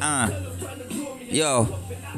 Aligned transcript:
Uh, 0.00 0.30
yo, 1.28 1.68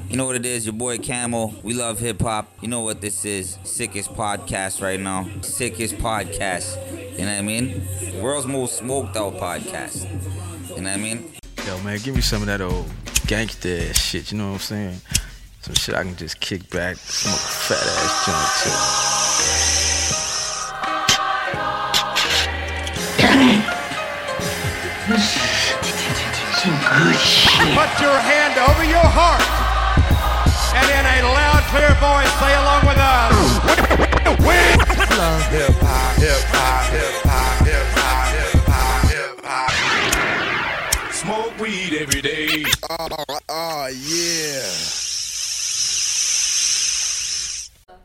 you 0.08 0.16
know 0.16 0.26
what 0.26 0.36
it 0.36 0.44
is? 0.44 0.66
Your 0.66 0.74
boy 0.74 0.98
Camel. 0.98 1.54
We 1.62 1.72
love 1.74 1.98
hip 1.98 2.20
hop. 2.20 2.48
You 2.60 2.68
know 2.68 2.82
what 2.82 3.00
this 3.00 3.24
is? 3.24 3.58
Sickest 3.64 4.12
podcast 4.14 4.82
right 4.82 5.00
now. 5.00 5.26
Sickest 5.40 5.96
podcast. 5.96 6.76
You 7.12 7.24
know 7.24 7.32
what 7.32 7.38
I 7.38 7.42
mean? 7.42 7.82
World's 8.20 8.46
most 8.46 8.78
smoked 8.78 9.16
out 9.16 9.34
podcast. 9.34 10.04
You 10.68 10.82
know 10.82 10.90
what 10.90 10.98
I 10.98 11.02
mean? 11.02 11.32
Yo, 11.66 11.80
man, 11.82 11.98
give 12.02 12.14
me 12.14 12.20
some 12.20 12.42
of 12.42 12.46
that 12.46 12.60
old 12.60 12.86
gangster 13.26 13.92
shit. 13.94 14.30
You 14.32 14.38
know 14.38 14.48
what 14.48 14.54
I'm 14.54 14.60
saying? 14.60 15.00
Some 15.62 15.74
shit 15.74 15.94
I 15.94 16.02
can 16.02 16.16
just 16.16 16.40
kick 16.40 16.68
back, 16.70 16.96
smoke 16.96 17.34
a 17.34 17.38
fat 17.38 17.86
ass 17.86 18.26
joint 18.26 18.48
too. 27.44 27.49
Put 27.60 27.92
your 28.00 28.18
hand 28.18 28.56
over 28.58 28.84
your 28.84 29.04
heart 29.04 29.44
and 30.72 30.86
in 30.88 31.04
a 31.04 31.28
loud, 31.28 31.62
clear 31.70 31.92
voice 32.00 32.32
say 32.40 32.54
along 32.56 32.82
with 32.88 32.98
us. 32.98 33.36
We 34.40 34.56
love 35.16 35.42
Hip 35.50 35.74
hop, 35.82 36.16
hip 36.16 36.42
hop, 36.54 36.90
hip 36.90 37.14
hop, 37.24 37.66
hip 37.66 37.86
hop, 37.98 38.28
hip 38.32 38.64
hop, 38.66 39.10
hip 39.10 39.44
hop. 39.44 41.12
Smoke 41.12 41.58
weed 41.60 41.92
every 42.00 42.22
day. 42.22 42.64
Oh, 42.88 43.08
oh 43.48 43.86
yeah. 43.88 44.62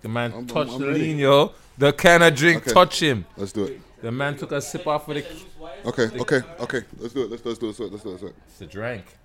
The 0.02 0.09
man 0.09 0.33
I'm- 0.33 0.47
touched 0.47 0.73
I'm 0.73 0.81
the 0.81 0.88
ready. 0.88 0.99
lean, 1.02 1.17
yo. 1.19 1.52
The 1.77 1.94
kind 1.94 2.23
of 2.23 2.35
drink 2.35 2.63
Okay. 2.63 2.72
touch 2.73 2.99
him. 3.02 3.25
Let's 3.38 3.52
do 3.52 3.66
it. 3.66 3.80
The 4.02 4.11
man 4.11 4.38
took 4.38 4.52
a 4.52 4.61
sip 4.61 4.85
off 4.88 5.08
of 5.08 5.16
the. 5.16 5.25
Okay, 5.85 6.09
okay, 6.19 6.41
okay. 6.59 6.81
Let's 6.99 7.13
do 7.13 7.23
it. 7.23 7.31
Let's, 7.31 7.45
let's 7.45 7.59
do 7.59 7.66
it. 7.69 7.80
Let's 7.80 7.80
do 7.80 7.85
it. 7.85 7.91
Let's 7.91 8.03
do 8.22 8.27
it. 8.27 8.35
Let's 8.59 8.73
do 8.73 9.24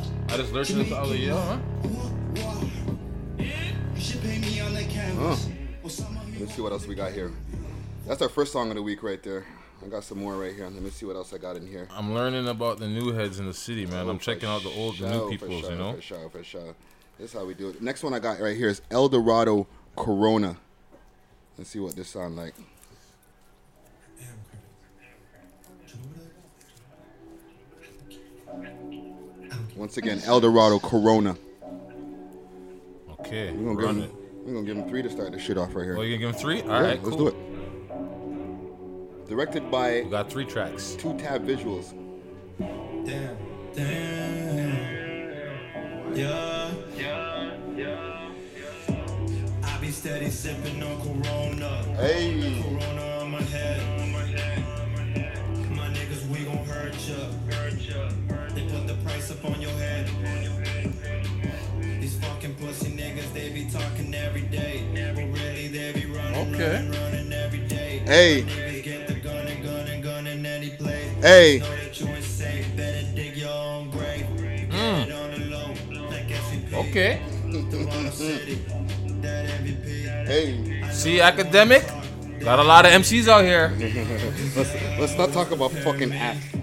I 0.31 0.37
just 0.37 0.53
lurched 0.53 0.71
into 0.71 0.97
all 0.97 1.07
the 1.07 1.17
yeah, 1.17 1.33
huh? 1.33 1.57
Huh. 5.17 5.35
Let's 6.39 6.55
see 6.55 6.61
what 6.61 6.71
else 6.71 6.87
we 6.87 6.95
got 6.95 7.11
here. 7.11 7.33
That's 8.07 8.21
our 8.21 8.29
first 8.29 8.53
song 8.53 8.69
of 8.69 8.77
the 8.77 8.81
week 8.81 9.03
right 9.03 9.21
there. 9.21 9.45
I 9.83 9.89
got 9.89 10.05
some 10.05 10.19
more 10.19 10.37
right 10.37 10.55
here. 10.55 10.63
Let 10.63 10.81
me 10.81 10.89
see 10.89 11.05
what 11.05 11.17
else 11.17 11.33
I 11.33 11.37
got 11.37 11.57
in 11.57 11.67
here. 11.67 11.89
I'm 11.91 12.13
learning 12.13 12.47
about 12.47 12.79
the 12.79 12.87
new 12.87 13.11
heads 13.11 13.39
in 13.39 13.45
the 13.45 13.53
city, 13.53 13.85
man. 13.85 14.07
I'm 14.07 14.15
oh, 14.15 14.19
checking 14.19 14.47
out 14.47 14.63
the 14.63 14.69
old, 14.69 14.97
the 14.99 15.09
new 15.09 15.11
sure, 15.11 15.23
for 15.23 15.29
peoples, 15.31 15.61
sure, 15.63 15.71
you 15.71 15.77
know. 15.77 15.93
For 15.95 16.01
sure, 16.01 16.29
for 16.29 16.43
sure. 16.45 16.75
This 17.19 17.33
is 17.33 17.37
how 17.37 17.45
we 17.45 17.53
do 17.53 17.67
it. 17.67 17.81
Next 17.81 18.01
one 18.01 18.13
I 18.13 18.19
got 18.19 18.39
right 18.39 18.55
here 18.55 18.69
is 18.69 18.81
El 18.89 19.09
Dorado 19.09 19.67
Corona. 19.97 20.55
Let's 21.57 21.71
see 21.71 21.79
what 21.79 21.97
this 21.97 22.07
sound 22.07 22.37
like. 22.37 22.53
Once 29.75 29.97
again, 29.97 30.21
El 30.25 30.39
Dorado 30.41 30.79
Corona. 30.79 31.35
Okay, 33.19 33.51
We're 33.51 33.73
gonna 33.75 33.85
run 33.87 33.95
give 33.95 34.03
it. 34.05 34.09
him, 34.09 34.17
we're 34.45 34.53
gonna 34.53 34.65
give 34.65 34.77
him 34.77 34.89
three 34.89 35.01
to 35.01 35.09
start 35.09 35.31
this 35.31 35.41
shit 35.41 35.57
off 35.57 35.73
right 35.75 35.83
here. 35.85 35.97
Oh, 35.97 36.01
you 36.01 36.17
gonna 36.17 36.27
give 36.27 36.35
him 36.35 36.41
three? 36.41 36.61
All 36.63 36.67
yeah, 36.69 36.81
right, 36.81 37.03
let's 37.03 37.15
cool. 37.15 37.29
do 37.31 37.35
it. 37.35 37.35
Directed 39.29 39.71
by 39.71 40.01
We 40.01 40.09
got 40.09 40.29
three 40.29 40.45
tracks. 40.45 40.95
Two 40.99 41.17
Tab 41.17 41.45
Visuals. 41.47 41.93
Damn, 42.59 43.37
damn. 43.73 44.91
Yeah. 46.15 46.71
Yeah. 46.97 47.53
Yeah. 47.77 48.31
I 49.63 49.77
be 49.79 49.89
steady 49.91 50.29
sipping 50.29 50.83
on 50.83 50.99
Corona. 51.01 51.83
Hey. 51.95 52.61
Corona 52.61 53.10
your 59.61 59.71
head. 59.71 60.07
These 62.01 62.19
fucking 62.19 62.55
pussy 62.55 62.91
niggas, 62.91 63.33
they 63.33 63.49
be 63.49 63.69
talking 63.69 64.13
every 64.13 64.41
day. 64.41 64.83
But 65.15 65.23
really, 65.39 65.67
they 65.67 65.93
be 65.93 66.05
running, 66.05 66.53
okay. 66.53 66.73
running, 66.73 66.91
running 66.91 67.33
every 67.33 67.59
day. 67.67 67.99
Hey. 68.05 68.41
Hey. 71.21 71.61
Mm. 74.69 75.11
Okay. 76.73 77.21
hey. 80.25 80.91
See, 80.91 81.21
academic? 81.21 81.83
Got 82.39 82.59
a 82.59 82.63
lot 82.63 82.85
of 82.85 82.91
MCs 82.91 83.27
out 83.27 83.43
here. 83.43 83.71
let's, 84.55 84.73
let's 84.99 85.17
not 85.17 85.31
talk 85.31 85.51
about 85.51 85.71
fucking 85.71 86.11
act. 86.11 86.55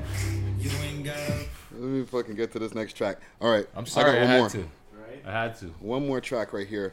Let 1.89 1.97
me 2.01 2.05
fucking 2.05 2.35
get 2.35 2.53
to 2.53 2.59
this 2.59 2.75
next 2.75 2.99
track. 2.99 3.17
All 3.41 3.51
right. 3.51 3.67
I'm 3.75 3.87
sorry, 3.87 4.11
I, 4.11 4.13
got 4.13 4.21
one 4.21 4.29
had 4.29 4.39
more. 4.41 4.51
to. 4.51 4.65
I 5.27 5.33
had 5.33 5.57
to. 5.61 5.67
One 5.81 6.07
more 6.07 6.21
track 6.21 6.53
right 6.53 6.67
here. 6.67 6.93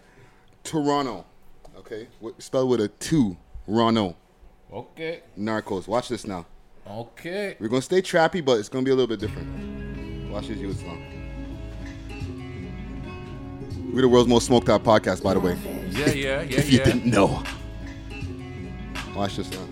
Toronto. 0.63 1.25
Okay. 1.79 2.07
Wi- 2.21 2.39
Spelled 2.39 2.69
with 2.69 2.79
a 2.79 2.87
two. 2.87 3.35
Rono. 3.67 4.15
Okay. 4.71 5.23
Narcos. 5.37 5.89
Watch 5.89 6.07
this 6.07 6.25
now. 6.25 6.45
Okay. 6.89 7.57
We're 7.59 7.67
gonna 7.67 7.81
stay 7.81 8.01
trappy, 8.01 8.43
but 8.45 8.57
it's 8.57 8.69
gonna 8.69 8.85
be 8.85 8.91
a 8.91 8.95
little 8.95 9.13
bit 9.13 9.19
different. 9.19 10.31
Watch 10.31 10.47
this 10.47 10.59
youths 10.59 10.81
now. 10.81 10.97
We're 13.93 14.01
the 14.01 14.07
world's 14.07 14.29
most 14.29 14.45
smoked 14.45 14.69
out 14.69 14.85
podcast, 14.85 15.21
by 15.21 15.33
the 15.33 15.41
way. 15.41 15.57
Yeah, 15.89 16.07
yeah, 16.07 16.11
yeah, 16.13 16.39
if 16.57 16.71
you 16.71 16.77
yeah. 16.77 16.85
didn't 16.85 17.05
know. 17.05 17.43
Watch 19.13 19.35
this 19.35 19.51
now. 19.51 19.67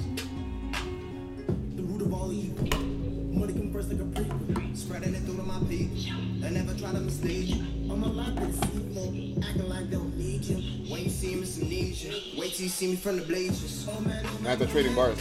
Wait 12.53 12.57
till 12.57 12.65
you 12.65 12.69
see 12.69 12.87
me 12.89 12.95
from 12.97 13.17
the 13.17 13.23
blazers. 13.25 13.87
Man, 14.05 14.23
At 14.45 14.59
the 14.59 14.67
trading 14.67 14.93
bars. 14.93 15.17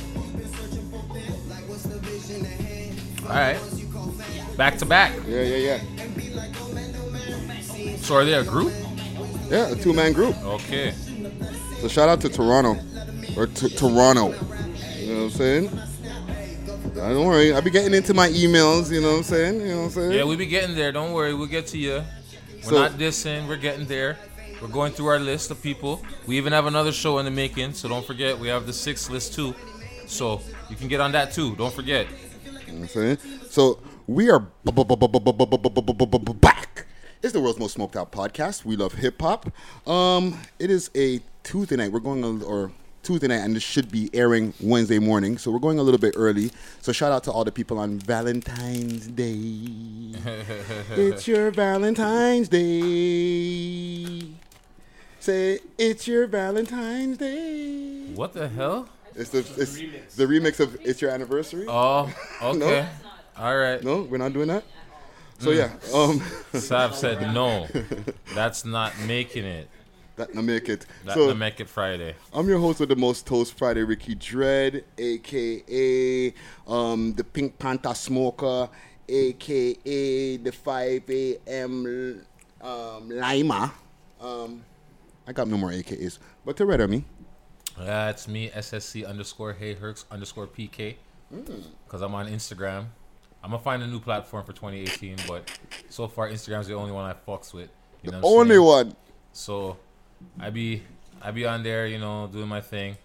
like 1.48 1.66
what's 1.66 1.84
the 1.84 1.96
vision 2.00 2.44
ahead? 2.44 2.94
All 3.22 3.28
right. 3.30 3.58
Back 4.58 4.76
to 4.76 4.84
back. 4.84 5.14
Yeah, 5.26 5.40
yeah, 5.40 5.78
yeah. 5.78 5.80
So 8.02 8.16
are 8.16 8.26
they 8.26 8.34
a 8.34 8.44
group? 8.44 8.70
Yeah, 9.48 9.70
a 9.70 9.76
two 9.76 9.94
man 9.94 10.12
group. 10.12 10.36
Okay. 10.44 10.92
So 11.80 11.88
shout 11.88 12.10
out 12.10 12.20
to 12.20 12.28
Toronto. 12.28 12.76
Or 13.38 13.46
to 13.46 13.68
Toronto. 13.70 14.34
You 14.98 15.14
know 15.14 15.24
what 15.24 15.24
I'm 15.24 15.30
saying? 15.30 15.70
Don't 16.94 17.24
worry, 17.24 17.54
I'll 17.54 17.62
be 17.62 17.70
getting 17.70 17.94
into 17.94 18.12
my 18.12 18.28
emails, 18.28 18.92
you 18.92 19.00
know 19.00 19.12
what 19.12 19.16
I'm 19.16 19.22
saying? 19.22 19.60
You 19.62 19.68
know 19.68 19.76
what 19.78 19.84
I'm 19.84 19.90
saying? 19.92 20.12
Yeah, 20.12 20.24
we 20.24 20.36
be 20.36 20.44
getting 20.44 20.76
there. 20.76 20.92
Don't 20.92 21.14
worry, 21.14 21.32
we'll 21.32 21.46
get 21.46 21.66
to 21.68 21.78
you. 21.78 22.02
We're 22.56 22.62
So- 22.68 22.74
not 22.74 22.98
dissing. 22.98 23.48
We're 23.48 23.56
getting 23.56 23.86
there. 23.86 24.18
We're 24.62 24.68
going 24.68 24.92
through 24.92 25.08
our 25.08 25.18
list 25.18 25.50
of 25.50 25.60
people. 25.60 26.00
We 26.24 26.36
even 26.36 26.52
have 26.52 26.66
another 26.66 26.92
show 26.92 27.18
in 27.18 27.24
the 27.24 27.32
making, 27.32 27.74
so 27.74 27.88
don't 27.88 28.06
forget 28.06 28.38
we 28.38 28.46
have 28.46 28.64
the 28.64 28.72
sixth 28.72 29.10
list 29.10 29.34
too. 29.34 29.56
So 30.06 30.40
you 30.70 30.76
can 30.76 30.86
get 30.86 31.00
on 31.00 31.10
that 31.12 31.32
too. 31.32 31.56
Don't 31.56 31.74
forget. 31.74 32.06
I'm 32.68 32.86
saying? 32.86 33.18
So 33.50 33.80
we 34.06 34.30
are 34.30 34.38
back. 34.38 34.56
It's 37.22 37.32
the 37.32 37.40
world's 37.40 37.58
most 37.58 37.72
smoked 37.72 37.96
out 37.96 38.12
podcast. 38.12 38.64
We 38.64 38.76
love 38.76 38.92
hip 38.92 39.20
hop. 39.20 39.50
Um, 39.86 40.38
it 40.60 40.70
is 40.70 40.90
a 40.94 41.20
Tuesday 41.42 41.76
night. 41.76 41.90
We're 41.90 41.98
going 41.98 42.24
on, 42.24 42.42
or 42.42 42.70
Tuesday 43.02 43.26
night, 43.26 43.38
and 43.38 43.56
this 43.56 43.64
should 43.64 43.90
be 43.90 44.10
airing 44.14 44.54
Wednesday 44.60 45.00
morning. 45.00 45.38
So 45.38 45.50
we're 45.50 45.58
going 45.58 45.78
a 45.78 45.82
little 45.82 46.00
bit 46.00 46.14
early. 46.16 46.52
So 46.80 46.92
shout 46.92 47.10
out 47.10 47.24
to 47.24 47.32
all 47.32 47.44
the 47.44 47.52
people 47.52 47.78
on 47.78 47.98
Valentine's 47.98 49.08
Day. 49.08 50.14
it's 50.90 51.26
your 51.26 51.50
Valentine's 51.50 52.48
Day. 52.48 54.41
Say 55.22 55.60
it's 55.78 56.08
your 56.08 56.26
Valentine's 56.26 57.16
Day. 57.16 58.06
What 58.12 58.32
the 58.32 58.48
hell? 58.48 58.88
It's 59.14 59.30
the 59.30 59.38
it's 59.56 60.16
the 60.16 60.26
remix 60.26 60.58
of 60.58 60.76
"It's 60.80 61.00
Your 61.00 61.12
Anniversary." 61.12 61.64
Oh, 61.68 62.12
okay. 62.42 62.58
No? 62.58 62.88
All 63.38 63.56
right. 63.56 63.80
No, 63.84 64.02
we're 64.02 64.18
not 64.18 64.32
doing 64.32 64.48
that. 64.48 64.64
So 65.38 65.50
yeah, 65.50 65.70
um, 65.94 66.20
Sav 66.54 66.96
said 67.02 67.32
no. 67.32 67.68
That's 68.34 68.64
not 68.64 68.98
making 69.06 69.44
it. 69.44 69.68
that 70.16 70.34
na 70.34 70.42
make 70.42 70.68
it. 70.68 70.86
That 71.04 71.14
so 71.14 71.28
to 71.28 71.36
make 71.36 71.60
it 71.60 71.68
Friday. 71.68 72.16
I'm 72.34 72.48
your 72.48 72.58
host 72.58 72.80
with 72.80 72.88
the 72.88 72.96
most 72.96 73.24
toast 73.24 73.56
Friday, 73.56 73.84
Ricky 73.84 74.16
Dread, 74.16 74.82
aka 74.98 76.34
um, 76.66 77.12
the 77.14 77.22
Pink 77.22 77.60
Panther 77.60 77.94
Smoker, 77.94 78.68
aka 79.08 80.36
the 80.38 80.50
5 80.50 81.10
a.m. 81.10 82.26
Um, 82.60 83.08
Lima. 83.08 83.72
Um, 84.20 84.64
I 85.26 85.32
got 85.32 85.48
no 85.48 85.56
more 85.56 85.70
AKAs, 85.70 86.18
but 86.44 86.56
to 86.56 86.66
red 86.66 86.88
me. 86.90 87.04
That's 87.78 88.28
me, 88.28 88.50
SSC 88.50 89.06
underscore 89.06 89.52
Hey 89.52 89.74
Herx 89.74 90.04
underscore 90.10 90.46
PK. 90.46 90.96
Because 91.86 92.02
I'm 92.02 92.14
on 92.14 92.28
Instagram. 92.28 92.86
I'm 93.42 93.50
going 93.50 93.58
to 93.60 93.64
find 93.64 93.82
a 93.82 93.86
new 93.86 93.98
platform 93.98 94.44
for 94.44 94.52
2018, 94.52 95.16
but 95.26 95.50
so 95.88 96.06
far 96.06 96.28
Instagram's 96.28 96.66
the 96.68 96.74
only 96.74 96.92
one 96.92 97.04
I 97.04 97.14
fucks 97.28 97.52
with. 97.52 97.70
You 98.02 98.10
know 98.10 98.18
I'm 98.18 98.24
Only 98.24 98.56
saying? 98.56 98.64
one. 98.66 98.96
So 99.32 99.78
I 100.38 100.50
be 100.50 100.82
I 101.22 101.30
be 101.30 101.46
on 101.46 101.62
there, 101.62 101.86
you 101.86 101.98
know, 101.98 102.28
doing 102.30 102.48
my 102.48 102.60
thing. 102.60 102.96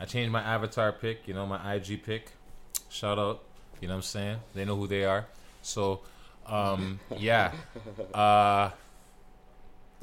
I 0.00 0.04
changed 0.06 0.32
my 0.32 0.42
avatar 0.42 0.92
pick, 0.92 1.28
you 1.28 1.34
know, 1.34 1.46
my 1.46 1.74
IG 1.74 2.02
pick. 2.02 2.30
Shout 2.88 3.18
out, 3.18 3.42
you 3.80 3.88
know 3.88 3.94
what 3.94 3.98
I'm 3.98 4.02
saying? 4.02 4.38
They 4.54 4.64
know 4.64 4.76
who 4.76 4.86
they 4.86 5.04
are. 5.04 5.26
So 5.62 6.00
um 6.46 7.00
yeah. 7.18 7.52
Uh 8.14 8.70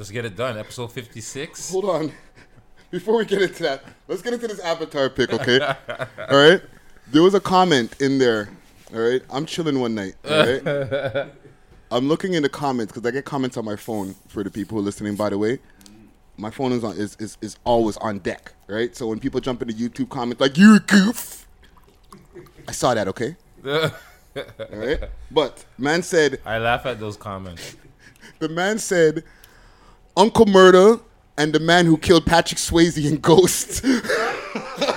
let's 0.01 0.09
get 0.09 0.25
it 0.25 0.35
done. 0.35 0.57
Episode 0.57 0.91
56. 0.91 1.69
Hold 1.69 1.85
on. 1.85 2.11
Before 2.89 3.17
we 3.17 3.23
get 3.23 3.39
into 3.39 3.61
that, 3.61 3.83
let's 4.07 4.23
get 4.23 4.33
into 4.33 4.47
this 4.47 4.59
avatar 4.59 5.11
pick, 5.11 5.31
okay? 5.31 5.59
all 5.61 6.37
right. 6.37 6.59
There 7.11 7.21
was 7.21 7.35
a 7.35 7.39
comment 7.39 8.01
in 8.01 8.17
there. 8.17 8.49
All 8.95 8.99
right. 8.99 9.21
I'm 9.29 9.45
chilling 9.45 9.79
one 9.79 9.93
night. 9.93 10.15
All 10.27 10.39
right. 10.39 11.27
I'm 11.91 12.07
looking 12.07 12.33
in 12.33 12.41
the 12.41 12.49
comments 12.49 12.91
because 12.91 13.07
I 13.07 13.11
get 13.11 13.25
comments 13.25 13.57
on 13.57 13.65
my 13.65 13.75
phone 13.75 14.15
for 14.27 14.43
the 14.43 14.49
people 14.49 14.75
who 14.75 14.81
are 14.81 14.85
listening. 14.85 15.15
By 15.15 15.29
the 15.29 15.37
way, 15.37 15.59
my 16.35 16.49
phone 16.49 16.71
is 16.71 16.83
on 16.83 16.97
is, 16.97 17.15
is, 17.19 17.37
is 17.41 17.57
always 17.63 17.95
on 17.97 18.19
deck, 18.19 18.53
right? 18.65 18.95
So 18.95 19.05
when 19.05 19.19
people 19.19 19.39
jump 19.39 19.61
into 19.61 19.75
YouTube 19.75 20.09
comments 20.09 20.41
like 20.41 20.57
"you 20.57 20.79
goof," 20.79 21.47
I 22.67 22.71
saw 22.71 22.95
that. 22.95 23.07
Okay. 23.09 23.35
All 23.63 23.91
right. 24.71 24.99
But 25.29 25.63
man 25.77 26.01
said 26.01 26.39
I 26.43 26.57
laugh 26.57 26.87
at 26.87 26.99
those 26.99 27.17
comments. 27.17 27.75
the 28.39 28.49
man 28.49 28.79
said 28.79 29.23
Uncle 30.17 30.45
Murder 30.45 30.99
and 31.37 31.53
the 31.53 31.59
man 31.59 31.85
who 31.85 31.97
killed 31.97 32.25
Patrick 32.25 32.59
Swayze 32.59 33.03
in 33.09 33.17
Ghost. 33.17 33.83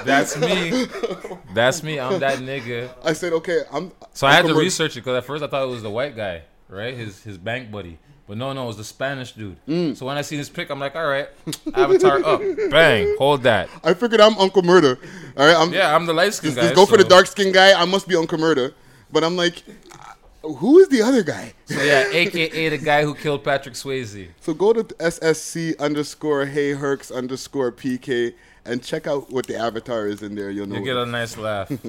That's 0.04 0.36
me. 0.38 0.86
That's 1.54 1.82
me. 1.82 2.00
I'm 2.00 2.20
that 2.20 2.38
nigga. 2.38 2.90
I 3.04 3.12
said, 3.12 3.32
okay, 3.34 3.62
I'm. 3.72 3.92
So 4.12 4.26
I 4.26 4.32
had 4.32 4.42
to 4.42 4.48
Murder- 4.48 4.60
research 4.60 4.92
it 4.96 5.00
because 5.00 5.16
at 5.16 5.24
first 5.24 5.42
I 5.42 5.46
thought 5.46 5.62
it 5.62 5.70
was 5.70 5.82
the 5.82 5.90
white 5.90 6.16
guy, 6.16 6.42
right? 6.68 6.94
His 6.94 7.22
his 7.22 7.38
bank 7.38 7.70
buddy. 7.70 7.98
But 8.26 8.38
no, 8.38 8.54
no, 8.54 8.64
it 8.64 8.66
was 8.68 8.78
the 8.78 8.84
Spanish 8.84 9.32
dude. 9.32 9.58
Mm. 9.66 9.94
So 9.96 10.06
when 10.06 10.16
I 10.16 10.22
see 10.22 10.38
this 10.38 10.48
pic, 10.48 10.70
I'm 10.70 10.80
like, 10.80 10.96
all 10.96 11.06
right, 11.06 11.28
avatar 11.74 12.24
up, 12.24 12.40
bang, 12.70 13.14
hold 13.18 13.42
that. 13.42 13.68
I 13.84 13.92
figured 13.92 14.18
I'm 14.20 14.38
Uncle 14.38 14.62
Murder. 14.62 14.98
All 15.36 15.46
right, 15.46 15.54
I'm. 15.56 15.72
Yeah, 15.74 15.94
I'm 15.94 16.06
the 16.06 16.14
light 16.14 16.32
skinned 16.32 16.56
guy. 16.56 16.62
just 16.62 16.74
go 16.74 16.86
for 16.86 16.96
the 16.96 17.04
dark 17.04 17.26
skinned 17.26 17.52
guy. 17.52 17.78
I 17.78 17.84
must 17.84 18.08
be 18.08 18.16
Uncle 18.16 18.38
Murder. 18.38 18.74
But 19.12 19.22
I'm 19.22 19.36
like, 19.36 19.62
who 20.52 20.78
is 20.78 20.88
the 20.88 21.02
other 21.02 21.22
guy? 21.22 21.52
So 21.66 21.82
yeah, 21.82 22.04
AKA 22.12 22.68
the 22.70 22.78
guy 22.78 23.02
who 23.02 23.14
killed 23.14 23.42
Patrick 23.44 23.74
Swayze. 23.74 24.28
So 24.40 24.52
go 24.54 24.72
to 24.72 24.82
SSC 24.84 25.78
underscore 25.78 26.46
Hey 26.46 26.72
Herx 26.72 27.14
underscore 27.14 27.72
PK 27.72 28.34
and 28.64 28.82
check 28.82 29.06
out 29.06 29.30
what 29.30 29.46
the 29.46 29.56
avatar 29.56 30.06
is 30.06 30.22
in 30.22 30.34
there. 30.34 30.50
You'll 30.50 30.66
know. 30.66 30.76
You 30.76 30.84
get 30.84 30.96
a 30.96 31.06
nice 31.06 31.36
laugh. 31.36 31.70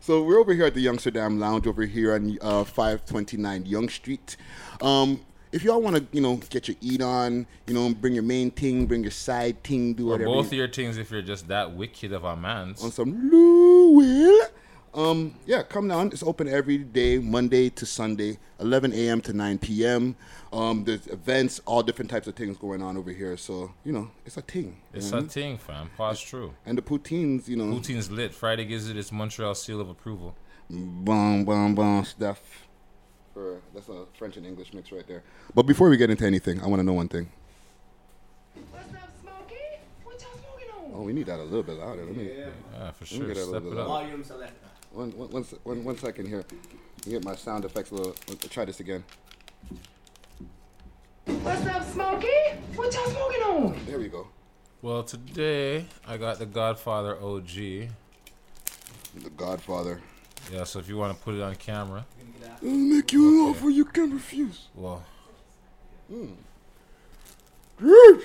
So 0.00 0.22
we're 0.22 0.38
over 0.38 0.54
here 0.54 0.64
at 0.64 0.72
the 0.72 0.82
Youngsterdam 0.86 1.38
Lounge 1.38 1.66
over 1.66 1.84
here 1.84 2.14
on 2.14 2.38
uh, 2.40 2.64
529 2.64 3.66
Yonge 3.66 3.94
Street. 3.94 4.38
Um, 4.80 5.20
if 5.52 5.62
y'all 5.62 5.82
want 5.82 5.96
to, 5.96 6.06
you 6.12 6.22
know, 6.22 6.36
get 6.48 6.66
your 6.66 6.78
eat 6.80 7.02
on, 7.02 7.46
you 7.66 7.74
know, 7.74 7.92
bring 7.92 8.14
your 8.14 8.22
main 8.22 8.50
thing, 8.50 8.86
bring 8.86 9.02
your 9.02 9.10
side 9.10 9.62
thing, 9.62 9.92
do 9.92 10.08
Or 10.08 10.12
whatever. 10.12 10.30
both 10.30 10.46
of 10.46 10.52
you- 10.54 10.60
your 10.60 10.68
things 10.68 10.96
if 10.96 11.10
you're 11.10 11.20
just 11.20 11.48
that 11.48 11.76
wicked 11.76 12.14
of 12.14 12.24
a 12.24 12.34
man. 12.34 12.74
on 12.82 12.90
some 12.90 13.28
Louisville. 13.30 14.48
Um, 14.94 15.34
yeah, 15.46 15.62
come 15.62 15.88
down. 15.88 16.08
It's 16.08 16.22
open 16.22 16.48
every 16.48 16.78
day, 16.78 17.18
Monday 17.18 17.68
to 17.70 17.86
Sunday, 17.86 18.38
11 18.58 18.92
a.m. 18.94 19.20
to 19.22 19.32
9 19.32 19.58
p.m. 19.58 20.16
Um, 20.52 20.84
there's 20.84 21.06
events, 21.08 21.60
all 21.66 21.82
different 21.82 22.10
types 22.10 22.26
of 22.26 22.34
things 22.34 22.56
going 22.56 22.82
on 22.82 22.96
over 22.96 23.10
here. 23.10 23.36
So 23.36 23.72
you 23.84 23.92
know, 23.92 24.10
it's 24.24 24.36
a 24.36 24.42
thing. 24.42 24.80
It's 24.94 25.12
a 25.12 25.22
thing, 25.22 25.58
fam. 25.58 25.90
Pause 25.96 26.20
true. 26.22 26.54
and 26.64 26.76
the 26.78 26.82
poutines, 26.82 27.48
you 27.48 27.56
know, 27.56 27.70
Poutine's 27.70 28.10
lit. 28.10 28.34
Friday 28.34 28.64
gives 28.64 28.88
it 28.88 28.96
its 28.96 29.12
Montreal 29.12 29.54
seal 29.54 29.80
of 29.80 29.88
approval. 29.90 30.34
boom, 30.70 31.44
boom, 31.44 31.74
boom 31.74 32.04
stuff. 32.04 32.40
For, 33.34 33.60
that's 33.74 33.88
a 33.88 34.06
French 34.18 34.36
and 34.36 34.46
English 34.46 34.72
mix 34.72 34.90
right 34.90 35.06
there. 35.06 35.22
But 35.54 35.64
before 35.64 35.90
we 35.90 35.96
get 35.96 36.10
into 36.10 36.24
anything, 36.24 36.60
I 36.62 36.66
want 36.66 36.80
to 36.80 36.84
know 36.84 36.94
one 36.94 37.08
thing. 37.08 37.30
What's 38.72 38.88
up, 38.94 39.10
Smokey? 39.20 39.54
What 40.02 40.20
y'all 40.20 40.30
smoking 40.32 40.94
on? 40.94 41.00
Oh, 41.00 41.02
we 41.02 41.12
need 41.12 41.26
that 41.26 41.38
a 41.38 41.44
little 41.44 41.62
bit 41.62 41.78
louder. 41.78 42.04
Let 42.06 42.16
me 42.16 42.30
Yeah, 42.36 42.90
for 42.92 43.04
sure. 43.04 43.34
Step 43.34 43.62
it 43.64 43.78
up. 43.78 43.86
Volume 43.86 44.24
selector. 44.24 44.67
One, 44.98 45.16
one, 45.16 45.30
one, 45.30 45.44
se- 45.44 45.58
one, 45.62 45.84
one 45.84 45.96
second 45.96 46.26
here. 46.26 46.44
Let 46.48 47.06
me 47.06 47.12
get 47.12 47.24
my 47.24 47.36
sound 47.36 47.64
effects 47.64 47.92
a 47.92 47.94
little. 47.94 48.16
Let's 48.28 48.48
try 48.48 48.64
this 48.64 48.80
again. 48.80 49.04
What's 51.24 51.66
up, 51.66 51.84
Smokey? 51.84 52.26
What 52.74 52.92
y'all 52.92 53.06
smoking 53.06 53.42
on? 53.42 53.80
There 53.86 54.00
we 54.00 54.08
go. 54.08 54.26
Well, 54.82 55.04
today 55.04 55.86
I 56.06 56.16
got 56.16 56.40
the 56.40 56.46
Godfather 56.46 57.16
OG. 57.16 57.46
The 57.46 57.90
Godfather. 59.36 60.00
Yeah, 60.52 60.64
so 60.64 60.80
if 60.80 60.88
you 60.88 60.96
want 60.96 61.16
to 61.16 61.24
put 61.24 61.34
it 61.36 61.42
on 61.42 61.54
camera, 61.54 62.04
I'll 62.60 62.68
make 62.68 63.12
you 63.12 63.28
an 63.28 63.50
offer 63.50 63.70
you 63.70 63.84
can 63.84 64.12
refuse. 64.12 64.66
well, 64.74 65.04
hmm. 66.10 66.32
Yes. 67.80 68.22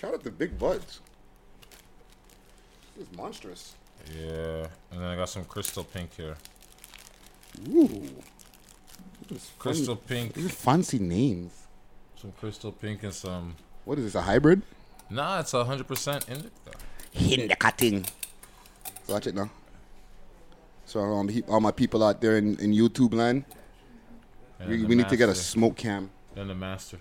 Shout 0.00 0.14
out 0.14 0.22
to 0.22 0.30
Big 0.30 0.56
Buds. 0.56 1.00
This 2.96 3.08
is 3.08 3.16
monstrous. 3.16 3.74
Yeah. 4.14 4.66
And 4.90 5.00
then 5.00 5.04
I 5.04 5.16
got 5.16 5.28
some 5.28 5.44
crystal 5.44 5.84
pink 5.84 6.14
here. 6.16 6.36
Ooh. 7.68 8.02
Crystal 9.58 9.96
pink, 9.96 10.34
These 10.34 10.46
are 10.46 10.48
fancy 10.50 10.98
names. 10.98 11.52
some 12.20 12.32
crystal 12.38 12.70
pink, 12.70 13.02
and 13.02 13.12
some. 13.12 13.56
What 13.84 13.98
is 13.98 14.04
this? 14.04 14.14
A 14.14 14.22
hybrid? 14.22 14.62
Nah, 15.10 15.40
it's 15.40 15.52
hundred 15.52 15.88
percent 15.88 16.28
indica. 16.28 16.50
Indica 17.14 17.70
thing. 17.72 18.06
Watch 19.08 19.26
it 19.26 19.34
now. 19.34 19.50
So 20.84 21.00
all, 21.00 21.24
the, 21.24 21.42
all 21.48 21.60
my 21.60 21.72
people 21.72 22.04
out 22.04 22.20
there 22.20 22.36
in, 22.36 22.56
in 22.60 22.72
YouTube 22.72 23.14
land, 23.14 23.44
we, 24.66 24.84
we 24.84 24.94
need 24.94 25.08
to 25.08 25.16
get 25.16 25.28
a 25.28 25.34
smoke 25.34 25.76
cam 25.76 26.10
Then 26.34 26.48
the 26.48 26.54
master. 26.54 26.98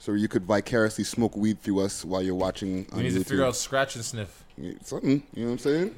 So 0.00 0.12
you 0.12 0.26
could 0.28 0.44
vicariously 0.44 1.04
smoke 1.04 1.36
weed 1.36 1.60
through 1.60 1.80
us 1.80 2.04
while 2.04 2.22
you're 2.22 2.34
watching 2.34 2.86
on 2.90 2.96
We 2.98 3.02
need 3.04 3.12
YouTube. 3.12 3.18
to 3.18 3.24
figure 3.24 3.44
out 3.44 3.54
scratch 3.54 3.94
and 3.96 4.04
sniff. 4.04 4.44
something. 4.82 5.22
You 5.34 5.42
know 5.42 5.46
what 5.46 5.52
I'm 5.52 5.58
saying? 5.58 5.94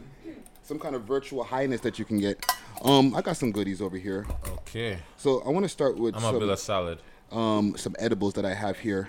Some 0.65 0.79
kind 0.79 0.95
of 0.95 1.05
virtual 1.05 1.43
highness 1.45 1.81
that 1.83 1.99
you 1.99 2.05
can 2.05 2.19
get. 2.19 2.45
Um, 2.85 3.15
I 3.15 3.23
got 3.23 3.37
some 3.37 3.53
goodies 3.53 3.81
over 3.81 3.97
here. 3.97 4.27
Okay, 4.49 4.99
So 5.17 5.41
I 5.43 5.51
want 5.51 5.65
to 5.65 5.69
start 5.69 5.97
with 5.97 6.17
I'm 6.17 6.21
some, 6.23 6.49
a 6.51 6.57
salad. 6.57 6.99
um, 7.31 7.77
some 7.77 7.95
edibles 7.99 8.35
that 8.35 8.45
I 8.45 8.55
have 8.55 8.79
here. 8.79 9.09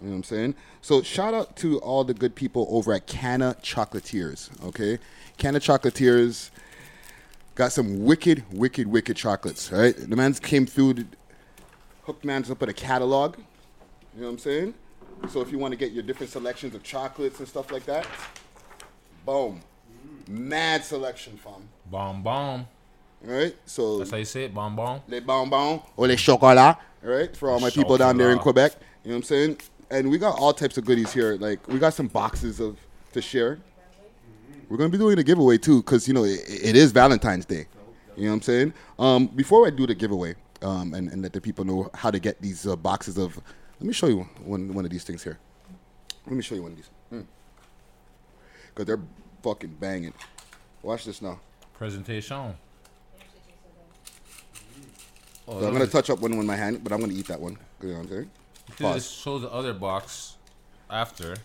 You 0.00 0.06
know 0.06 0.10
what 0.12 0.16
I'm 0.18 0.22
saying? 0.22 0.54
So 0.82 1.02
shout 1.02 1.34
out 1.34 1.56
to 1.56 1.78
all 1.80 2.04
the 2.04 2.14
good 2.14 2.36
people 2.36 2.68
over 2.70 2.92
at 2.94 3.06
Canna 3.08 3.56
Chocolatiers. 3.60 4.50
Okay, 4.66 4.98
Canna 5.36 5.58
Chocolatiers 5.58 6.50
got 7.56 7.72
some 7.72 8.04
wicked, 8.04 8.44
wicked, 8.52 8.86
wicked 8.86 9.16
chocolates. 9.16 9.72
Right, 9.72 9.96
the 9.96 10.14
man's 10.14 10.38
came 10.38 10.66
through, 10.66 11.06
hooked 12.04 12.24
man's 12.24 12.48
up 12.50 12.60
with 12.60 12.70
a 12.70 12.74
catalog. 12.74 13.36
You 14.18 14.24
know 14.24 14.30
what 14.30 14.32
I'm 14.32 14.38
saying? 14.40 14.74
So 15.28 15.42
if 15.42 15.52
you 15.52 15.58
want 15.58 15.70
to 15.70 15.78
get 15.78 15.92
your 15.92 16.02
different 16.02 16.32
selections 16.32 16.74
of 16.74 16.82
chocolates 16.82 17.38
and 17.38 17.46
stuff 17.46 17.70
like 17.70 17.84
that, 17.84 18.04
boom, 19.24 19.60
mad 20.28 20.84
selection, 20.84 21.36
fam. 21.36 21.68
Bomb 21.88 22.24
bomb. 22.24 22.66
All 23.24 23.32
right, 23.32 23.54
so 23.64 23.98
That's 23.98 24.10
how 24.10 24.16
you 24.16 24.24
say 24.24 24.42
it. 24.42 24.52
Bomb 24.52 24.74
bomb. 24.74 25.02
les 25.06 25.20
bonbons 25.20 25.82
or 25.96 26.08
les 26.08 26.16
chocolats, 26.16 26.78
all 27.04 27.10
right, 27.10 27.36
for 27.36 27.48
all 27.48 27.60
my 27.60 27.70
people 27.70 27.96
down 27.96 28.16
there 28.16 28.32
in 28.32 28.40
Quebec. 28.40 28.72
You 29.04 29.10
know 29.10 29.14
what 29.14 29.16
I'm 29.18 29.22
saying? 29.22 29.58
And 29.88 30.10
we 30.10 30.18
got 30.18 30.36
all 30.36 30.52
types 30.52 30.76
of 30.78 30.84
goodies 30.84 31.12
here. 31.12 31.36
Like 31.36 31.64
we 31.68 31.78
got 31.78 31.94
some 31.94 32.08
boxes 32.08 32.58
of 32.58 32.76
to 33.12 33.22
share. 33.22 33.60
We're 34.68 34.78
gonna 34.78 34.88
be 34.88 34.98
doing 34.98 35.16
a 35.20 35.22
giveaway 35.22 35.58
too, 35.58 35.84
cause 35.84 36.08
you 36.08 36.14
know 36.14 36.24
it, 36.24 36.40
it 36.48 36.74
is 36.74 36.90
Valentine's 36.90 37.44
Day. 37.44 37.68
You 38.16 38.24
know 38.24 38.30
what 38.30 38.34
I'm 38.34 38.42
saying? 38.42 38.74
Um, 38.98 39.26
before 39.28 39.64
I 39.68 39.70
do 39.70 39.86
the 39.86 39.94
giveaway, 39.94 40.34
um, 40.62 40.92
and, 40.94 41.08
and 41.08 41.22
let 41.22 41.32
the 41.32 41.40
people 41.40 41.64
know 41.64 41.88
how 41.94 42.10
to 42.10 42.18
get 42.18 42.42
these 42.42 42.66
uh, 42.66 42.74
boxes 42.74 43.16
of, 43.16 43.40
let 43.80 43.86
me 43.86 43.92
show 43.92 44.08
you 44.08 44.28
one 44.44 44.72
one 44.74 44.84
of 44.84 44.90
these 44.90 45.04
things 45.04 45.22
here. 45.22 45.38
Let 46.26 46.34
me 46.36 46.42
show 46.42 46.54
you 46.54 46.62
one 46.62 46.72
of 46.72 46.76
these. 46.76 46.90
Mm. 47.12 47.26
Cause 48.74 48.86
they're 48.86 49.00
fucking 49.42 49.76
banging. 49.80 50.12
Watch 50.82 51.04
this 51.04 51.22
now. 51.22 51.40
Presentation. 51.74 52.54
Oh, 55.46 55.60
So 55.60 55.66
I'm 55.66 55.72
gonna 55.72 55.86
touch 55.86 56.10
up 56.10 56.20
one 56.20 56.36
with 56.36 56.46
my 56.46 56.56
hand, 56.56 56.82
but 56.82 56.92
I'm 56.92 57.00
gonna 57.00 57.12
eat 57.12 57.28
that 57.28 57.40
one. 57.40 57.56
You 57.80 57.88
know 57.88 57.94
what 57.94 58.00
I'm 58.02 58.08
saying? 58.08 58.30
Pause. 58.78 59.10
show 59.10 59.38
the 59.38 59.50
other 59.50 59.72
box 59.72 60.36
after. 60.90 61.36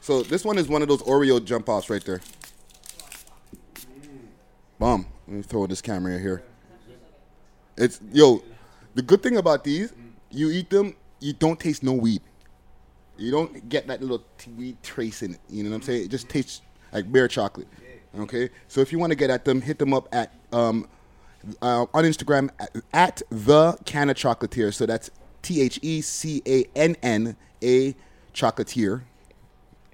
So 0.00 0.22
this 0.22 0.44
one 0.44 0.58
is 0.58 0.68
one 0.68 0.82
of 0.82 0.88
those 0.88 1.02
Oreo 1.02 1.44
jump 1.44 1.68
offs 1.68 1.90
right 1.90 2.04
there. 2.04 2.20
Bomb. 4.78 5.06
Let 5.26 5.36
me 5.36 5.42
throw 5.42 5.66
this 5.66 5.82
camera 5.82 6.18
here. 6.18 6.42
It's 7.76 8.00
yo. 8.12 8.42
The 8.94 9.02
good 9.02 9.22
thing 9.22 9.36
about 9.36 9.62
these, 9.62 9.92
you 10.30 10.50
eat 10.50 10.68
them, 10.70 10.94
you 11.20 11.32
don't 11.32 11.58
taste 11.58 11.82
no 11.82 11.92
weed. 11.92 12.22
You 13.16 13.30
don't 13.30 13.68
get 13.68 13.86
that 13.86 14.00
little 14.00 14.24
t- 14.38 14.50
weed 14.52 14.82
trace 14.82 15.22
in 15.22 15.34
it. 15.34 15.40
You 15.48 15.62
know 15.62 15.70
what 15.70 15.76
I'm 15.76 15.82
saying? 15.82 16.04
It 16.04 16.10
just 16.10 16.28
tastes 16.28 16.62
like 16.92 17.10
bare 17.10 17.28
chocolate. 17.28 17.68
Okay. 18.18 18.50
So 18.68 18.80
if 18.80 18.92
you 18.92 18.98
want 18.98 19.10
to 19.10 19.16
get 19.16 19.30
at 19.30 19.44
them, 19.44 19.60
hit 19.60 19.78
them 19.78 19.92
up 19.94 20.08
at 20.12 20.34
um, 20.52 20.88
uh, 21.62 21.86
on 21.94 22.04
Instagram 22.04 22.50
at, 22.58 22.76
at 22.92 23.22
the 23.30 23.78
Canna 23.84 24.14
Chocolatier. 24.14 24.72
So 24.72 24.86
that's 24.86 25.10
T 25.42 25.60
H 25.60 25.78
E 25.82 26.00
C 26.00 26.42
A 26.46 26.64
N 26.74 26.96
N 27.02 27.36
A 27.62 27.94
Chocolatier. 28.34 29.02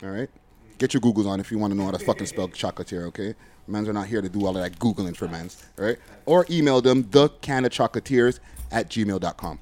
All 0.02 0.10
right. 0.10 0.30
Get 0.78 0.92
your 0.92 1.00
Googles 1.00 1.26
on 1.26 1.40
if 1.40 1.50
you 1.50 1.58
want 1.58 1.72
to 1.72 1.76
know 1.76 1.86
how 1.86 1.92
to 1.92 1.98
fucking 1.98 2.26
spell 2.26 2.48
chocolatier, 2.48 3.06
okay? 3.06 3.34
Mans 3.66 3.88
are 3.88 3.92
not 3.92 4.06
here 4.06 4.20
to 4.20 4.28
do 4.28 4.46
all 4.46 4.56
of 4.56 4.62
that 4.62 4.78
Googling 4.78 5.16
for 5.16 5.26
mans, 5.26 5.64
all 5.78 5.86
right? 5.86 5.96
Or 6.26 6.46
email 6.50 6.80
them, 6.80 7.08
the 7.10 7.30
chocolatiers 7.30 8.38
at 8.70 8.90
gmail.com. 8.90 9.58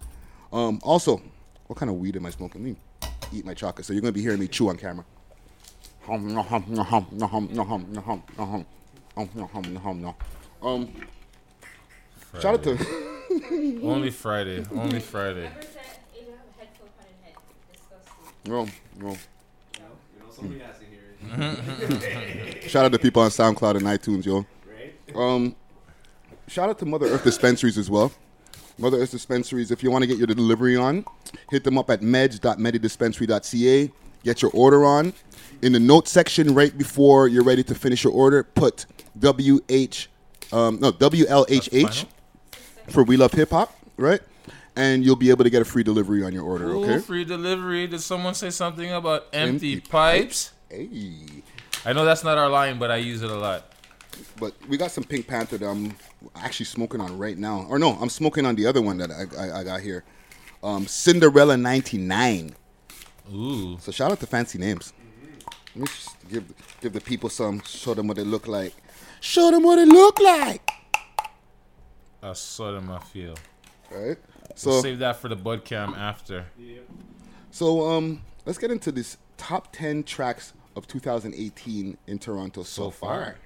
Um, 0.52 0.80
also, 0.82 1.22
what 1.66 1.78
kind 1.78 1.90
of 1.90 1.96
weed 1.96 2.16
am 2.16 2.26
I 2.26 2.30
smoking? 2.30 2.62
Let 2.62 2.70
me 2.70 2.76
eat 3.32 3.44
my 3.44 3.54
chocolate. 3.54 3.86
So 3.86 3.92
you're 3.92 4.02
going 4.02 4.12
to 4.12 4.18
be 4.18 4.22
hearing 4.22 4.40
me 4.40 4.48
chew 4.48 4.68
on 4.68 4.76
camera. 4.76 5.04
Hum, 6.02 6.34
no, 6.34 6.42
hum, 6.42 6.64
no, 6.68 6.82
hum, 6.82 7.06
no, 7.12 7.26
hum, 7.26 7.48
no, 7.50 7.64
hum, 7.64 7.86
no, 7.90 8.00
hum, 8.00 8.22
no, 8.36 8.44
hum. 8.44 8.66
Hum, 9.16 9.28
no, 9.34 9.46
hum, 9.46 9.74
no, 9.74 9.80
hum, 9.80 10.02
no. 10.02 10.16
Um, 10.62 10.92
shout 12.40 12.54
out 12.54 12.62
to... 12.64 12.78
Only 13.82 14.10
Friday. 14.10 14.64
Only 14.70 15.00
Friday. 15.00 15.50
No, 18.46 18.66
no. 18.98 19.16
Shout 22.66 22.84
out 22.84 22.92
to 22.92 22.98
people 22.98 23.22
on 23.22 23.30
SoundCloud 23.30 23.76
and 23.76 23.86
iTunes, 23.86 24.26
yo. 24.26 24.44
Um, 25.14 25.56
shout 26.46 26.68
out 26.68 26.78
to 26.80 26.86
Mother 26.86 27.06
Earth 27.06 27.24
dispensaries 27.24 27.78
as 27.78 27.88
well. 27.88 28.12
Mother 28.78 28.98
Earth 28.98 29.10
dispensaries. 29.12 29.70
If 29.70 29.82
you 29.82 29.90
want 29.90 30.02
to 30.02 30.06
get 30.06 30.18
your 30.18 30.26
delivery 30.26 30.76
on, 30.76 31.04
hit 31.50 31.64
them 31.64 31.78
up 31.78 31.90
at 31.90 32.00
meds.medidispensary.ca. 32.00 33.90
Get 34.24 34.42
your 34.42 34.50
order 34.52 34.84
on. 34.84 35.12
In 35.62 35.72
the 35.72 35.80
note 35.80 36.08
section, 36.08 36.54
right 36.54 36.76
before 36.76 37.28
you're 37.28 37.44
ready 37.44 37.62
to 37.64 37.74
finish 37.74 38.04
your 38.04 38.12
order, 38.12 38.42
put 38.42 38.86
WH, 39.20 40.08
um, 40.52 40.80
no 40.80 40.92
WLHH 40.92 42.06
for 42.90 43.02
We 43.04 43.16
Love 43.16 43.32
Hip 43.32 43.50
Hop, 43.50 43.74
right? 43.96 44.20
And 44.76 45.04
you'll 45.04 45.14
be 45.16 45.30
able 45.30 45.44
to 45.44 45.50
get 45.50 45.62
a 45.62 45.64
free 45.64 45.84
delivery 45.84 46.24
on 46.24 46.32
your 46.32 46.42
order. 46.44 46.70
Ooh, 46.70 46.84
Okay. 46.84 46.98
free 46.98 47.24
delivery. 47.24 47.86
Did 47.86 48.00
someone 48.00 48.34
say 48.34 48.50
something 48.50 48.90
about 48.90 49.26
empty, 49.32 49.74
Empty 49.74 49.88
pipes? 49.88 50.50
Hey. 50.68 51.20
I 51.86 51.92
know 51.92 52.04
that's 52.04 52.24
not 52.24 52.38
our 52.38 52.48
line, 52.48 52.78
but 52.78 52.90
I 52.90 52.96
use 52.96 53.22
it 53.22 53.30
a 53.30 53.36
lot. 53.38 53.70
But 54.38 54.54
we 54.68 54.76
got 54.76 54.90
some 54.90 55.04
Pink 55.04 55.26
Panther 55.26 55.58
that 55.58 55.66
I'm 55.68 55.94
actually 56.36 56.66
smoking 56.66 57.00
on 57.00 57.16
right 57.18 57.36
now. 57.38 57.66
Or 57.68 57.78
no, 57.78 57.92
I'm 58.00 58.08
smoking 58.08 58.46
on 58.46 58.54
the 58.56 58.66
other 58.66 58.82
one 58.82 58.98
that 58.98 59.10
I, 59.10 59.24
I, 59.38 59.60
I 59.60 59.64
got 59.64 59.80
here. 59.80 60.04
Um, 60.62 60.86
Cinderella 60.86 61.56
99. 61.56 62.54
Ooh. 63.34 63.78
So 63.80 63.92
shout 63.92 64.12
out 64.12 64.20
to 64.20 64.26
fancy 64.26 64.58
names. 64.58 64.92
Let 65.74 65.80
me 65.80 65.86
just 65.86 66.28
give 66.28 66.44
give 66.80 66.92
the 66.92 67.00
people 67.00 67.28
some, 67.28 67.60
show 67.62 67.94
them 67.94 68.06
what 68.06 68.16
they 68.16 68.24
look 68.24 68.46
like. 68.46 68.74
Show 69.20 69.50
them 69.50 69.62
what 69.62 69.78
it 69.78 69.88
look 69.88 70.20
like. 70.20 70.70
I 72.22 72.32
saw 72.32 72.72
them, 72.72 72.90
I 72.90 72.98
feel. 73.00 73.34
Right? 73.90 74.16
We'll 74.16 74.56
So 74.56 74.80
save 74.82 74.98
that 75.00 75.16
for 75.16 75.28
the 75.28 75.36
bud 75.36 75.64
cam 75.64 75.94
after. 75.94 76.46
so 77.50 77.90
um 77.90 78.22
let's 78.46 78.58
get 78.58 78.70
into 78.70 78.92
this 78.92 79.16
top 79.36 79.72
10 79.72 80.04
tracks 80.04 80.52
of 80.76 80.86
2018 80.86 81.96
in 82.06 82.18
Toronto 82.18 82.62
so, 82.62 82.84
So 82.84 82.90
far. 82.90 83.24
far. 83.24 83.36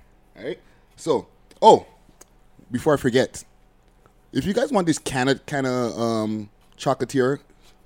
Right? 0.42 0.58
So, 0.96 1.26
oh, 1.62 1.86
before 2.70 2.94
I 2.94 2.96
forget, 2.96 3.44
if 4.32 4.44
you 4.44 4.52
guys 4.54 4.70
want 4.72 4.86
this 4.86 4.98
kind 4.98 5.28
of 5.28 5.44
kind 5.46 5.66
of 5.66 5.98
um 5.98 6.48
chocolatier, 6.76 7.38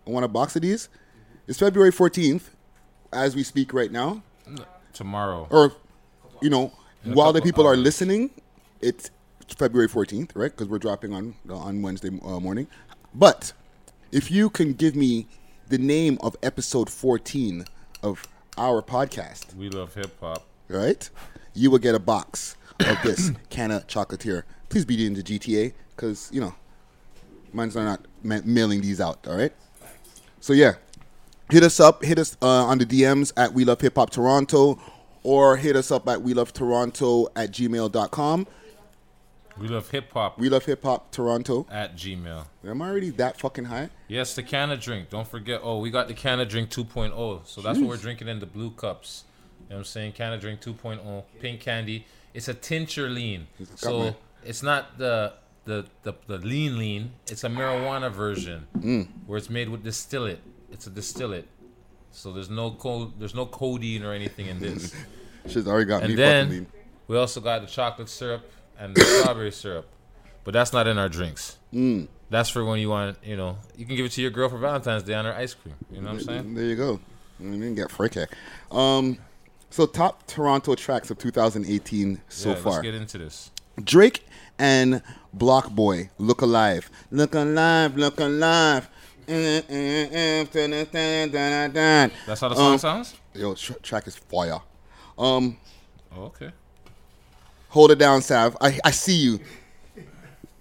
I 0.06 0.10
want 0.10 0.24
a 0.24 0.28
box 0.28 0.56
of 0.56 0.62
these. 0.62 0.88
It's 1.46 1.58
February 1.58 1.90
14th 1.92 2.42
as 3.12 3.34
we 3.34 3.42
speak 3.42 3.72
right 3.74 3.90
now. 3.90 4.22
Tomorrow. 4.92 5.46
or 5.50 5.72
you 6.40 6.50
know, 6.50 6.72
In 7.04 7.14
while 7.14 7.32
the 7.32 7.40
people 7.40 7.66
are 7.66 7.76
listening, 7.76 8.30
it's 8.80 9.10
February 9.56 9.88
14th, 9.88 10.30
right? 10.34 10.50
Because 10.50 10.68
we're 10.68 10.78
dropping 10.78 11.12
on 11.12 11.34
on 11.50 11.82
Wednesday 11.82 12.08
uh, 12.24 12.40
morning. 12.40 12.66
But 13.14 13.52
if 14.10 14.30
you 14.30 14.50
can 14.50 14.72
give 14.74 14.94
me 14.96 15.26
the 15.68 15.78
name 15.78 16.18
of 16.20 16.36
episode 16.42 16.90
14 16.90 17.64
of 18.02 18.26
our 18.58 18.82
podcast, 18.82 19.54
We 19.54 19.68
love 19.70 19.94
hip 19.94 20.18
hop. 20.20 20.44
right? 20.68 21.08
You 21.54 21.70
will 21.70 21.78
get 21.78 21.94
a 21.94 21.98
box 21.98 22.56
of 22.80 22.96
this 23.02 23.30
can 23.50 23.70
of 23.70 23.86
Chocolatier. 23.86 24.42
Please 24.68 24.84
be 24.84 25.06
in 25.06 25.14
the 25.14 25.22
GTA 25.22 25.72
because 25.94 26.30
you 26.32 26.40
know, 26.40 26.54
mine's 27.52 27.76
are 27.76 27.84
not 27.84 28.06
ma- 28.22 28.40
mailing 28.44 28.80
these 28.80 29.00
out. 29.00 29.26
All 29.26 29.36
right. 29.36 29.52
So 30.40 30.52
yeah, 30.52 30.74
hit 31.50 31.62
us 31.62 31.78
up. 31.80 32.04
Hit 32.04 32.18
us 32.18 32.36
uh, 32.42 32.46
on 32.46 32.78
the 32.78 32.86
DMs 32.86 33.32
at 33.36 33.52
We 33.52 33.64
Love 33.64 33.80
Hip 33.80 33.96
Hop 33.96 34.10
Toronto, 34.10 34.80
or 35.22 35.56
hit 35.56 35.76
us 35.76 35.90
up 35.90 36.08
at 36.08 36.22
We 36.22 36.34
Love 36.34 36.52
Toronto 36.52 37.28
at 37.36 37.52
gmail.com. 37.52 38.46
We 39.58 39.68
love 39.68 39.90
hip 39.90 40.10
hop 40.12 40.38
We 40.38 40.48
Love 40.48 40.64
Hip 40.64 40.82
Hop 40.82 41.10
Toronto. 41.12 41.66
at 41.70 41.94
Gmail. 41.94 42.46
Am 42.66 42.80
I 42.80 42.88
already 42.88 43.10
that 43.10 43.38
fucking 43.38 43.66
high? 43.66 43.90
Yes, 44.08 44.34
the 44.34 44.42
can 44.42 44.70
of 44.70 44.80
drink. 44.80 45.10
Don't 45.10 45.28
forget. 45.28 45.60
Oh, 45.62 45.78
we 45.78 45.90
got 45.90 46.08
the 46.08 46.14
can 46.14 46.40
of 46.40 46.48
drink 46.48 46.70
2.0. 46.70 47.46
So 47.46 47.60
that's 47.60 47.78
what 47.78 47.86
we're 47.86 47.96
drinking 47.98 48.28
in 48.28 48.40
the 48.40 48.46
blue 48.46 48.70
cups. 48.70 49.24
You 49.72 49.76
know 49.76 49.80
what 49.80 49.86
I'm 49.88 49.92
saying? 49.92 50.12
Canna 50.12 50.36
drink 50.36 50.60
2.0. 50.60 51.24
Pink 51.40 51.60
candy. 51.60 52.04
It's 52.34 52.46
a 52.46 52.52
tincture 52.52 53.08
lean. 53.08 53.46
got 53.58 53.78
So 53.78 54.14
it's 54.44 54.62
not 54.62 54.98
the 54.98 55.32
the, 55.64 55.86
the 56.02 56.12
the 56.26 56.36
lean 56.36 56.76
lean. 56.78 57.12
It's 57.30 57.42
a 57.42 57.48
marijuana 57.48 58.10
version 58.12 58.66
Mm. 58.78 59.08
where 59.26 59.38
it's 59.38 59.48
made 59.48 59.70
with 59.70 59.82
distillate. 59.82 60.40
It's 60.70 60.86
a 60.86 60.90
distillate. 60.90 61.48
So 62.10 62.32
there's 62.32 62.50
no 62.50 62.72
co- 62.72 63.14
there's 63.18 63.34
no 63.34 63.46
codeine 63.46 64.02
or 64.02 64.12
anything 64.12 64.44
in 64.48 64.58
this. 64.58 64.94
Shit's 65.48 65.66
already 65.66 65.86
got 65.86 66.02
me 66.02 66.10
and 66.10 66.12
fucking 66.12 66.16
then 66.16 66.50
lean. 66.50 66.66
we 67.08 67.16
also 67.16 67.40
got 67.40 67.62
the 67.62 67.66
chocolate 67.66 68.10
syrup 68.10 68.42
and 68.78 68.94
the 68.94 69.00
strawberry 69.20 69.52
syrup. 69.52 69.86
But 70.44 70.52
that's 70.52 70.74
not 70.74 70.86
in 70.86 70.98
our 70.98 71.08
drinks. 71.08 71.56
Mm. 71.72 72.08
That's 72.28 72.50
for 72.50 72.62
when 72.66 72.78
you 72.78 72.90
want, 72.90 73.16
you 73.24 73.38
know, 73.38 73.56
you 73.74 73.86
can 73.86 73.96
give 73.96 74.04
it 74.04 74.12
to 74.12 74.20
your 74.20 74.32
girl 74.32 74.50
for 74.50 74.58
Valentine's 74.58 75.02
Day 75.02 75.14
on 75.14 75.24
her 75.24 75.32
ice 75.34 75.54
cream. 75.54 75.76
You 75.90 76.02
know 76.02 76.08
what 76.08 76.18
I'm 76.18 76.20
saying? 76.20 76.54
There 76.54 76.64
you 76.64 76.76
go. 76.76 77.00
You 77.40 77.52
didn't 77.52 77.76
get 77.76 77.90
freaky. 77.90 78.26
Um, 78.70 79.16
so 79.72 79.86
top 79.86 80.26
Toronto 80.26 80.74
tracks 80.74 81.10
of 81.10 81.18
2018 81.18 82.20
so 82.28 82.50
yeah, 82.50 82.54
far. 82.56 82.72
Let's 82.74 82.82
get 82.82 82.94
into 82.94 83.18
this. 83.18 83.50
Drake 83.82 84.24
and 84.58 85.02
BlocBoy, 85.36 86.10
Look 86.18 86.42
Alive. 86.42 86.90
Look 87.10 87.34
Alive, 87.34 87.96
Look 87.96 88.20
Alive. 88.20 88.88
That's 89.26 89.60
how 92.40 92.48
the 92.48 92.54
song 92.54 92.78
sounds? 92.78 93.14
Yo, 93.34 93.54
tr- 93.54 93.72
track 93.82 94.06
is 94.06 94.16
fire. 94.16 94.60
Um, 95.18 95.56
Oh, 96.14 96.24
okay. 96.24 96.50
hold 97.70 97.90
it 97.92 97.98
down, 97.98 98.20
Sav. 98.20 98.56
I, 98.60 98.78
I 98.84 98.90
see 98.90 99.14
you. 99.16 99.40
You 99.96 100.04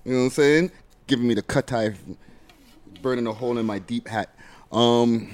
know 0.06 0.18
what 0.20 0.24
I'm 0.24 0.30
saying? 0.30 0.72
Giving 1.08 1.28
me 1.28 1.34
the 1.34 1.42
cut 1.42 1.68
tie, 1.68 1.94
burning 3.02 3.28
a 3.28 3.34
hole 3.34 3.58
in 3.58 3.66
my 3.66 3.80
deep 3.80 4.08
hat. 4.08 4.34
Um, 4.72 5.32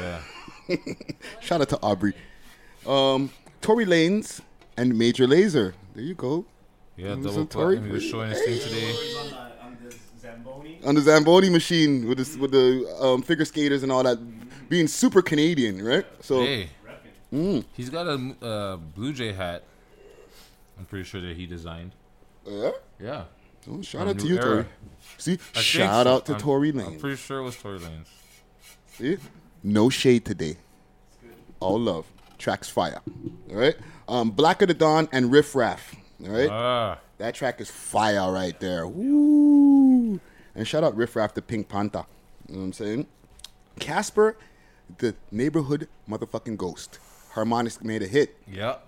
Yeah. 0.00 0.20
shout 1.40 1.60
out 1.60 1.68
to 1.68 1.78
Aubrey. 1.80 2.14
Um, 2.86 3.30
Tory 3.60 3.84
Lanez 3.86 4.40
and 4.76 4.96
Major 4.96 5.26
Lazer. 5.26 5.74
There 5.94 6.04
you 6.04 6.14
go. 6.14 6.44
Yeah, 6.96 7.14
Listen, 7.14 7.22
double 7.22 7.46
Tory, 7.46 7.76
platinum. 7.76 7.86
He 7.86 7.92
was 7.92 8.04
showing 8.04 8.30
his 8.30 8.40
thing 8.42 8.58
today. 8.60 8.94
on 10.84 10.94
the 10.94 11.00
Zamboni 11.02 11.50
machine 11.50 12.06
with 12.08 12.18
this, 12.18 12.36
with 12.36 12.52
the 12.52 12.86
um, 13.00 13.22
figure 13.22 13.44
skaters 13.44 13.82
and 13.82 13.92
all 13.92 14.02
that, 14.02 14.18
being 14.68 14.86
super 14.86 15.20
Canadian, 15.22 15.84
right? 15.84 16.06
So 16.20 16.42
Hey, 16.44 16.68
Mm. 17.32 17.64
he's 17.76 17.90
got 17.90 18.06
a 18.08 18.34
uh, 18.44 18.76
Blue 18.76 19.12
Jay 19.12 19.32
hat. 19.32 19.62
I'm 20.78 20.84
pretty 20.86 21.04
sure 21.04 21.20
that 21.20 21.36
he 21.36 21.46
designed. 21.46 21.92
yeah. 22.46 22.70
Yeah. 22.98 23.24
Oh, 23.70 23.82
shout 23.82 24.06
A 24.06 24.10
out 24.10 24.18
to 24.18 24.26
you, 24.26 24.34
era. 24.36 24.44
Tory. 24.44 24.66
See, 25.18 25.38
I 25.54 25.60
shout 25.60 26.06
out 26.08 26.26
to 26.26 26.32
I'm- 26.32 26.40
Tory 26.40 26.70
I'm 26.70 26.98
pretty 26.98 27.16
sure 27.16 27.38
it 27.38 27.42
was 27.42 27.56
Tory 27.56 27.78
Lanez. 27.78 28.06
See, 28.96 29.18
no 29.62 29.90
shade 29.90 30.24
today. 30.24 30.56
All 31.60 31.78
love. 31.78 32.06
Tracks 32.40 32.68
fire. 32.68 33.00
All 33.50 33.56
right. 33.56 33.76
Um, 34.08 34.30
Black 34.32 34.62
of 34.62 34.68
the 34.68 34.74
Dawn 34.74 35.08
and 35.12 35.30
Riff 35.30 35.54
Raff. 35.54 35.94
All 36.24 36.30
right. 36.30 36.48
Ah, 36.50 36.98
That 37.18 37.34
track 37.34 37.60
is 37.60 37.70
fire 37.70 38.32
right 38.32 38.58
there. 38.58 38.86
Woo! 38.88 40.18
And 40.54 40.66
shout 40.66 40.82
out 40.82 40.96
Riff 40.96 41.14
Raff 41.14 41.34
the 41.34 41.42
Pink 41.42 41.68
Panther. 41.68 42.06
You 42.48 42.54
know 42.54 42.60
what 42.60 42.64
I'm 42.66 42.72
saying? 42.72 43.06
Casper, 43.78 44.36
the 44.98 45.14
neighborhood 45.30 45.86
motherfucking 46.08 46.56
ghost. 46.56 46.98
Harmonix 47.34 47.84
made 47.84 48.02
a 48.02 48.06
hit. 48.08 48.36
yeah. 48.50 48.76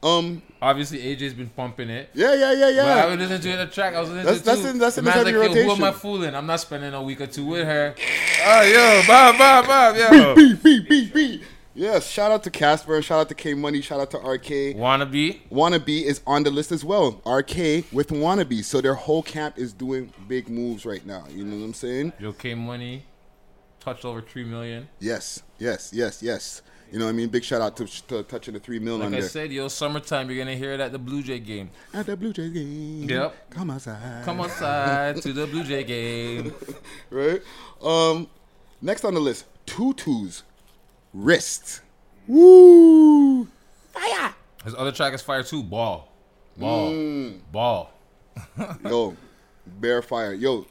um, 0.04 0.42
Obviously, 0.62 1.00
AJ's 1.00 1.34
been 1.34 1.50
pumping 1.50 1.90
it. 1.90 2.10
yeah, 2.14 2.34
yeah, 2.34 2.52
yeah, 2.54 2.66
But 2.66 2.70
I 2.70 2.74
yeah. 2.74 3.06
was 3.08 3.18
listening 3.20 3.42
to 3.42 3.50
it 3.50 3.54
in 3.54 3.60
the 3.60 3.74
track. 3.74 3.94
I 3.96 4.00
was 4.00 4.10
listening 4.10 4.26
That's- 4.26 4.40
to 4.42 4.46
that's 4.46 4.62
too. 4.62 4.68
in- 4.70 4.78
that's 4.80 4.98
in 4.98 5.06
The 5.06 5.12
the 5.12 5.16
man's 5.16 5.26
like, 5.26 5.56
Yo, 5.56 5.64
who 5.64 5.72
am 5.72 5.84
I 5.84 5.92
fooling? 5.92 6.36
I'm 6.36 6.46
not 6.48 6.60
spending 6.60 6.94
a 6.94 7.02
week 7.02 7.22
or 7.22 7.28
two 7.28 7.46
with 7.46 7.66
her. 7.66 7.96
Oh, 8.46 8.62
yo, 8.62 9.02
Bob, 9.08 9.38
Bob, 9.38 9.66
Bob, 9.68 9.96
yo. 9.96 10.36
Beep, 10.36 10.64
beep, 10.64 10.90
beep, 10.90 11.14
beep, 11.14 11.42
Yes, 11.76 12.08
shout 12.10 12.32
out 12.32 12.44
to 12.46 12.50
Casper, 12.50 13.00
shout 13.04 13.20
out 13.20 13.30
to 13.30 13.36
K 13.36 13.54
Money, 13.54 13.82
shout 13.82 14.00
out 14.00 14.10
to 14.12 14.18
RK. 14.18 14.76
Wannabe. 14.76 15.42
Wannabe 15.52 16.02
is 16.04 16.22
on 16.26 16.42
the 16.42 16.50
list 16.50 16.72
as 16.72 16.84
well. 16.84 17.22
RK 17.24 17.86
with 17.92 18.08
Wannabe. 18.10 18.64
So 18.64 18.82
their 18.82 18.96
whole 18.96 19.22
camp 19.22 19.60
is 19.60 19.74
doing 19.74 20.12
big 20.28 20.50
moves 20.50 20.88
right 20.88 21.06
now. 21.06 21.26
You 21.30 21.44
know 21.46 21.56
what 21.58 21.64
I'm 21.66 21.74
saying? 21.76 22.14
Yo, 22.20 22.34
K 22.34 22.56
Money. 22.56 23.06
Touched 23.80 24.06
over 24.06 24.22
3 24.22 24.44
million. 24.44 24.90
Yes, 25.00 25.44
yes, 25.60 25.92
yes, 25.94 26.24
yes. 26.24 26.62
You 26.92 27.00
know 27.00 27.06
what 27.06 27.10
I 27.12 27.14
mean? 27.14 27.28
Big 27.30 27.44
shout 27.44 27.62
out 27.62 27.76
to, 27.78 27.86
to 28.08 28.24
touching 28.24 28.54
the 28.54 28.60
three 28.62 28.80
mil 28.80 28.98
Like 28.98 29.08
I 29.08 29.12
there. 29.12 29.22
said, 29.24 29.52
yo, 29.52 29.68
summertime, 29.68 30.30
you're 30.30 30.38
gonna 30.40 30.56
hear 30.56 30.72
it 30.74 30.80
at 30.80 30.92
the 30.94 31.00
Blue 31.00 31.22
Jay 31.22 31.40
game. 31.40 31.70
At 31.94 32.06
the 32.06 32.16
Blue 32.16 32.32
Jays 32.32 32.52
game. 32.52 33.10
Yep. 33.10 33.50
Come 33.50 33.72
outside. 33.72 34.24
Come 34.24 34.40
outside 34.42 35.22
to 35.22 35.34
the 35.34 35.48
Blue 35.48 35.64
Jay 35.66 35.84
game. 35.94 36.54
Right? 37.10 37.42
Um, 37.82 38.28
next 38.82 39.04
on 39.04 39.14
the 39.14 39.20
list, 39.20 39.46
tutus, 39.66 40.44
wrist. 41.14 41.82
Woo! 42.28 43.46
Fire! 43.92 44.34
His 44.64 44.76
other 44.76 44.92
track 44.92 45.14
is 45.14 45.22
fire 45.22 45.44
too. 45.44 45.64
Ball, 45.64 46.08
ball, 46.58 46.90
Mm. 46.92 47.40
ball. 47.52 47.92
Yo, 48.86 49.16
bear 49.66 50.02
fire. 50.02 50.34
Yo, 50.34 50.66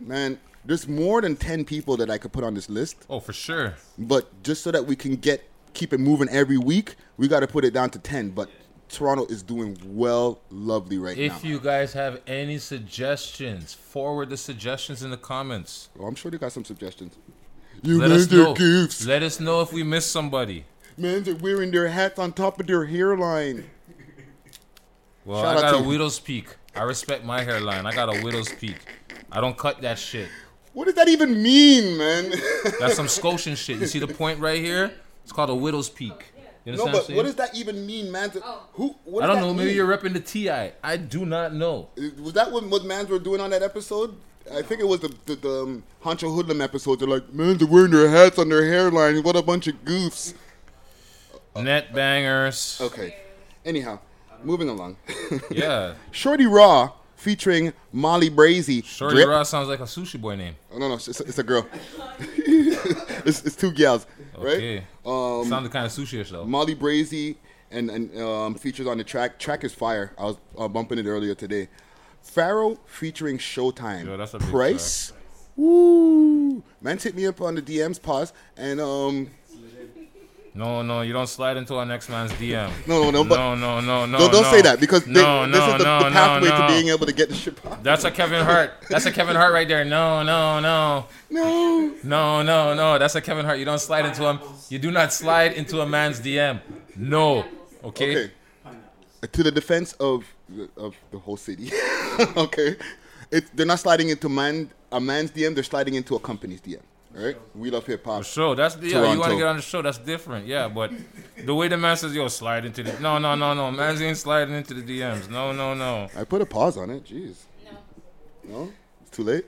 man, 0.00 0.38
there's 0.64 0.88
more 0.88 1.20
than 1.20 1.36
10 1.36 1.64
people 1.64 1.96
that 1.98 2.10
I 2.10 2.18
could 2.18 2.32
put 2.32 2.44
on 2.44 2.54
this 2.54 2.68
list. 2.68 3.04
Oh, 3.10 3.20
for 3.20 3.32
sure. 3.32 3.74
But 3.98 4.42
just 4.42 4.62
so 4.62 4.70
that 4.70 4.86
we 4.86 4.96
can 4.96 5.16
get 5.16 5.48
keep 5.74 5.92
it 5.92 5.98
moving 5.98 6.28
every 6.30 6.58
week, 6.58 6.94
we 7.16 7.28
got 7.28 7.40
to 7.40 7.46
put 7.46 7.64
it 7.64 7.72
down 7.74 7.90
to 7.90 7.98
10. 7.98 8.30
But 8.30 8.48
Toronto 8.88 9.26
is 9.26 9.42
doing 9.42 9.76
well, 9.84 10.40
lovely 10.50 10.98
right 10.98 11.16
now. 11.16 11.22
If 11.24 11.44
you 11.44 11.58
guys 11.58 11.92
have 11.94 12.20
any 12.26 12.58
suggestions, 12.58 13.74
forward 13.74 14.30
the 14.30 14.36
suggestions 14.36 15.02
in 15.02 15.10
the 15.10 15.16
comments. 15.16 15.88
Oh, 15.98 16.06
I'm 16.06 16.14
sure 16.14 16.30
they 16.30 16.38
got 16.38 16.52
some 16.52 16.64
suggestions. 16.64 17.16
You 17.82 17.98
Let 17.98 18.12
us 18.12 18.30
know. 18.30 18.54
goofs. 18.54 19.06
Let 19.06 19.22
us 19.22 19.40
know 19.40 19.60
if 19.60 19.72
we 19.72 19.82
missed 19.82 20.10
somebody. 20.10 20.64
Men 20.96 21.28
are 21.28 21.34
wearing 21.34 21.70
their 21.72 21.88
hats 21.88 22.18
on 22.18 22.32
top 22.32 22.60
of 22.60 22.66
their 22.66 22.84
hairline. 22.86 23.68
Well, 25.24 25.42
Shout 25.42 25.56
I 25.56 25.60
got 25.60 25.74
a 25.74 25.82
you. 25.82 25.88
widow's 25.88 26.20
peak. 26.20 26.56
I 26.76 26.82
respect 26.82 27.24
my 27.24 27.42
hairline. 27.42 27.84
I 27.86 27.92
got 27.94 28.14
a 28.16 28.22
widow's 28.22 28.52
peak. 28.52 28.76
I 29.32 29.40
don't 29.40 29.56
cut 29.58 29.80
that 29.82 29.98
shit. 29.98 30.28
What 30.74 30.86
does 30.86 30.94
that 30.94 31.08
even 31.08 31.42
mean, 31.42 31.96
man? 31.96 32.32
That's 32.80 32.94
some 32.96 33.08
Scotian 33.18 33.54
shit. 33.54 33.78
You 33.78 33.86
see 33.86 34.00
the 34.00 34.08
point 34.08 34.40
right 34.40 34.60
here? 34.60 34.92
It's 35.22 35.32
called 35.32 35.50
a 35.50 35.54
widow's 35.54 35.88
peak. 35.88 36.32
You 36.64 36.76
no, 36.76 36.86
but 36.86 36.94
what 36.94 37.10
what 37.10 37.22
does 37.24 37.34
that 37.36 37.54
even 37.54 37.86
mean, 37.86 38.10
man? 38.10 38.32
Who? 38.72 38.96
What 39.04 39.22
I 39.22 39.26
don't 39.26 39.36
that 39.36 39.42
know. 39.42 39.54
Maybe 39.54 39.72
you're 39.74 39.86
repping 39.86 40.14
the 40.14 40.20
TI. 40.20 40.72
I 40.82 40.96
do 40.96 41.26
not 41.26 41.54
know. 41.54 41.88
Was 42.18 42.32
that 42.32 42.50
what, 42.50 42.64
what 42.68 42.84
mans 42.84 43.08
were 43.10 43.18
doing 43.18 43.40
on 43.40 43.50
that 43.50 43.62
episode? 43.62 44.16
I 44.50 44.62
think 44.62 44.80
it 44.80 44.88
was 44.88 45.00
the 45.00 45.14
the, 45.26 45.36
the 45.36 45.62
um, 45.62 45.82
Honcho 46.02 46.34
Hoodlum 46.34 46.62
episode. 46.62 47.00
They're 47.00 47.08
like, 47.08 47.32
mans 47.32 47.62
are 47.62 47.66
wearing 47.66 47.90
their 47.90 48.08
hats 48.08 48.38
on 48.38 48.48
their 48.48 48.64
hairline. 48.64 49.22
What 49.22 49.36
a 49.36 49.42
bunch 49.42 49.66
of 49.66 49.84
goofs. 49.84 50.32
Net 51.54 51.94
bangers. 51.94 52.80
Okay. 52.80 53.16
Anyhow, 53.64 53.98
moving 54.42 54.68
along. 54.68 54.96
Yeah. 55.50 55.94
Shorty 56.10 56.46
Raw 56.46 56.92
featuring 57.24 57.72
Molly 57.90 58.28
Brazy. 58.28 58.84
Shorty 58.84 59.16
Drip. 59.16 59.28
Ross 59.28 59.48
sounds 59.48 59.66
like 59.66 59.80
a 59.80 59.84
sushi 59.84 60.20
boy 60.20 60.36
name. 60.36 60.54
Oh, 60.70 60.78
no, 60.78 60.88
no, 60.88 60.94
it's, 60.94 61.08
it's 61.08 61.38
a 61.38 61.42
girl. 61.42 61.66
it's, 62.36 63.42
it's 63.46 63.56
two 63.56 63.72
gals, 63.72 64.06
right? 64.36 64.56
Okay. 64.56 64.84
Um, 65.06 65.48
Sounded 65.48 65.72
kind 65.72 65.86
of 65.86 65.92
sushi-ish 65.92 66.30
though. 66.30 66.44
Molly 66.44 66.76
Brazy 66.76 67.36
and, 67.70 67.88
and 67.90 68.20
um, 68.20 68.54
features 68.56 68.86
on 68.86 68.98
the 68.98 69.04
track. 69.04 69.38
Track 69.38 69.64
is 69.64 69.72
fire. 69.72 70.12
I 70.18 70.24
was 70.24 70.36
uh, 70.58 70.68
bumping 70.68 70.98
it 70.98 71.06
earlier 71.06 71.34
today. 71.34 71.68
Pharaoh 72.20 72.78
featuring 72.84 73.38
Showtime. 73.38 74.04
Yo, 74.04 74.18
that's 74.18 74.34
a 74.34 74.38
big 74.38 74.48
Price. 74.50 75.14
Woo! 75.56 76.62
Man, 76.82 76.98
hit 76.98 77.14
me 77.14 77.26
up 77.26 77.40
on 77.40 77.54
the 77.54 77.62
DMs, 77.62 78.00
pause, 78.02 78.34
and 78.56 78.80
um, 78.80 79.30
No, 80.56 80.82
no, 80.82 81.00
you 81.00 81.12
don't 81.12 81.26
slide 81.26 81.56
into 81.56 81.74
our 81.74 81.84
next 81.84 82.08
man's 82.08 82.30
DM. 82.34 82.70
No, 82.86 83.02
no, 83.04 83.10
no, 83.10 83.24
but- 83.24 83.36
no, 83.36 83.54
no, 83.56 83.80
no, 83.80 84.06
no. 84.06 84.18
don't, 84.18 84.30
don't 84.32 84.42
no. 84.44 84.50
say 84.52 84.62
that 84.62 84.78
because 84.78 85.04
they, 85.04 85.12
no, 85.14 85.46
this 85.46 85.58
no, 85.58 85.66
is 85.66 85.78
the, 85.78 85.84
no, 85.84 86.04
the 86.04 86.10
pathway 86.12 86.48
no, 86.48 86.60
to 86.60 86.66
being 86.68 86.88
able 86.90 87.06
to 87.06 87.12
get 87.12 87.28
the 87.28 87.34
shit 87.34 87.60
popped. 87.60 87.82
That's 87.82 88.04
a 88.04 88.10
Kevin 88.10 88.44
Hart. 88.44 88.72
That's 88.88 89.04
a 89.06 89.10
Kevin 89.10 89.34
Hart 89.34 89.52
right 89.52 89.66
there. 89.66 89.84
No, 89.84 90.22
no, 90.22 90.60
no, 90.60 91.06
No. 91.28 91.92
no, 92.04 92.42
no, 92.42 92.74
no. 92.74 92.98
That's 92.98 93.16
a 93.16 93.20
Kevin 93.20 93.44
Hart. 93.44 93.58
You 93.58 93.64
don't 93.64 93.80
slide 93.80 94.04
into 94.06 94.24
him. 94.24 94.38
You 94.68 94.78
do 94.78 94.92
not 94.92 95.12
slide 95.12 95.54
into 95.54 95.80
a 95.80 95.86
man's 95.86 96.20
DM. 96.20 96.60
No. 96.94 97.44
Okay. 97.82 98.16
Okay. 98.16 98.32
Uh, 98.64 99.26
to 99.32 99.42
the 99.42 99.50
defense 99.50 99.92
of 99.94 100.24
of 100.76 100.94
the 101.10 101.18
whole 101.18 101.36
city, 101.38 101.70
okay, 102.36 102.76
it, 103.30 103.44
they're 103.54 103.66
not 103.66 103.80
sliding 103.80 104.10
into 104.10 104.28
man 104.28 104.70
a 104.92 105.00
man's 105.00 105.30
DM. 105.32 105.54
They're 105.54 105.64
sliding 105.64 105.94
into 105.94 106.14
a 106.14 106.20
company's 106.20 106.60
DM. 106.60 106.80
Right? 107.14 107.36
We 107.54 107.70
love 107.70 107.86
hip 107.86 108.04
hop. 108.04 108.18
For 108.18 108.24
sure. 108.24 108.54
That's 108.56 108.76
yeah. 108.78 109.12
You 109.12 109.18
want 109.20 109.30
to 109.32 109.36
get 109.38 109.46
on 109.46 109.56
the 109.56 109.62
show? 109.62 109.82
That's 109.82 109.98
different. 109.98 110.46
Yeah, 110.46 110.66
but 110.68 110.90
the 111.44 111.54
way 111.54 111.68
the 111.68 111.76
man 111.76 111.96
says, 111.96 112.14
"Yo, 112.14 112.26
slide 112.26 112.64
into 112.64 112.82
the," 112.82 112.98
no, 112.98 113.18
no, 113.18 113.36
no, 113.36 113.54
no. 113.54 113.70
Man's 113.70 114.02
ain't 114.02 114.16
sliding 114.16 114.54
into 114.54 114.74
the 114.74 114.82
DMs. 114.82 115.30
No, 115.30 115.52
no, 115.52 115.74
no. 115.74 116.08
I 116.16 116.24
put 116.24 116.42
a 116.42 116.46
pause 116.46 116.76
on 116.76 116.90
it. 116.90 117.04
Jeez. 117.04 117.36
No. 117.64 117.72
No. 118.64 118.72
It's 119.02 119.10
too 119.16 119.22
late. 119.22 119.46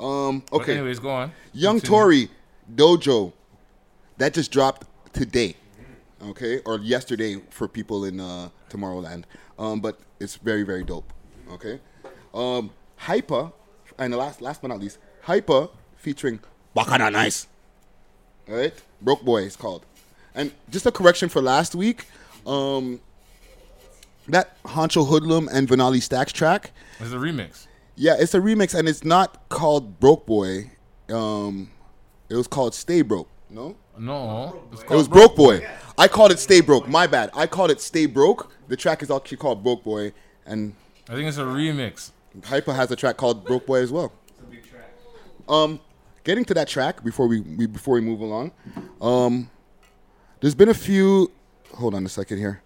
Um. 0.00 0.42
But 0.50 0.62
Okay. 0.62 0.72
anyways, 0.72 0.98
go 0.98 1.10
on. 1.10 1.32
Young 1.52 1.78
Continue. 1.78 1.98
Tory 1.98 2.30
Dojo. 2.74 3.32
That 4.18 4.34
just 4.34 4.50
dropped 4.50 4.86
today. 5.12 5.56
Okay, 6.30 6.60
or 6.64 6.78
yesterday 6.78 7.40
for 7.50 7.68
people 7.68 8.04
in 8.06 8.18
uh, 8.18 8.48
Tomorrowland. 8.70 9.24
Um, 9.58 9.80
but 9.80 10.00
it's 10.18 10.34
very 10.36 10.64
very 10.64 10.82
dope. 10.82 11.12
Okay. 11.52 11.78
Um, 12.32 12.70
Hypa, 12.98 13.52
and 13.98 14.12
the 14.12 14.16
last 14.16 14.40
last 14.40 14.62
but 14.62 14.68
not 14.68 14.80
least, 14.80 14.98
Hyper 15.22 15.68
featuring 15.96 16.40
Bakana 16.74 17.12
Nice. 17.12 17.46
All 18.48 18.56
right, 18.56 18.74
Broke 19.00 19.22
Boy 19.22 19.42
is 19.42 19.56
called. 19.56 19.84
And 20.34 20.52
just 20.70 20.84
a 20.86 20.92
correction 20.92 21.28
for 21.28 21.40
last 21.40 21.74
week. 21.74 22.06
Um, 22.46 23.00
that 24.28 24.62
Honcho 24.64 25.06
Hoodlum 25.08 25.48
and 25.52 25.68
Vanali 25.68 26.02
Stacks 26.02 26.32
track. 26.32 26.72
It's 27.00 27.12
a 27.12 27.16
remix. 27.16 27.66
Yeah, 27.96 28.16
it's 28.18 28.34
a 28.34 28.40
remix, 28.40 28.74
and 28.74 28.88
it's 28.88 29.04
not 29.04 29.48
called 29.48 30.00
Broke 30.00 30.26
Boy. 30.26 30.70
Um, 31.10 31.70
it 32.28 32.34
was 32.34 32.46
called 32.48 32.74
Stay 32.74 33.02
Broke. 33.02 33.28
No, 33.50 33.76
No, 33.96 34.62
it's 34.72 34.82
it 34.82 34.86
called 34.86 34.98
was 34.98 35.08
Broke 35.08 35.36
Boy. 35.36 35.66
I 35.96 36.08
called 36.08 36.32
it 36.32 36.38
Stay 36.40 36.60
Broke. 36.60 36.88
My 36.88 37.06
bad. 37.06 37.30
I 37.34 37.46
called 37.46 37.70
it 37.70 37.80
Stay 37.80 38.06
Broke. 38.06 38.50
The 38.68 38.76
track 38.76 39.02
is 39.02 39.10
actually 39.10 39.36
called 39.36 39.62
Broke 39.62 39.84
Boy, 39.84 40.12
and 40.44 40.74
I 41.08 41.14
think 41.14 41.28
it's 41.28 41.38
a 41.38 41.42
remix. 41.42 42.10
Hyper 42.44 42.72
has 42.74 42.90
a 42.90 42.96
track 42.96 43.16
called 43.16 43.44
Broke 43.44 43.66
Boy 43.66 43.80
as 43.80 43.92
well. 43.92 44.12
It's 44.28 44.40
a 44.40 44.44
big 44.44 44.68
track. 44.68 44.90
Um, 45.48 45.78
getting 46.24 46.44
to 46.46 46.54
that 46.54 46.68
track 46.68 47.04
before 47.04 47.28
we, 47.28 47.40
we 47.40 47.66
before 47.66 47.94
we 47.94 48.00
move 48.00 48.20
along, 48.20 48.52
um, 49.00 49.50
there's 50.40 50.54
been 50.54 50.70
a 50.70 50.74
few. 50.74 51.30
Hold 51.74 51.94
on 51.94 52.04
a 52.04 52.08
second 52.08 52.38
here. 52.38 52.62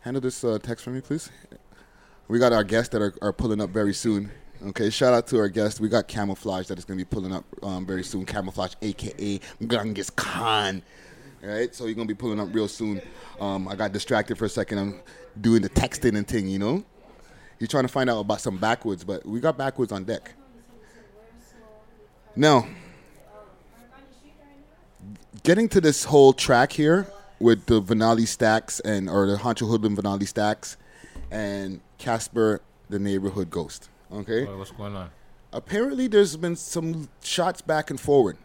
Handle 0.00 0.20
this 0.20 0.44
uh, 0.44 0.58
text 0.62 0.84
for 0.84 0.90
me, 0.90 1.00
please. 1.00 1.30
We 2.28 2.38
got 2.38 2.52
our 2.52 2.64
guests 2.64 2.90
that 2.92 3.02
are, 3.02 3.14
are 3.20 3.32
pulling 3.32 3.60
up 3.60 3.70
very 3.70 3.92
soon. 3.92 4.30
Okay, 4.66 4.90
shout 4.90 5.14
out 5.14 5.26
to 5.28 5.38
our 5.38 5.48
guest. 5.48 5.80
We 5.80 5.88
got 5.88 6.06
Camouflage 6.06 6.68
that 6.68 6.78
is 6.78 6.84
going 6.84 6.98
to 6.98 7.04
be 7.04 7.08
pulling 7.08 7.32
up 7.32 7.44
um, 7.62 7.86
very 7.86 8.04
soon. 8.04 8.24
Camouflage, 8.24 8.74
aka 8.82 9.40
Genghis 9.66 10.10
Khan. 10.10 10.82
All 11.42 11.48
right, 11.48 11.74
so 11.74 11.86
you're 11.86 11.94
going 11.94 12.06
to 12.06 12.14
be 12.14 12.18
pulling 12.18 12.38
up 12.38 12.48
real 12.52 12.68
soon. 12.68 13.00
Um, 13.40 13.66
I 13.68 13.74
got 13.74 13.92
distracted 13.92 14.36
for 14.36 14.44
a 14.44 14.48
second. 14.48 14.78
I'm 14.78 15.00
doing 15.40 15.62
the 15.62 15.70
texting 15.70 16.16
and 16.16 16.28
thing, 16.28 16.46
you 16.46 16.58
know? 16.58 16.84
You're 17.60 17.68
trying 17.68 17.84
to 17.84 17.88
find 17.88 18.10
out 18.10 18.18
about 18.20 18.40
some 18.40 18.56
backwoods, 18.56 19.04
but 19.04 19.24
we 19.24 19.38
got 19.38 19.56
backwoods 19.56 19.92
on 19.92 20.04
deck. 20.04 20.32
Now, 22.34 22.66
getting 25.42 25.68
to 25.68 25.80
this 25.80 26.04
whole 26.04 26.32
track 26.32 26.72
here 26.72 27.06
with 27.38 27.66
the 27.66 27.80
Vanali 27.82 28.26
stacks 28.26 28.80
and 28.80 29.08
or 29.08 29.26
the 29.26 29.36
Honcho 29.36 29.68
Hoodlum 29.68 29.96
Vanali 29.96 30.26
stacks 30.26 30.76
and 31.30 31.80
Casper 31.98 32.60
the 32.88 32.98
neighborhood 32.98 33.50
ghost. 33.50 33.88
Okay. 34.12 34.44
What- 34.46 34.58
What's 34.58 34.70
going 34.72 34.96
on? 34.96 35.10
Apparently 35.52 36.06
there's 36.06 36.36
been 36.36 36.56
some 36.56 37.08
shots 37.22 37.60
back 37.60 37.90
and 37.90 38.00
forward. 38.00 38.36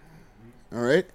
All 0.73 0.81
right. 0.81 1.05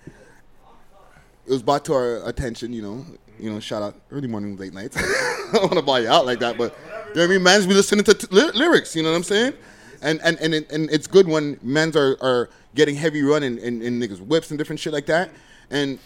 It 1.46 1.50
was 1.52 1.62
brought 1.62 1.84
to 1.86 1.94
our 1.94 2.28
attention, 2.28 2.72
you 2.72 2.80
know, 2.82 3.04
you 3.38 3.50
know, 3.52 3.58
shout 3.60 3.82
out 3.82 3.96
early 4.12 4.28
morning, 4.28 4.56
late 4.56 4.72
nights. 4.72 4.96
I 4.98 5.50
don't 5.52 5.62
want 5.62 5.74
to 5.74 5.82
buy 5.82 6.00
you 6.00 6.08
out 6.08 6.24
like 6.26 6.38
that, 6.40 6.56
but 6.56 6.76
you 7.10 7.16
know 7.16 7.22
what 7.22 7.30
I 7.30 7.34
mean? 7.34 7.42
Man's 7.42 7.66
be 7.66 7.74
listening 7.74 8.04
to 8.04 8.14
t- 8.14 8.26
ly- 8.30 8.52
lyrics, 8.54 8.94
you 8.94 9.02
know 9.02 9.10
what 9.10 9.16
I'm 9.16 9.24
saying? 9.24 9.54
And 10.00 10.20
and 10.22 10.38
and, 10.38 10.54
it, 10.54 10.70
and 10.70 10.90
it's 10.90 11.06
good 11.06 11.26
when 11.26 11.58
men's 11.62 11.96
are, 11.96 12.16
are 12.20 12.48
getting 12.74 12.94
heavy 12.94 13.22
run 13.22 13.42
and, 13.42 13.58
and, 13.58 13.82
and 13.82 14.00
niggas 14.00 14.20
whips 14.20 14.50
and 14.50 14.58
different 14.58 14.78
shit 14.78 14.92
like 14.92 15.06
that. 15.06 15.30
And 15.70 15.98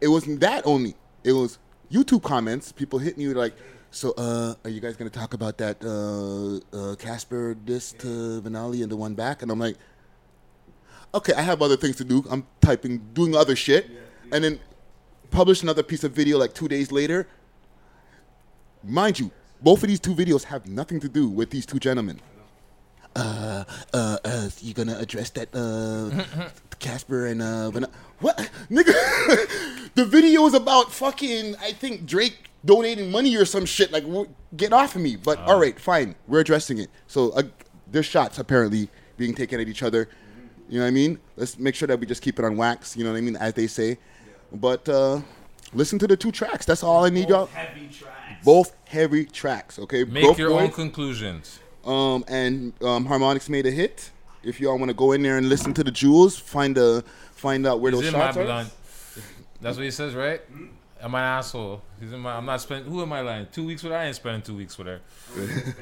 it 0.00 0.08
wasn't 0.08 0.40
that 0.40 0.64
only. 0.66 0.94
It 1.24 1.32
was 1.32 1.58
YouTube 1.90 2.22
comments. 2.22 2.70
People 2.72 2.98
hitting 3.00 3.20
you 3.20 3.34
like, 3.34 3.54
so 3.90 4.12
uh, 4.16 4.54
are 4.64 4.70
you 4.70 4.80
guys 4.80 4.96
gonna 4.96 5.10
talk 5.10 5.34
about 5.34 5.58
that 5.58 5.84
uh, 5.84 6.76
uh, 6.76 6.94
Casper 6.96 7.56
this 7.64 7.92
to 7.94 8.40
Vanali 8.42 8.82
and 8.82 8.92
the 8.92 8.96
one 8.96 9.14
back? 9.14 9.42
And 9.42 9.50
I'm 9.50 9.58
like, 9.58 9.76
okay, 11.14 11.32
I 11.34 11.42
have 11.42 11.62
other 11.62 11.76
things 11.76 11.96
to 11.96 12.04
do. 12.04 12.24
I'm 12.30 12.46
typing, 12.60 12.98
doing 13.12 13.34
other 13.34 13.56
shit, 13.56 13.90
and 14.32 14.44
then 14.44 14.60
publish 15.30 15.62
another 15.62 15.82
piece 15.82 16.04
of 16.04 16.12
video 16.12 16.38
like 16.38 16.54
two 16.54 16.68
days 16.68 16.92
later. 16.92 17.26
Mind 18.82 19.18
you, 19.18 19.30
both 19.64 19.82
of 19.82 19.88
these 19.88 19.98
two 19.98 20.14
videos 20.14 20.44
have 20.44 20.68
nothing 20.68 21.00
to 21.00 21.08
do 21.08 21.28
with 21.28 21.50
these 21.50 21.64
two 21.66 21.78
gentlemen. 21.78 22.20
Uh, 23.16 23.64
uh, 23.92 24.18
uh, 24.24 24.48
you 24.60 24.74
gonna 24.74 24.98
address 24.98 25.30
that, 25.30 25.48
uh, 25.54 26.50
Casper 26.78 27.26
and, 27.26 27.40
uh, 27.40 27.70
Van- 27.70 27.86
what? 28.20 28.50
Nigga, 28.70 28.92
the 29.94 30.04
video 30.04 30.44
is 30.46 30.54
about 30.54 30.92
fucking, 30.92 31.56
I 31.62 31.72
think 31.72 32.04
Drake 32.06 32.50
donating 32.64 33.10
money 33.10 33.36
or 33.36 33.44
some 33.44 33.64
shit. 33.64 33.90
Like, 33.92 34.04
wh- 34.04 34.28
get 34.56 34.72
off 34.72 34.96
of 34.96 35.02
me. 35.02 35.16
But, 35.16 35.38
all 35.40 35.58
right, 35.58 35.78
fine. 35.78 36.14
We're 36.26 36.40
addressing 36.40 36.78
it. 36.78 36.90
So, 37.06 37.30
uh, 37.30 37.44
there's 37.90 38.06
shots 38.06 38.38
apparently 38.38 38.88
being 39.16 39.34
taken 39.34 39.60
at 39.60 39.68
each 39.68 39.82
other. 39.82 40.08
You 40.68 40.78
know 40.78 40.84
what 40.84 40.88
I 40.88 40.92
mean? 40.92 41.20
Let's 41.36 41.58
make 41.58 41.74
sure 41.76 41.86
that 41.88 42.00
we 42.00 42.06
just 42.06 42.20
keep 42.22 42.38
it 42.38 42.44
on 42.44 42.56
wax. 42.56 42.96
You 42.96 43.04
know 43.04 43.12
what 43.12 43.18
I 43.18 43.20
mean, 43.20 43.36
as 43.36 43.54
they 43.54 43.68
say. 43.68 43.98
But 44.52 44.88
uh, 44.88 45.20
listen 45.72 45.98
to 46.00 46.06
the 46.08 46.16
two 46.16 46.32
tracks. 46.32 46.66
That's 46.66 46.82
all 46.82 47.04
I 47.04 47.10
need 47.10 47.28
y'all. 47.28 47.46
Heavy 47.46 47.88
tracks. 47.88 48.23
Both 48.44 48.74
heavy 48.86 49.24
tracks. 49.24 49.78
Okay. 49.78 50.04
Make 50.04 50.24
Broke 50.24 50.38
your 50.38 50.50
Boy, 50.50 50.62
own 50.64 50.70
conclusions. 50.70 51.60
um, 51.84 52.24
and 52.28 52.72
um, 52.82 53.06
Harmonics 53.06 53.48
made 53.48 53.66
a 53.66 53.70
hit. 53.70 54.10
If 54.42 54.60
y'all 54.60 54.78
want 54.78 54.90
to 54.90 54.94
go 54.94 55.12
in 55.12 55.22
there 55.22 55.38
and 55.38 55.48
listen 55.48 55.72
to 55.74 55.82
the 55.84 55.90
jewels, 55.90 56.38
find 56.38 56.76
the 56.76 57.02
find 57.32 57.66
out 57.66 57.80
where 57.80 57.90
He's 57.92 58.00
those 58.02 58.08
in 58.12 58.18
my 58.18 58.26
shots 58.26 58.36
are. 58.36 58.44
blunt. 58.44 58.70
That's 59.60 59.76
what 59.78 59.84
he 59.84 59.90
says, 59.90 60.14
right? 60.14 60.42
Am 61.00 61.14
I 61.14 61.20
an 61.20 61.38
asshole? 61.38 61.82
He's 62.00 62.12
in 62.12 62.20
my. 62.20 62.36
I'm 62.36 62.44
not 62.44 62.60
spending. 62.60 62.90
Who 62.92 63.00
am 63.02 63.12
I 63.12 63.20
lying? 63.20 63.46
Two 63.52 63.64
weeks 63.66 63.82
with 63.82 63.92
her? 63.92 63.98
I 63.98 64.06
ain't 64.06 64.16
spending 64.16 64.42
two 64.42 64.56
weeks 64.56 64.76
with 64.78 64.86
her. 64.86 65.00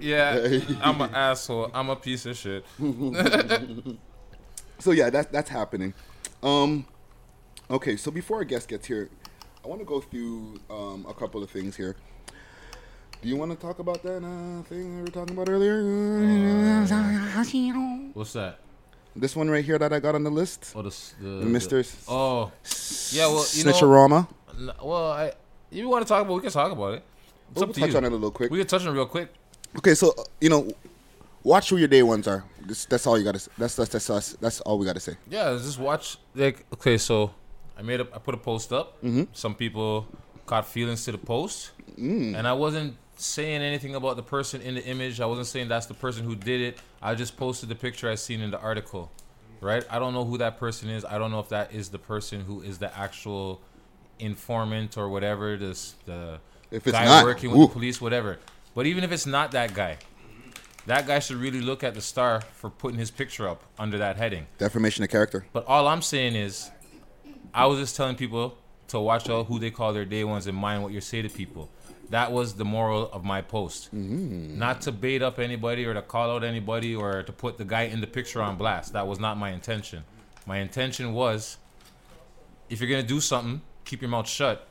Yeah, 0.00 0.58
I'm 0.82 1.00
an 1.00 1.14
asshole. 1.14 1.70
I'm 1.72 1.88
a 1.88 1.94
piece 1.96 2.26
of 2.26 2.36
shit. 2.36 2.64
So 4.80 4.90
yeah, 4.90 5.10
that's 5.10 5.30
that's 5.30 5.48
happening. 5.48 5.94
Um, 6.42 6.86
okay, 7.70 7.94
so 7.96 8.10
before 8.10 8.38
our 8.38 8.44
guest 8.44 8.66
gets 8.68 8.84
here, 8.88 9.10
I 9.64 9.68
want 9.68 9.80
to 9.80 9.84
go 9.84 10.00
through 10.00 10.58
um, 10.70 11.06
a 11.08 11.14
couple 11.14 11.42
of 11.42 11.50
things 11.50 11.76
here. 11.76 11.96
Do 13.22 13.28
you 13.28 13.36
want 13.36 13.52
to 13.52 13.56
talk 13.56 13.78
about 13.78 14.02
that 14.02 14.24
uh, 14.24 14.62
thing 14.64 14.96
we 14.96 15.02
were 15.02 15.08
talking 15.08 15.34
about 15.36 15.48
earlier? 15.48 15.80
What's 18.14 18.32
that? 18.32 18.58
this 19.14 19.36
one 19.36 19.50
right 19.50 19.64
here 19.64 19.78
that 19.78 19.92
I 19.92 20.00
got 20.00 20.14
on 20.14 20.24
the 20.24 20.30
list, 20.30 20.72
Oh, 20.74 20.80
the, 20.82 20.88
the, 21.20 21.28
the 21.28 21.46
Mister 21.46 21.84
Oh, 22.08 22.50
yeah. 23.10 23.26
Well, 23.26 23.44
you 23.52 23.64
know. 23.64 23.72
Snitcherama. 23.72 24.26
n- 24.58 24.70
Well, 24.82 25.12
I. 25.12 25.32
You 25.70 25.88
want 25.88 26.04
to 26.04 26.08
talk 26.08 26.22
about, 26.22 26.34
we 26.34 26.40
can 26.42 26.50
talk 26.50 26.72
about 26.72 26.94
it. 26.94 27.02
It's 27.50 27.56
We'll 27.60 27.68
up 27.68 27.74
to 27.74 27.80
touch 27.80 27.90
you. 27.92 27.96
on 27.96 28.04
it 28.04 28.08
a 28.08 28.14
little 28.14 28.30
quick. 28.30 28.50
We 28.50 28.58
can 28.58 28.66
touch 28.66 28.82
on 28.82 28.88
it 28.88 28.92
real 28.92 29.06
quick. 29.06 29.28
Okay, 29.78 29.94
so 29.94 30.10
uh, 30.18 30.22
you 30.40 30.48
know, 30.50 30.70
watch 31.44 31.70
who 31.70 31.76
your 31.76 31.88
day 31.88 32.02
ones 32.02 32.26
are. 32.26 32.44
This, 32.66 32.84
that's 32.86 33.06
all 33.06 33.16
you 33.18 33.24
got 33.24 33.34
to. 33.36 33.50
That's 33.58 33.76
that's 33.76 33.90
that's 33.90 34.10
us. 34.10 34.36
That's 34.40 34.60
all 34.62 34.78
we 34.78 34.86
got 34.86 34.94
to 34.94 35.00
say. 35.00 35.16
Yeah, 35.30 35.52
just 35.62 35.78
watch. 35.78 36.18
Like, 36.34 36.64
okay, 36.74 36.98
so 36.98 37.32
I 37.78 37.82
made 37.82 38.00
a, 38.00 38.06
I 38.14 38.18
put 38.18 38.34
a 38.34 38.38
post 38.38 38.72
up. 38.72 38.96
Mm-hmm. 39.02 39.24
Some 39.32 39.54
people 39.54 40.06
caught 40.46 40.66
feelings 40.66 41.04
to 41.04 41.12
the 41.12 41.18
post, 41.18 41.70
Mm. 41.98 42.34
and 42.36 42.48
I 42.48 42.54
wasn't 42.54 42.96
saying 43.16 43.60
anything 43.60 43.94
about 43.94 44.16
the 44.16 44.22
person 44.22 44.62
in 44.62 44.74
the 44.74 44.84
image. 44.84 45.20
I 45.20 45.26
wasn't 45.26 45.46
saying 45.46 45.68
that's 45.68 45.86
the 45.86 45.94
person 45.94 46.24
who 46.24 46.34
did 46.34 46.60
it. 46.62 46.78
I 47.02 47.14
just 47.14 47.36
posted 47.36 47.68
the 47.68 47.74
picture 47.74 48.08
I 48.10 48.14
seen 48.14 48.40
in 48.40 48.50
the 48.50 48.58
article. 48.58 49.10
Right? 49.60 49.84
I 49.90 49.98
don't 50.00 50.12
know 50.12 50.24
who 50.24 50.38
that 50.38 50.58
person 50.58 50.88
is. 50.88 51.04
I 51.04 51.18
don't 51.18 51.30
know 51.30 51.38
if 51.38 51.50
that 51.50 51.72
is 51.72 51.90
the 51.90 51.98
person 51.98 52.40
who 52.40 52.62
is 52.62 52.78
the 52.78 52.90
actual 52.98 53.60
informant 54.18 54.96
or 54.96 55.08
whatever. 55.08 55.56
This 55.56 55.94
the 56.06 56.40
If 56.70 56.86
it's 56.86 56.96
guy 56.96 57.04
not, 57.04 57.24
working 57.24 57.50
with 57.50 57.68
the 57.68 57.72
police, 57.72 58.00
whatever. 58.00 58.38
But 58.74 58.86
even 58.86 59.04
if 59.04 59.12
it's 59.12 59.26
not 59.26 59.52
that 59.52 59.74
guy, 59.74 59.98
that 60.86 61.06
guy 61.06 61.18
should 61.20 61.36
really 61.36 61.60
look 61.60 61.84
at 61.84 61.94
the 61.94 62.00
star 62.00 62.40
for 62.40 62.70
putting 62.70 62.98
his 62.98 63.10
picture 63.10 63.46
up 63.48 63.62
under 63.78 63.98
that 63.98 64.16
heading. 64.16 64.46
Defamation 64.58 65.04
of 65.04 65.10
character. 65.10 65.44
But 65.52 65.64
all 65.66 65.86
I'm 65.86 66.02
saying 66.02 66.34
is, 66.34 66.70
I 67.54 67.66
was 67.66 67.78
just 67.78 67.96
telling 67.96 68.16
people 68.16 68.56
to 68.88 69.00
watch 69.00 69.28
out 69.28 69.46
who 69.46 69.58
they 69.58 69.70
call 69.70 69.92
their 69.92 70.04
day 70.04 70.24
ones 70.24 70.46
and 70.46 70.56
mind 70.56 70.82
what 70.82 70.92
you 70.92 71.00
say 71.00 71.22
to 71.22 71.28
people. 71.28 71.68
That 72.10 72.30
was 72.32 72.54
the 72.54 72.64
moral 72.64 73.10
of 73.12 73.24
my 73.24 73.40
post. 73.40 73.90
Not 73.92 74.82
to 74.82 74.92
bait 74.92 75.22
up 75.22 75.38
anybody 75.38 75.86
or 75.86 75.94
to 75.94 76.02
call 76.02 76.30
out 76.30 76.44
anybody 76.44 76.94
or 76.94 77.22
to 77.22 77.32
put 77.32 77.56
the 77.58 77.64
guy 77.64 77.82
in 77.82 78.00
the 78.00 78.06
picture 78.06 78.42
on 78.42 78.56
blast. 78.56 78.92
That 78.92 79.06
was 79.06 79.18
not 79.18 79.38
my 79.38 79.50
intention. 79.50 80.04
My 80.46 80.58
intention 80.58 81.14
was, 81.14 81.56
if 82.68 82.80
you're 82.80 82.90
gonna 82.90 83.02
do 83.02 83.20
something, 83.20 83.62
keep 83.84 84.02
your 84.02 84.10
mouth 84.10 84.28
shut 84.28 84.66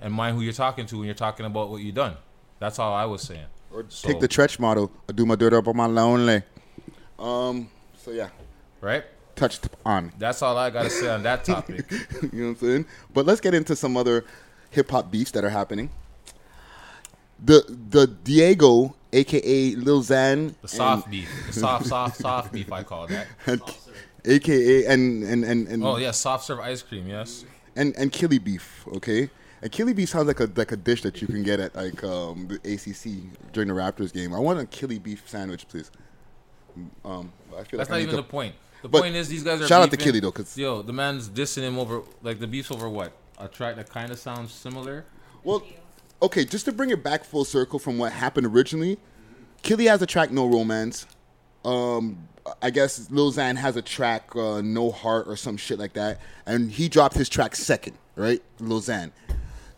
and 0.00 0.12
mind 0.14 0.36
who 0.36 0.42
you're 0.42 0.52
talking 0.52 0.86
to 0.86 0.96
when 0.98 1.06
you're 1.06 1.14
talking 1.14 1.44
about 1.46 1.70
what 1.70 1.80
you've 1.82 1.94
done. 1.94 2.16
That's 2.60 2.78
all 2.78 2.92
I 2.94 3.04
was 3.06 3.22
saying. 3.22 3.46
Or 3.72 3.84
So- 3.88 4.08
take 4.08 4.20
the 4.20 4.28
Tretch 4.28 4.58
model. 4.58 4.90
I 5.08 5.12
do 5.12 5.24
my 5.26 5.34
dirt 5.36 5.52
up 5.54 5.66
on 5.68 5.76
my 5.76 5.86
lonely. 5.86 6.42
Um. 7.18 7.68
So 7.96 8.10
yeah, 8.12 8.28
Right? 8.80 9.04
Touched 9.40 9.68
on. 9.86 10.12
That's 10.18 10.42
all 10.42 10.56
I 10.56 10.68
gotta 10.70 10.90
say 10.90 11.08
on 11.08 11.22
that 11.22 11.44
topic. 11.44 11.90
you 11.90 12.28
know 12.32 12.44
what 12.44 12.48
I'm 12.50 12.56
saying? 12.56 12.86
But 13.14 13.24
let's 13.26 13.40
get 13.40 13.54
into 13.54 13.74
some 13.74 13.96
other 13.96 14.24
hip 14.70 14.90
hop 14.90 15.10
beefs 15.10 15.30
that 15.32 15.44
are 15.44 15.50
happening. 15.50 15.90
The 17.42 17.64
the 17.88 18.06
Diego, 18.06 18.94
aka 19.12 19.74
Lil 19.74 20.02
Xan, 20.02 20.54
The 20.60 20.68
soft 20.68 21.10
beef. 21.10 21.28
The 21.46 21.52
soft, 21.54 21.86
soft, 21.86 22.16
soft 22.16 22.52
beef 22.52 22.70
I 22.70 22.82
call 22.82 23.06
that. 23.06 23.26
and, 23.46 23.62
aka 24.26 24.84
and 24.84 25.24
and 25.24 25.44
and 25.44 25.68
and 25.68 25.82
Oh 25.84 25.96
yeah, 25.96 26.10
soft 26.10 26.44
serve 26.44 26.60
ice 26.60 26.82
cream. 26.82 27.08
Yes. 27.08 27.44
and 27.76 27.96
and 27.96 28.12
Killy 28.12 28.38
beef. 28.38 28.84
Okay, 28.96 29.30
and 29.62 29.72
Killy 29.72 29.94
beef 29.94 30.10
sounds 30.10 30.26
like 30.26 30.40
a 30.40 30.50
like 30.54 30.72
a 30.72 30.76
dish 30.76 31.00
that 31.02 31.22
you 31.22 31.26
can 31.26 31.42
get 31.42 31.60
at 31.60 31.74
like 31.74 32.04
um, 32.04 32.46
the 32.48 32.56
ACC 32.74 33.52
during 33.54 33.68
the 33.68 33.74
Raptors 33.74 34.12
game. 34.12 34.34
I 34.34 34.38
want 34.38 34.60
a 34.60 34.66
Killy 34.66 34.98
beef 34.98 35.22
sandwich, 35.26 35.66
please. 35.66 35.90
Um, 37.06 37.32
I 37.58 37.64
feel 37.64 37.78
That's 37.78 37.88
like 37.88 37.90
not 37.90 38.00
even 38.00 38.10
to- 38.10 38.16
the 38.16 38.22
point. 38.22 38.54
The 38.82 38.88
But 38.88 39.02
point 39.02 39.14
is 39.14 39.28
these 39.28 39.42
guys 39.42 39.60
are. 39.60 39.66
shout 39.66 39.82
out 39.82 39.90
to 39.90 39.96
Killy 39.96 40.20
though, 40.20 40.30
because 40.30 40.56
yo, 40.56 40.82
the 40.82 40.92
man's 40.92 41.28
dissing 41.28 41.62
him 41.62 41.78
over 41.78 42.02
like 42.22 42.38
the 42.38 42.46
beefs 42.46 42.70
over 42.70 42.88
what 42.88 43.12
a 43.38 43.48
track 43.48 43.76
that 43.76 43.90
kind 43.90 44.10
of 44.10 44.18
sounds 44.18 44.52
similar. 44.52 45.04
Well, 45.44 45.62
okay, 46.22 46.44
just 46.44 46.64
to 46.66 46.72
bring 46.72 46.90
it 46.90 47.02
back 47.02 47.24
full 47.24 47.44
circle 47.44 47.78
from 47.78 47.98
what 47.98 48.12
happened 48.12 48.46
originally, 48.46 48.98
Killy 49.62 49.86
has 49.86 50.00
a 50.02 50.06
track 50.06 50.30
No 50.30 50.46
Romance. 50.46 51.06
Um, 51.64 52.26
I 52.62 52.70
guess 52.70 53.10
Lil 53.10 53.32
Xan 53.32 53.56
has 53.56 53.76
a 53.76 53.82
track 53.82 54.34
uh, 54.34 54.62
No 54.62 54.90
Heart 54.90 55.28
or 55.28 55.36
some 55.36 55.56
shit 55.58 55.78
like 55.78 55.92
that, 55.92 56.20
and 56.46 56.70
he 56.70 56.88
dropped 56.88 57.14
his 57.16 57.28
track 57.28 57.54
second, 57.54 57.96
right? 58.16 58.42
Lil 58.58 58.80
Xan. 58.80 59.12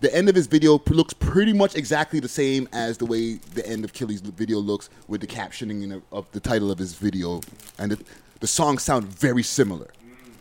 The 0.00 0.12
end 0.14 0.28
of 0.28 0.34
his 0.34 0.48
video 0.48 0.78
p- 0.78 0.94
looks 0.94 1.12
pretty 1.14 1.52
much 1.52 1.76
exactly 1.76 2.18
the 2.18 2.28
same 2.28 2.68
as 2.72 2.98
the 2.98 3.06
way 3.06 3.34
the 3.54 3.64
end 3.64 3.84
of 3.84 3.92
Killy's 3.92 4.20
video 4.20 4.58
looks 4.58 4.90
with 5.06 5.20
the 5.20 5.28
captioning 5.28 6.02
of 6.10 6.26
the 6.32 6.40
title 6.40 6.72
of 6.72 6.78
his 6.78 6.94
video, 6.94 7.40
and 7.78 7.92
the, 7.92 8.04
the 8.42 8.46
songs 8.48 8.82
sound 8.82 9.06
very 9.06 9.42
similar. 9.42 9.88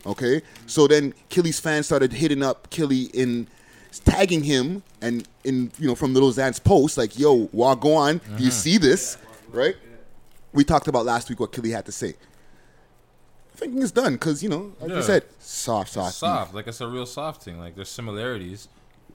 Okay, 0.04 0.42
so 0.66 0.86
then 0.88 1.14
Killy's 1.30 1.60
fans 1.60 1.86
started 1.86 2.12
hitting 2.12 2.42
up 2.42 2.68
Killy 2.70 3.02
in 3.14 3.46
tagging 4.04 4.42
him 4.42 4.82
and 5.00 5.26
in 5.44 5.70
you 5.78 5.86
know 5.86 5.94
from 5.94 6.12
Lil 6.12 6.30
Xan's 6.32 6.58
post 6.58 6.98
like, 6.98 7.16
"Yo, 7.18 7.48
walk 7.52 7.84
on, 7.84 8.20
do 8.36 8.42
you 8.44 8.50
see 8.50 8.76
this?" 8.76 9.16
Right? 9.52 9.76
We 10.52 10.64
talked 10.64 10.88
about 10.88 11.04
last 11.06 11.30
week 11.30 11.38
what 11.40 11.52
Killy 11.52 11.70
had 11.70 11.86
to 11.86 11.92
say. 11.92 12.14
Thinking 13.54 13.80
is 13.82 13.92
done 13.92 14.14
because 14.14 14.42
you 14.42 14.48
know, 14.48 14.72
like 14.80 14.90
Yeah. 14.90 14.96
you 14.96 15.02
said, 15.02 15.22
soft, 15.38 15.92
soft, 15.92 16.14
Soft, 16.16 16.52
like 16.54 16.66
it's 16.66 16.80
a 16.80 16.88
real 16.88 17.06
soft 17.06 17.44
thing. 17.44 17.60
Like 17.60 17.76
there's 17.76 17.88
similarities, 17.88 18.66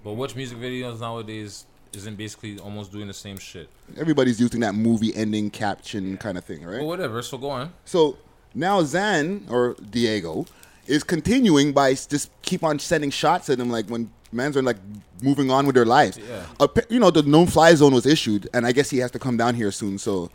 but 0.06 0.13
which 0.13 0.36
music 0.38 0.58
videos 0.58 1.02
nowadays 1.02 1.65
isn't 1.91 2.15
basically 2.15 2.60
almost 2.60 2.93
doing 2.93 3.08
the 3.08 3.13
same 3.13 3.38
shit? 3.38 3.67
Everybody's 3.97 4.39
using 4.39 4.62
that 4.62 4.73
movie 4.73 5.13
ending 5.15 5.50
caption 5.50 6.15
kind 6.17 6.38
of 6.38 6.45
thing, 6.45 6.63
right? 6.63 6.80
But 6.80 6.86
whatever. 6.86 7.21
So 7.21 7.38
go 7.38 7.50
on. 7.50 7.73
So 7.84 8.17
now 8.53 8.81
Xan 8.81 9.49
or 9.49 9.75
Diego 9.89 10.45
is 10.88 11.03
continuing 11.03 11.73
by 11.73 11.93
just 11.93 12.29
keep 12.41 12.63
on 12.63 12.79
sending 12.79 13.10
shots 13.10 13.49
at 13.49 13.60
him, 13.60 13.69
like 13.69 13.88
when 13.89 14.10
mans 14.31 14.55
are 14.57 14.62
like 14.62 14.77
moving 15.21 15.49
on 15.51 15.65
with 15.65 15.75
their 15.75 15.86
lives. 15.86 16.17
Yeah. 16.17 16.43
You 16.89 16.99
know, 16.99 17.12
the 17.12 17.23
no-fly 17.23 17.73
zone 17.75 17.93
was 17.93 18.05
issued, 18.05 18.47
and 18.53 18.65
I 18.65 18.71
guess 18.71 18.89
he 18.89 18.97
has 18.99 19.12
to 19.12 19.19
come 19.19 19.38
down 19.38 19.55
here 19.55 19.71
soon. 19.71 19.97
So, 19.97 20.29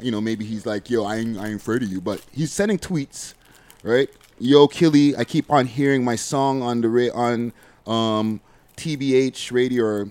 you 0.00 0.10
know, 0.10 0.20
maybe 0.20 0.44
he's 0.44 0.66
like, 0.66 0.88
"Yo, 0.90 1.04
I 1.04 1.16
ain't, 1.16 1.38
I 1.38 1.48
ain't 1.48 1.60
afraid 1.60 1.82
of 1.82 1.88
you," 1.90 2.00
but 2.00 2.22
he's 2.32 2.52
sending 2.52 2.78
tweets, 2.78 3.34
right? 3.82 4.08
Yo, 4.38 4.68
Killy, 4.68 5.16
I 5.16 5.24
keep 5.24 5.50
on 5.50 5.66
hearing 5.66 6.04
my 6.04 6.14
song 6.14 6.62
on 6.62 6.80
the 6.80 6.88
ra- 6.88 7.14
on 7.14 7.52
um, 7.86 8.40
TBH 8.76 9.50
radio 9.50 9.84
or 9.84 10.08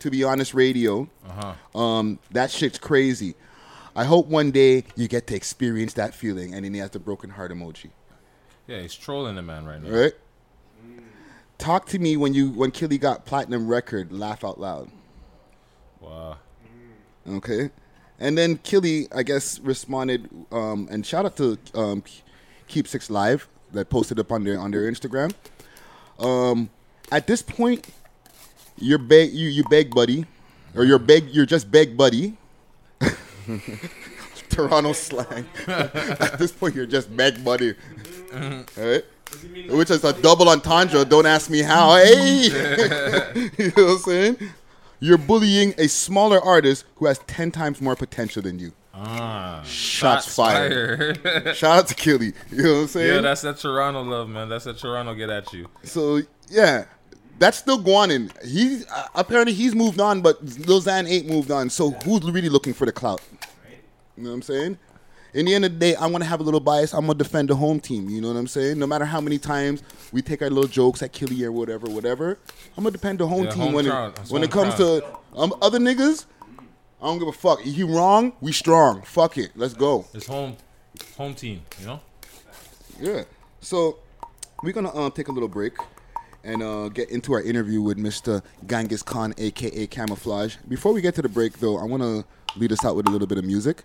to 0.00 0.10
be 0.10 0.22
honest 0.24 0.52
radio. 0.54 1.08
Uh 1.26 1.54
Um, 1.78 2.18
that 2.32 2.50
shit's 2.50 2.78
crazy. 2.78 3.34
I 4.00 4.04
hope 4.04 4.28
one 4.28 4.50
day 4.50 4.84
you 4.96 5.08
get 5.08 5.26
to 5.26 5.36
experience 5.36 5.92
that 5.92 6.14
feeling. 6.14 6.54
And 6.54 6.64
then 6.64 6.72
he 6.72 6.80
has 6.80 6.88
the 6.88 6.98
broken 6.98 7.28
heart 7.28 7.52
emoji. 7.52 7.90
Yeah, 8.66 8.80
he's 8.80 8.94
trolling 8.94 9.36
the 9.36 9.42
man 9.42 9.66
right 9.66 9.82
now. 9.82 9.90
Right? 9.90 10.14
Talk 11.58 11.84
to 11.88 11.98
me 11.98 12.16
when 12.16 12.32
you 12.32 12.48
when 12.48 12.70
Killy 12.70 12.96
got 12.96 13.26
platinum 13.26 13.68
record. 13.68 14.10
Laugh 14.10 14.42
out 14.42 14.58
loud. 14.58 14.90
Wow. 16.00 16.38
Okay. 17.28 17.68
And 18.18 18.38
then 18.38 18.56
Killy, 18.56 19.06
I 19.12 19.22
guess, 19.22 19.58
responded, 19.58 20.30
um, 20.50 20.88
and 20.90 21.04
shout 21.04 21.26
out 21.26 21.36
to 21.36 21.58
um, 21.74 22.02
Keep 22.68 22.88
Six 22.88 23.10
Live 23.10 23.48
that 23.72 23.90
posted 23.90 24.18
up 24.18 24.32
on 24.32 24.44
their 24.44 24.58
on 24.58 24.70
their 24.70 24.90
Instagram. 24.90 25.34
Um, 26.18 26.70
at 27.12 27.26
this 27.26 27.42
point, 27.42 27.86
you're 28.78 28.96
beg 28.96 29.32
you 29.32 29.48
you 29.48 29.62
beg 29.64 29.94
buddy, 29.94 30.24
or 30.74 30.84
you're 30.84 30.98
beg 30.98 31.28
you're 31.28 31.44
just 31.44 31.70
beg 31.70 31.98
buddy. 31.98 32.38
Toronto 34.50 34.92
slang. 34.92 35.46
at 35.66 36.38
this 36.38 36.52
point, 36.52 36.74
you're 36.74 36.86
just 36.86 37.14
beg 37.16 37.44
buddy. 37.44 37.74
All 38.34 38.64
right. 38.76 39.04
Which 39.68 39.90
is 39.90 40.02
a 40.04 40.12
double 40.12 40.48
entendre. 40.48 41.04
Don't 41.04 41.26
ask 41.26 41.50
me 41.50 41.62
how. 41.62 41.96
Hey, 42.04 42.42
you 43.58 43.72
know 43.76 43.84
what 43.84 43.90
I'm 43.92 43.98
saying? 43.98 44.36
You're 44.98 45.18
bullying 45.18 45.74
a 45.78 45.88
smaller 45.88 46.40
artist 46.40 46.84
who 46.96 47.06
has 47.06 47.18
ten 47.20 47.50
times 47.50 47.80
more 47.80 47.96
potential 47.96 48.42
than 48.42 48.58
you. 48.58 48.72
Ah. 48.92 49.62
Shots, 49.64 50.34
fired. 50.34 51.18
fired. 51.22 51.56
Shout 51.56 51.78
out 51.78 51.86
to 51.88 51.94
Killy. 51.94 52.32
You 52.50 52.62
know 52.62 52.72
what 52.74 52.80
I'm 52.80 52.86
saying? 52.88 53.14
yeah, 53.14 53.20
that's 53.20 53.40
that 53.42 53.56
Toronto 53.58 54.02
love, 54.02 54.28
man. 54.28 54.48
That's 54.48 54.64
that 54.64 54.78
Toronto 54.78 55.14
get 55.14 55.30
at 55.30 55.52
you. 55.52 55.68
so 55.84 56.20
yeah, 56.50 56.84
that's 57.40 57.56
still 57.58 57.78
going 57.78 58.12
in. 58.12 58.30
He 58.46 58.82
uh, 58.88 59.06
apparently 59.16 59.52
he's 59.54 59.74
moved 59.74 60.00
on, 60.00 60.20
but 60.20 60.40
Lil 60.68 60.80
Xan 60.80 61.08
ain't 61.08 61.26
moved 61.26 61.50
on. 61.50 61.68
So 61.70 61.90
who's 61.90 62.22
really 62.30 62.48
looking 62.48 62.74
for 62.74 62.86
the 62.86 62.92
clout? 62.92 63.20
You 64.16 64.22
know 64.24 64.30
what 64.30 64.34
I'm 64.36 64.42
saying? 64.42 64.78
in 65.32 65.46
the 65.46 65.54
end 65.54 65.64
of 65.64 65.72
the 65.72 65.78
day, 65.78 65.96
I'm 65.96 66.12
gonna 66.12 66.24
have 66.24 66.40
a 66.40 66.42
little 66.42 66.60
bias. 66.60 66.92
I'm 66.92 67.02
gonna 67.06 67.14
defend 67.14 67.48
the 67.48 67.56
home 67.56 67.80
team. 67.80 68.08
You 68.08 68.20
know 68.20 68.28
what 68.28 68.36
I'm 68.36 68.46
saying? 68.46 68.78
No 68.78 68.86
matter 68.86 69.04
how 69.04 69.20
many 69.20 69.38
times 69.38 69.82
we 70.12 70.22
take 70.22 70.42
our 70.42 70.50
little 70.50 70.68
jokes 70.68 71.02
at 71.02 71.12
Killy 71.12 71.44
or 71.44 71.52
whatever, 71.52 71.88
whatever, 71.88 72.38
I'm 72.76 72.84
gonna 72.84 72.90
defend 72.92 73.20
the 73.20 73.26
home 73.26 73.44
Yeah, 73.44 73.50
team 73.50 73.62
home 73.62 73.72
when 73.74 73.86
crowd. 73.86 74.10
it 74.10 74.16
That's 74.16 74.30
when 74.30 74.42
it 74.42 74.52
home 74.52 74.64
comes 74.64 74.74
to 74.76 75.04
um, 75.36 75.54
other 75.62 75.78
niggas. 75.78 76.26
I 77.00 77.06
don't 77.06 77.18
give 77.18 77.28
a 77.28 77.32
fuck. 77.32 77.60
He 77.60 77.82
wrong, 77.82 78.32
we 78.40 78.52
strong. 78.52 79.02
Fuck 79.02 79.38
it, 79.38 79.52
let's 79.54 79.72
go. 79.72 80.04
It's 80.12 80.26
home, 80.26 80.56
home 81.16 81.34
team. 81.34 81.62
You 81.80 81.86
know. 81.86 82.00
Yeah. 83.00 83.22
So 83.60 83.98
we're 84.62 84.72
gonna 84.72 84.90
uh, 84.92 85.10
take 85.10 85.28
a 85.28 85.32
little 85.32 85.48
break 85.48 85.74
and 86.44 86.62
uh, 86.62 86.88
get 86.88 87.10
into 87.10 87.32
our 87.32 87.42
interview 87.42 87.80
with 87.82 87.98
Mr. 87.98 88.42
Genghis 88.66 89.02
Khan, 89.02 89.34
aka 89.38 89.86
Camouflage. 89.86 90.56
Before 90.68 90.92
we 90.92 91.00
get 91.00 91.14
to 91.16 91.22
the 91.22 91.28
break, 91.28 91.58
though, 91.58 91.78
I 91.78 91.84
want 91.84 92.02
to 92.02 92.24
lead 92.58 92.72
us 92.72 92.84
out 92.84 92.96
with 92.96 93.06
a 93.06 93.10
little 93.10 93.26
bit 93.26 93.38
of 93.38 93.44
music. 93.44 93.84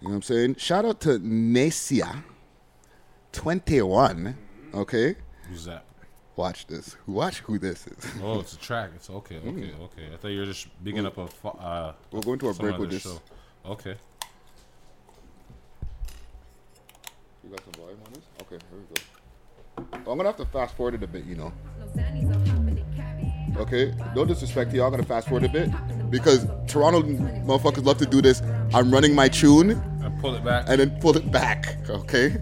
You 0.00 0.08
know 0.08 0.10
what 0.10 0.16
I'm 0.16 0.22
saying? 0.22 0.54
Shout 0.56 0.84
out 0.84 1.00
to 1.02 1.18
Necia, 1.18 2.22
21. 3.32 4.36
Okay, 4.74 5.16
Who's 5.48 5.64
that? 5.64 5.84
watch 6.36 6.66
this. 6.66 6.96
Watch 7.06 7.38
who 7.38 7.58
this 7.58 7.86
is. 7.86 8.06
Oh, 8.22 8.40
it's 8.40 8.52
a 8.52 8.58
track. 8.58 8.90
It's 8.94 9.10
okay. 9.10 9.36
Okay. 9.38 9.48
Mm. 9.48 9.80
Okay. 9.80 10.08
I 10.12 10.16
thought 10.16 10.28
you 10.28 10.40
were 10.40 10.46
just 10.46 10.68
bigging 10.84 11.06
up 11.06 11.16
a. 11.18 11.28
Uh, 11.48 11.94
we're 12.12 12.20
going 12.20 12.38
to 12.40 12.48
a 12.48 12.54
break 12.54 12.78
with 12.78 12.90
this. 12.90 13.02
show. 13.02 13.20
Okay. 13.66 13.96
You 17.42 17.50
got 17.50 17.64
some 17.64 17.72
volume 17.82 17.98
on 18.06 18.12
this? 18.12 18.24
Okay, 18.42 18.58
here 18.70 18.78
we 18.78 18.94
go. 18.94 19.02
I'm 20.10 20.18
gonna 20.18 20.24
have 20.24 20.36
to 20.36 20.46
fast 20.46 20.76
forward 20.76 20.94
it 20.94 21.02
a 21.02 21.06
bit, 21.06 21.24
you 21.24 21.34
know. 21.34 21.52
Okay, 23.56 23.92
no 24.14 24.24
disrespect 24.24 24.72
y'all. 24.72 24.86
I'm 24.86 24.92
gonna 24.92 25.02
fast 25.02 25.28
forward 25.28 25.44
a 25.44 25.48
bit 25.48 25.70
because 26.10 26.46
Toronto 26.68 27.02
motherfuckers 27.02 27.84
love 27.84 27.98
to 27.98 28.06
do 28.06 28.22
this. 28.22 28.40
I'm 28.72 28.90
running 28.90 29.14
my 29.14 29.28
tune 29.28 29.72
I 30.02 30.08
pull 30.20 30.34
it 30.36 30.44
back. 30.44 30.66
and 30.68 30.80
then 30.80 30.90
pull 31.00 31.16
it 31.16 31.30
back. 31.32 31.76
Okay, 31.88 32.36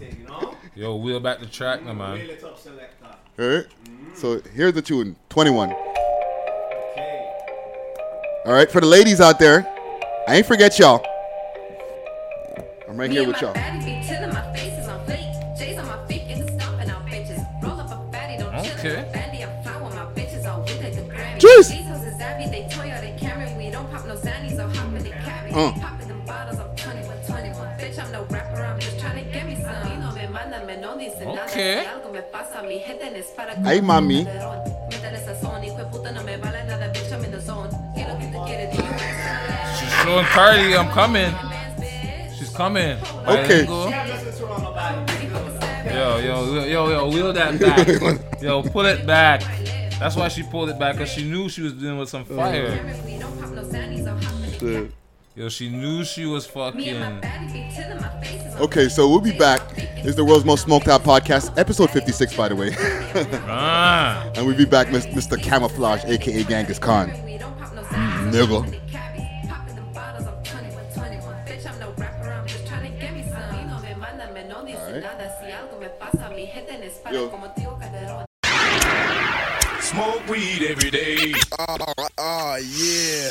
thing, 0.00 0.16
you 0.20 0.26
know? 0.26 0.54
Yo, 0.74 0.96
wheel 0.96 1.20
back 1.20 1.40
the 1.40 1.46
track, 1.46 1.84
now, 1.84 1.92
man. 1.92 2.18
Really 2.18 2.36
top 2.36 2.58
selector. 2.58 3.06
all 3.38 3.46
right. 3.46 3.66
So 4.14 4.40
here's 4.54 4.72
the 4.74 4.82
tune, 4.82 5.16
21. 5.28 5.70
Okay. 5.70 5.76
All 8.46 8.52
right, 8.52 8.70
for 8.70 8.80
the 8.80 8.86
ladies 8.86 9.20
out 9.20 9.38
there, 9.38 9.66
I 10.26 10.36
ain't 10.36 10.46
forget 10.46 10.78
y'all. 10.78 11.04
I'm 12.88 12.96
right 12.96 13.10
here 13.10 13.26
with 13.26 13.40
y'all. 13.40 13.54
Cheers. 21.50 21.72
Uh. 25.52 25.72
Okay. 31.26 31.86
Ay, 33.66 33.80
mami. 33.80 34.26
She's 39.76 39.92
showing 40.02 40.24
Cardi, 40.26 40.76
I'm 40.76 40.88
coming. 40.90 41.34
She's 42.38 42.50
coming. 42.50 42.96
Okay. 43.26 43.66
Bilingual. 43.66 43.90
Yo, 45.90 46.18
yo, 46.18 46.64
yo, 46.64 46.90
yo, 46.90 47.08
wheel 47.08 47.32
that 47.32 47.58
back. 47.58 48.40
Yo, 48.40 48.62
pull 48.62 48.86
it 48.86 49.04
back. 49.06 49.42
That's 50.00 50.16
why 50.16 50.28
she 50.28 50.42
pulled 50.42 50.70
it 50.70 50.78
back, 50.78 50.94
because 50.96 51.10
she 51.12 51.22
knew 51.24 51.50
she 51.50 51.60
was 51.60 51.74
dealing 51.74 51.98
with 51.98 52.08
some 52.08 52.24
fire. 52.24 52.80
Yo, 55.36 55.48
she 55.50 55.68
knew 55.68 56.04
she 56.04 56.24
was 56.24 56.46
fucking. 56.46 57.02
Okay, 58.58 58.88
so 58.88 59.08
we'll 59.08 59.20
be 59.20 59.36
back. 59.36 59.60
It's 59.76 60.16
the 60.16 60.24
world's 60.24 60.46
most 60.46 60.64
smoked 60.64 60.88
out 60.88 61.02
podcast, 61.04 61.56
episode 61.58 61.90
56, 61.90 62.34
by 62.34 62.48
the 62.48 62.56
way. 62.56 62.74
Ah. 63.52 64.30
and 64.36 64.46
we'll 64.46 64.56
be 64.56 64.64
back, 64.64 64.86
Mr. 64.86 65.40
Camouflage, 65.40 66.04
aka 66.04 66.44
Genghis 66.44 66.78
Khan. 66.78 67.10
Nigga. 68.30 68.80
Smoke 79.90 80.28
weed 80.28 80.62
every 80.62 80.88
day. 80.88 81.34
Oh, 82.16 82.56
yeah. 82.62 83.30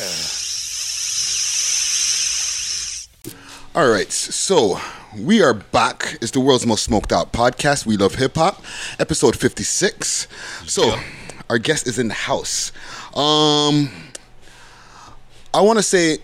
All 3.73 3.89
right, 3.89 4.11
so 4.11 4.77
we 5.17 5.41
are 5.41 5.53
back. 5.53 6.17
It's 6.21 6.31
the 6.31 6.41
world's 6.41 6.65
most 6.65 6.83
smoked 6.83 7.13
out 7.13 7.31
podcast. 7.31 7.85
We 7.85 7.95
love 7.95 8.15
hip 8.15 8.35
hop, 8.35 8.61
episode 8.99 9.37
56. 9.37 10.27
So, 10.65 10.99
our 11.49 11.59
guest 11.59 11.87
is 11.87 11.97
in 11.97 12.09
the 12.09 12.13
house. 12.13 12.73
Um, 13.15 13.89
I 15.53 15.61
want 15.61 15.79
to 15.79 15.83
say 15.83 16.17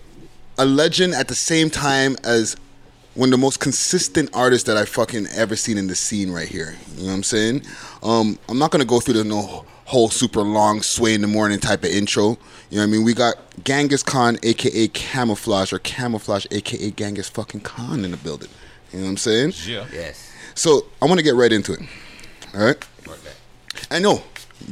a 0.58 0.66
legend 0.66 1.14
at 1.14 1.28
the 1.28 1.34
same 1.34 1.70
time 1.70 2.14
as 2.24 2.56
one 3.14 3.28
of 3.28 3.32
the 3.32 3.38
most 3.38 3.58
consistent 3.58 4.28
artists 4.34 4.66
that 4.66 4.76
I 4.76 4.84
fucking 4.84 5.28
ever 5.28 5.56
seen 5.56 5.78
in 5.78 5.86
the 5.86 5.94
scene 5.94 6.30
right 6.30 6.46
here. 6.46 6.76
You 6.96 7.04
know 7.04 7.06
what 7.06 7.14
I'm 7.14 7.22
saying? 7.22 7.62
Um, 8.02 8.38
I'm 8.50 8.58
not 8.58 8.70
gonna 8.70 8.84
go 8.84 9.00
through 9.00 9.14
the 9.14 9.24
no 9.24 9.64
whole 9.86 10.08
super 10.10 10.42
long 10.42 10.82
sway 10.82 11.14
in 11.14 11.20
the 11.22 11.26
morning 11.26 11.58
type 11.58 11.82
of 11.84 11.90
intro. 11.90 12.30
You 12.70 12.78
know 12.78 12.82
what 12.82 12.82
I 12.82 12.86
mean? 12.86 13.04
We 13.04 13.14
got 13.14 13.36
Genghis 13.64 14.02
Khan, 14.02 14.36
aka 14.42 14.88
Camouflage, 14.88 15.72
or 15.72 15.78
Camouflage, 15.78 16.46
aka 16.50 16.90
Genghis 16.90 17.28
fucking 17.28 17.60
Khan 17.60 18.04
in 18.04 18.10
the 18.10 18.16
building. 18.16 18.48
You 18.92 18.98
know 18.98 19.04
what 19.04 19.10
I'm 19.12 19.16
saying? 19.16 19.52
Yeah. 19.64 19.86
Yes. 19.92 20.32
So 20.54 20.86
I 21.00 21.06
want 21.06 21.18
to 21.18 21.24
get 21.24 21.34
right 21.34 21.52
into 21.52 21.72
it. 21.72 21.80
All 22.54 22.64
right. 22.64 22.76
I 23.90 23.98
know. 23.98 24.22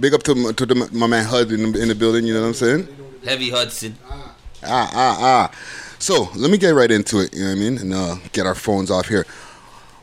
Big 0.01 0.15
up 0.15 0.23
to 0.25 0.33
m- 0.33 0.55
to 0.55 0.67
the, 0.67 0.89
my 0.93 1.07
man 1.07 1.25
Hud 1.27 1.53
in 1.53 1.73
the, 1.73 1.83
in 1.83 1.89
the 1.89 1.95
building. 1.95 2.25
You 2.27 2.35
know 2.35 2.41
what 2.41 2.49
I'm 2.49 2.55
saying? 2.55 2.89
Heavy 3.25 3.51
Hudson. 3.51 3.97
Ah, 4.11 4.35
ah, 4.65 5.19
ah. 5.21 5.51
So 5.99 6.29
let 6.35 6.51
me 6.51 6.59
get 6.59 6.71
right 6.71 6.91
into 6.91 7.21
it. 7.21 7.35
You 7.35 7.41
know 7.41 7.51
what 7.51 7.57
I 7.57 7.61
mean? 7.61 7.79
And 7.79 7.95
uh, 7.95 8.17
get 8.33 8.47
our 8.47 8.55
phones 8.55 8.91
off 8.91 9.09
here. 9.09 9.27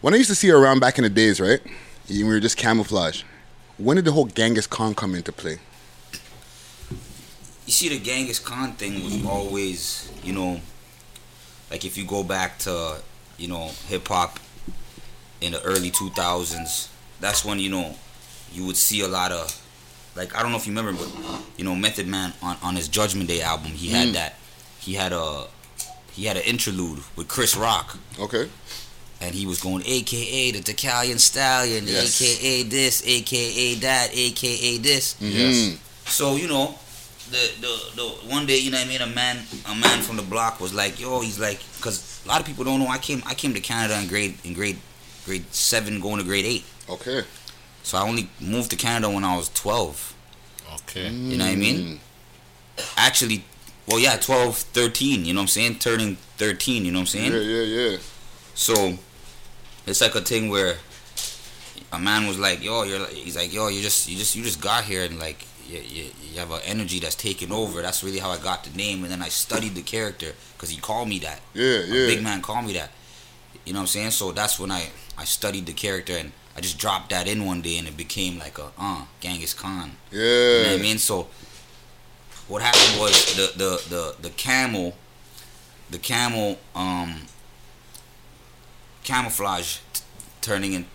When 0.02 0.14
I 0.14 0.18
used 0.18 0.30
to 0.30 0.36
see 0.36 0.48
her 0.50 0.58
around 0.58 0.80
back 0.80 0.98
in 0.98 1.04
the 1.04 1.10
days, 1.10 1.42
right? 1.42 1.60
We 2.10 2.24
were 2.24 2.40
just 2.40 2.58
camouflage. 2.58 3.24
When 3.82 3.96
did 3.96 4.06
the 4.06 4.12
whole 4.12 4.28
Genghis 4.28 4.68
Khan 4.68 4.94
come 4.94 5.16
into 5.16 5.32
play? 5.32 5.58
You 7.66 7.74
see, 7.74 7.90
the 7.90 8.00
Genghis 8.00 8.38
Khan 8.38 8.74
thing 8.74 9.04
was 9.04 9.26
always, 9.26 10.12
you 10.24 10.34
know, 10.34 10.62
like 11.72 11.84
if 11.84 11.98
you 11.98 12.06
go 12.06 12.24
back 12.24 12.60
to, 12.60 12.98
you 13.40 13.48
know, 13.48 13.72
hip 13.88 14.08
hop 14.08 14.40
in 15.42 15.54
the 15.54 15.62
early 15.64 15.90
2000s, 15.90 16.90
that's 17.20 17.44
when, 17.44 17.58
you 17.58 17.70
know, 17.70 17.96
you 18.54 18.66
would 18.68 18.78
see 18.78 19.02
a 19.02 19.08
lot 19.08 19.32
of, 19.32 19.60
like, 20.16 20.36
I 20.36 20.44
don't 20.44 20.52
know 20.52 20.58
if 20.58 20.68
you 20.68 20.74
remember, 20.76 20.94
but, 21.04 21.42
you 21.58 21.64
know, 21.64 21.74
Method 21.76 22.06
Man 22.08 22.34
on, 22.44 22.58
on 22.62 22.76
his 22.76 22.88
Judgment 22.88 23.28
Day 23.30 23.42
album, 23.42 23.72
he 23.72 23.88
had 23.90 24.10
Mm. 24.10 24.14
that, 24.14 24.36
he 24.80 24.94
had 24.94 25.12
a, 25.12 25.46
he 26.12 26.26
had 26.26 26.38
an 26.38 26.44
interlude 26.44 27.00
with 27.16 27.28
Chris 27.28 27.56
Rock. 27.56 27.98
Okay. 28.20 28.48
And 29.22 29.36
he 29.36 29.46
was 29.46 29.62
going, 29.62 29.84
AKA 29.86 30.52
the 30.52 30.60
Decalion 30.60 31.20
Stallion, 31.20 31.86
Yes. 31.88 32.20
AKA 32.22 32.64
this, 32.64 33.04
AKA 33.06 33.76
that, 33.76 34.10
AKA 34.12 34.78
this. 34.80 35.14
Mm-hmm. 35.16 35.26
Yes. 35.38 35.78
So 36.06 36.36
you 36.36 36.48
know, 36.48 36.76
the, 37.30 37.52
the 37.62 37.96
the 37.96 38.04
one 38.34 38.46
day 38.46 38.58
you 38.58 38.72
know 38.72 38.78
what 38.78 38.88
I 38.88 38.90
mean 38.90 39.02
a 39.02 39.08
man 39.08 39.38
a 39.70 39.76
man 39.76 40.02
from 40.02 40.18
the 40.18 40.22
block 40.24 40.60
was 40.60 40.74
like 40.74 41.00
yo 41.00 41.22
he's 41.22 41.40
like 41.40 41.60
because 41.78 42.22
a 42.26 42.28
lot 42.28 42.42
of 42.42 42.46
people 42.46 42.66
don't 42.66 42.80
know 42.80 42.88
I 42.88 42.98
came 42.98 43.24
I 43.26 43.34
came 43.36 43.54
to 43.54 43.62
Canada 43.62 43.98
in 44.02 44.08
grade 44.08 44.38
in 44.44 44.54
grade 44.54 44.78
grade 45.26 45.46
seven 45.54 46.02
going 46.02 46.18
to 46.18 46.24
grade 46.26 46.44
eight. 46.46 46.66
Okay. 46.90 47.22
So 47.84 47.98
I 47.98 48.02
only 48.02 48.30
moved 48.42 48.72
to 48.72 48.76
Canada 48.76 49.10
when 49.10 49.24
I 49.24 49.38
was 49.38 49.50
twelve. 49.50 50.14
Okay. 50.84 51.08
You 51.10 51.38
know 51.38 51.46
what 51.46 51.54
I 51.54 51.56
mean? 51.56 51.78
Mm. 51.78 52.88
Actually, 52.98 53.44
well 53.88 54.00
yeah, 54.00 54.18
12, 54.18 54.58
13, 54.58 55.26
You 55.26 55.34
know 55.34 55.40
what 55.40 55.44
I'm 55.44 55.48
saying? 55.48 55.76
Turning 55.80 56.18
thirteen. 56.38 56.86
You 56.86 56.92
know 56.92 57.00
what 57.00 57.14
I'm 57.16 57.20
saying? 57.20 57.32
Yeah, 57.32 57.40
yeah, 57.40 57.90
yeah. 57.92 57.98
So 58.56 58.98
it's 59.88 60.02
like 60.02 60.16
a 60.16 60.22
thing 60.22 60.50
where 60.50 60.78
a 61.92 62.00
man 62.00 62.28
was 62.28 62.38
like, 62.40 62.64
"Yo, 62.64 62.84
you're," 62.84 63.00
like, 63.00 63.10
he's 63.12 63.36
like, 63.36 63.54
"Yo, 63.54 63.68
you 63.68 63.82
just, 63.82 64.08
you 64.10 64.18
just, 64.18 64.36
you 64.36 64.44
just 64.44 64.62
got 64.62 64.84
here 64.84 65.04
and 65.04 65.20
like, 65.20 65.46
you, 65.68 65.80
you, 65.80 66.06
you 66.32 66.40
have 66.40 66.52
an 66.52 66.62
energy 66.66 67.00
that's 67.00 67.16
taking 67.16 67.52
over." 67.52 67.82
That's 67.82 68.04
really 68.04 68.20
how 68.20 68.30
I 68.32 68.38
got 68.38 68.64
the 68.64 68.76
name, 68.78 69.04
and 69.04 69.12
then 69.12 69.22
I 69.22 69.30
studied 69.30 69.76
the 69.76 69.82
character 69.82 70.34
because 70.54 70.70
he 70.70 70.78
called 70.78 71.10
me 71.10 71.20
that. 71.20 71.42
Yeah, 71.54 71.64
A 71.80 71.86
yeah. 71.86 72.08
big 72.08 72.24
man 72.24 72.42
called 72.42 72.66
me 72.66 72.74
that. 72.74 72.92
You 73.66 73.74
know 73.74 73.80
what 73.80 73.84
I'm 73.84 73.88
saying? 73.88 74.12
So 74.12 74.32
that's 74.32 74.60
when 74.60 74.72
I, 74.72 74.90
I 75.18 75.24
studied 75.26 75.66
the 75.68 75.74
character 75.74 76.14
and 76.18 76.32
I 76.58 76.62
just 76.62 76.80
dropped 76.80 77.12
that 77.12 77.28
in 77.28 77.46
one 77.46 77.62
day 77.62 77.78
and 77.78 77.88
it 77.88 77.96
became 77.96 78.40
like 78.40 78.58
a 78.58 78.72
uh 78.78 79.04
Genghis 79.20 79.54
Khan. 79.54 79.92
Yeah. 80.12 80.20
You 80.22 80.64
know 80.64 80.72
what 80.72 80.80
I 80.80 80.82
mean? 80.82 80.98
So 80.98 81.28
what 82.48 82.62
happened 82.64 83.00
was 83.00 83.36
the 83.36 83.52
the 83.56 83.82
the 83.90 84.16
the 84.22 84.30
camel, 84.32 84.96
the 85.92 86.00
camel 86.00 86.58
um 86.76 87.22
camouflage 89.04 89.78
t- 89.94 90.02
turning 90.42 90.76
and 90.76 90.86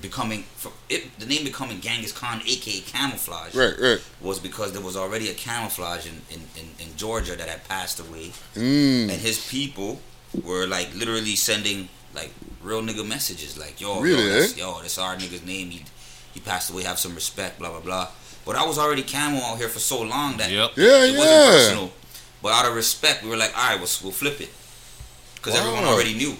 becoming 0.00 0.42
fr- 0.56 0.68
it 0.88 1.18
the 1.18 1.26
name 1.26 1.44
becoming 1.44 1.80
Genghis 1.80 2.12
Khan, 2.12 2.42
aka 2.46 2.80
camouflage. 2.80 3.54
Right, 3.54 3.74
right. 3.80 3.98
Was 4.20 4.38
because 4.38 4.72
there 4.72 4.82
was 4.82 4.96
already 4.96 5.30
a 5.30 5.34
camouflage 5.34 6.06
in 6.06 6.22
in, 6.30 6.40
in, 6.56 6.66
in 6.86 6.96
Georgia 6.96 7.36
that 7.36 7.48
had 7.48 7.66
passed 7.68 8.00
away, 8.00 8.32
Mm. 8.54 9.10
and 9.10 9.12
his 9.12 9.46
people 9.48 10.00
were 10.42 10.66
like 10.66 10.94
literally 10.94 11.36
sending 11.36 11.88
like 12.14 12.30
real 12.62 12.82
nigga 12.82 13.06
messages, 13.06 13.58
like 13.58 13.80
yo, 13.80 14.00
Really, 14.00 14.24
yo, 14.24 14.30
that's, 14.40 14.54
eh? 14.56 14.60
yo, 14.60 14.82
this 14.82 14.98
our 14.98 15.16
nigga's 15.16 15.44
name. 15.44 15.70
He 15.70 15.84
he 16.32 16.40
passed 16.40 16.70
away. 16.70 16.82
Have 16.82 16.98
some 16.98 17.14
respect. 17.14 17.58
Blah 17.58 17.70
blah 17.70 17.80
blah. 17.80 18.08
But 18.44 18.56
I 18.56 18.66
was 18.66 18.78
already 18.78 19.02
camo 19.02 19.38
out 19.38 19.56
here 19.58 19.68
for 19.70 19.78
so 19.78 20.02
long 20.02 20.36
that 20.36 20.50
Yep. 20.50 20.70
Yeah, 20.76 21.04
it 21.04 21.12
yeah. 21.12 21.18
wasn't 21.18 21.44
personal. 21.52 21.90
But 22.42 22.52
out 22.52 22.66
of 22.66 22.74
respect, 22.74 23.22
we 23.22 23.30
were 23.30 23.38
like, 23.38 23.56
all 23.56 23.70
right, 23.70 23.76
we'll, 23.80 23.88
we'll 24.02 24.12
flip 24.12 24.38
it. 24.38 24.50
Because 25.36 25.54
everyone 25.58 25.84
already 25.84 26.12
knew. 26.12 26.34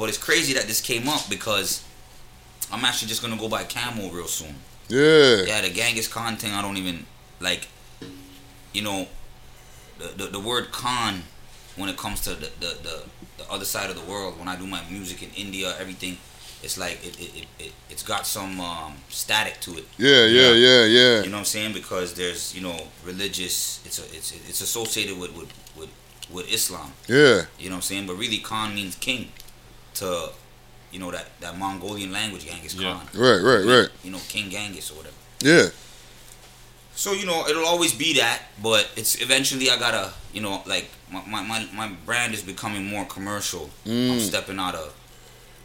But 0.00 0.08
it's 0.08 0.18
crazy 0.18 0.54
that 0.54 0.66
this 0.66 0.80
came 0.80 1.06
up 1.08 1.28
because 1.28 1.84
I'm 2.72 2.86
actually 2.86 3.08
just 3.08 3.20
going 3.20 3.34
to 3.34 3.38
go 3.38 3.50
by 3.50 3.64
Camo 3.64 4.08
real 4.08 4.26
soon. 4.26 4.54
Yeah. 4.88 5.42
Yeah, 5.42 5.60
the 5.60 5.68
Genghis 5.68 6.08
Khan 6.08 6.36
thing, 6.36 6.52
I 6.52 6.62
don't 6.62 6.78
even, 6.78 7.04
like, 7.38 7.68
you 8.72 8.80
know, 8.80 9.08
the, 9.98 10.08
the, 10.16 10.26
the 10.30 10.40
word 10.40 10.72
Khan, 10.72 11.24
when 11.76 11.90
it 11.90 11.98
comes 11.98 12.22
to 12.22 12.30
the, 12.30 12.50
the, 12.60 12.78
the, 12.82 13.02
the 13.36 13.50
other 13.50 13.66
side 13.66 13.90
of 13.90 13.96
the 13.96 14.10
world, 14.10 14.38
when 14.38 14.48
I 14.48 14.56
do 14.56 14.66
my 14.66 14.80
music 14.90 15.22
in 15.22 15.28
India, 15.36 15.74
everything, 15.78 16.16
it's 16.62 16.78
like, 16.78 17.06
it, 17.06 17.20
it, 17.20 17.36
it, 17.36 17.46
it, 17.58 17.72
it's 17.90 18.02
got 18.02 18.26
some 18.26 18.58
um, 18.58 18.94
static 19.10 19.60
to 19.60 19.76
it. 19.76 19.86
Yeah, 19.98 20.24
yeah, 20.24 20.52
yeah, 20.52 20.84
yeah. 20.86 21.22
You 21.22 21.28
know 21.28 21.36
what 21.36 21.40
I'm 21.40 21.44
saying? 21.44 21.74
Because 21.74 22.14
there's, 22.14 22.54
you 22.54 22.62
know, 22.62 22.86
religious. 23.04 23.80
It's 23.84 23.98
a, 23.98 24.04
it's 24.16 24.32
it's 24.48 24.60
associated 24.62 25.18
with 25.18 25.36
with, 25.36 25.52
with 25.76 25.90
with 26.30 26.52
Islam. 26.52 26.92
Yeah. 27.06 27.42
You 27.58 27.68
know 27.68 27.76
what 27.76 27.76
I'm 27.76 27.82
saying? 27.82 28.06
But 28.06 28.16
really, 28.16 28.38
Khan 28.38 28.74
means 28.74 28.94
king. 28.96 29.32
To, 29.94 30.30
you 30.92 30.98
know 31.00 31.10
that 31.10 31.26
that 31.40 31.58
Mongolian 31.58 32.12
language, 32.12 32.46
Genghis 32.46 32.74
Yeah. 32.74 32.92
Khan. 32.92 33.08
Right, 33.14 33.40
right, 33.40 33.64
right. 33.64 33.88
You 34.04 34.10
know, 34.12 34.20
King 34.28 34.50
Genghis 34.50 34.90
or 34.90 34.94
whatever. 34.94 35.16
Yeah. 35.40 35.68
So 36.94 37.12
you 37.12 37.26
know, 37.26 37.46
it'll 37.48 37.66
always 37.66 37.92
be 37.94 38.14
that. 38.18 38.42
But 38.62 38.88
it's 38.96 39.20
eventually 39.20 39.70
I 39.70 39.78
gotta, 39.78 40.12
you 40.32 40.40
know, 40.42 40.62
like 40.66 40.88
my 41.10 41.22
my 41.26 41.42
my, 41.42 41.66
my 41.74 41.88
brand 42.06 42.34
is 42.34 42.42
becoming 42.42 42.84
more 42.86 43.04
commercial. 43.04 43.70
I'm 43.86 43.92
Mm. 43.92 44.20
stepping 44.20 44.58
out 44.58 44.74
of 44.74 44.92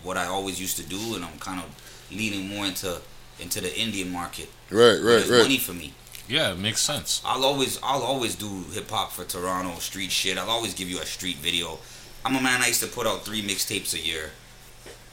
what 0.04 0.18
I 0.18 0.26
always 0.26 0.60
used 0.60 0.78
to 0.78 0.84
do, 0.84 1.16
and 1.16 1.26
I'm 1.26 1.38
kind 1.40 1.60
of 1.60 1.66
leaning 2.12 2.48
more 2.50 2.66
into 2.66 3.02
into 3.40 3.60
the 3.62 3.78
Indian 3.80 4.12
market. 4.12 4.50
Right, 4.70 4.80
where 4.80 5.18
right, 5.18 5.26
there's 5.28 5.44
money 5.44 5.58
for 5.58 5.74
me. 5.74 5.94
Yeah, 6.28 6.52
it 6.54 6.58
makes 6.58 6.82
sense. 6.82 7.22
I'll 7.26 7.44
always 7.44 7.78
I'll 7.84 8.02
always 8.04 8.36
do 8.36 8.64
hip 8.74 8.90
hop 8.90 9.12
for 9.12 9.26
Toronto 9.26 9.78
street 9.80 10.12
shit. 10.12 10.38
I'll 10.38 10.50
always 10.50 10.74
give 10.74 10.90
you 10.90 11.00
a 11.00 11.06
street 11.06 11.38
video. 11.38 11.80
I'm 12.26 12.36
a 12.36 12.42
man. 12.42 12.62
I 12.62 12.68
used 12.68 12.82
to 12.82 12.88
put 12.88 13.06
out 13.08 13.24
three 13.24 13.42
mixtapes 13.42 13.94
a 13.94 14.00
year. 14.00 14.32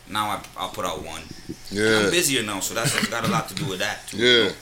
Now 0.08 0.26
I 0.30 0.42
I'll 0.56 0.70
put 0.70 0.84
out 0.84 1.04
one. 1.04 1.22
And 1.70 2.06
I'm 2.06 2.10
busier 2.10 2.42
now, 2.42 2.60
so 2.60 2.74
that's 2.74 2.92
got 3.08 3.24
a 3.24 3.30
lot 3.30 3.48
to 3.50 3.54
do 3.54 3.66
with 3.66 3.78
that 3.80 4.06
too. 4.08 4.16
you 4.16 4.26
Yeah. 4.26 4.48
know. 4.48 4.54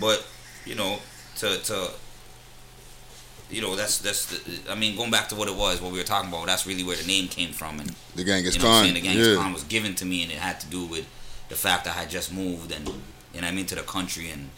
But 0.00 0.24
you 0.66 0.74
know, 0.74 0.98
to 1.38 1.58
to 1.58 1.90
you 3.50 3.60
know, 3.60 3.76
that's 3.76 3.98
that's 3.98 4.26
the, 4.26 4.72
I 4.72 4.74
mean, 4.74 4.96
going 4.96 5.10
back 5.10 5.28
to 5.30 5.34
what 5.34 5.48
it 5.48 5.54
was, 5.54 5.80
what 5.80 5.92
we 5.92 5.98
were 5.98 6.04
talking 6.04 6.28
about. 6.30 6.46
That's 6.46 6.66
really 6.66 6.82
where 6.82 6.96
the 6.96 7.06
name 7.06 7.28
came 7.28 7.52
from, 7.52 7.80
and 7.80 7.94
The 8.16 8.24
Genghis 8.24 8.56
you 8.56 8.62
know, 8.62 8.68
Khan. 8.68 8.94
the 8.94 9.00
Genghis 9.00 9.28
Yeah. 9.28 9.36
Khan 9.36 9.52
was 9.52 9.64
given 9.64 9.94
to 9.96 10.04
me, 10.04 10.22
and 10.22 10.32
it 10.32 10.38
had 10.38 10.60
to 10.60 10.66
do 10.66 10.84
with 10.86 11.06
the 11.48 11.54
fact 11.56 11.84
that 11.84 11.96
I 11.96 12.00
had 12.00 12.10
just 12.10 12.32
moved 12.32 12.72
and 12.72 12.88
and 13.34 13.44
I'm 13.44 13.58
into 13.58 13.74
the 13.74 13.82
country 13.82 14.30
and 14.30 14.50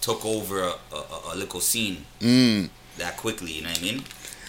took 0.00 0.24
over 0.24 0.62
a, 0.62 0.74
a, 0.94 1.32
a 1.32 1.36
little 1.36 1.60
scene 1.60 2.04
Mm. 2.20 2.70
that 2.98 3.16
quickly. 3.16 3.52
You 3.52 3.62
know 3.62 3.70
what 3.70 3.78
I 3.78 3.82
mean? 3.82 4.04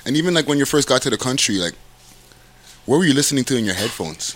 And 0.10 0.18
even 0.18 0.34
like 0.34 0.48
when 0.48 0.58
you 0.58 0.66
first 0.66 0.88
got 0.88 1.04
to 1.04 1.12
the 1.12 1.20
country, 1.20 1.58
like, 1.60 1.76
what 2.88 2.98
were 2.98 3.06
you 3.06 3.14
listening 3.14 3.44
to 3.44 3.56
in 3.56 3.64
your 3.64 3.76
headphones? 3.76 4.36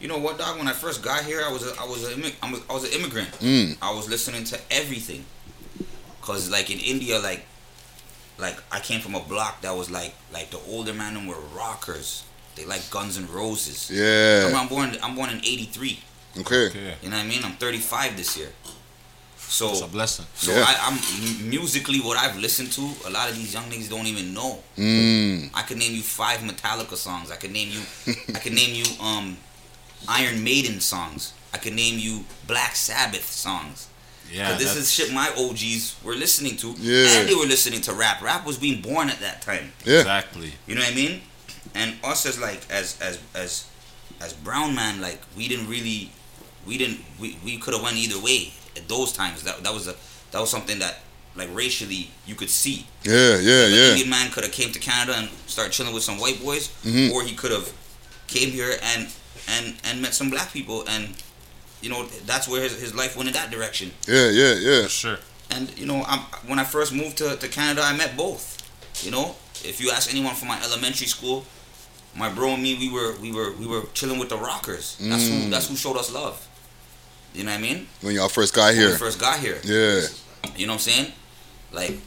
You 0.00 0.08
know 0.08 0.18
what, 0.18 0.36
dog? 0.36 0.58
When 0.58 0.66
I 0.66 0.72
first 0.72 1.00
got 1.00 1.22
here, 1.22 1.42
I 1.46 1.52
was 1.52 1.62
a, 1.62 1.80
I 1.80 1.84
was 1.84 2.02
a, 2.02 2.12
immi- 2.12 2.34
I 2.42 2.50
was 2.50 2.60
I 2.68 2.72
was 2.72 2.82
an 2.82 3.00
immigrant. 3.00 3.30
Mm. 3.38 3.76
I 3.80 3.94
was 3.94 4.10
listening 4.10 4.42
to 4.46 4.58
everything, 4.72 5.26
cause 6.22 6.50
like 6.50 6.70
in 6.70 6.80
India, 6.80 7.20
like 7.20 7.46
like 8.36 8.60
I 8.72 8.80
came 8.80 9.00
from 9.00 9.14
a 9.14 9.20
block 9.20 9.60
that 9.60 9.76
was 9.76 9.92
like 9.92 10.12
like 10.32 10.50
the 10.50 10.58
older 10.66 10.92
man 10.92 11.14
them 11.14 11.28
were 11.28 11.38
rockers. 11.54 12.24
They 12.56 12.64
like 12.64 12.90
Guns 12.90 13.16
N' 13.16 13.28
Roses. 13.32 13.88
Yeah. 13.92 14.48
I'm, 14.48 14.56
I'm 14.56 14.66
born 14.66 14.96
I'm 15.04 15.14
born 15.14 15.30
in 15.30 15.36
'83. 15.36 16.00
Okay. 16.38 16.66
Okay. 16.66 16.94
You 17.00 17.10
know 17.10 17.16
what 17.16 17.24
I 17.24 17.28
mean? 17.28 17.44
I'm 17.44 17.52
35 17.52 18.16
this 18.16 18.36
year. 18.36 18.48
So 19.54 19.70
It's 19.70 19.82
a 19.82 19.86
blessing. 19.86 20.26
so 20.34 20.50
Yeah. 20.52 20.64
I, 20.66 20.74
I'm 20.90 21.48
musically 21.48 22.00
what 22.00 22.16
I've 22.16 22.36
listened 22.36 22.72
to. 22.72 22.82
A 23.06 23.10
lot 23.10 23.30
of 23.30 23.36
these 23.36 23.54
young 23.54 23.64
niggas 23.70 23.88
don't 23.88 24.06
even 24.08 24.34
know. 24.34 24.58
Mm. 24.76 25.50
I 25.54 25.62
could 25.62 25.78
name 25.78 25.94
you 25.94 26.02
five 26.02 26.40
Metallica 26.40 26.96
songs. 26.96 27.30
I 27.30 27.36
could 27.36 27.52
name 27.52 27.68
you. 27.70 28.14
I 28.34 28.40
could 28.40 28.52
name 28.52 28.74
you 28.74 28.84
um, 29.00 29.36
Iron 30.08 30.42
Maiden 30.42 30.80
songs. 30.80 31.32
I 31.52 31.58
could 31.58 31.74
name 31.74 32.00
you 32.00 32.24
Black 32.48 32.74
Sabbath 32.74 33.30
songs. 33.30 33.86
Yeah, 34.32 34.56
this 34.56 34.74
is 34.74 34.90
shit 34.90 35.12
my 35.12 35.28
OGs 35.38 35.96
were 36.02 36.16
listening 36.16 36.56
to, 36.56 36.74
Yeah. 36.80 37.20
and 37.20 37.28
they 37.28 37.34
were 37.36 37.46
listening 37.46 37.80
to 37.82 37.92
rap. 37.92 38.20
Rap 38.22 38.44
was 38.44 38.58
being 38.58 38.80
born 38.82 39.08
at 39.08 39.20
that 39.20 39.42
time. 39.42 39.70
Yeah. 39.84 39.98
exactly. 39.98 40.50
You 40.66 40.74
know 40.74 40.80
what 40.80 40.90
I 40.90 40.94
mean? 40.96 41.20
And 41.76 41.94
us 42.02 42.26
as 42.26 42.40
like 42.40 42.62
as 42.70 42.98
as 43.00 43.20
as 43.36 43.66
as 44.20 44.32
brown 44.32 44.74
man, 44.74 45.00
like 45.00 45.20
we 45.36 45.46
didn't 45.46 45.68
really, 45.68 46.10
we 46.66 46.76
didn't 46.78 47.00
we, 47.20 47.38
we 47.44 47.58
could 47.58 47.74
have 47.74 47.82
went 47.84 47.96
either 47.96 48.18
way 48.18 48.52
at 48.76 48.88
those 48.88 49.12
times. 49.12 49.42
That 49.42 49.62
that 49.62 49.72
was 49.72 49.86
a 49.88 49.94
that 50.32 50.40
was 50.40 50.50
something 50.50 50.78
that 50.80 51.00
like 51.36 51.48
racially 51.54 52.10
you 52.26 52.34
could 52.34 52.50
see. 52.50 52.86
Yeah, 53.02 53.38
yeah, 53.38 53.66
An 53.66 53.72
yeah. 53.72 53.88
Indian 53.90 54.10
man 54.10 54.30
could 54.30 54.44
have 54.44 54.52
came 54.52 54.70
to 54.72 54.78
Canada 54.78 55.18
and 55.18 55.28
started 55.46 55.72
chilling 55.72 55.94
with 55.94 56.02
some 56.04 56.18
white 56.18 56.40
boys, 56.42 56.68
Mhm. 56.84 57.12
or 57.12 57.22
he 57.24 57.34
could 57.34 57.50
have 57.52 57.72
came 58.26 58.50
here 58.50 58.78
and 58.82 59.08
and 59.48 59.74
and 59.84 60.00
met 60.00 60.14
some 60.14 60.30
black 60.30 60.52
people, 60.52 60.84
and 60.88 61.08
you 61.82 61.90
know 61.90 62.04
that's 62.26 62.48
where 62.48 62.62
his, 62.62 62.80
his 62.80 62.94
life 62.94 63.16
went 63.16 63.28
in 63.28 63.34
that 63.34 63.50
direction. 63.50 63.92
Yeah, 64.08 64.30
yeah, 64.30 64.54
yeah. 64.54 64.82
For 64.84 64.88
sure. 64.88 65.18
And 65.50 65.70
you 65.78 65.86
know, 65.86 66.02
I'm, 66.06 66.20
when 66.48 66.58
I 66.58 66.64
first 66.64 66.92
moved 66.92 67.18
to, 67.18 67.36
to 67.36 67.48
Canada, 67.48 67.82
I 67.82 67.94
met 67.96 68.16
both. 68.16 68.44
You 69.04 69.10
know, 69.10 69.34
if 69.64 69.80
you 69.80 69.90
ask 69.90 70.10
anyone 70.10 70.34
from 70.34 70.48
my 70.48 70.58
elementary 70.62 71.06
school, 71.06 71.44
my 72.16 72.28
bro 72.30 72.54
and 72.54 72.62
me, 72.62 72.74
we 72.78 72.88
were 72.90 73.12
we 73.20 73.30
were 73.32 73.52
we 73.52 73.66
were 73.66 73.82
chilling 73.92 74.18
with 74.18 74.30
the 74.30 74.36
rockers. 74.38 74.96
That's 75.00 75.26
who 75.28 75.34
Mm. 75.34 75.50
that's 75.50 75.68
who 75.68 75.76
showed 75.76 75.96
us 75.98 76.10
love. 76.10 76.36
You 77.34 77.44
know 77.44 77.50
what 77.50 77.58
I 77.58 77.62
mean? 77.62 77.86
When 78.00 78.14
y'all 78.14 78.28
first 78.28 78.54
got 78.54 78.74
here. 78.74 78.96
first 78.96 79.20
got 79.20 79.40
here. 79.40 79.58
Yeah. 79.64 80.02
You 80.56 80.66
know 80.66 80.74
what 80.74 80.86
I'm 80.86 80.92
saying? 80.92 81.12
Like 81.72 81.98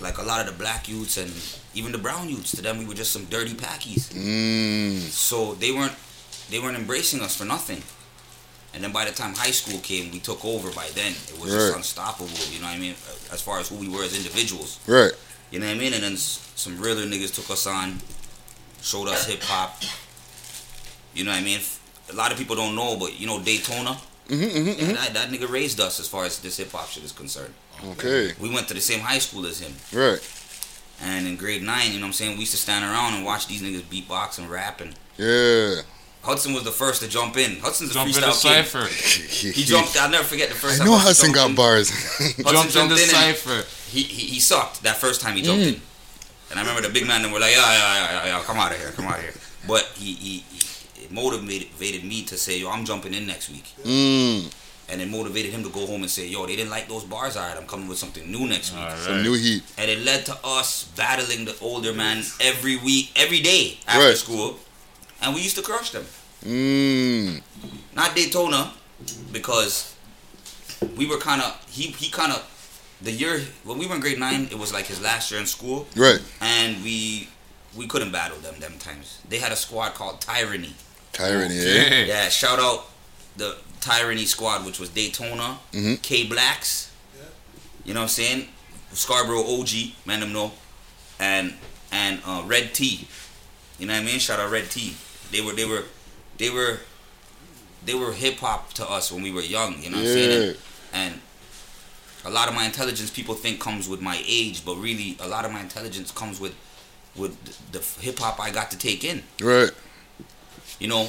like 0.00 0.18
a 0.18 0.22
lot 0.22 0.40
of 0.40 0.46
the 0.46 0.58
black 0.58 0.88
youths 0.88 1.16
and 1.16 1.32
even 1.74 1.92
the 1.92 1.98
brown 1.98 2.28
youths, 2.28 2.50
to 2.52 2.62
them 2.62 2.78
we 2.78 2.84
were 2.84 2.94
just 2.94 3.12
some 3.12 3.24
dirty 3.26 3.54
packies. 3.54 4.12
Mm. 4.12 5.00
So 5.00 5.54
they 5.54 5.72
weren't 5.72 5.94
they 6.50 6.58
weren't 6.58 6.76
embracing 6.76 7.22
us 7.22 7.36
for 7.36 7.44
nothing. 7.44 7.82
And 8.74 8.84
then 8.84 8.92
by 8.92 9.06
the 9.06 9.10
time 9.10 9.34
high 9.34 9.52
school 9.52 9.78
came, 9.80 10.12
we 10.12 10.18
took 10.18 10.44
over. 10.44 10.70
By 10.72 10.88
then, 10.94 11.12
it 11.28 11.40
was 11.40 11.50
just 11.50 11.74
unstoppable. 11.74 12.28
You 12.52 12.60
know 12.60 12.66
what 12.66 12.76
I 12.76 12.78
mean? 12.78 12.94
As 13.32 13.40
far 13.40 13.58
as 13.58 13.70
who 13.70 13.76
we 13.76 13.88
were 13.88 14.04
as 14.04 14.14
individuals. 14.14 14.80
Right. 14.86 15.12
You 15.50 15.60
know 15.60 15.66
what 15.66 15.76
I 15.76 15.78
mean? 15.78 15.94
And 15.94 16.02
then 16.02 16.16
some 16.16 16.78
realer 16.78 17.04
niggas 17.04 17.34
took 17.34 17.48
us 17.50 17.66
on, 17.66 17.98
showed 18.82 19.08
us 19.08 19.26
hip 19.26 19.42
hop. 19.42 19.80
You 21.14 21.24
know 21.24 21.30
what 21.30 21.40
I 21.40 21.44
mean? 21.44 21.60
A 22.10 22.14
lot 22.14 22.32
of 22.32 22.38
people 22.38 22.54
don't 22.54 22.74
know, 22.74 22.98
but 22.98 23.18
you 23.18 23.26
know 23.26 23.40
Daytona. 23.40 23.96
Mm-hmm, 24.28 24.42
mm-hmm, 24.68 24.80
Yeah, 24.90 24.92
that, 24.94 25.14
that 25.14 25.28
nigga 25.30 25.48
raised 25.48 25.78
us 25.80 26.00
as 26.00 26.08
far 26.08 26.24
as 26.24 26.38
this 26.40 26.56
hip 26.56 26.72
hop 26.72 26.88
shit 26.88 27.04
is 27.04 27.12
concerned. 27.12 27.54
Okay. 27.92 28.32
We 28.40 28.48
went 28.52 28.68
to 28.68 28.74
the 28.74 28.80
same 28.80 29.00
high 29.00 29.18
school 29.18 29.46
as 29.46 29.60
him. 29.60 29.72
Right. 29.92 30.18
And 31.02 31.26
in 31.28 31.36
grade 31.36 31.62
nine, 31.62 31.88
you 31.92 31.94
know 31.98 32.06
what 32.06 32.06
I'm 32.08 32.12
saying, 32.14 32.32
we 32.32 32.40
used 32.40 32.52
to 32.52 32.56
stand 32.58 32.84
around 32.84 33.14
and 33.14 33.24
watch 33.24 33.46
these 33.48 33.62
niggas 33.62 33.82
beatbox 33.82 34.38
and 34.38 34.50
rap. 34.50 34.80
And 34.80 34.94
Yeah. 35.18 35.82
Hudson 36.22 36.54
was 36.54 36.64
the 36.64 36.72
first 36.72 37.02
to 37.02 37.08
jump 37.08 37.36
in. 37.36 37.60
Hudson's 37.60 37.90
a 37.92 37.94
Jump 37.94 38.08
in 38.08 38.14
the 38.14 38.20
freestyle 38.26 38.56
kid. 38.62 38.66
cipher. 38.66 39.52
He 39.52 39.62
jumped. 39.62 39.96
I'll 40.00 40.10
never 40.10 40.24
forget 40.24 40.48
the 40.48 40.56
first 40.56 40.76
I 40.80 40.84
time. 40.84 40.86
know 40.92 40.98
Hudson 40.98 41.30
got 41.32 41.50
in. 41.50 41.54
bars. 41.54 41.88
Hudson 41.90 42.44
Jumped 42.52 42.66
in 42.66 42.72
jumped 42.72 42.94
the 42.96 43.02
in 43.02 43.08
and 43.10 43.36
cipher. 43.36 43.64
he, 43.90 44.02
he 44.02 44.26
he 44.34 44.40
sucked 44.40 44.82
that 44.82 44.96
first 44.96 45.20
time 45.20 45.36
he 45.36 45.42
jumped 45.42 45.62
Mm. 45.64 45.74
in. 45.74 45.80
And 46.50 46.58
I 46.58 46.62
remember 46.62 46.82
the 46.82 46.92
big 46.92 47.06
man 47.06 47.22
and 47.22 47.26
we 47.28 47.34
were 47.34 47.40
like, 47.40 47.52
yeah, 47.54 47.60
yeah, 47.60 47.78
yeah, 47.78 48.24
yeah, 48.26 48.38
yeah, 48.38 48.42
come 48.44 48.56
out 48.58 48.72
of 48.72 48.78
here, 48.78 48.90
come 48.90 49.04
out 49.06 49.18
of 49.18 49.22
here. 49.22 49.34
But 49.68 49.84
he, 49.96 50.14
he, 50.14 50.44
he 50.50 50.55
it 51.06 51.12
motivated 51.12 52.04
me 52.04 52.24
to 52.24 52.36
say, 52.36 52.58
yo, 52.60 52.70
I'm 52.70 52.84
jumping 52.84 53.14
in 53.14 53.26
next 53.26 53.48
week. 53.50 53.64
mm. 53.84 54.52
And 54.88 55.00
it 55.02 55.08
motivated 55.08 55.50
him 55.52 55.64
to 55.64 55.70
go 55.70 55.84
home 55.84 56.02
and 56.02 56.10
say, 56.10 56.28
yo, 56.28 56.46
they 56.46 56.54
didn't 56.54 56.70
like 56.70 56.86
those 56.88 57.02
bars. 57.02 57.36
All 57.36 57.42
right, 57.48 57.56
I'm 57.56 57.66
coming 57.66 57.88
with 57.88 57.98
something 57.98 58.30
new 58.30 58.46
next 58.46 58.72
week. 58.72 58.82
All 58.84 58.96
Some 58.96 59.22
new 59.22 59.34
heat. 59.34 59.62
And 59.76 59.90
it 59.90 59.98
led 60.04 60.24
to 60.26 60.36
us 60.44 60.84
battling 60.96 61.44
the 61.44 61.56
older 61.60 61.92
man 61.92 62.22
every 62.40 62.76
week, 62.76 63.10
every 63.16 63.40
day 63.40 63.78
after 63.88 64.06
Right. 64.08 64.16
school. 64.16 64.58
And 65.20 65.34
we 65.34 65.40
used 65.42 65.56
to 65.56 65.62
crush 65.62 65.90
them. 65.90 66.04
Mm. 66.44 67.42
Not 67.96 68.14
Daytona, 68.14 68.72
because 69.32 69.94
we 70.96 71.06
were 71.06 71.18
kind 71.18 71.42
of, 71.42 71.50
he, 71.68 71.84
he 71.88 72.08
kind 72.10 72.32
of, 72.32 72.40
the 73.02 73.10
year, 73.12 73.40
when 73.64 73.78
we 73.78 73.86
were 73.88 73.96
in 73.96 74.00
grade 74.00 74.18
nine, 74.20 74.46
it 74.52 74.58
was 74.58 74.72
like 74.72 74.86
his 74.86 75.00
last 75.02 75.30
year 75.30 75.40
in 75.40 75.46
school. 75.46 75.86
Right. 75.96 76.20
and 76.40 76.82
we 76.84 77.28
we 77.76 77.86
couldn't 77.86 78.10
battle 78.10 78.38
them 78.38 78.54
them 78.58 78.78
times. 78.78 79.18
They 79.28 79.38
had 79.38 79.52
a 79.52 79.56
squad 79.56 79.90
called 79.94 80.20
Tyranny. 80.22 80.74
Tyranny, 81.16 81.58
eh? 81.58 81.60
Okay. 81.86 82.06
Yeah, 82.08 82.28
shout 82.28 82.58
out 82.58 82.86
the 83.36 83.56
Tyranny 83.80 84.26
squad, 84.26 84.64
which 84.66 84.78
was 84.78 84.88
Daytona, 84.90 85.58
Mhm. 85.72 86.00
K 86.02 86.24
Blacks. 86.26 86.90
You 87.84 87.94
know 87.94 88.00
what 88.00 88.04
I'm 88.04 88.08
saying? 88.08 88.48
Scarborough 88.92 89.44
OG, 89.60 89.94
man 90.04 90.20
them 90.20 90.32
know, 90.32 90.52
and 91.18 91.54
and 91.92 92.20
uh, 92.26 92.42
Red 92.46 92.74
T. 92.74 93.06
You 93.78 93.86
know 93.86 93.94
what 93.94 94.02
I 94.02 94.04
mean? 94.04 94.18
Shout 94.18 94.40
out 94.40 94.50
Red 94.50 94.70
T. 94.70 94.96
They 95.30 95.40
were 95.40 95.52
they 95.52 95.64
were 95.64 95.84
they 96.38 96.50
were 96.50 96.80
they 97.84 97.94
were 97.94 98.12
hip 98.12 98.38
hop 98.38 98.72
to 98.74 98.88
us 98.90 99.12
when 99.12 99.22
we 99.22 99.30
were 99.30 99.42
young. 99.42 99.82
You 99.82 99.90
know 99.90 99.98
what 99.98 100.06
I'm 100.06 100.12
saying? 100.12 100.56
And, 100.92 101.12
and 101.12 101.20
a 102.24 102.30
lot 102.30 102.48
of 102.48 102.54
my 102.54 102.64
intelligence 102.64 103.10
people 103.10 103.34
think 103.34 103.60
comes 103.60 103.88
with 103.88 104.00
my 104.00 104.20
age, 104.26 104.64
but 104.64 104.76
really 104.76 105.16
a 105.20 105.28
lot 105.28 105.44
of 105.44 105.52
my 105.52 105.60
intelligence 105.60 106.10
comes 106.10 106.40
with 106.40 106.54
with 107.14 107.36
the 107.72 107.78
hip 108.02 108.18
hop 108.18 108.40
I 108.40 108.50
got 108.50 108.70
to 108.72 108.78
take 108.78 109.04
in. 109.04 109.22
Right. 109.40 109.70
You 110.78 110.88
know, 110.88 111.08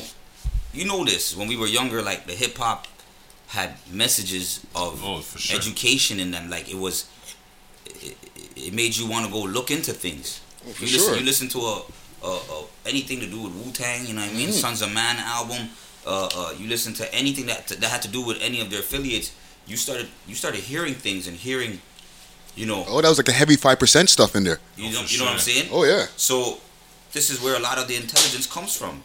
you 0.73 0.85
know 0.85 1.03
this 1.03 1.35
when 1.35 1.47
we 1.47 1.57
were 1.57 1.67
younger. 1.67 2.01
Like 2.01 2.25
the 2.27 2.33
hip 2.33 2.57
hop 2.57 2.87
had 3.47 3.75
messages 3.91 4.65
of 4.75 5.01
Oh, 5.03 5.21
sure. 5.21 5.57
education 5.57 6.19
in 6.19 6.31
them. 6.31 6.49
Like 6.49 6.69
it 6.69 6.77
was, 6.77 7.05
it, 7.85 8.17
it 8.55 8.73
made 8.73 8.95
you 8.97 9.07
want 9.07 9.25
to 9.25 9.31
go 9.31 9.41
look 9.43 9.71
into 9.71 9.93
things. 9.93 10.41
Oh, 10.65 10.69
you 10.79 10.85
listen, 10.87 10.99
sure. 10.99 11.17
you 11.17 11.25
listen 11.25 11.47
to 11.49 11.59
a, 11.59 11.81
a, 12.23 12.27
a 12.27 12.65
anything 12.85 13.19
to 13.19 13.27
do 13.27 13.41
with 13.43 13.53
Wu 13.53 13.71
Tang. 13.71 14.05
You 14.05 14.13
know 14.13 14.21
what 14.21 14.29
I 14.29 14.33
Mm. 14.33 14.37
mean? 14.37 14.51
Sunz 14.51 14.81
of 14.81 14.91
Man 14.93 15.17
album. 15.19 15.69
Uh, 16.05 16.29
uh, 16.35 16.53
you 16.57 16.67
listen 16.69 16.93
to 16.93 17.13
anything 17.13 17.47
that 17.47 17.67
that 17.67 17.89
had 17.89 18.01
to 18.01 18.07
do 18.07 18.21
with 18.21 18.37
any 18.41 18.61
of 18.61 18.69
their 18.69 18.79
affiliates. 18.79 19.31
You 19.65 19.75
started 19.75 20.07
you 20.27 20.35
started 20.35 20.61
hearing 20.61 20.93
things 20.93 21.27
and 21.27 21.35
hearing, 21.35 21.81
you 22.55 22.65
know, 22.65 22.85
Oh, 22.87 23.01
that 23.01 23.09
was 23.09 23.17
like 23.19 23.25
the 23.25 23.33
heavy 23.33 23.57
five 23.57 23.77
percent 23.77 24.09
stuff 24.09 24.33
in 24.35 24.43
there. 24.45 24.59
you 24.77 24.91
know, 24.93 25.01
for 25.03 25.11
you 25.11 25.19
know 25.19 25.25
what 25.25 25.33
I'm 25.33 25.39
saying? 25.39 25.67
Oh 25.71 25.83
yeah. 25.83 26.05
So 26.15 26.59
this 27.11 27.29
is 27.29 27.41
where 27.41 27.55
a 27.57 27.59
lot 27.59 27.77
of 27.77 27.87
the 27.89 27.95
intelligence 27.97 28.47
comes 28.47 28.73
from. 28.75 29.03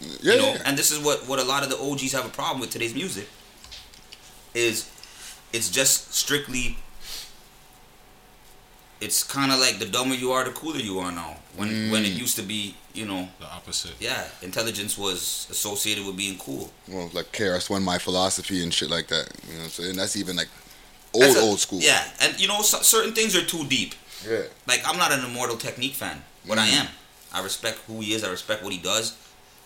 Yeah. 0.00 0.34
you 0.34 0.40
know, 0.40 0.52
yeah. 0.54 0.62
and 0.64 0.78
this 0.78 0.90
is 0.90 0.98
what 0.98 1.28
what 1.28 1.38
a 1.38 1.44
lot 1.44 1.62
of 1.62 1.70
the 1.70 1.78
OGs 1.78 2.12
have 2.12 2.26
a 2.26 2.30
problem 2.30 2.60
with 2.60 2.70
today's 2.70 2.94
music. 2.94 3.28
Is 4.54 4.90
it's 5.52 5.70
just 5.70 6.14
strictly. 6.14 6.78
It's 9.00 9.22
kind 9.22 9.50
of 9.50 9.58
like 9.58 9.78
the 9.78 9.86
dumber 9.86 10.14
you 10.14 10.30
are, 10.32 10.44
the 10.44 10.50
cooler 10.50 10.78
you 10.78 10.98
are 10.98 11.10
now. 11.10 11.36
When 11.56 11.90
when 11.90 12.04
it 12.04 12.12
mm. 12.12 12.18
used 12.18 12.36
to 12.36 12.42
be, 12.42 12.74
you 12.94 13.06
know, 13.06 13.28
The 13.38 13.46
opposite. 13.46 13.94
yeah, 13.98 14.26
intelligence 14.42 14.98
was 14.98 15.46
associated 15.50 16.06
with 16.06 16.16
being 16.16 16.38
cool. 16.38 16.70
Well, 16.88 17.10
like 17.12 17.32
KRS 17.32 17.70
One, 17.70 17.82
my 17.82 17.98
philosophy 17.98 18.62
and 18.62 18.72
shit 18.72 18.90
like 18.90 19.08
that. 19.08 19.28
You 19.46 19.54
know 19.54 19.58
what 19.60 19.64
I'm 19.64 19.70
saying? 19.70 19.96
That's 19.96 20.16
even 20.16 20.36
like 20.36 20.48
old 21.14 21.36
a- 21.36 21.40
old 21.40 21.60
school. 21.60 21.80
Yeah, 21.80 22.02
and 22.20 22.38
you 22.38 22.48
know, 22.48 22.62
so, 22.62 22.78
certain 22.82 23.14
things 23.14 23.34
are 23.34 23.44
too 23.44 23.64
deep. 23.66 23.94
Yeah. 24.28 24.42
Like 24.66 24.82
I'm 24.86 24.98
not 24.98 25.12
an 25.12 25.24
Immortal 25.24 25.56
Technique 25.56 25.94
fan, 25.94 26.22
but 26.46 26.58
I 26.58 26.68
mm. 26.68 26.80
am. 26.80 26.86
I 27.32 27.42
respect 27.42 27.78
who 27.86 28.00
he 28.00 28.12
is. 28.12 28.24
I 28.24 28.30
respect 28.30 28.62
what 28.62 28.72
he 28.72 28.78
does. 28.78 29.16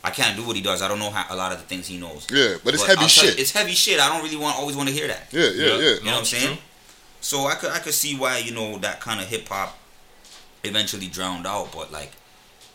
I 0.05 0.11
can't 0.11 0.37
do 0.37 0.45
what 0.47 0.55
he 0.55 0.61
does. 0.61 0.83
I 0.83 0.89
don't 0.89 0.99
know 0.99 1.11
how, 1.11 1.35
a 1.35 1.37
lot 1.37 1.51
of 1.53 1.59
the 1.59 1.65
things 1.65 1.87
he 1.87 1.97
knows. 1.97 2.27
Yeah, 2.31 2.57
but 2.63 2.75
it's 2.75 2.85
heavy 2.85 3.01
I'll 3.01 3.09
tell 3.09 3.25
you, 3.25 3.31
shit. 3.31 3.41
it's 3.41 3.53
heavy 3.53 3.73
shit. 3.73 3.99
I 3.99 4.09
don't 4.13 4.23
really 4.23 4.37
want 4.37 4.57
always 4.59 4.77
want 4.77 4.91
to 4.91 4.95
hear 4.95 5.09
that. 5.09 5.29
Yeah, 5.33 5.49
yeah, 5.49 5.65
yeah. 5.65 5.79
You 5.79 6.05
know 6.05 6.13
what 6.13 6.19
I'm 6.19 6.25
saying? 6.27 6.47
true. 6.47 6.57
So 7.23 7.47
I 7.47 7.55
could 7.55 7.71
I 7.71 7.79
could 7.79 7.95
see 7.95 8.15
why 8.15 8.39
you 8.39 8.53
know 8.53 8.77
that 8.79 9.01
kind 9.01 9.19
of 9.19 9.27
hip 9.27 9.49
hop 9.49 9.79
eventually 10.63 11.07
drowned 11.07 11.47
out, 11.47 11.73
but 11.73 11.91
like 11.91 12.13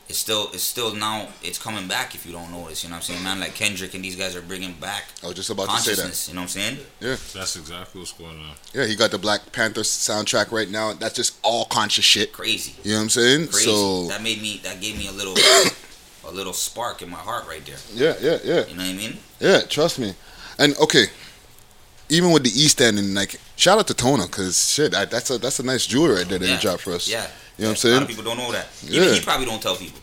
it's 0.08 0.18
still 0.18 0.50
it's 0.54 0.64
still 0.64 0.96
now 0.96 1.28
it's 1.44 1.60
coming 1.62 1.88
back 1.88 2.16
if 2.16 2.26
you 2.26 2.32
don't 2.32 2.52
notice. 2.52 2.84
You 2.84 2.90
know 2.90 2.96
what 2.96 3.08
I'm 3.10 3.14
saying, 3.14 3.24
man? 3.24 3.40
Like 3.40 3.54
Kendrick 3.54 3.94
and 3.94 4.04
these 4.04 4.16
guys 4.16 4.36
are 4.36 4.42
bringing 4.42 4.74
back 4.74 5.04
I 5.24 5.28
was 5.28 5.36
just 5.36 5.52
about 5.52 5.70
to 5.70 5.78
say 5.78 5.92
that. 5.92 6.02
consciousness. 6.02 6.30
You 6.30 6.34
know 6.34 6.42
what 6.42 6.44
I'm 6.46 6.50
saying? 6.50 6.78
Yeah, 7.00 7.16
that's 7.36 7.56
exactly 7.58 8.00
what's 8.00 8.14
going 8.14 8.40
on. 8.40 8.56
Yeah, 8.74 8.86
he 8.88 8.96
got 8.96 9.12
the 9.12 9.20
Black 9.20 9.52
Panther 9.52 9.82
soundtrack 9.82 10.52
right 10.52 10.68
now. 10.70 10.94
That's 10.94 11.14
just 11.14 11.38
all 11.44 11.66
conscious 11.66 12.06
shit. 12.06 12.34
Crazy, 12.34 12.74
You 12.84 12.94
know 12.94 12.98
what 12.98 13.04
I'm 13.04 13.10
saying? 13.10 13.48
crazy. 13.50 13.70
So 13.70 14.08
that 14.08 14.24
made 14.24 14.42
me 14.42 14.60
that 14.64 14.82
gave 14.82 14.98
me 14.98 15.08
a 15.08 15.12
little 15.12 15.36
a 16.30 16.36
little 16.36 16.54
spark 16.54 17.02
in 17.02 17.10
my 17.10 17.18
heart 17.18 17.48
right 17.48 17.66
there. 17.66 17.78
yeah, 17.94 18.16
yeah, 18.22 18.38
yeah, 18.44 18.66
You 18.68 18.76
know 18.76 18.84
what 18.84 18.90
I 18.90 18.94
mean? 18.94 19.18
yeah. 19.40 19.62
Trust 19.62 20.00
me. 20.00 20.14
And 20.58 20.76
okay, 20.78 21.06
even 22.10 22.32
with 22.32 22.44
the 22.44 22.50
East 22.50 22.82
End 22.82 22.98
and 23.00 23.14
like, 23.14 23.40
shout 23.56 23.78
out 23.80 23.88
to 23.88 23.94
Tona 23.94 24.26
because 24.28 24.70
shit, 24.70 24.94
I, 24.96 25.06
that's 25.06 25.30
a 25.30 25.38
that's 25.38 25.60
a 25.60 25.64
nice 25.64 25.86
jewelry 25.86 26.16
right 26.16 26.28
there 26.30 26.40
that 26.40 26.48
Yeah. 26.48 26.56
he 26.56 26.62
dropped 26.62 26.82
for 26.82 26.94
us. 26.94 27.08
Yeah. 27.08 27.28
You 27.58 27.64
know 27.66 27.70
what 27.70 27.72
I'm 27.72 27.76
saying. 27.78 27.94
A 27.96 27.98
lot 28.00 28.04
of 28.04 28.10
people 28.10 28.24
don't 28.24 28.38
know 28.38 28.52
that. 28.52 28.68
Even 28.88 29.04
Yeah. 29.10 29.14
he 29.16 29.22
probably 29.22 29.46
don't 29.46 29.62
tell 29.62 29.76
people. 29.76 30.00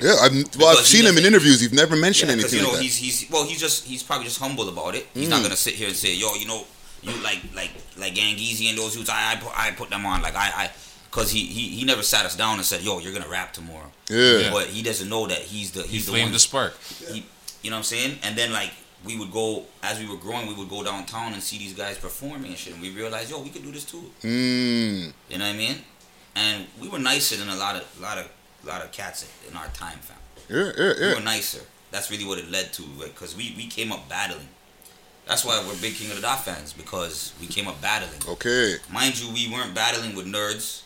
Yeah, 0.00 0.14
I've 0.22 0.32
well, 0.58 0.68
I've 0.76 0.84
seen 0.86 1.04
him 1.04 1.16
in 1.18 1.24
interviews. 1.26 1.60
He's 1.60 1.72
never 1.72 1.94
mentioned 1.96 2.30
Yeah, 2.30 2.36
because 2.36 2.52
anything 2.54 2.66
you 2.66 2.72
know 2.72 2.78
like 2.78 2.82
he's 2.82 2.96
he's 2.96 3.30
well 3.30 3.44
he's 3.46 3.60
just 3.60 3.84
he's 3.84 4.02
probably 4.02 4.24
just 4.26 4.38
humble 4.40 4.68
about 4.68 4.94
it. 4.94 5.06
He's 5.14 5.26
Mm. 5.28 5.30
not 5.30 5.42
gonna 5.42 5.56
sit 5.56 5.74
here 5.74 5.88
and 5.88 5.96
say 5.96 6.14
yo 6.14 6.34
you 6.34 6.46
know 6.46 6.64
you 7.02 7.12
like 7.22 7.40
like 7.54 7.70
like 7.98 8.14
Gangeezy 8.14 8.70
and 8.70 8.78
those 8.78 8.94
dudes 8.94 9.10
I 9.10 9.32
I 9.32 9.36
put, 9.36 9.52
I 9.58 9.70
put 9.72 9.90
them 9.90 10.06
on 10.06 10.22
like 10.22 10.34
I 10.34 10.48
I 10.64 10.70
because 11.12 11.30
he, 11.30 11.44
he 11.44 11.68
he 11.76 11.84
never 11.84 12.02
sat 12.02 12.24
us 12.24 12.34
down 12.36 12.56
and 12.56 12.64
said 12.64 12.80
yo 12.82 12.98
you're 12.98 13.12
gonna 13.12 13.28
rap 13.28 13.52
tomorrow. 13.52 13.90
Yeah. 14.08 14.50
But 14.50 14.66
he 14.68 14.82
doesn't 14.82 15.08
know 15.08 15.26
that 15.26 15.38
he's 15.38 15.70
the 15.72 15.82
He 15.82 15.88
he's 15.98 16.06
the 16.06 16.12
one. 16.12 16.32
the 16.32 16.38
spark. 16.38 16.74
he, 17.12 17.24
you 17.62 17.70
know 17.70 17.76
what 17.76 17.78
I'm 17.78 17.84
saying? 17.84 18.18
And 18.24 18.36
then 18.36 18.52
like 18.52 18.70
we 19.04 19.18
would 19.18 19.30
go 19.30 19.64
as 19.82 19.98
we 20.00 20.08
were 20.08 20.16
growing 20.16 20.46
we 20.46 20.54
would 20.54 20.70
go 20.70 20.82
downtown 20.82 21.34
and 21.34 21.42
see 21.42 21.58
these 21.58 21.74
guys 21.74 21.98
performing 21.98 22.50
and 22.52 22.58
shit 22.58 22.72
and 22.72 22.82
we 22.82 22.90
realized 22.90 23.30
yo 23.30 23.40
we 23.42 23.50
could 23.50 23.62
do 23.62 23.70
this 23.72 23.84
too. 23.84 24.04
Mm. 24.22 25.12
You 25.28 25.38
know 25.38 25.44
what 25.46 25.54
I 25.54 25.56
mean? 25.56 25.76
And 26.34 26.66
we 26.80 26.88
were 26.88 26.98
nicer 26.98 27.36
than 27.36 27.48
a 27.50 27.56
lot 27.56 27.76
of 27.76 27.84
a 27.98 28.02
lot 28.02 28.18
of 28.18 28.28
a 28.64 28.66
lot 28.66 28.82
of 28.82 28.92
cats 28.92 29.28
in 29.48 29.56
our 29.56 29.68
time, 29.68 29.98
fam 29.98 30.16
Yeah, 30.48 30.72
yeah, 30.78 31.08
we 31.08 31.14
were 31.14 31.20
nicer. 31.20 31.60
That's 31.90 32.10
really 32.10 32.24
what 32.24 32.38
it 32.38 32.50
led 32.50 32.72
to, 32.74 32.82
because 33.04 33.36
we, 33.36 33.52
we 33.56 33.66
came 33.66 33.92
up 33.92 34.08
battling. 34.08 34.48
That's 35.26 35.44
why 35.44 35.62
we're 35.66 35.76
big 35.80 35.94
King 35.94 36.10
of 36.10 36.16
the 36.16 36.22
Dot 36.22 36.44
fans, 36.44 36.72
because 36.72 37.32
we 37.40 37.46
came 37.46 37.68
up 37.68 37.80
battling. 37.80 38.20
Okay. 38.26 38.76
Mind 38.90 39.20
you, 39.20 39.32
we 39.32 39.52
weren't 39.52 39.74
battling 39.74 40.16
with 40.16 40.26
nerds. 40.26 40.82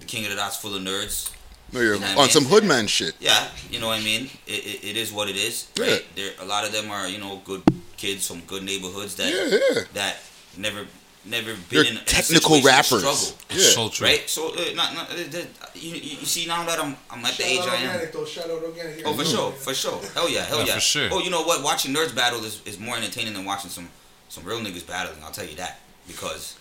The 0.00 0.06
King 0.06 0.24
of 0.24 0.30
the 0.30 0.36
Dot's 0.36 0.56
full 0.56 0.74
of 0.74 0.82
nerds. 0.82 1.30
No, 1.72 1.80
you're 1.80 1.94
You 1.94 2.00
know 2.00 2.06
what 2.06 2.10
I 2.10 2.20
on 2.22 2.22
mean? 2.22 2.30
some 2.30 2.44
hoodman 2.46 2.86
shit. 2.88 3.14
Yeah, 3.20 3.46
you 3.70 3.78
know 3.78 3.86
what 3.88 4.00
I 4.00 4.02
mean. 4.02 4.28
It, 4.46 4.64
it, 4.66 4.84
it 4.90 4.96
is 4.96 5.12
what 5.12 5.28
it 5.30 5.36
is. 5.36 5.68
Yeah. 5.78 5.84
Right? 5.86 6.04
There, 6.16 6.32
a 6.40 6.44
lot 6.44 6.64
of 6.66 6.72
them 6.72 6.90
are 6.90 7.06
you 7.08 7.18
know 7.18 7.40
good 7.44 7.62
kids 7.96 8.26
from 8.26 8.40
good 8.46 8.64
neighborhoods 8.64 9.14
that 9.16 9.32
Yeah, 9.32 9.58
yeah. 9.76 9.82
that 9.94 10.16
never 10.56 10.86
never 11.24 11.52
been 11.52 11.60
You're 11.70 11.84
in, 11.84 11.92
in 11.92 11.96
a 11.98 12.04
technical 12.04 12.56
of 12.56 12.64
rappers. 12.64 13.04
struggle. 13.06 13.38
Yeah. 13.50 13.70
So 13.76 13.88
true. 13.90 14.06
Right, 14.06 14.28
so 14.28 14.54
uh, 14.54 14.72
not, 14.74 14.94
not, 14.94 15.10
uh, 15.10 15.14
the, 15.14 15.46
you, 15.74 15.90
you 15.94 16.16
you 16.18 16.26
see 16.26 16.46
now 16.46 16.64
that 16.64 16.80
I'm 16.80 16.96
I'm 17.10 17.24
at 17.24 17.34
the 17.36 17.44
age 17.46 17.60
I 17.60 17.76
am. 17.76 18.08
though. 18.12 18.24
Shout 18.24 18.50
out 18.50 18.62
organic. 18.64 19.02
Oh, 19.06 19.12
for 19.14 19.24
sure, 19.24 19.52
for 19.52 19.74
sure. 19.74 20.00
Hell 20.14 20.28
yeah, 20.28 20.42
hell 20.44 20.60
Yeah, 20.60 20.64
yeah. 20.66 20.74
for 20.74 20.80
sure. 20.80 21.08
Oh, 21.12 21.20
you 21.20 21.30
know 21.30 21.42
what? 21.42 21.62
Watching 21.62 21.94
nerds 21.94 22.14
battle 22.16 22.42
is, 22.44 22.62
is 22.64 22.80
more 22.80 22.96
entertaining 22.96 23.34
than 23.34 23.44
watching 23.44 23.70
some 23.70 23.90
some 24.28 24.42
real 24.44 24.58
niggas 24.60 24.86
battling. 24.86 25.22
I'll 25.22 25.30
tell 25.30 25.46
you 25.46 25.56
that 25.56 25.78
because 26.08 26.56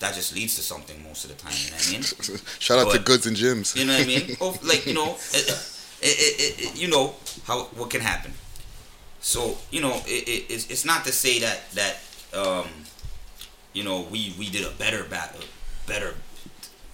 that 0.00 0.14
just 0.14 0.34
leads 0.34 0.56
to 0.56 0.62
something 0.62 1.02
most 1.02 1.24
of 1.24 1.30
the 1.30 1.36
time. 1.36 1.52
You 1.56 1.70
know 1.70 1.76
what 1.76 1.88
I 1.88 1.92
mean? 1.92 2.40
Shout 2.58 2.78
out 2.78 2.92
to 2.92 2.98
Goods 2.98 3.26
and 3.26 3.36
Gyms. 3.36 3.74
You 3.76 3.84
know 3.86 3.94
what 3.94 4.02
I 4.02 4.06
mean? 4.06 4.36
Oh, 4.40 4.56
like 4.62 4.86
you 4.86 4.94
know, 4.94 5.16
it, 5.32 5.62
it, 6.02 6.60
it, 6.60 6.80
you 6.80 6.88
know 6.88 7.14
how 7.46 7.60
what 7.76 7.90
can 7.90 8.00
happen. 8.00 8.32
So 9.20 9.56
you 9.70 9.80
know, 9.80 9.94
it, 10.06 10.28
it, 10.28 10.44
it's 10.52 10.70
it's 10.70 10.84
not 10.84 11.04
to 11.06 11.12
say 11.12 11.40
that 11.40 11.70
that 11.72 11.96
um, 12.36 12.66
you 13.72 13.84
know 13.84 14.06
we 14.10 14.34
we 14.38 14.50
did 14.50 14.66
a 14.66 14.70
better 14.72 15.04
battle, 15.04 15.40
better. 15.86 16.14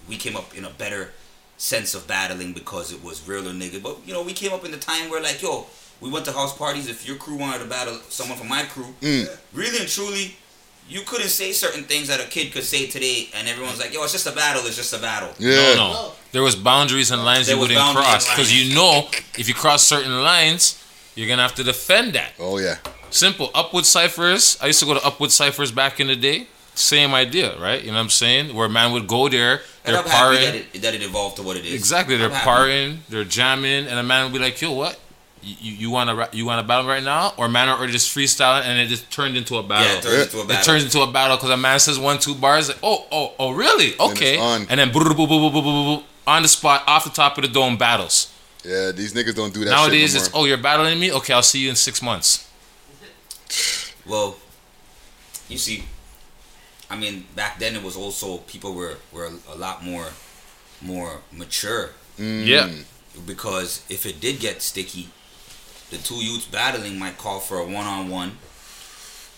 We 0.07 0.15
came 0.17 0.35
up 0.35 0.55
in 0.57 0.65
a 0.65 0.69
better 0.69 1.11
sense 1.57 1.93
of 1.95 2.07
battling 2.07 2.51
because 2.53 2.91
it 2.91 3.01
was 3.03 3.25
realer 3.27 3.51
nigga. 3.51 3.81
But 3.81 3.97
you 4.05 4.13
know, 4.13 4.23
we 4.23 4.33
came 4.33 4.51
up 4.53 4.65
in 4.65 4.71
the 4.71 4.77
time 4.77 5.09
where 5.09 5.21
like 5.21 5.41
yo, 5.41 5.65
we 6.01 6.09
went 6.09 6.25
to 6.25 6.31
house 6.31 6.57
parties. 6.57 6.87
If 6.89 7.05
your 7.07 7.17
crew 7.17 7.37
wanted 7.37 7.59
to 7.59 7.65
battle 7.69 7.97
someone 8.09 8.37
from 8.37 8.47
my 8.49 8.63
crew, 8.63 8.93
Mm. 9.01 9.37
really 9.53 9.79
and 9.79 9.87
truly. 9.89 10.37
You 10.89 11.01
couldn't 11.01 11.29
say 11.29 11.51
certain 11.53 11.83
things 11.85 12.07
that 12.09 12.19
a 12.19 12.25
kid 12.25 12.51
could 12.51 12.63
say 12.63 12.87
today, 12.87 13.29
and 13.35 13.47
everyone's 13.47 13.79
like, 13.79 13.93
"Yo, 13.93 14.03
it's 14.03 14.11
just 14.11 14.27
a 14.27 14.31
battle. 14.31 14.61
It's 14.65 14.75
just 14.75 14.93
a 14.93 14.99
battle." 14.99 15.33
Yeah. 15.39 15.75
No, 15.75 15.93
no. 15.93 16.11
There 16.31 16.43
was 16.43 16.55
boundaries 16.55 17.11
and 17.11 17.23
lines 17.23 17.47
There 17.47 17.55
you 17.55 17.61
wouldn't 17.61 17.79
cross 17.95 18.29
because 18.29 18.51
you 18.53 18.75
know 18.75 19.07
if 19.37 19.47
you 19.47 19.53
cross 19.53 19.83
certain 19.83 20.23
lines, 20.23 20.83
you're 21.15 21.27
gonna 21.27 21.41
have 21.41 21.55
to 21.55 21.63
defend 21.63 22.13
that. 22.13 22.33
Oh 22.39 22.57
yeah. 22.57 22.77
Simple. 23.09 23.49
Upwood 23.49 23.85
ciphers. 23.85 24.57
I 24.61 24.67
used 24.67 24.79
to 24.79 24.85
go 24.85 24.95
to 24.95 24.99
Upwood 24.99 25.29
ciphers 25.29 25.71
back 25.71 25.99
in 25.99 26.07
the 26.07 26.15
day. 26.15 26.47
Same 26.75 27.13
idea, 27.13 27.59
right? 27.59 27.81
You 27.81 27.89
know 27.91 27.97
what 27.97 28.03
I'm 28.03 28.09
saying? 28.09 28.55
Where 28.55 28.65
a 28.65 28.69
man 28.69 28.91
would 28.93 29.05
go 29.05 29.29
there, 29.29 29.61
they're 29.83 29.99
I'm 29.99 30.05
happy 30.05 30.37
that 30.37 30.55
it, 30.55 30.81
that 30.81 30.93
it 30.95 31.03
evolved 31.03 31.35
to 31.35 31.43
what 31.43 31.55
it 31.55 31.65
is. 31.65 31.73
Exactly, 31.75 32.17
they're 32.17 32.31
I'm 32.31 32.41
parring, 32.41 32.97
they're 33.09 33.23
jamming, 33.23 33.85
and 33.85 33.99
a 33.99 34.03
man 34.03 34.23
would 34.23 34.33
be 34.33 34.39
like, 34.43 34.59
"Yo, 34.59 34.71
what? 34.71 34.99
You 35.43 35.55
you, 35.59 35.73
you 35.73 35.89
want 35.89 36.09
to 36.09 36.37
you 36.37 36.45
want 36.45 36.61
to 36.61 36.67
battle 36.67 36.87
right 36.87 37.03
now?" 37.03 37.33
Or 37.37 37.45
a 37.45 37.49
man 37.49 37.69
are 37.69 37.87
just 37.87 38.15
freestyling, 38.15 38.63
and 38.63 38.79
it 38.79 38.87
just 38.87 39.11
turned 39.11 39.35
into 39.35 39.57
a 39.57 39.63
battle. 39.63 39.87
Yeah, 39.87 39.97
it 39.97 40.03
turns 40.03 40.23
into 40.23 40.39
a 40.39 40.41
battle. 40.41 40.43
It 40.43 40.47
battle. 40.47 40.65
turns 40.65 40.83
into 40.85 41.01
a 41.01 41.11
battle 41.11 41.37
because 41.37 41.49
a 41.49 41.57
man 41.57 41.79
says 41.79 41.99
one, 41.99 42.19
two 42.19 42.35
bars. 42.35 42.69
Like, 42.69 42.79
oh, 42.83 43.05
oh, 43.11 43.33
oh, 43.39 43.51
really? 43.51 43.99
Okay. 43.99 44.37
on. 44.37 44.67
And 44.69 44.79
then 44.79 44.91
on 46.25 46.41
the 46.41 46.47
spot, 46.47 46.83
off 46.87 47.03
the 47.03 47.09
top 47.09 47.37
of 47.37 47.43
the 47.43 47.49
dome, 47.49 47.77
battles. 47.77 48.31
Yeah, 48.63 48.91
these 48.91 49.13
niggas 49.13 49.35
don't 49.35 49.53
do 49.53 49.65
that 49.65 49.71
Nowadays, 49.71 50.13
shit 50.13 50.21
no 50.21 50.25
it's 50.25 50.35
oh, 50.35 50.45
you're 50.45 50.57
battling 50.57 50.97
me. 50.99 51.11
Okay, 51.11 51.33
I'll 51.33 51.43
see 51.43 51.59
you 51.59 51.69
in 51.69 51.75
six 51.75 52.01
months. 52.01 52.49
Well, 54.05 54.35
you 55.47 55.57
see, 55.57 55.85
I 56.89 56.97
mean, 56.97 57.25
back 57.37 57.57
then 57.57 57.73
it 57.73 57.81
was 57.81 57.95
also 57.95 58.39
people 58.39 58.73
were 58.73 58.97
were 59.13 59.29
a 59.49 59.55
lot 59.55 59.81
more 59.81 60.07
more 60.81 61.21
mature 61.31 61.91
Mm. 62.19 62.45
Yeah. 62.45 62.69
because 63.25 63.81
if 63.89 64.05
it 64.05 64.19
did 64.19 64.39
get 64.39 64.61
sticky, 64.61 65.09
the 65.93 65.99
two 65.99 66.15
youths 66.15 66.45
battling 66.45 66.97
might 66.99 67.17
call 67.17 67.39
for 67.39 67.57
a 67.59 67.65
one 67.65 67.85
on 67.85 68.09
one, 68.09 68.31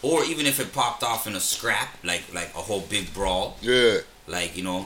or 0.02 0.24
even 0.24 0.46
if 0.46 0.60
it 0.60 0.72
popped 0.74 1.04
off 1.04 1.28
in 1.28 1.36
a 1.36 1.40
scrap, 1.40 1.90
like 2.04 2.24
like 2.34 2.50
a 2.56 2.64
whole 2.68 2.82
big 2.90 3.14
brawl, 3.14 3.58
Yeah. 3.62 3.98
like 4.28 4.56
you 4.58 4.64
know, 4.64 4.86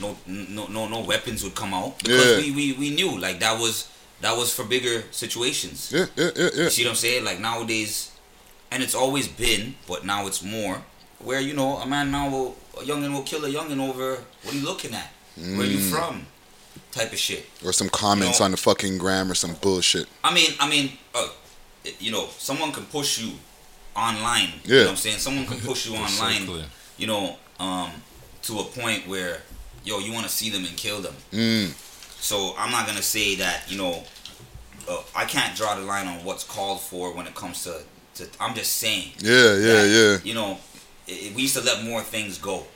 no 0.00 0.16
no 0.26 0.66
no 0.66 0.86
no 0.88 1.00
weapons 1.00 1.42
would 1.44 1.54
come 1.54 1.72
out 1.74 1.98
because 1.98 2.30
Yeah. 2.30 2.38
we, 2.44 2.50
we 2.58 2.72
we 2.82 2.90
knew 2.90 3.18
like 3.18 3.40
that 3.40 3.58
was 3.58 3.88
that 4.20 4.36
was 4.36 4.52
for 4.52 4.64
bigger 4.64 5.04
situations. 5.10 5.90
Yeah, 5.94 6.06
yeah, 6.16 6.30
yeah, 6.36 6.50
yeah. 6.54 6.62
You 6.64 6.70
see 6.70 6.84
what 6.84 6.90
I'm 6.90 6.96
saying? 6.96 7.24
Like 7.24 7.40
nowadays, 7.40 8.10
and 8.70 8.82
it's 8.82 8.94
always 8.94 9.28
been, 9.28 9.74
but 9.86 10.04
now 10.04 10.26
it's 10.26 10.42
more. 10.42 10.82
Where 11.20 11.40
you 11.40 11.54
know 11.54 11.78
a 11.78 11.86
man 11.86 12.10
now 12.10 12.28
will 12.28 12.56
a 12.80 12.82
youngin 12.84 13.12
will 13.12 13.22
kill 13.22 13.44
a 13.44 13.48
youngin 13.50 13.80
over 13.80 14.18
what 14.42 14.54
are 14.54 14.58
you 14.58 14.64
looking 14.64 14.94
at, 14.94 15.10
where 15.36 15.66
you 15.66 15.78
Mm. 15.78 15.90
from, 15.90 16.26
type 16.98 17.12
of 17.12 17.18
shit. 17.18 17.46
Or 17.64 17.72
some 17.72 17.88
comments 17.88 18.38
You 18.38 18.42
know- 18.42 18.44
on 18.46 18.50
the 18.52 18.56
fucking 18.56 18.98
gram 18.98 19.30
or 19.30 19.34
some 19.34 19.54
bullshit. 19.54 20.06
I 20.24 20.32
mean, 20.34 20.50
I 20.60 20.68
mean, 20.68 20.98
uh, 21.14 21.28
you 21.98 22.10
know, 22.12 22.28
someone 22.38 22.72
can 22.72 22.84
push 22.86 23.18
you 23.20 23.32
online. 23.96 24.52
You 24.64 24.74
Yeah. 24.74 24.78
know 24.80 24.84
what 24.84 24.90
I'm 24.90 24.96
saying? 24.96 25.18
Someone 25.18 25.46
can 25.46 25.60
push 25.60 25.86
you 25.86 25.94
online. 26.06 26.42
Exactly. 26.42 26.64
You 26.98 27.06
know, 27.06 27.38
um, 27.60 27.90
to 28.42 28.60
a 28.60 28.64
point 28.64 29.06
where 29.06 29.42
yo, 29.84 29.98
you 30.00 30.12
want 30.12 30.26
to 30.26 30.32
see 30.32 30.50
them 30.50 30.64
and 30.64 30.76
kill 30.76 31.00
them. 31.00 31.14
Mm. 31.32 31.72
So 32.20 32.54
I'm 32.58 32.70
not 32.70 32.86
gonna 32.86 33.02
say 33.02 33.36
that 33.36 33.70
you 33.70 33.78
know. 33.78 34.04
Uh, 34.88 35.02
I 35.14 35.24
can't 35.26 35.54
draw 35.56 35.74
the 35.74 35.82
line 35.82 36.06
on 36.08 36.24
what's 36.24 36.44
called 36.44 36.80
for 36.80 37.12
when 37.12 37.26
it 37.26 37.34
comes 37.34 37.62
to. 37.64 37.82
to 38.16 38.26
I'm 38.40 38.54
just 38.54 38.72
saying. 38.78 39.12
Yeah, 39.18 39.54
yeah, 39.54 39.72
that, 39.82 39.88
yeah. 39.88 40.18
You 40.24 40.34
know, 40.34 40.58
i 41.08 41.12
i- 41.12 41.32
we 41.34 41.42
used 41.42 41.54
to 41.56 41.60
let 41.62 41.84
more 41.84 42.02
things 42.02 42.38
go, 42.38 42.66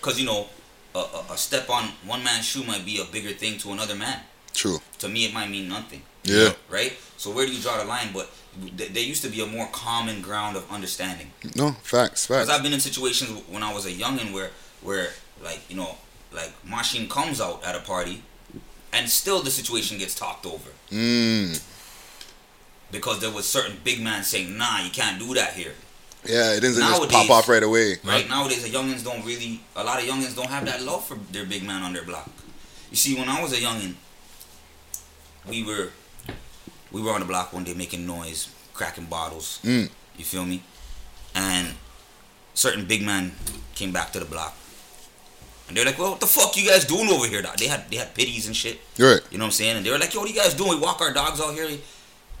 cause 0.00 0.18
you 0.20 0.26
know, 0.26 0.48
a, 0.94 0.98
a, 0.98 1.24
a 1.32 1.36
step 1.38 1.68
on 1.70 1.84
one 2.06 2.22
man's 2.24 2.44
shoe 2.46 2.64
might 2.64 2.84
be 2.84 2.98
a 3.00 3.04
bigger 3.04 3.30
thing 3.30 3.58
to 3.58 3.72
another 3.72 3.94
man. 3.94 4.20
True. 4.52 4.78
To 4.98 5.08
me, 5.08 5.24
it 5.24 5.32
might 5.34 5.48
mean 5.50 5.68
nothing. 5.68 6.02
Yeah. 6.24 6.52
Right. 6.70 6.92
So 7.16 7.30
where 7.30 7.46
do 7.46 7.52
you 7.52 7.60
draw 7.60 7.78
the 7.78 7.84
line? 7.84 8.08
But 8.12 8.30
th- 8.76 8.92
there 8.92 9.02
used 9.02 9.22
to 9.24 9.28
be 9.30 9.40
a 9.42 9.46
more 9.46 9.68
common 9.72 10.20
ground 10.22 10.56
of 10.56 10.70
understanding. 10.70 11.32
No, 11.56 11.72
facts, 11.82 12.26
Facts. 12.26 12.28
Because. 12.28 12.50
I've 12.50 12.62
been 12.62 12.72
in 12.72 12.80
situations 12.80 13.30
when 13.48 13.62
I 13.62 13.72
was 13.72 13.86
a 13.86 13.90
youngin' 13.92 14.32
where, 14.32 14.50
where 14.82 15.08
like 15.42 15.60
you 15.70 15.76
know, 15.76 15.96
like 16.32 16.52
Machine 16.64 17.08
comes 17.08 17.40
out 17.40 17.64
at 17.64 17.74
a 17.74 17.80
party, 17.80 18.22
and 18.92 19.08
still 19.08 19.40
the 19.42 19.50
situation 19.50 19.98
gets 19.98 20.14
talked 20.14 20.44
over 20.46 20.70
Mm. 20.90 21.60
because 22.90 23.20
there 23.20 23.30
was 23.30 23.48
certain 23.48 23.78
big 23.82 24.00
man 24.00 24.22
saying, 24.22 24.56
"Nah, 24.56 24.80
you 24.82 24.90
can't 24.90 25.18
do 25.18 25.34
that 25.34 25.54
here." 25.54 25.74
Yeah, 26.24 26.54
it 26.54 26.60
doesn't 26.60 26.82
just 26.82 27.10
pop 27.10 27.30
off 27.30 27.48
right 27.48 27.62
away. 27.62 27.96
Right 28.04 28.28
nowadays, 28.28 28.62
the 28.62 28.70
youngins 28.70 29.04
don't 29.04 29.24
really. 29.24 29.60
A 29.74 29.82
lot 29.82 30.00
of 30.00 30.08
youngins 30.08 30.36
don't 30.36 30.48
have 30.48 30.64
that 30.66 30.82
love 30.82 31.04
for 31.04 31.16
their 31.32 31.44
big 31.44 31.64
man 31.64 31.82
on 31.82 31.92
their 31.92 32.04
block. 32.04 32.30
You 32.90 32.96
see, 32.96 33.16
when 33.16 33.28
I 33.28 33.42
was 33.42 33.52
a 33.52 33.56
youngin, 33.56 33.94
we 35.48 35.64
were, 35.64 35.90
we 36.92 37.02
were 37.02 37.10
on 37.10 37.20
the 37.20 37.26
block 37.26 37.52
one 37.52 37.64
day 37.64 37.74
making 37.74 38.06
noise, 38.06 38.48
cracking 38.72 39.06
bottles. 39.06 39.58
Mm. 39.64 39.90
You 40.16 40.24
feel 40.24 40.44
me? 40.44 40.62
And 41.34 41.74
certain 42.54 42.86
big 42.86 43.02
man 43.02 43.32
came 43.74 43.92
back 43.92 44.12
to 44.12 44.20
the 44.20 44.26
block, 44.26 44.54
and 45.66 45.76
they're 45.76 45.84
like, 45.84 45.98
"Well, 45.98 46.10
what 46.12 46.20
the 46.20 46.26
fuck 46.26 46.56
you 46.56 46.68
guys 46.68 46.84
doing 46.84 47.08
over 47.08 47.26
here?" 47.26 47.42
dog?" 47.42 47.56
They 47.56 47.66
had 47.66 47.90
they 47.90 47.96
had 47.96 48.14
pities 48.14 48.46
and 48.46 48.54
shit. 48.54 48.78
Right. 48.98 49.20
You 49.30 49.38
know 49.38 49.44
what 49.44 49.46
I'm 49.46 49.52
saying? 49.52 49.76
And 49.78 49.86
they 49.86 49.90
were 49.90 49.98
like, 49.98 50.14
"Yo, 50.14 50.20
what 50.20 50.30
are 50.30 50.32
you 50.32 50.38
guys 50.38 50.54
doing? 50.54 50.70
We 50.70 50.78
walk 50.78 51.00
our 51.00 51.12
dogs 51.12 51.40
out 51.40 51.54
here. 51.54 51.68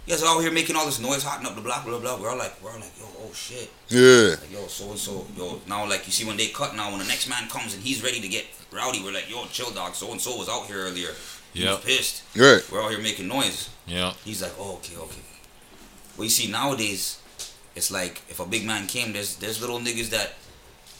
You 0.06 0.12
guys 0.14 0.22
are 0.22 0.34
out 0.34 0.40
here 0.40 0.50
making 0.50 0.74
all 0.74 0.84
this 0.86 0.98
noise, 0.98 1.22
hotting 1.22 1.46
up 1.46 1.54
the 1.54 1.60
block, 1.60 1.84
blah 1.84 1.98
blah." 1.98 2.16
Blah. 2.16 2.22
We're 2.22 2.30
all 2.30 2.38
like, 2.38 2.60
we're 2.62 2.72
all 2.72 2.80
like, 2.80 2.98
"Yo, 2.98 3.06
oh 3.20 3.32
shit." 3.32 3.70
Yeah. 3.88 4.30
Like, 4.30 4.52
yo, 4.52 4.66
so 4.66 4.90
and 4.90 4.98
so, 4.98 5.26
yo, 5.36 5.60
now 5.68 5.88
like 5.88 6.06
you 6.06 6.12
see 6.12 6.24
when 6.24 6.36
they 6.36 6.48
cut 6.48 6.74
now, 6.74 6.90
when 6.90 6.98
the 6.98 7.06
next 7.06 7.28
man 7.28 7.48
comes 7.48 7.74
and 7.74 7.82
he's 7.82 8.02
ready 8.02 8.20
to 8.20 8.28
get 8.28 8.44
rowdy, 8.72 9.00
we're 9.02 9.12
like, 9.12 9.30
yo, 9.30 9.46
chill, 9.46 9.70
dog. 9.70 9.94
So 9.94 10.10
and 10.10 10.20
so 10.20 10.36
was 10.36 10.48
out 10.48 10.66
here 10.66 10.78
earlier. 10.78 11.10
Yeah. 11.52 11.74
was 11.74 11.84
pissed. 11.84 12.22
Right. 12.36 12.62
We're 12.70 12.82
out 12.82 12.90
here 12.90 13.00
making 13.00 13.28
noise. 13.28 13.68
Yeah. 13.86 14.14
He's 14.24 14.42
like, 14.42 14.52
oh, 14.58 14.76
okay, 14.76 14.96
okay. 14.96 15.20
Well, 16.16 16.24
you 16.24 16.30
see 16.30 16.50
nowadays, 16.50 17.20
it's 17.76 17.90
like 17.90 18.22
if 18.28 18.40
a 18.40 18.46
big 18.46 18.66
man 18.66 18.86
came, 18.86 19.12
there's 19.12 19.36
there's 19.36 19.60
little 19.60 19.78
niggas 19.78 20.10
that, 20.10 20.32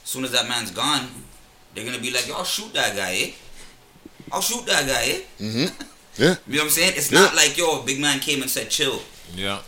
as 0.04 0.08
soon 0.08 0.24
as 0.24 0.32
that 0.32 0.48
man's 0.48 0.70
gone, 0.70 1.08
they're 1.74 1.84
gonna 1.84 1.98
be 2.00 2.12
like, 2.12 2.28
yo, 2.28 2.34
I'll 2.34 2.44
shoot 2.44 2.72
that 2.74 2.94
guy, 2.96 3.14
eh? 3.14 3.30
I'll 4.30 4.40
shoot 4.40 4.64
that 4.66 4.86
guy, 4.86 5.04
eh? 5.12 5.20
Mm-hmm. 5.40 5.82
Yeah. 6.18 6.36
You 6.46 6.54
know 6.54 6.58
what 6.58 6.64
I'm 6.64 6.70
saying? 6.70 6.92
It's 6.96 7.10
Yeah. 7.10 7.20
not 7.20 7.34
like 7.34 7.56
yo, 7.56 7.82
big 7.82 8.00
man 8.00 8.20
came 8.20 8.42
and 8.42 8.50
said 8.50 8.70
chill. 8.70 9.00
Yeah. 9.34 9.60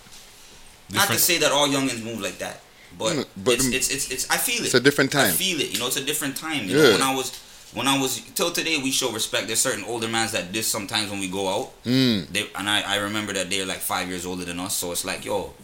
Not 0.90 1.09
to 1.09 1.18
say 1.18 1.38
that 1.38 1.51
all 1.53 1.66
youngins 1.68 2.03
move 2.05 2.20
like 2.20 2.38
that, 2.38 2.61
but, 2.99 3.16
Mm, 3.16 3.26
but 3.38 3.55
it's, 3.55 3.66
it's 3.66 3.88
it's 3.90 4.11
it's 4.11 4.30
I 4.30 4.36
feel 4.36 4.61
it. 4.62 4.66
it's 4.66 4.74
a 4.74 4.80
different 4.80 5.11
time. 5.11 5.30
I 5.32 5.36
feel 5.36 5.61
it. 5.61 5.72
You 5.72 5.78
know, 5.78 5.86
it's 5.86 5.97
a 5.97 6.05
different 6.05 6.36
time. 6.36 6.68
You 6.68 6.76
Yeah. 6.76 6.82
know, 6.84 6.92
when 6.92 7.03
I 7.03 7.14
was 7.14 7.32
when 7.72 7.88
I 7.88 7.99
was 7.99 8.20
till 8.36 8.53
today, 8.53 8.76
we 8.78 8.90
show 8.92 9.11
respect. 9.11 9.47
There's 9.49 9.61
certain 9.61 9.84
older 9.84 10.07
mans 10.07 10.30
that 10.32 10.53
this 10.53 10.68
sometimes 10.68 11.11
when 11.11 11.18
we 11.20 11.28
go 11.28 11.49
out. 11.49 11.82
Mm. 11.84 12.28
They 12.30 12.49
and 12.55 12.68
I 12.68 12.82
I 12.82 12.97
remember 12.97 13.32
that 13.32 13.49
they're 13.51 13.66
like 13.66 13.80
five 13.80 14.09
years 14.09 14.24
older 14.26 14.45
than 14.45 14.61
us, 14.61 14.76
so 14.76 14.92
it's 14.92 15.05
like 15.05 15.24
yo, 15.24 15.55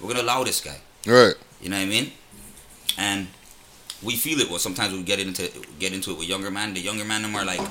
we're 0.00 0.08
gonna 0.12 0.22
allow 0.22 0.42
this 0.44 0.60
guy. 0.60 0.78
Right. 1.06 1.34
You 1.62 1.68
know 1.70 1.76
what 1.78 1.82
I 1.84 1.86
mean? 1.86 2.12
And 2.98 3.28
we 4.02 4.16
feel 4.16 4.40
it. 4.40 4.50
Well, 4.50 4.58
sometimes 4.58 4.92
we 4.92 5.02
get 5.04 5.20
into 5.20 5.48
get 5.78 5.92
into 5.92 6.10
it 6.10 6.18
with 6.18 6.28
younger 6.28 6.50
man. 6.50 6.74
The 6.74 6.80
younger 6.80 7.04
man 7.04 7.22
them 7.22 7.34
are 7.36 7.44
like 7.44 7.62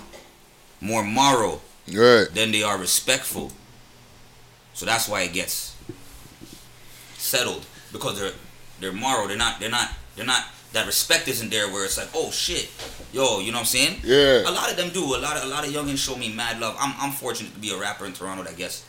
more 0.81 1.03
moral 1.03 1.61
Right. 1.91 2.27
than 2.33 2.51
they 2.51 2.63
are 2.63 2.77
respectful. 2.77 3.51
So 4.73 4.85
that's 4.85 5.07
why 5.07 5.21
it 5.21 5.33
gets 5.33 5.75
settled 7.17 7.65
because 7.91 8.19
they're 8.19 8.31
they're 8.79 8.93
moral. 8.93 9.27
They're 9.27 9.37
not 9.37 9.59
they're 9.59 9.69
not 9.69 9.89
they're 10.15 10.25
not 10.25 10.45
that 10.73 10.85
respect 10.87 11.27
isn't 11.27 11.49
there 11.51 11.67
where 11.71 11.85
it's 11.85 11.97
like 11.97 12.09
oh 12.15 12.31
shit 12.31 12.67
yo 13.13 13.39
you 13.39 13.51
know 13.51 13.57
what 13.59 13.61
I'm 13.61 13.65
saying 13.67 13.99
Yeah. 14.03 14.41
a 14.49 14.51
lot 14.51 14.71
of 14.71 14.77
them 14.77 14.89
do 14.89 15.03
a 15.15 15.17
lot 15.21 15.37
of 15.37 15.43
a 15.43 15.45
lot 15.45 15.65
of 15.67 15.71
youngins 15.71 15.97
show 15.99 16.15
me 16.15 16.33
mad 16.33 16.59
love 16.59 16.75
I'm 16.79 16.95
I'm 16.99 17.11
fortunate 17.11 17.53
to 17.53 17.59
be 17.59 17.69
a 17.71 17.77
rapper 17.77 18.05
in 18.07 18.13
Toronto 18.13 18.43
that 18.43 18.57
gets 18.57 18.83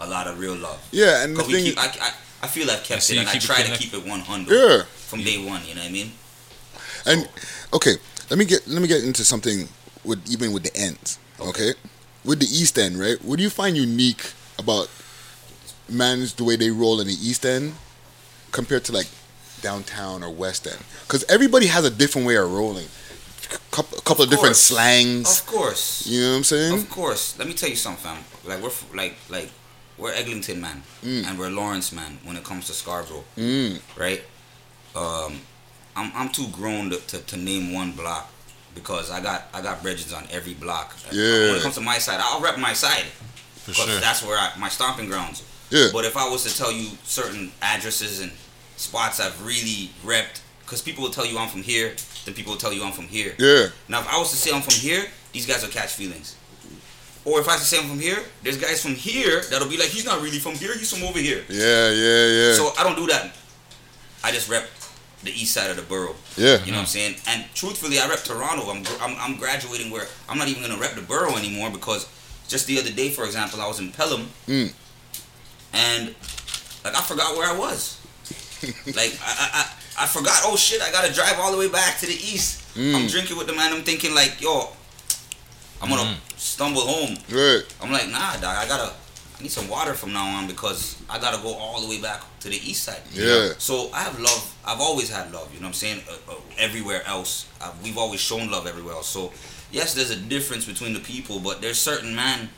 a 0.00 0.08
lot 0.08 0.26
of 0.26 0.38
real 0.38 0.54
love 0.56 0.80
Yeah, 0.90 1.22
and 1.22 1.34
the 1.36 1.40
'Cause 1.40 1.48
we 1.48 1.54
thing. 1.56 1.64
keep, 1.66 1.78
I, 1.78 1.88
I, 2.00 2.12
I 2.44 2.46
feel 2.46 2.70
I've 2.70 2.82
kept 2.82 3.02
see 3.02 3.16
it 3.16 3.20
and 3.20 3.28
I 3.28 3.32
keep 3.32 3.42
it 3.42 3.46
try 3.46 3.62
to 3.62 3.76
keep 3.76 3.92
it 3.92 4.06
100 4.06 4.48
yeah. 4.54 4.82
from 4.84 5.22
day 5.22 5.36
one 5.44 5.60
you 5.66 5.74
know 5.74 5.82
what 5.82 5.90
I 5.90 5.92
mean 5.92 6.12
And 7.04 7.28
okay, 7.74 7.96
let 8.30 8.38
me 8.38 8.46
get 8.46 8.66
let 8.66 8.80
me 8.80 8.88
get 8.88 9.04
into 9.04 9.22
something 9.24 9.68
with 10.04 10.20
even 10.30 10.52
with 10.52 10.62
the 10.62 10.74
ends. 10.74 11.18
Okay, 11.40 11.72
with 12.24 12.40
the 12.40 12.46
East 12.46 12.78
End, 12.78 12.98
right? 13.00 13.22
What 13.24 13.36
do 13.36 13.42
you 13.42 13.50
find 13.50 13.76
unique 13.76 14.32
about 14.58 14.88
man's 15.88 16.34
the 16.34 16.44
way 16.44 16.56
they 16.56 16.70
roll 16.70 17.00
in 17.00 17.06
the 17.06 17.14
East 17.14 17.44
End 17.46 17.74
compared 18.52 18.84
to 18.84 18.92
like 18.92 19.08
downtown 19.62 20.22
or 20.22 20.30
West 20.30 20.66
End? 20.66 20.78
Because 21.02 21.24
everybody 21.30 21.66
has 21.66 21.84
a 21.84 21.90
different 21.90 22.26
way 22.26 22.36
of 22.36 22.50
rolling. 22.52 22.86
Couple, 23.72 23.98
a 23.98 24.02
couple 24.02 24.22
of, 24.24 24.30
different 24.30 24.54
slangs. 24.54 25.40
of 25.40 25.46
course 25.46 26.06
You 26.06 26.20
know 26.20 26.30
what 26.30 26.36
I'm 26.36 26.44
saying? 26.44 26.72
Of 26.72 26.88
course. 26.90 27.36
Let 27.36 27.48
me 27.48 27.54
tell 27.54 27.68
you 27.68 27.74
something, 27.74 28.04
fam. 28.14 28.24
Like 28.44 28.62
we're 28.62 28.70
like 28.96 29.16
like 29.28 29.50
we're 29.98 30.12
Eglinton 30.12 30.60
man, 30.60 30.82
Mm. 31.04 31.26
and 31.26 31.38
we're 31.38 31.50
Lawrence 31.50 31.90
man 31.92 32.18
when 32.22 32.36
it 32.36 32.44
comes 32.44 32.66
to 32.68 32.72
Scarborough, 32.72 33.24
Mm. 33.36 33.80
right? 33.98 34.22
Um, 34.94 35.40
I'm 35.96 36.12
I'm 36.14 36.28
too 36.28 36.46
grown 36.48 36.90
to, 36.90 36.98
to, 36.98 37.18
to 37.18 37.36
name 37.36 37.72
one 37.72 37.92
block 37.92 38.29
because 38.74 39.10
I 39.10 39.20
got 39.20 39.48
I 39.52 39.60
got 39.60 39.82
bridges 39.82 40.12
on 40.12 40.26
every 40.30 40.54
block. 40.54 40.96
Yeah. 41.10 41.48
When 41.48 41.56
it 41.56 41.62
comes 41.62 41.74
to 41.76 41.80
my 41.80 41.98
side, 41.98 42.20
I'll 42.22 42.40
rep 42.40 42.58
my 42.58 42.72
side 42.72 43.04
For 43.04 43.70
because 43.70 43.90
sure. 43.90 44.00
that's 44.00 44.24
where 44.24 44.38
I, 44.38 44.52
my 44.58 44.68
stomping 44.68 45.06
grounds. 45.06 45.44
Yeah. 45.70 45.88
But 45.92 46.04
if 46.04 46.16
I 46.16 46.28
was 46.28 46.44
to 46.44 46.56
tell 46.56 46.72
you 46.72 46.90
certain 47.04 47.52
addresses 47.62 48.20
and 48.20 48.32
spots 48.76 49.20
I've 49.20 49.44
really 49.46 49.90
repped, 50.04 50.40
because 50.62 50.82
people 50.82 51.02
will 51.04 51.10
tell 51.10 51.26
you 51.26 51.38
I'm 51.38 51.48
from 51.48 51.62
here, 51.62 51.94
then 52.24 52.34
people 52.34 52.52
will 52.52 52.58
tell 52.60 52.72
you 52.72 52.84
I'm 52.84 52.92
from 52.92 53.06
here. 53.06 53.34
Yeah. 53.38 53.66
Now, 53.88 54.00
if 54.00 54.12
I 54.12 54.18
was 54.18 54.30
to 54.30 54.36
say 54.36 54.54
I'm 54.54 54.62
from 54.62 54.74
here, 54.74 55.04
these 55.32 55.46
guys 55.46 55.62
will 55.62 55.70
catch 55.70 55.92
feelings. 55.92 56.36
Or 57.24 57.38
if 57.38 57.48
I 57.48 57.52
was 57.52 57.60
to 57.62 57.66
say 57.66 57.78
I'm 57.78 57.88
from 57.88 58.00
here, 58.00 58.18
there's 58.42 58.56
guys 58.56 58.82
from 58.82 58.94
here 58.94 59.42
that'll 59.50 59.68
be 59.68 59.76
like, 59.76 59.88
he's 59.88 60.06
not 60.06 60.22
really 60.22 60.38
from 60.38 60.54
here, 60.54 60.76
he's 60.76 60.92
from 60.92 61.06
over 61.06 61.18
here. 61.18 61.44
Yeah, 61.48 61.90
yeah, 61.90 62.26
yeah. 62.26 62.54
So 62.54 62.72
I 62.78 62.82
don't 62.82 62.96
do 62.96 63.06
that. 63.06 63.36
I 64.24 64.32
just 64.32 64.48
rep 64.48 64.68
the 65.22 65.30
east 65.30 65.52
side 65.52 65.70
of 65.70 65.76
the 65.76 65.82
borough. 65.82 66.14
yeah. 66.36 66.64
You 66.64 66.72
know 66.72 66.78
what 66.78 66.82
I'm 66.82 66.86
saying? 66.86 67.16
And 67.28 67.44
truthfully, 67.54 67.98
I 67.98 68.08
rep 68.08 68.20
Toronto. 68.24 68.70
I'm, 68.70 68.82
I'm, 69.00 69.16
I'm 69.20 69.36
graduating 69.38 69.90
where 69.90 70.06
I'm 70.28 70.38
not 70.38 70.48
even 70.48 70.62
going 70.62 70.74
to 70.74 70.80
rep 70.80 70.94
the 70.94 71.02
borough 71.02 71.36
anymore 71.36 71.70
because 71.70 72.08
just 72.48 72.66
the 72.66 72.78
other 72.78 72.90
day, 72.90 73.10
for 73.10 73.24
example, 73.24 73.60
I 73.60 73.68
was 73.68 73.78
in 73.80 73.92
Pelham 73.92 74.28
Mm. 74.48 74.72
and 75.72 76.14
like 76.84 76.96
I 76.96 77.00
forgot 77.02 77.36
where 77.36 77.48
I 77.48 77.56
was. 77.56 77.98
like 78.86 79.16
I, 79.22 79.30
I, 79.30 79.48
I, 79.98 80.04
I 80.04 80.06
forgot, 80.06 80.40
oh 80.44 80.56
shit, 80.56 80.80
I 80.82 80.90
got 80.90 81.06
to 81.06 81.12
drive 81.12 81.38
all 81.38 81.52
the 81.52 81.58
way 81.58 81.68
back 81.68 81.98
to 82.00 82.06
the 82.06 82.14
east. 82.14 82.62
Mm. 82.74 82.94
I'm 82.94 83.06
drinking 83.06 83.36
with 83.36 83.46
the 83.46 83.52
man. 83.54 83.72
I'm 83.72 83.82
thinking 83.82 84.14
like, 84.14 84.40
yo, 84.40 84.68
I'm 85.82 85.88
gonna 85.90 86.02
Mm. 86.02 86.38
stumble 86.38 86.82
home. 86.82 87.16
Right. 87.30 87.62
I'm 87.82 87.90
like, 87.92 88.08
nah, 88.08 88.32
dog. 88.36 88.56
I 88.56 88.66
gotta, 88.66 88.92
I 89.40 89.42
need 89.42 89.50
some 89.50 89.68
water 89.68 89.94
from 89.94 90.12
now 90.12 90.26
on 90.36 90.46
because 90.46 90.96
I 91.08 91.18
gotta 91.18 91.42
go 91.42 91.54
all 91.54 91.80
the 91.80 91.88
way 91.88 91.98
back 92.00 92.20
to 92.40 92.48
the 92.50 92.56
east 92.56 92.84
side. 92.84 93.00
Yeah. 93.14 93.52
So 93.56 93.90
I 93.94 94.02
have 94.02 94.20
love. 94.20 94.54
I've 94.66 94.80
always 94.80 95.08
had 95.10 95.32
love. 95.32 95.48
You 95.54 95.60
know 95.60 95.64
what 95.64 95.68
I'm 95.68 95.72
saying? 95.74 96.02
Uh, 96.08 96.32
uh, 96.32 96.34
everywhere 96.58 97.02
else, 97.06 97.48
uh, 97.62 97.72
we've 97.82 97.96
always 97.96 98.20
shown 98.20 98.50
love 98.50 98.66
everywhere 98.66 98.92
else. 98.94 99.08
So 99.08 99.32
yes, 99.72 99.94
there's 99.94 100.10
a 100.10 100.16
difference 100.16 100.66
between 100.66 100.92
the 100.92 101.00
people, 101.00 101.40
but 101.40 101.62
there's 101.62 101.78
certain 101.78 102.14
man 102.14 102.50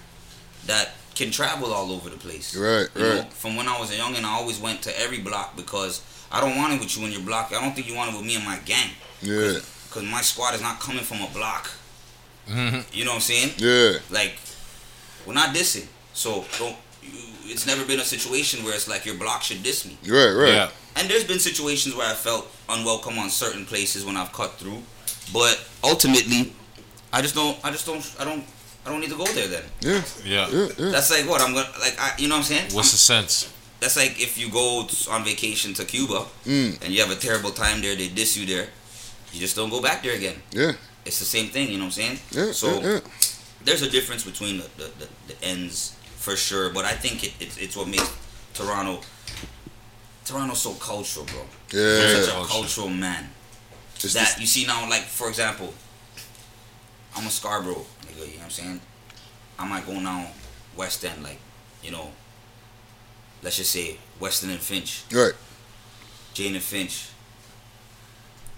that 0.67 0.91
can 1.15 1.31
travel 1.31 1.73
all 1.73 1.93
over 1.93 2.11
the 2.11 2.17
place. 2.17 2.57
Right, 2.57 2.89
You 2.97 3.03
know, 3.03 3.17
right. 3.21 3.33
from 3.33 3.55
when 3.55 3.69
I 3.69 3.79
was 3.79 3.93
a 3.93 3.97
young 3.97 4.17
and 4.17 4.27
I 4.27 4.31
always 4.33 4.59
went 4.59 4.83
to 4.83 5.01
every 5.01 5.19
block 5.19 5.55
because 5.57 6.03
I 6.33 6.41
don't 6.41 6.57
want 6.57 6.73
it 6.73 6.81
with 6.81 6.99
you 6.99 7.07
in 7.07 7.13
your 7.13 7.21
block. 7.23 7.53
I 7.55 7.61
don't 7.63 7.75
think 7.77 7.89
you 7.89 7.95
want 7.95 8.13
it 8.13 8.17
with 8.17 8.27
me 8.27 8.35
and 8.35 8.45
my 8.45 8.59
gang. 8.65 8.91
Yeah. 9.21 9.59
Because 9.89 10.03
my 10.03 10.23
squad 10.23 10.55
is 10.55 10.63
not 10.63 10.81
coming 10.81 11.05
from 11.05 11.21
a 11.23 11.29
block. 11.29 11.71
You 12.49 13.05
know 13.05 13.11
what 13.11 13.15
I'm 13.17 13.21
saying? 13.21 13.51
Yeah. 13.59 13.99
Like, 14.11 14.35
we're 15.27 15.35
not 15.35 15.55
dissing. 15.55 15.87
So 16.13 16.45
don't. 16.59 16.77
You, 17.03 17.11
it's 17.47 17.67
never 17.67 17.85
been 17.85 18.01
a 18.01 18.05
situation 18.05 18.65
where 18.65 18.75
it's 18.75 18.89
like 18.89 19.05
your 19.05 19.17
block 19.17 19.43
should 19.43 19.63
diss 19.63 19.85
me. 19.85 19.97
Right, 20.07 20.33
right. 20.33 20.53
Yeah. 20.53 20.71
And 20.97 21.09
there's 21.11 21.25
been 21.25 21.39
situations 21.39 21.95
where 21.97 22.09
I 22.09 22.15
felt 22.15 22.47
unwelcome 22.69 23.19
on 23.19 23.31
certain 23.31 23.65
places 23.65 24.05
when 24.05 24.17
I've 24.17 24.33
cut 24.33 24.53
through, 24.53 24.83
but 25.33 25.59
ultimately, 25.83 26.53
I 27.13 27.23
just 27.23 27.35
don't. 27.35 27.59
I 27.65 27.71
just 27.71 27.87
don't. 27.87 28.05
I 28.21 28.25
don't. 28.25 28.45
I 28.85 28.91
don't 28.91 29.01
need 29.01 29.11
to 29.11 29.17
go 29.17 29.25
there. 29.27 29.47
Then 29.49 29.63
Yeah. 29.81 30.03
Yeah. 30.25 30.49
Yeah, 30.51 30.69
yeah. 30.79 30.91
that's 30.91 31.11
like 31.11 31.29
what 31.29 31.41
I'm 31.41 31.55
gonna 31.55 31.69
like. 31.81 31.97
I, 31.99 32.13
you 32.19 32.29
know 32.29 32.35
what 32.35 32.39
I'm 32.41 32.45
saying? 32.45 32.73
What's 32.73 32.91
the 33.07 33.15
I'm- 33.15 33.23
sense? 33.25 33.53
that's 33.81 33.97
like 33.97 34.21
if 34.21 34.39
you 34.39 34.49
go 34.49 34.87
on 35.11 35.25
vacation 35.25 35.75
to 35.75 35.85
Cuba 35.85 36.25
Mm. 36.47 36.81
and 36.85 36.95
you 36.95 37.01
have 37.01 37.11
a 37.11 37.17
terrible 37.17 37.51
time 37.51 37.81
there, 37.81 37.97
they 37.97 38.07
diss 38.09 38.37
you 38.37 38.47
there. 38.47 38.69
You 39.33 39.41
just 39.41 39.57
don't 39.57 39.71
go 39.71 39.81
back 39.83 40.05
there 40.05 40.15
again. 40.15 40.37
Yeah. 40.53 40.73
It's 41.05 41.19
the 41.19 41.25
same 41.25 41.49
thing. 41.49 41.69
You 41.69 41.79
know 41.79 41.87
what 41.87 41.99
I'm 41.99 42.17
saying? 42.17 42.19
Yeah. 42.31 42.53
So 42.53 42.81
yeah, 42.81 42.93
yeah. 42.93 43.01
there's 43.65 43.83
a 43.83 43.91
difference 43.91 44.23
between 44.25 44.59
the, 44.59 44.69
the, 44.77 44.91
the, 45.01 45.09
the 45.35 45.45
ends 45.45 45.97
for 46.23 46.37
sure, 46.37 46.71
but 46.71 46.85
I 46.85 46.93
think 46.93 47.25
it, 47.25 47.33
it's 47.41 47.57
it's 47.59 47.77
what 47.77 47.89
makes 47.89 48.09
Toronto 48.55 49.01
Toronto 50.25 50.55
so 50.55 50.73
cultural, 50.75 51.27
bro. 51.27 51.43
Yeah. 51.73 52.23
Such 52.23 52.35
a 52.35 52.47
cultural 52.47 52.89
man. 52.89 53.29
It's 53.97 54.15
that 54.15 54.27
just- 54.27 54.41
you 54.41 54.47
see 54.47 54.65
now, 54.67 54.89
like 54.89 55.03
for 55.03 55.29
example, 55.29 55.75
I'm 57.17 57.27
a 57.27 57.31
Scarborough 57.31 57.85
nigga. 58.07 58.19
You 58.19 58.27
know 58.27 58.33
what 58.39 58.45
I'm 58.45 58.51
saying? 58.51 58.81
I 59.59 59.67
might 59.69 59.85
go 59.87 59.93
down 59.95 60.27
West 60.77 61.05
End, 61.05 61.23
like, 61.23 61.39
you 61.83 61.91
know, 61.91 62.11
let's 63.43 63.57
just 63.57 63.71
say 63.71 63.99
Weston 64.21 64.51
and 64.51 64.61
Finch, 64.61 65.03
Right. 65.13 65.35
Jane 66.35 66.55
and 66.55 66.65
Finch, 66.65 67.09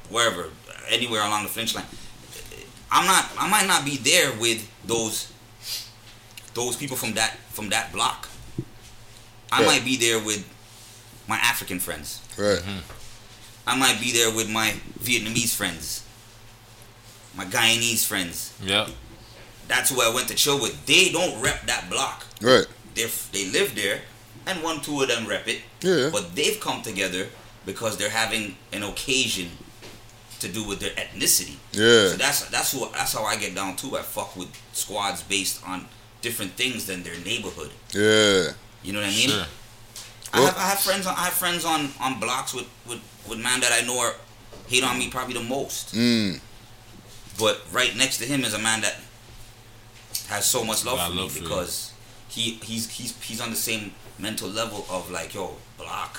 wherever, 0.08 0.50
anywhere 0.88 1.22
along 1.22 1.42
the 1.44 1.48
Finch 1.48 1.74
line. 1.74 1.84
I'm 2.90 3.06
not. 3.06 3.24
I 3.38 3.48
might 3.48 3.66
not 3.66 3.84
be 3.84 3.96
there 3.96 4.32
with 4.38 4.68
those 4.86 5.32
those 6.54 6.76
people 6.76 6.96
from 6.96 7.14
that 7.14 7.36
from 7.52 7.68
that 7.70 7.92
block. 7.92 8.28
I 9.52 9.60
Yeah. 9.60 9.66
might 9.66 9.84
be 9.84 9.96
there 9.96 10.18
with 10.18 10.44
my 11.28 11.36
African 11.36 11.78
friends. 11.80 12.20
Right. 12.36 12.58
Mm-hmm. 12.58 12.78
I 13.66 13.76
might 13.76 14.00
be 14.00 14.12
there 14.12 14.30
with 14.30 14.48
my 14.50 14.74
Vietnamese 15.00 15.54
friends, 15.54 16.02
my 17.34 17.44
Guyanese 17.44 18.04
friends. 18.04 18.52
Yeah. 18.62 18.88
That's 19.68 19.90
who 19.90 20.00
I 20.02 20.10
went 20.14 20.28
to 20.28 20.34
chill 20.34 20.60
with. 20.60 20.84
They 20.86 21.10
don't 21.10 21.40
rep 21.40 21.66
that 21.66 21.88
block. 21.88 22.26
Right. 22.40 22.66
They 22.94 23.06
they 23.32 23.46
live 23.50 23.74
there, 23.74 24.02
and 24.46 24.62
one 24.62 24.80
two 24.80 25.00
of 25.00 25.08
them 25.08 25.26
rep 25.26 25.48
it. 25.48 25.62
Yeah. 25.80 26.10
But 26.12 26.34
they've 26.36 26.60
come 26.60 26.82
together 26.82 27.28
because 27.64 27.96
they're 27.96 28.10
having 28.10 28.56
an 28.72 28.82
occasion 28.82 29.50
to 30.40 30.48
do 30.48 30.62
with 30.64 30.80
their 30.80 30.90
ethnicity. 30.90 31.56
Yeah. 31.72 32.08
So 32.10 32.16
that's 32.18 32.42
that's 32.50 32.72
who 32.72 32.86
that's 32.92 33.14
how 33.14 33.24
I 33.24 33.36
get 33.36 33.54
down 33.54 33.76
too. 33.76 33.96
I 33.96 34.02
fuck 34.02 34.36
with 34.36 34.50
squads 34.74 35.22
based 35.22 35.66
on 35.66 35.86
different 36.26 36.52
things 36.62 36.86
than 36.88 36.98
their 37.06 37.18
neighborhood. 37.30 37.70
Yeah. 37.92 38.52
You 38.84 38.90
know 38.92 39.00
what 39.04 39.12
I 39.14 39.20
mean? 39.20 39.30
Sure. 39.30 39.46
I 40.32 40.40
Well- 40.40 40.46
have 40.50 40.58
I 40.64 40.66
have 40.72 40.80
friends 40.88 41.04
on 41.06 41.14
I 41.22 41.24
have 41.28 41.36
friends 41.44 41.64
on 41.72 41.80
on 42.00 42.12
blocks 42.24 42.52
with 42.58 42.66
with 42.88 43.00
with 43.28 43.38
man 43.48 43.58
that 43.64 43.72
I 43.78 43.80
know 43.86 43.98
are 44.04 44.14
hate 44.72 44.84
on 44.90 44.98
me 44.98 45.06
probably 45.16 45.34
the 45.42 45.46
most. 45.56 45.94
Mm. 45.94 46.40
But 47.42 47.54
right 47.78 47.92
next 48.02 48.16
to 48.20 48.24
him 48.32 48.40
is 48.48 48.54
a 48.54 48.58
man 48.68 48.80
that 48.86 48.96
has 50.32 50.44
so 50.46 50.60
much 50.64 50.84
love 50.88 50.98
Got 50.98 51.08
for 51.08 51.14
me 51.14 51.20
love 51.22 51.32
for 51.32 51.38
you. 51.38 51.44
because 51.48 51.74
he 52.34 52.44
he's 52.68 52.84
he's 52.96 53.12
he's 53.28 53.40
on 53.44 53.50
the 53.50 53.60
same 53.70 53.84
mental 54.18 54.48
level 54.60 54.80
of 54.96 55.10
like 55.10 55.30
yo 55.34 55.56
block 55.78 56.12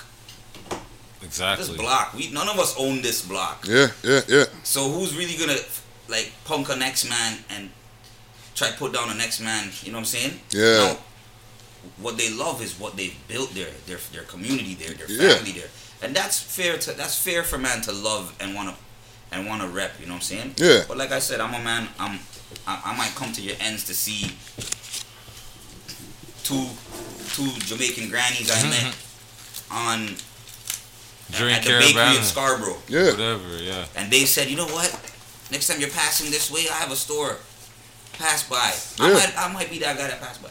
Exactly. 1.21 1.65
this 1.67 1.75
block 1.77 2.13
we 2.13 2.29
none 2.31 2.47
of 2.53 2.59
us 2.59 2.75
own 2.77 3.01
this 3.01 3.21
block 3.31 3.65
Yeah. 3.67 3.87
Yeah. 4.03 4.21
Yeah. 4.27 4.45
so 4.63 4.79
who's 4.91 5.15
really 5.19 5.35
gonna 5.41 5.57
like 6.07 6.31
punk 6.45 6.69
a 6.69 6.75
next 6.75 7.05
man 7.09 7.31
and 7.49 7.69
try 8.55 8.69
to 8.69 8.77
put 8.77 8.93
down 8.93 9.07
the 9.09 9.15
next 9.15 9.39
man 9.41 9.69
you 9.83 9.91
know 9.91 9.97
what 9.97 10.01
I'm 10.01 10.05
saying 10.05 10.39
Yeah. 10.51 10.77
No, 10.77 10.97
what 12.01 12.17
they 12.17 12.29
love 12.33 12.61
is 12.63 12.79
what 12.79 12.95
they've 12.97 13.15
built 13.27 13.53
there 13.53 13.69
their 13.85 13.99
their 14.11 14.23
community 14.23 14.73
there 14.75 14.93
their 14.93 15.09
Yeah. 15.11 15.35
family 15.35 15.51
there 15.51 15.69
and 16.01 16.15
that's 16.15 16.39
fair 16.39 16.77
to 16.79 16.91
that's 16.93 17.17
fair 17.21 17.43
for 17.43 17.57
man 17.57 17.81
to 17.81 17.91
love 17.91 18.33
and 18.39 18.55
want 18.55 18.69
to 18.69 18.75
and 19.35 19.45
want 19.47 19.61
to 19.61 19.67
rep 19.67 19.99
you 19.99 20.05
know 20.07 20.13
what 20.13 20.17
I'm 20.31 20.37
saying 20.37 20.53
Yeah. 20.57 20.83
but 20.87 20.97
like 20.97 21.11
I 21.11 21.19
said 21.19 21.39
I'm 21.39 21.53
a 21.53 21.63
man 21.63 21.87
I'm 21.99 22.19
I, 22.67 22.81
I 22.85 22.97
might 22.97 23.13
come 23.15 23.31
to 23.33 23.41
your 23.41 23.55
ends 23.59 23.83
to 23.85 23.93
see 23.93 24.31
two 26.43 26.65
two 27.33 27.49
Jamaican 27.65 28.09
grannies 28.09 28.49
I 28.51 28.61
met 28.69 28.79
mm-hmm. 28.93 29.75
on 29.75 30.15
Drink 31.31 31.57
at 31.57 31.63
the 31.63 31.69
bakery 31.79 32.17
in. 32.17 32.23
Scarborough 32.23 32.77
Yeah. 32.87 33.11
Whatever. 33.11 33.57
Yeah. 33.61 33.85
and 33.95 34.11
they 34.11 34.25
said, 34.25 34.47
you 34.47 34.55
know 34.55 34.67
what? 34.67 34.89
Next 35.51 35.67
time 35.67 35.79
you're 35.79 35.89
passing 35.89 36.29
this 36.31 36.51
way, 36.51 36.65
I 36.71 36.75
have 36.75 36.91
a 36.91 36.95
store. 36.95 37.37
Pass 38.17 38.43
by. 38.43 38.73
I 39.03 39.07
Yeah. 39.09 39.13
might 39.13 39.37
I 39.37 39.53
might 39.53 39.69
be 39.69 39.79
that 39.79 39.97
guy 39.97 40.07
that 40.07 40.21
passed 40.21 40.41
by. 40.41 40.49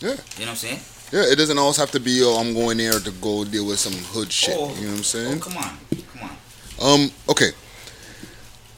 Yeah. 0.00 0.10
You 0.10 0.16
know 0.16 0.18
what 0.18 0.48
I'm 0.50 0.56
saying? 0.56 0.80
Yeah. 1.12 1.22
It 1.32 1.36
doesn't 1.36 1.58
always 1.58 1.76
have 1.76 1.90
to 1.92 2.00
be. 2.00 2.22
Oh, 2.22 2.36
I'm 2.40 2.54
going 2.54 2.76
there 2.78 2.98
to 2.98 3.10
go 3.12 3.44
deal 3.44 3.66
with 3.66 3.78
some 3.78 3.92
hood 3.92 4.32
shit. 4.32 4.56
Oh, 4.58 4.74
you 4.76 4.82
know 4.86 4.90
what 4.90 4.98
I'm 4.98 5.02
saying? 5.04 5.26
Oh, 5.26 5.30
saying? 5.30 5.40
come 5.40 5.56
on. 5.58 5.78
Come 6.12 6.30
on. 6.80 7.02
Um. 7.04 7.10
Okay. 7.28 7.50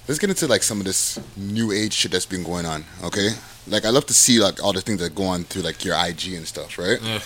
Let's 0.09 0.21
get 0.21 0.31
into 0.31 0.47
like 0.47 0.63
some 0.63 0.79
of 0.79 0.87
this 0.87 1.19
new 1.37 1.73
age 1.73 1.93
shit 1.93 2.13
that's 2.13 2.27
been 2.27 2.45
going 2.45 2.65
on. 2.67 2.85
Okay. 3.03 3.31
Like 3.67 3.85
I 3.85 3.91
love 3.91 4.07
to 4.07 4.15
see 4.15 4.39
like 4.39 4.63
all 4.63 4.73
the 4.73 4.81
things 4.81 5.01
that 5.01 5.15
go 5.15 5.25
on 5.25 5.45
through 5.45 5.63
like 5.63 5.85
your 5.85 5.97
IG 5.97 6.35
and 6.35 6.47
stuff, 6.47 6.79
right? 6.79 6.99
Yeah. 7.03 7.21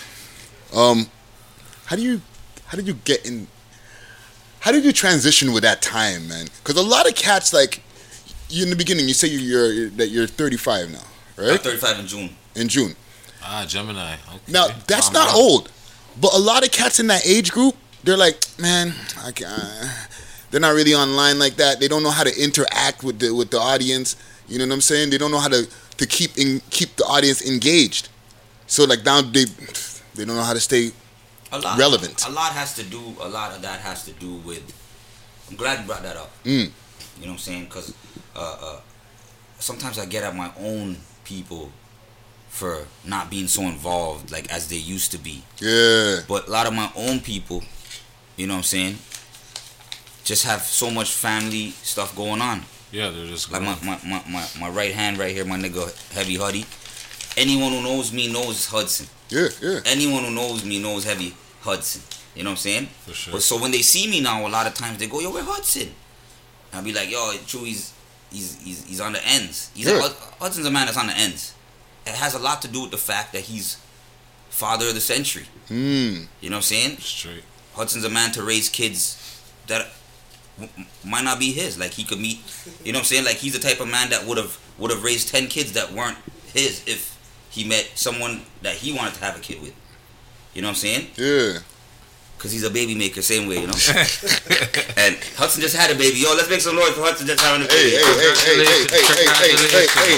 Um, 0.73 1.07
how 1.85 1.95
do 1.95 2.01
you, 2.01 2.21
how 2.65 2.77
did 2.77 2.87
you 2.87 2.93
get 2.93 3.25
in? 3.27 3.47
How 4.61 4.71
did 4.71 4.83
you 4.85 4.93
transition 4.93 5.51
with 5.53 5.61
that 5.63 5.81
time, 5.81 6.27
man? 6.27 6.47
Because 6.63 6.77
a 6.77 6.81
lot 6.87 7.07
of 7.07 7.13
cats 7.15 7.51
like, 7.53 7.81
you 8.51 8.63
in 8.63 8.69
the 8.69 8.75
beginning, 8.75 9.07
you 9.07 9.13
say 9.13 9.27
you're, 9.27 9.71
you're 9.71 9.89
that 9.91 10.07
you're 10.09 10.27
35 10.27 10.91
now, 10.91 10.97
right? 11.37 11.45
I'm 11.45 11.49
right? 11.51 11.59
35 11.59 11.99
in 11.99 12.07
June. 12.07 12.29
In 12.55 12.67
June. 12.67 12.95
Ah, 13.43 13.65
Gemini. 13.67 14.13
Okay. 14.13 14.51
Now 14.51 14.67
that's 14.87 15.07
Calm 15.09 15.13
not 15.13 15.27
down. 15.29 15.35
old, 15.35 15.71
but 16.19 16.33
a 16.33 16.37
lot 16.37 16.63
of 16.65 16.71
cats 16.71 16.99
in 16.99 17.07
that 17.07 17.25
age 17.25 17.51
group, 17.51 17.75
they're 18.03 18.17
like, 18.17 18.37
man, 18.59 18.93
I 19.23 19.31
can't. 19.31 19.89
They're 20.51 20.59
not 20.59 20.75
really 20.75 20.93
online 20.93 21.39
like 21.39 21.55
that. 21.55 21.79
They 21.79 21.87
don't 21.87 22.03
know 22.03 22.11
how 22.11 22.23
to 22.25 22.43
interact 22.43 23.03
with 23.03 23.19
the 23.19 23.33
with 23.33 23.51
the 23.51 23.57
audience. 23.59 24.15
You 24.47 24.59
know 24.59 24.65
what 24.67 24.73
I'm 24.73 24.81
saying? 24.81 25.09
They 25.09 25.17
don't 25.17 25.31
know 25.31 25.39
how 25.39 25.47
to 25.47 25.65
to 25.97 26.05
keep 26.05 26.37
in, 26.37 26.61
keep 26.69 26.95
the 26.97 27.05
audience 27.05 27.41
engaged. 27.47 28.09
So 28.67 28.83
like 28.83 29.05
now 29.05 29.21
they 29.21 29.45
they 30.15 30.25
don't 30.25 30.35
know 30.35 30.43
how 30.43 30.53
to 30.53 30.59
stay 30.59 30.91
A 31.53 31.59
lot. 31.59 31.77
Relevant. 31.79 32.25
A 32.27 32.31
lot 32.31 32.51
has 32.51 32.75
to 32.75 32.83
do. 32.83 32.99
A 33.21 33.29
lot 33.29 33.55
of 33.55 33.61
that 33.61 33.79
has 33.79 34.03
to 34.05 34.11
do 34.11 34.35
with. 34.45 34.61
I'm 35.49 35.55
glad 35.55 35.79
you 35.81 35.85
brought 35.87 36.03
that 36.03 36.17
up. 36.17 36.31
Mm. 36.43 36.71
You 37.19 37.25
know 37.27 37.27
what 37.27 37.29
I'm 37.33 37.37
saying? 37.37 37.65
Because 37.65 37.93
uh, 38.35 38.57
uh, 38.61 38.79
sometimes 39.59 39.99
I 39.99 40.05
get 40.05 40.23
at 40.23 40.35
my 40.35 40.51
own 40.59 40.97
people 41.23 41.71
for 42.49 42.85
not 43.05 43.29
being 43.29 43.47
so 43.47 43.61
involved 43.63 44.31
like 44.31 44.51
as 44.51 44.67
they 44.67 44.75
used 44.77 45.11
to 45.11 45.17
be. 45.17 45.43
Yeah. 45.59 46.19
But 46.27 46.47
a 46.47 46.51
lot 46.51 46.67
of 46.67 46.73
my 46.73 46.91
own 46.95 47.19
people, 47.21 47.63
you 48.35 48.47
know 48.47 48.53
what 48.55 48.57
I'm 48.59 48.63
saying, 48.63 48.97
just 50.23 50.45
have 50.45 50.61
so 50.61 50.91
much 50.91 51.11
family 51.11 51.71
stuff 51.71 52.15
going 52.15 52.41
on. 52.41 52.61
Yeah, 52.91 53.09
they're 53.09 53.25
just 53.25 53.51
Like 53.51 53.61
my, 53.61 53.77
my, 53.83 53.97
my, 54.05 54.21
my, 54.29 54.47
my 54.59 54.69
right 54.69 54.91
hand 54.91 55.17
right 55.17 55.33
here, 55.33 55.45
my 55.45 55.57
nigga 55.57 55.89
Heavy 56.11 56.35
Huddy. 56.35 56.65
Anyone 57.37 57.71
who 57.71 57.81
knows 57.81 58.11
me 58.11 58.31
knows 58.31 58.67
Hudson. 58.67 59.07
Yeah, 59.29 59.47
yeah. 59.61 59.79
Anyone 59.85 60.25
who 60.25 60.31
knows 60.31 60.65
me 60.65 60.81
knows 60.81 61.05
Heavy 61.05 61.33
Hudson. 61.61 62.01
You 62.35 62.43
know 62.43 62.49
what 62.49 62.53
I'm 62.53 62.57
saying? 62.57 62.85
For 63.05 63.13
sure. 63.13 63.33
But 63.33 63.43
so 63.43 63.61
when 63.61 63.71
they 63.71 63.81
see 63.81 64.09
me 64.09 64.19
now, 64.19 64.45
a 64.45 64.49
lot 64.49 64.67
of 64.67 64.73
times 64.73 64.97
they 64.97 65.07
go, 65.07 65.21
"Yo, 65.21 65.31
where 65.31 65.43
Hudson?" 65.43 65.93
I'll 66.73 66.83
be 66.83 66.91
like, 66.93 67.09
"Yo, 67.09 67.33
true, 67.47 67.65
he's 68.31 68.55
he's 68.61 68.63
he's, 68.63 68.85
he's 68.85 69.01
on 69.01 69.13
the 69.13 69.25
ends. 69.27 69.69
He's 69.73 69.87
Yeah. 69.87 70.05
a, 70.05 70.09
Hudson's 70.43 70.65
a 70.65 70.71
man 70.71 70.85
that's 70.85 70.97
on 70.97 71.07
the 71.07 71.17
ends. 71.17 71.53
It 72.05 72.13
has 72.15 72.33
a 72.33 72.39
lot 72.39 72.61
to 72.63 72.67
do 72.67 72.81
with 72.81 72.91
the 72.91 72.97
fact 72.97 73.33
that 73.33 73.41
he's 73.43 73.77
father 74.49 74.87
of 74.87 74.93
the 74.95 75.01
century. 75.01 75.45
Mm. 75.69 76.27
You 76.41 76.49
know 76.49 76.55
what 76.55 76.57
I'm 76.57 76.61
saying? 76.63 76.97
straight. 76.97 77.43
Hudson's 77.75 78.03
a 78.05 78.09
man 78.09 78.31
to 78.33 78.43
raise 78.43 78.67
kids 78.69 79.17
that 79.67 79.87
w- 80.59 80.73
m- 80.77 80.87
might 81.09 81.23
not 81.23 81.39
be 81.39 81.51
his. 81.51 81.77
Like 81.77 81.91
he 81.91 82.03
could 82.03 82.19
meet, 82.19 82.39
you 82.83 82.91
know 82.91 82.97
what 82.97 83.03
I'm 83.03 83.05
saying? 83.05 83.25
Like 83.25 83.37
he's 83.37 83.53
the 83.53 83.59
type 83.59 83.79
of 83.79 83.87
man 83.87 84.09
that 84.09 84.25
would 84.25 84.37
have 84.37 84.57
would 84.77 84.91
have 84.91 85.03
raised 85.03 85.29
ten 85.29 85.47
kids 85.47 85.73
that 85.73 85.91
weren't 85.93 86.17
his 86.53 86.83
if 86.87 87.17
he 87.49 87.63
met 87.67 87.91
someone 87.95 88.41
that 88.61 88.75
he 88.75 88.91
wanted 88.93 89.13
to 89.15 89.23
have 89.23 89.37
a 89.37 89.39
kid 89.39 89.61
with. 89.61 89.73
You 90.53 90.61
know 90.61 90.67
what 90.69 90.71
I'm 90.71 90.75
saying? 90.75 91.07
Yeah. 91.15 91.59
Cause 92.41 92.51
he's 92.51 92.63
a 92.63 92.71
baby 92.71 92.95
maker, 92.95 93.21
same 93.21 93.47
way, 93.47 93.61
you 93.61 93.67
know. 93.69 93.77
and 94.97 95.13
Hudson 95.37 95.61
just 95.61 95.75
had 95.77 95.91
a 95.91 95.95
baby. 95.95 96.17
Yo, 96.17 96.33
let's 96.33 96.49
make 96.49 96.59
some 96.59 96.75
noise 96.75 96.89
for 96.97 97.01
Hudson 97.05 97.27
just 97.27 97.39
having 97.39 97.61
a 97.61 97.69
baby. 97.69 97.91
hey, 97.91 98.01
hey, 98.01 98.33
hey, 98.33 98.65
hey, 98.65 98.81
hey, 98.89 99.05
hey, 99.29 99.53
hey, 99.61 99.85
hey, 99.85 100.17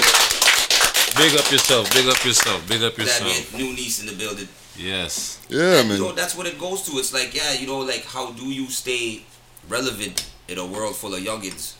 Big 1.20 1.36
up 1.38 1.44
yourself. 1.52 1.92
Big 1.92 2.08
up 2.08 2.24
yourself. 2.24 2.66
Big 2.66 2.82
up 2.82 2.96
That 2.96 3.20
yourself. 3.20 3.54
new 3.54 3.74
niece 3.74 4.00
in 4.00 4.06
the 4.06 4.14
building. 4.14 4.48
Yes. 4.74 5.38
Yeah, 5.50 5.82
man. 5.84 5.90
You 5.90 5.98
know, 5.98 6.12
that's 6.12 6.34
what 6.34 6.46
it 6.46 6.58
goes 6.58 6.82
to. 6.88 6.92
It's 6.96 7.12
like, 7.12 7.34
yeah, 7.34 7.52
you 7.52 7.66
know, 7.66 7.80
like 7.80 8.06
how 8.06 8.32
do 8.32 8.46
you 8.46 8.66
stay 8.68 9.22
relevant 9.68 10.24
in 10.48 10.56
a 10.58 10.64
world 10.64 10.96
full 10.96 11.14
of 11.14 11.20
youngins 11.20 11.74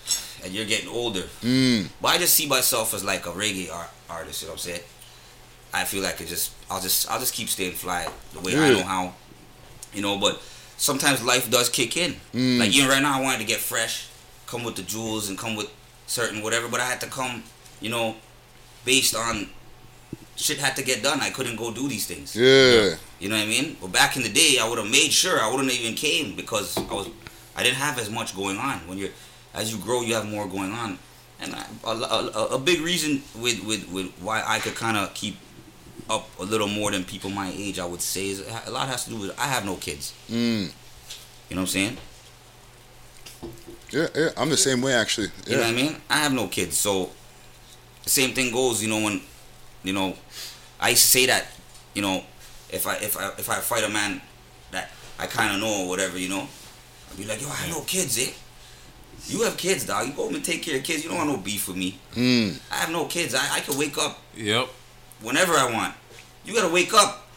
and 0.44 0.52
you're 0.52 0.66
getting 0.66 0.90
older? 0.90 1.22
Mm. 1.40 1.88
But 2.02 2.08
I 2.08 2.18
just 2.18 2.34
see 2.34 2.46
myself 2.46 2.92
as 2.92 3.02
like 3.02 3.24
a 3.24 3.30
reggae 3.32 3.72
art, 3.72 3.88
artist. 4.10 4.42
You 4.42 4.48
know 4.48 4.52
what 4.52 4.66
I'm 4.66 4.72
saying? 4.72 4.82
I 5.72 5.84
feel 5.84 6.02
like 6.02 6.20
it 6.20 6.28
just, 6.28 6.52
I'll 6.70 6.80
just, 6.80 7.10
I'll 7.10 7.18
just 7.18 7.32
keep 7.32 7.48
staying 7.48 7.72
fly 7.72 8.06
the 8.34 8.40
way 8.40 8.54
I 8.56 8.70
know 8.74 8.84
how. 8.84 9.14
You 9.94 10.02
know, 10.02 10.18
but 10.18 10.40
sometimes 10.76 11.22
life 11.22 11.50
does 11.50 11.68
kick 11.68 11.96
in. 11.96 12.16
Mm. 12.32 12.58
Like 12.58 12.70
even 12.70 12.88
right 12.88 13.02
now, 13.02 13.18
I 13.18 13.22
wanted 13.22 13.38
to 13.38 13.44
get 13.44 13.58
fresh, 13.58 14.08
come 14.46 14.64
with 14.64 14.76
the 14.76 14.82
jewels 14.82 15.28
and 15.28 15.38
come 15.38 15.56
with 15.56 15.70
certain 16.06 16.42
whatever, 16.42 16.68
but 16.68 16.80
I 16.80 16.84
had 16.84 17.00
to 17.00 17.06
come, 17.06 17.42
you 17.80 17.90
know, 17.90 18.16
based 18.84 19.14
on 19.14 19.48
shit 20.36 20.58
had 20.58 20.76
to 20.76 20.82
get 20.82 21.02
done. 21.02 21.20
I 21.20 21.30
couldn't 21.30 21.56
go 21.56 21.72
do 21.72 21.88
these 21.88 22.06
things. 22.06 22.34
Yeah. 22.34 22.96
You 23.20 23.28
know 23.28 23.36
what 23.36 23.44
I 23.44 23.46
mean? 23.46 23.76
But 23.80 23.92
back 23.92 24.16
in 24.16 24.22
the 24.22 24.28
day, 24.32 24.58
I 24.60 24.68
would 24.68 24.78
have 24.78 24.90
made 24.90 25.12
sure 25.12 25.40
I 25.40 25.50
wouldn't 25.50 25.70
have 25.70 25.80
even 25.80 25.94
came 25.94 26.34
because 26.34 26.76
I 26.76 26.92
was, 26.92 27.08
I 27.56 27.62
didn't 27.62 27.76
have 27.76 27.98
as 27.98 28.10
much 28.10 28.34
going 28.36 28.58
on. 28.58 28.86
When 28.88 28.98
you're, 28.98 29.10
as 29.54 29.72
you 29.72 29.78
grow, 29.80 30.02
you 30.02 30.14
have 30.14 30.28
more 30.28 30.46
going 30.48 30.72
on, 30.72 30.98
and 31.40 31.54
I, 31.54 31.64
a, 31.84 31.90
a, 31.90 32.46
a 32.56 32.58
big 32.58 32.80
reason 32.80 33.22
with, 33.40 33.64
with, 33.64 33.88
with 33.90 34.10
why 34.20 34.42
I 34.44 34.58
could 34.58 34.74
kind 34.74 34.96
of 34.96 35.14
keep 35.14 35.36
up 36.08 36.28
a 36.38 36.44
little 36.44 36.68
more 36.68 36.90
than 36.90 37.04
people 37.04 37.30
my 37.30 37.52
age, 37.54 37.78
I 37.78 37.86
would 37.86 38.00
say, 38.00 38.28
is 38.28 38.40
a 38.66 38.70
lot 38.70 38.88
has 38.88 39.04
to 39.04 39.10
do 39.10 39.16
with 39.16 39.38
I 39.38 39.46
have 39.46 39.64
no 39.64 39.76
kids. 39.76 40.12
Mm. 40.30 40.72
You 41.48 41.56
know 41.56 41.60
what 41.60 41.60
I'm 41.60 41.66
saying? 41.66 41.96
Yeah, 43.90 44.06
yeah. 44.14 44.28
I'm 44.36 44.50
the 44.50 44.56
same 44.56 44.80
way, 44.82 44.94
actually. 44.94 45.28
You 45.46 45.56
know 45.56 45.62
what 45.62 45.70
I 45.70 45.72
mean? 45.72 45.96
I 46.10 46.18
have 46.18 46.32
no 46.32 46.48
kids, 46.48 46.76
so 46.76 47.10
the 48.02 48.10
same 48.10 48.34
thing 48.34 48.52
goes. 48.52 48.82
You 48.82 48.88
know 48.88 49.00
when, 49.00 49.20
you 49.82 49.92
know, 49.92 50.14
I 50.80 50.90
used 50.90 51.02
to 51.02 51.08
say 51.08 51.26
that, 51.26 51.46
you 51.94 52.02
know, 52.02 52.22
if 52.70 52.86
I 52.86 52.96
if 52.96 53.16
I 53.16 53.28
if 53.38 53.48
I 53.48 53.56
fight 53.56 53.84
a 53.84 53.88
man 53.88 54.20
that 54.72 54.90
I 55.18 55.26
kind 55.26 55.54
of 55.54 55.60
know 55.60 55.84
or 55.84 55.88
whatever, 55.88 56.18
you 56.18 56.28
know, 56.28 56.46
I'd 57.10 57.16
be 57.16 57.24
like, 57.24 57.40
yo, 57.40 57.48
I 57.48 57.54
have 57.54 57.70
no 57.70 57.82
kids, 57.82 58.18
eh? 58.18 58.32
You 59.26 59.42
have 59.42 59.56
kids, 59.56 59.86
dog. 59.86 60.06
You 60.06 60.12
go 60.12 60.24
home 60.24 60.34
and 60.34 60.44
take 60.44 60.62
care 60.62 60.76
of 60.76 60.82
kids. 60.82 61.02
You 61.02 61.10
don't 61.10 61.18
want 61.18 61.30
no 61.30 61.36
beef 61.38 61.68
with 61.68 61.76
me. 61.76 61.98
Mm. 62.14 62.60
I 62.70 62.74
have 62.76 62.90
no 62.90 63.06
kids. 63.06 63.34
I, 63.34 63.56
I 63.56 63.60
could 63.60 63.78
wake 63.78 63.96
up 63.96 64.18
Yep. 64.36 64.68
Whenever 65.22 65.52
I 65.54 65.70
want. 65.72 65.94
You 66.44 66.54
gotta 66.54 66.72
wake 66.72 66.92
up 66.94 67.28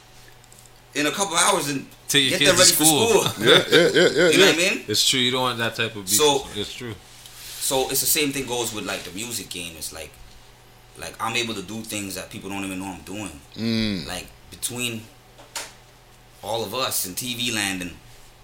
in 0.95 1.05
a 1.05 1.11
couple 1.11 1.35
hours 1.37 1.69
and 1.69 1.85
Take 2.07 2.29
your 2.29 2.39
get 2.39 2.45
them 2.47 2.57
ready 2.57 2.69
to 2.71 2.75
for 2.77 2.85
school. 2.85 3.07
school. 3.23 3.45
Yeah, 3.47 3.63
yeah, 3.69 3.89
yeah, 3.93 4.09
yeah. 4.09 4.29
You 4.31 4.37
know 4.37 4.45
yeah. 4.45 4.45
what 4.45 4.55
I 4.55 4.57
mean? 4.75 4.83
It's 4.87 5.07
true. 5.07 5.19
You 5.19 5.31
don't 5.31 5.41
want 5.41 5.57
that 5.59 5.75
type 5.75 5.95
of 5.95 6.03
beat. 6.05 6.09
So- 6.09 6.45
it's 6.55 6.73
true. 6.73 6.95
So 7.59 7.89
it's 7.89 7.99
the 7.99 8.07
same 8.07 8.31
thing 8.31 8.45
goes 8.47 8.73
with 8.73 8.85
like 8.85 9.03
the 9.03 9.11
music 9.11 9.49
game. 9.49 9.73
It's 9.77 9.91
like, 9.91 10.11
like 10.97 11.13
I'm 11.19 11.35
able 11.35 11.53
to 11.53 11.61
do 11.61 11.81
things 11.81 12.15
that 12.15 12.29
people 12.29 12.49
don't 12.49 12.63
even 12.63 12.79
know 12.79 12.85
I'm 12.85 13.01
doing. 13.01 13.41
Mm. 13.55 14.07
Like 14.07 14.27
between 14.51 15.01
all 16.41 16.63
of 16.63 16.73
us 16.73 17.05
in 17.05 17.13
TV 17.13 17.53
land 17.53 17.81
and 17.81 17.91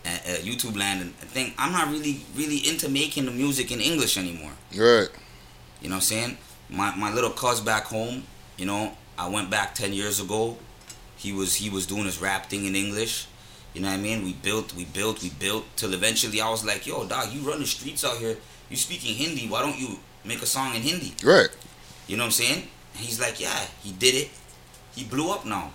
uh, 0.05 0.09
uh, 0.09 0.35
YouTube 0.43 0.77
land 0.77 1.01
and 1.01 1.13
and 1.21 1.29
thing, 1.29 1.53
I'm 1.57 1.71
not 1.71 1.89
really 1.89 2.19
really 2.35 2.57
into 2.67 2.89
making 2.89 3.23
the 3.25 3.31
music 3.31 3.71
in 3.71 3.79
English 3.79 4.17
anymore. 4.17 4.51
Right. 4.75 5.07
You 5.81 5.87
know 5.89 5.95
what 5.95 5.95
I'm 5.95 6.01
saying? 6.01 6.37
My 6.69 6.93
my 6.95 7.13
little 7.13 7.29
cuz 7.31 7.61
back 7.61 7.85
home, 7.85 8.23
you 8.57 8.65
know, 8.65 8.97
I 9.17 9.27
went 9.29 9.49
back 9.49 9.75
10 9.75 9.93
years 9.93 10.19
ago. 10.19 10.57
He 11.17 11.31
was 11.31 11.55
he 11.55 11.69
was 11.69 11.85
doing 11.85 12.05
his 12.05 12.19
rap 12.21 12.49
thing 12.49 12.65
in 12.65 12.75
English. 12.75 13.27
You 13.73 13.81
know 13.81 13.87
what 13.89 13.95
I 13.99 14.01
mean? 14.01 14.23
We 14.23 14.33
built, 14.33 14.73
we 14.75 14.85
built, 14.85 15.21
we 15.23 15.29
built 15.29 15.65
till 15.75 15.93
eventually 15.93 16.41
I 16.41 16.49
was 16.49 16.63
like, 16.65 16.85
"Yo, 16.85 17.05
dog, 17.07 17.31
you 17.33 17.41
run 17.41 17.59
the 17.59 17.65
streets 17.67 18.03
out 18.03 18.17
here. 18.17 18.37
You 18.69 18.77
speaking 18.77 19.15
Hindi. 19.15 19.47
Why 19.47 19.61
don't 19.61 19.79
you 19.79 19.97
make 20.25 20.41
a 20.41 20.45
song 20.45 20.75
in 20.75 20.81
Hindi?" 20.81 21.13
Right. 21.23 21.49
You 22.07 22.17
know 22.17 22.23
what 22.23 22.27
I'm 22.27 22.31
saying? 22.45 22.67
And 22.95 23.05
he's 23.05 23.19
like, 23.19 23.39
"Yeah, 23.39 23.59
he 23.83 23.91
did 23.93 24.15
it. 24.15 24.29
He 24.95 25.03
blew 25.05 25.31
up 25.31 25.45
now. 25.45 25.71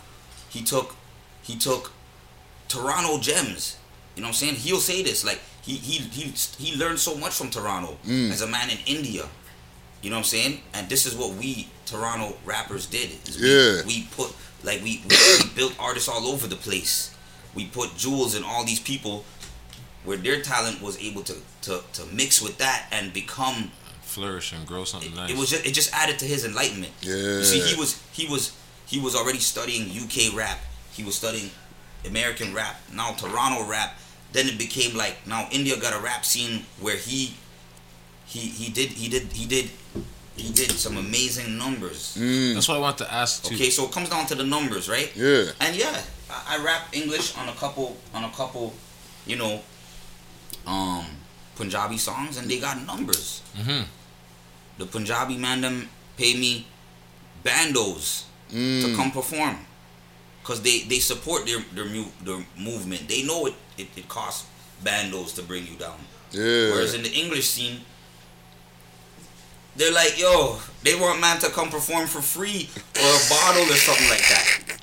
He 0.51 0.63
took 0.63 0.95
he 1.43 1.57
took 1.57 1.93
Toronto 2.69 3.19
gems. 3.19 3.77
You 4.15 4.23
know 4.23 4.29
what 4.29 4.35
I'm 4.35 4.35
saying? 4.35 4.55
He'll 4.57 4.81
say 4.81 5.03
this 5.03 5.25
like 5.25 5.41
he 5.63 5.75
he 5.77 5.99
he 5.99 6.33
he 6.59 6.77
learned 6.77 6.99
so 6.99 7.17
much 7.17 7.33
from 7.35 7.51
Toronto 7.51 7.97
Mm. 8.07 8.31
as 8.31 8.43
a 8.43 8.47
man 8.47 8.69
in 8.71 8.79
India. 8.87 9.25
You 10.03 10.11
know 10.11 10.17
what 10.17 10.21
I'm 10.21 10.25
saying? 10.25 10.61
And 10.75 10.89
this 10.89 11.07
is 11.07 11.17
what 11.17 11.35
we 11.35 11.69
Toronto 11.87 12.37
rappers 12.45 12.87
did. 12.87 13.11
is 13.29 13.41
Yeah. 13.41 13.83
We, 13.87 14.01
we 14.03 14.09
put 14.13 14.35
like 14.63 14.83
we, 14.83 15.03
we 15.09 15.17
we 15.17 15.51
built 15.57 15.75
artists 15.79 16.09
all 16.09 16.27
over 16.27 16.47
the 16.47 16.57
place. 16.57 17.15
We 17.55 17.67
put 17.67 17.97
jewels 17.97 18.35
in 18.37 18.45
all 18.45 18.65
these 18.65 18.81
people 18.81 19.25
where 20.05 20.17
their 20.17 20.41
talent 20.41 20.81
was 20.81 20.99
able 21.03 21.23
to 21.23 21.35
to, 21.63 21.83
to 21.95 22.07
mix 22.07 22.41
with 22.41 22.59
that 22.59 22.87
and 22.93 23.13
become 23.13 23.71
Flourish 24.03 24.53
and 24.53 24.67
grow 24.67 24.85
something 24.85 25.15
nice. 25.15 25.31
it 25.31 25.37
was 25.37 25.51
just 25.51 25.67
it 25.67 25.75
just 25.75 25.93
added 25.93 26.19
to 26.21 26.25
his 26.25 26.45
enlightenment. 26.45 26.93
Yeah. 27.03 27.15
You 27.15 27.45
see, 27.45 27.61
he 27.61 27.79
was 27.79 28.03
he 28.13 28.27
was 28.27 28.57
he 28.87 28.99
was 28.99 29.15
already 29.15 29.39
studying 29.39 29.91
UK 29.91 30.35
rap. 30.37 30.59
He 30.93 31.05
was 31.05 31.15
studying 31.15 31.51
American 32.07 32.55
rap. 32.55 32.77
Now 32.93 33.13
Toronto 33.13 33.69
rap. 33.69 33.99
Then 34.33 34.47
it 34.47 34.59
became 34.59 34.97
like 34.97 35.27
now 35.27 35.49
India 35.51 35.77
got 35.79 35.95
a 35.95 35.99
rap 36.03 36.25
scene 36.25 36.65
where 36.81 36.97
he 36.97 37.35
he 38.29 38.41
he 38.41 38.71
did 38.71 38.91
he 38.93 39.09
did 39.09 39.33
he 39.33 39.47
did 39.47 39.71
he 40.37 40.53
did 40.53 40.71
some 40.73 40.97
amazing 40.97 41.57
numbers. 41.59 42.15
Mm. 42.19 42.55
That's 42.55 42.69
what 42.69 42.77
I 42.77 42.81
want 42.81 42.99
to 42.99 43.13
ask 43.13 43.43
too. 43.45 43.55
Okay, 43.57 43.71
so 43.71 43.87
it 43.87 43.93
comes 43.93 44.09
down 44.09 44.27
to 44.27 44.35
the 44.37 44.45
numbers, 44.45 44.89
right? 44.89 45.11
Yeah. 45.17 45.51
And 45.61 45.75
yeah, 45.75 46.01
I, 46.31 46.57
I 46.59 46.65
rap 46.65 46.89
English 46.93 47.37
on 47.37 47.49
a 47.49 47.53
couple 47.55 47.97
on 48.15 48.23
a 48.25 48.31
couple, 48.31 48.73
you 49.27 49.37
know, 49.37 49.61
um, 50.67 51.05
Punjabi 51.57 51.99
songs, 51.99 52.37
and 52.37 52.49
they 52.49 52.59
got 52.61 52.77
numbers. 52.87 53.43
hmm 53.57 53.83
The 54.79 54.87
Punjabi 54.87 55.37
man 55.37 55.61
them 55.61 55.89
pay 56.17 56.35
me 56.39 56.67
bandos 57.45 58.25
to 58.51 58.57
Mm. 58.57 58.97
come 58.97 59.11
perform, 59.11 59.59
cause 60.43 60.63
they 60.63 60.81
they 60.89 61.01
support 61.01 61.45
their 61.47 61.61
their 61.75 61.85
mu- 61.85 62.13
their 62.25 62.41
movement. 62.57 63.09
They 63.09 63.23
know 63.23 63.45
it, 63.47 63.55
it 63.77 63.89
it 63.97 64.09
costs 64.09 64.47
bandos 64.85 65.35
to 65.37 65.43
bring 65.43 65.67
you 65.67 65.77
down. 65.77 65.99
Yeah. 66.33 66.73
Whereas 66.73 66.95
in 66.95 67.03
the 67.03 67.13
English 67.13 67.45
scene, 67.51 67.83
they're 69.79 69.93
like, 69.93 70.19
yo, 70.19 70.59
they 70.83 70.95
want 70.95 71.21
man 71.21 71.39
to 71.41 71.49
come 71.51 71.71
perform 71.71 72.07
for 72.07 72.21
free 72.21 72.69
or 73.01 73.09
a 73.09 73.23
bottle 73.31 73.63
or 73.63 73.77
something 73.77 74.09
like 74.09 74.27
that. 74.29 74.75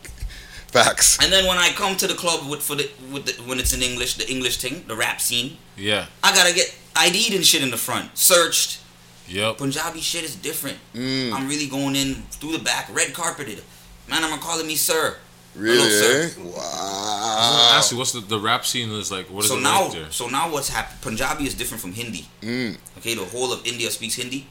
Facts. 0.71 1.23
And 1.23 1.31
then 1.31 1.45
when 1.47 1.57
I 1.57 1.69
come 1.69 1.95
to 1.97 2.07
the 2.07 2.15
club 2.15 2.49
with 2.49 2.61
for 2.61 2.75
the 2.75 2.89
with 3.11 3.25
the, 3.25 3.33
when 3.43 3.59
it's 3.59 3.73
in 3.73 3.81
English, 3.81 4.15
the 4.15 4.29
English 4.29 4.57
thing, 4.57 4.83
the 4.87 4.95
rap 4.95 5.21
scene, 5.21 5.57
Yeah. 5.77 6.07
I 6.23 6.33
gotta 6.35 6.53
get 6.53 6.73
ID'd 6.95 7.33
and 7.33 7.45
shit 7.45 7.63
in 7.63 7.71
the 7.71 7.77
front, 7.77 8.17
searched. 8.17 8.81
Yep. 9.27 9.57
Punjabi 9.57 10.01
shit 10.01 10.23
is 10.23 10.35
different. 10.35 10.77
Mm. 10.93 11.33
I'm 11.33 11.47
really 11.47 11.67
going 11.67 11.95
in 11.95 12.15
through 12.29 12.51
the 12.57 12.63
back, 12.63 12.93
red 12.93 13.13
carpeted. 13.13 13.63
Man, 14.09 14.23
I'm 14.23 14.37
calling 14.39 14.67
me 14.67 14.75
sir. 14.75 15.17
Really? 15.55 15.77
Hello, 15.77 15.89
sir. 15.89 16.41
Wow. 16.41 17.71
Ask 17.77 17.91
you, 17.91 17.97
what's 17.97 18.11
the, 18.11 18.19
the 18.19 18.37
rap 18.37 18.65
scene 18.65 18.89
is 18.91 19.09
like? 19.11 19.27
What 19.29 19.45
is 19.45 19.49
so 19.49 19.57
it 19.57 19.61
now, 19.61 19.83
like 19.83 19.93
there? 19.93 20.11
so 20.11 20.27
now 20.27 20.51
what's 20.51 20.69
happened? 20.69 21.01
Punjabi 21.01 21.45
is 21.47 21.53
different 21.55 21.81
from 21.81 21.93
Hindi. 21.93 22.27
Mm. 22.41 22.77
Okay, 22.97 23.15
the 23.15 23.23
whole 23.23 23.53
of 23.53 23.65
India 23.65 23.89
speaks 23.89 24.15
Hindi, 24.15 24.45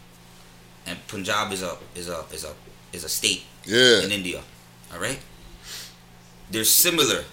and 0.87 0.99
Punjab 1.09 1.53
is 1.53 1.63
a 1.63 1.77
is 1.95 2.09
a 2.09 2.25
is 2.33 2.45
a 2.45 2.53
is 2.93 3.05
a 3.05 3.09
state 3.09 3.43
Yeah. 3.67 4.03
in 4.05 4.13
India. 4.13 4.41
All 4.93 5.01
right, 5.01 5.19
they're 6.51 6.65
similar, 6.65 7.25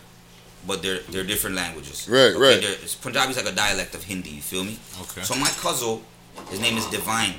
but 0.66 0.82
they're 0.82 1.00
they're 1.10 1.24
different 1.26 1.56
languages. 1.56 2.08
Right, 2.10 2.34
okay, 2.34 2.40
right. 2.40 2.62
they're- 2.62 2.78
Punjabi 3.02 3.32
is 3.32 3.38
like 3.38 3.46
a 3.52 3.56
dialect 3.56 3.94
of 3.96 4.04
Hindi. 4.04 4.30
You 4.30 4.42
feel 4.42 4.64
me? 4.64 4.80
Okay. 5.02 5.22
So 5.24 5.36
my 5.36 5.50
cousin, 5.62 6.02
his 6.50 6.60
name 6.60 6.78
is 6.78 6.86
Divine. 6.88 7.36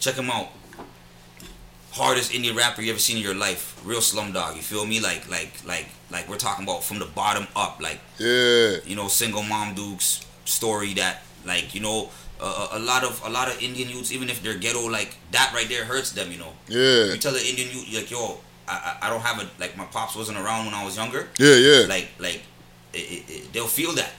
Check 0.00 0.14
him 0.16 0.30
out. 0.30 0.48
Hardest 1.92 2.34
Indian 2.34 2.56
rapper 2.56 2.82
you 2.82 2.90
ever 2.90 2.98
seen 2.98 3.16
in 3.18 3.22
your 3.22 3.34
life. 3.36 3.80
Real 3.84 4.00
slumdog. 4.00 4.56
You 4.56 4.62
feel 4.62 4.84
me? 4.84 5.00
Like 5.00 5.28
like 5.30 5.52
like 5.64 5.88
like 6.10 6.28
we're 6.28 6.36
talking 6.38 6.64
about 6.64 6.82
from 6.84 6.98
the 6.98 7.06
bottom 7.06 7.46
up. 7.54 7.78
Like 7.80 8.00
Yeah. 8.18 8.78
you 8.84 8.96
know, 8.96 9.08
single 9.08 9.42
mom 9.44 9.74
Duke's 9.74 10.20
story 10.44 10.92
that, 10.94 11.22
like, 11.46 11.74
you 11.74 11.80
know, 11.80 12.10
uh, 12.40 12.68
a 12.72 12.78
lot 12.78 13.04
of 13.04 13.20
a 13.24 13.30
lot 13.30 13.48
of 13.48 13.60
Indian 13.62 13.88
youths, 13.88 14.12
even 14.12 14.28
if 14.28 14.42
they're 14.42 14.58
ghetto, 14.58 14.86
like 14.88 15.16
that 15.32 15.52
right 15.54 15.68
there 15.68 15.84
hurts 15.84 16.12
them. 16.12 16.30
You 16.32 16.38
know, 16.38 16.52
Yeah. 16.68 17.12
you 17.12 17.18
tell 17.18 17.32
the 17.32 17.44
Indian 17.46 17.68
youth, 17.70 17.92
like, 17.94 18.10
yo, 18.10 18.40
I, 18.68 18.74
I 19.00 19.06
I 19.06 19.10
don't 19.10 19.20
have 19.22 19.38
a 19.42 19.48
like 19.60 19.76
my 19.76 19.84
pops 19.86 20.14
wasn't 20.16 20.38
around 20.38 20.66
when 20.66 20.74
I 20.74 20.84
was 20.84 20.96
younger. 20.96 21.28
Yeah, 21.38 21.54
yeah. 21.56 21.86
Like 21.86 22.08
like 22.18 22.42
it, 22.92 22.98
it, 22.98 23.24
it- 23.30 23.52
they'll 23.52 23.66
feel 23.80 23.92
that 23.94 24.12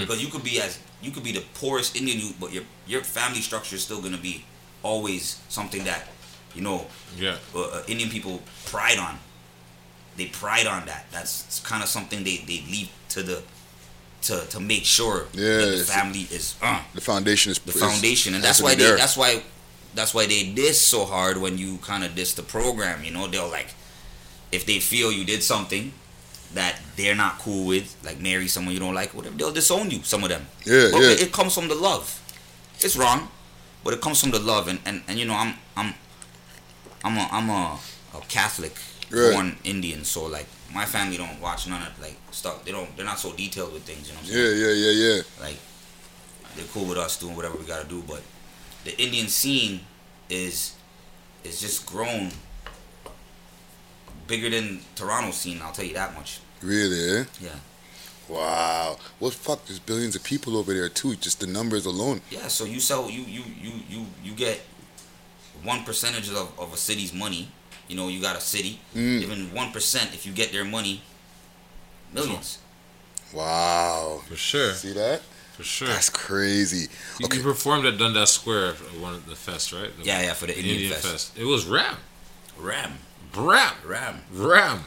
because 0.00 0.20
you 0.22 0.28
could 0.28 0.42
be 0.44 0.60
as 0.60 0.78
you 1.00 1.10
could 1.12 1.22
be 1.24 1.32
the 1.32 1.44
poorest 1.54 1.96
Indian 1.96 2.18
youth, 2.18 2.36
but 2.40 2.52
your 2.52 2.64
your 2.86 3.02
family 3.02 3.40
structure 3.40 3.76
is 3.76 3.82
still 3.82 4.00
gonna 4.02 4.18
be 4.18 4.44
always 4.82 5.38
something 5.48 5.84
that 5.84 6.08
you 6.54 6.62
know 6.62 6.86
Yeah. 7.16 7.36
uh, 7.54 7.60
uh, 7.60 7.82
Indian 7.86 8.10
people 8.10 8.42
pride 8.66 8.98
on. 8.98 9.18
They 10.16 10.26
pride 10.26 10.66
on 10.66 10.86
that. 10.86 11.06
That's 11.12 11.60
kind 11.60 11.82
of 11.82 11.88
something 11.88 12.24
they, 12.24 12.38
they 12.38 12.64
leave 12.66 12.90
to 13.10 13.22
the 13.22 13.42
to 14.22 14.44
to 14.50 14.60
make 14.60 14.84
sure 14.84 15.26
that 15.32 15.40
Yeah, 15.40 15.76
the 15.78 15.84
family 15.84 16.26
is 16.30 16.54
uh, 16.62 16.82
The 16.94 17.00
foundation 17.00 17.52
is 17.52 17.58
the 17.60 17.72
is- 17.72 17.80
foundation, 17.80 18.34
and 18.34 18.42
that's 18.42 18.60
why 18.60 18.74
they 18.74 18.96
that's 18.96 19.16
why 19.16 19.42
that's 19.94 20.12
why 20.14 20.26
they 20.26 20.52
diss 20.52 20.80
so 20.80 21.04
hard 21.04 21.38
when 21.38 21.56
you 21.58 21.78
kind 21.78 22.04
of 22.04 22.14
diss 22.14 22.34
the 22.34 22.42
program. 22.42 23.04
You 23.04 23.10
know, 23.12 23.26
they'll 23.28 23.48
like 23.50 23.74
if 24.52 24.64
they 24.66 24.80
feel 24.80 25.12
you 25.12 25.24
did 25.24 25.42
something 25.42 25.92
that 26.54 26.80
they're 26.96 27.14
not 27.14 27.38
cool 27.38 27.66
with, 27.66 27.94
like 28.04 28.18
marry 28.20 28.48
someone 28.48 28.72
you 28.72 28.80
don't 28.80 28.94
like, 28.94 29.12
whatever, 29.14 29.36
they'll 29.36 29.52
disown 29.52 29.90
you. 29.90 30.02
Some 30.02 30.22
of 30.24 30.30
them. 30.30 30.46
Yeah, 30.64 30.88
But 30.92 31.00
yeah. 31.02 31.10
It, 31.10 31.22
it 31.24 31.32
comes 31.32 31.52
from 31.54 31.68
the 31.68 31.74
love. 31.74 32.22
It's 32.80 32.96
wrong, 32.96 33.28
but 33.84 33.92
it 33.92 34.00
comes 34.00 34.20
from 34.20 34.30
the 34.30 34.38
love, 34.40 34.66
and 34.68 34.80
and, 34.86 35.02
and 35.08 35.18
you 35.18 35.26
know 35.26 35.34
I'm 35.34 35.54
I'm 35.76 35.94
I'm 37.04 37.16
a 37.18 37.28
I'm 37.30 37.48
a, 37.50 37.78
a 38.14 38.20
Catholic 38.28 38.76
Right. 39.10 39.32
born 39.32 39.56
Indian, 39.64 40.04
so 40.04 40.26
like 40.26 40.46
my 40.72 40.84
family 40.84 41.16
don't 41.16 41.40
watch 41.40 41.66
none 41.66 41.82
of 41.82 41.98
like 42.00 42.16
stuff. 42.30 42.64
They 42.64 42.72
don't. 42.72 42.94
They're 42.96 43.06
not 43.06 43.18
so 43.18 43.32
detailed 43.32 43.72
with 43.72 43.82
things. 43.82 44.08
You 44.08 44.14
know 44.14 44.20
what 44.20 44.28
I'm 44.28 44.34
saying? 44.34 44.58
Yeah, 44.60 44.66
yeah, 44.66 44.90
yeah, 44.92 45.14
yeah. 45.16 45.22
like 45.40 45.56
they're 46.56 46.66
cool 46.72 46.86
with 46.86 46.98
us 46.98 47.18
doing 47.18 47.36
whatever 47.36 47.56
we 47.56 47.64
gotta 47.64 47.86
do 47.86 48.02
but 48.08 48.20
the 48.84 49.00
indian 49.00 49.28
scene 49.28 49.80
is 50.28 50.74
is 51.44 51.60
just 51.60 51.86
grown 51.86 52.30
bigger 54.26 54.50
than 54.50 54.80
toronto 54.96 55.30
scene 55.30 55.60
i'll 55.62 55.72
tell 55.72 55.84
you 55.84 55.94
that 55.94 56.14
much 56.14 56.40
Really, 56.62 57.20
eh? 57.20 57.24
yeah 57.40 57.50
Wow. 58.28 58.98
Well, 59.20 59.30
fuck, 59.30 59.64
there's 59.66 59.78
billions 59.78 60.14
of 60.14 60.22
people 60.22 60.58
over 60.58 60.74
there, 60.74 60.90
too. 60.90 61.16
Just 61.16 61.40
the 61.40 61.46
numbers 61.46 61.86
alone. 61.86 62.20
yeah 62.30 62.48
so 62.48 62.64
you 62.64 62.80
sell 62.80 63.08
you 63.08 63.22
you 63.22 63.42
you 63.62 63.72
you 63.88 64.06
you 64.24 64.32
get 64.32 64.60
one 65.62 65.84
percentage 65.84 66.28
of, 66.30 66.52
of 66.58 66.72
a 66.74 66.76
city's 66.76 67.12
money 67.14 67.48
you 67.88 67.96
know 67.96 68.08
you 68.08 68.20
got 68.20 68.36
a 68.36 68.40
city 68.40 68.80
Mm. 68.94 69.22
even 69.22 69.54
one 69.54 69.72
percent 69.72 70.12
if 70.14 70.24
you 70.26 70.32
get 70.32 70.52
their 70.52 70.64
money 70.64 71.02
millions 72.12 72.58
Wow. 73.34 74.22
For 74.26 74.36
sure. 74.36 74.72
See 74.72 74.94
that? 74.94 75.20
For 75.54 75.62
sure. 75.62 75.88
That's 75.88 76.08
crazy. 76.08 76.88
You, 77.18 77.26
Okay. 77.26 77.36
you 77.36 77.42
performed 77.42 77.84
at 77.84 77.98
Dundas 77.98 78.30
Square 78.30 78.68
at 78.68 78.98
one 79.00 79.12
of 79.12 79.26
the 79.26 79.36
fest, 79.36 79.70
right? 79.72 79.90
The 79.98 80.04
yeah 80.04 80.22
yeah 80.22 80.32
for 80.32 80.46
the 80.46 80.56
indian, 80.58 80.94
fest. 80.94 81.36
It 81.36 81.44
was 81.44 81.66
Ram. 81.66 81.96
ram 82.58 82.92
Ram. 83.36 83.74
ram 83.84 84.22
Ram. 84.32 84.84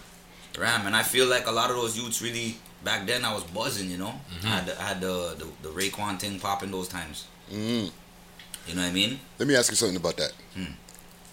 Ram, 0.58 0.88
and 0.88 0.96
I 0.96 1.04
feel 1.04 1.28
like 1.28 1.46
a 1.48 1.52
lot 1.52 1.70
of 1.70 1.76
those 1.78 1.96
youths 1.98 2.20
really 2.22 2.58
back 2.84 3.06
then 3.06 3.24
I 3.24 3.32
was 3.34 3.44
buzzing, 3.44 3.90
you 3.92 3.98
know. 3.98 4.14
Mm-hmm. 4.34 4.48
I 4.48 4.50
had 4.50 4.66
the, 4.66 4.82
I 4.82 4.84
had 4.88 5.02
the, 5.02 5.36
the 5.38 5.70
the 5.70 5.70
Raekwon 5.70 6.20
thing 6.20 6.40
popping 6.40 6.72
those 6.72 6.88
times. 6.88 7.28
Mm. 7.54 7.92
You 8.68 8.76
know 8.76 8.82
what 8.82 8.90
I 8.90 8.92
mean? 8.92 9.20
Let 9.40 9.48
me 9.48 9.56
ask 9.56 9.70
you 9.72 9.76
something 9.78 9.98
about 9.98 10.18
that. 10.18 10.34
Hmm. 10.56 10.74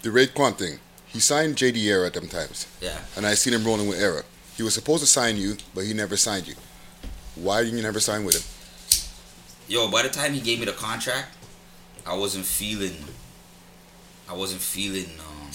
The 0.02 0.10
Raekwon 0.10 0.56
thing. 0.56 0.78
He 1.08 1.20
signed 1.20 1.56
JD 1.56 1.78
Era 1.84 2.06
at 2.06 2.14
them 2.14 2.28
times, 2.28 2.66
Yeah. 2.80 2.98
and 3.16 3.26
I 3.26 3.34
seen 3.34 3.54
him 3.54 3.64
rolling 3.64 3.88
with 3.88 3.98
Era. 4.00 4.22
He 4.56 4.62
was 4.62 4.74
supposed 4.74 5.00
to 5.02 5.06
sign 5.06 5.36
you, 5.36 5.56
but 5.74 5.84
he 5.84 5.94
never 5.94 6.16
signed 6.16 6.46
you. 6.46 6.54
Why 7.34 7.62
didn't 7.62 7.76
you 7.78 7.82
never 7.82 8.00
sign 8.00 8.24
with 8.24 8.36
him? 8.36 8.44
Yo, 9.72 9.88
by 9.88 10.02
the 10.02 10.08
time 10.08 10.32
he 10.34 10.40
gave 10.40 10.58
me 10.58 10.64
the 10.66 10.72
contract, 10.72 11.28
I 12.06 12.14
wasn't 12.14 12.44
feeling. 12.44 12.96
I 14.28 14.34
wasn't 14.34 14.60
feeling. 14.60 15.10
Um, 15.20 15.50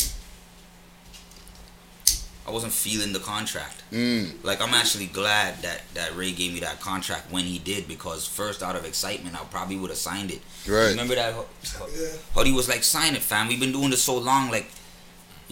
I 2.45 2.51
wasn't 2.51 2.73
feeling 2.73 3.13
the 3.13 3.19
contract. 3.19 3.83
Mm. 3.91 4.43
Like 4.43 4.61
I'm 4.61 4.73
actually 4.73 5.05
glad 5.07 5.61
that 5.61 5.81
that 5.93 6.15
Ray 6.15 6.31
gave 6.31 6.53
me 6.53 6.59
that 6.59 6.79
contract 6.81 7.31
when 7.31 7.45
he 7.45 7.57
did 7.59 7.87
because 7.87 8.27
first 8.27 8.61
out 8.61 8.75
of 8.75 8.85
excitement 8.85 9.35
I 9.39 9.43
probably 9.45 9.77
would 9.77 9.89
have 9.89 9.97
signed 9.99 10.29
it. 10.31 10.41
Right. 10.67 10.89
Remember 10.89 11.15
that? 11.15 11.33
Yeah. 11.35 12.07
Huddy 12.35 12.51
was 12.51 12.67
like, 12.67 12.83
"Sign 12.83 13.15
it, 13.15 13.21
fam. 13.21 13.47
We've 13.47 13.59
been 13.59 13.71
doing 13.71 13.91
this 13.91 14.03
so 14.03 14.17
long. 14.17 14.51
Like, 14.51 14.69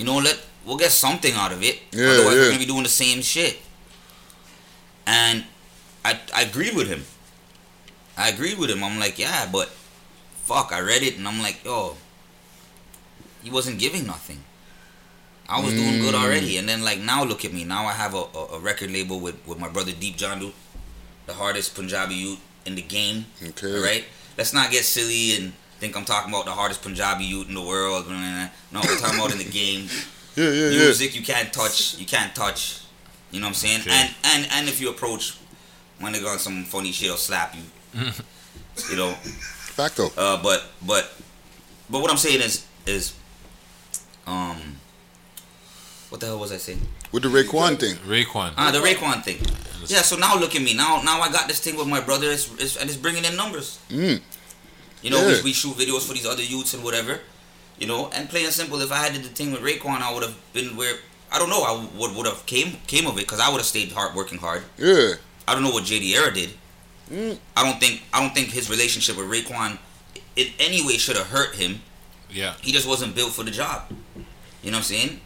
you 0.01 0.05
know, 0.09 0.17
let 0.17 0.41
we'll 0.65 0.81
get 0.81 0.89
something 0.89 1.33
out 1.37 1.51
of 1.53 1.61
it. 1.61 1.77
Yeah, 1.93 2.09
Otherwise, 2.09 2.33
yeah. 2.33 2.41
we're 2.41 2.47
gonna 2.57 2.65
be 2.65 2.73
doing 2.73 2.81
the 2.89 2.89
same 2.89 3.21
shit." 3.21 3.61
And 5.05 5.45
I 6.03 6.17
I 6.33 6.41
agreed 6.49 6.73
with 6.75 6.87
him. 6.89 7.05
I 8.17 8.29
agreed 8.33 8.57
with 8.57 8.69
him. 8.73 8.81
I'm 8.83 8.97
like, 8.97 9.17
yeah, 9.21 9.45
but 9.51 9.69
fuck, 10.49 10.71
I 10.73 10.79
read 10.81 11.01
it 11.01 11.17
and 11.17 11.27
I'm 11.27 11.39
like, 11.41 11.63
yo, 11.63 11.97
he 13.43 13.49
wasn't 13.49 13.77
giving 13.79 14.05
nothing. 14.05 14.43
I 15.49 15.59
was 15.59 15.73
doing 15.73 15.99
good 15.99 16.15
Mm. 16.15 16.23
already, 16.23 16.57
and 16.57 16.67
then 16.69 16.81
like 16.83 16.99
now 16.99 17.23
look 17.23 17.43
at 17.43 17.51
me. 17.53 17.63
Now 17.63 17.85
I 17.85 17.93
have 17.93 18.13
a, 18.13 18.23
a, 18.33 18.41
a 18.57 18.59
record 18.59 18.89
label 18.91 19.19
with, 19.19 19.35
with 19.45 19.59
my 19.59 19.67
brother 19.69 19.91
Deep 19.91 20.15
Jandu, 20.17 20.53
the 21.25 21.33
hardest 21.33 21.75
Punjabi 21.75 22.15
youth 22.15 22.39
in 22.65 22.75
the 22.75 22.81
game. 22.81 23.25
Okay. 23.43 23.79
Right, 23.79 24.05
let's 24.37 24.53
not 24.53 24.71
get 24.71 24.85
silly 24.85 25.35
and 25.35 25.53
think 25.81 25.97
I'm 25.97 26.05
talking 26.05 26.31
about 26.31 26.45
the 26.45 26.51
hardest 26.51 26.83
Punjabi 26.83 27.25
youth 27.25 27.49
in 27.49 27.55
the 27.55 27.61
world. 27.61 28.07
No, 28.07 28.79
we're 28.83 28.99
talking 28.99 29.19
about 29.19 29.31
in 29.31 29.39
the 29.39 29.51
game. 29.61 29.89
Yeah, 30.33 30.49
yeah, 30.49 30.69
yeah. 30.69 30.79
Music 30.85 31.13
you 31.13 31.23
can't 31.23 31.51
touch. 31.51 31.97
You 31.99 32.05
can't 32.05 32.33
touch. 32.33 32.79
You 33.31 33.41
know 33.41 33.47
what 33.47 33.49
I'm 33.49 33.53
saying? 33.53 33.81
Okay. 33.81 33.91
And 33.91 34.15
and 34.23 34.47
and 34.53 34.69
if 34.69 34.79
you 34.79 34.89
approach 34.89 35.35
when 35.99 36.13
they 36.13 36.21
got 36.21 36.39
some 36.39 36.63
funny 36.63 36.93
shit, 36.93 37.09
will 37.09 37.17
slap 37.17 37.53
you. 37.53 37.63
you 38.89 38.95
know. 38.95 39.11
Facto. 39.75 40.07
Uh, 40.15 40.41
but 40.41 40.63
but 40.87 41.11
but 41.89 41.99
what 42.01 42.09
I'm 42.09 42.15
saying 42.15 42.39
is 42.39 42.65
is 42.85 43.13
um 44.25 44.79
what 46.07 46.21
the 46.21 46.27
hell 46.27 46.39
was 46.39 46.53
I 46.53 46.57
saying? 46.57 46.79
With 47.11 47.23
the 47.23 47.29
Raekwon 47.29 47.77
thing. 47.77 47.97
Raekwon. 48.07 48.53
Ah, 48.55 48.71
the 48.71 48.79
Raekwon 48.79 49.21
thing. 49.25 49.39
Yeah, 49.87 50.01
so 50.01 50.15
now 50.15 50.39
look 50.39 50.55
at 50.55 50.61
me. 50.61 50.73
Now 50.73 51.01
now 51.03 51.19
I 51.19 51.29
got 51.29 51.49
this 51.49 51.59
thing 51.59 51.75
with 51.75 51.87
my 51.87 51.99
brother, 51.99 52.31
it's, 52.31 52.49
it's, 52.57 52.77
and 52.77 52.89
it's 52.89 52.97
bringing 52.97 53.25
in 53.25 53.35
numbers. 53.35 53.79
Mm. 53.89 54.21
You 55.01 55.09
know, 55.09 55.21
Yeah. 55.27 55.37
we, 55.37 55.41
we 55.43 55.53
shoot 55.53 55.75
videos 55.75 56.07
for 56.07 56.13
these 56.13 56.25
other 56.25 56.43
youths 56.43 56.73
and 56.73 56.83
whatever. 56.83 57.19
You 57.79 57.87
know, 57.87 58.09
and 58.13 58.29
plain 58.29 58.45
and 58.45 58.53
simple, 58.53 58.79
if 58.81 58.91
I 58.91 58.97
had 58.97 59.13
did 59.13 59.23
the 59.23 59.29
thing 59.29 59.51
with 59.51 59.61
Raekwon, 59.61 60.01
I 60.01 60.13
would 60.13 60.21
have 60.23 60.35
been 60.53 60.75
where 60.77 60.95
I 61.31 61.39
don't 61.39 61.49
know. 61.49 61.63
I 61.63 61.87
would 61.97 62.15
would 62.15 62.25
have 62.27 62.45
came 62.45 62.77
came 62.87 63.07
of 63.07 63.13
it 63.13 63.21
because 63.25 63.39
I 63.39 63.49
would 63.49 63.57
have 63.57 63.65
stayed 63.65 63.91
hard 63.91 64.15
working 64.15 64.37
hard. 64.37 64.63
Yeah. 64.77 65.13
I 65.47 65.53
don't 65.53 65.63
know 65.63 65.71
what 65.71 65.85
JD 65.85 66.13
Era 66.13 66.31
did. 66.33 66.51
Mm. 67.11 67.37
I 67.57 67.63
don't 67.63 67.79
think 67.79 68.03
I 68.13 68.21
don't 68.21 68.33
think 68.35 68.49
his 68.49 68.69
relationship 68.69 69.17
with 69.17 69.25
Raekwon 69.27 69.79
in 70.35 70.47
any 70.59 70.85
way 70.85 70.97
should 70.97 71.17
have 71.17 71.27
hurt 71.27 71.55
him. 71.55 71.81
Yeah. 72.29 72.53
He 72.61 72.71
just 72.71 72.87
wasn't 72.87 73.15
built 73.15 73.31
for 73.33 73.43
the 73.43 73.51
job. 73.51 73.83
You 74.61 74.69
know 74.71 74.77
what 74.77 74.77
I'm 74.77 74.83
saying? 74.83 75.21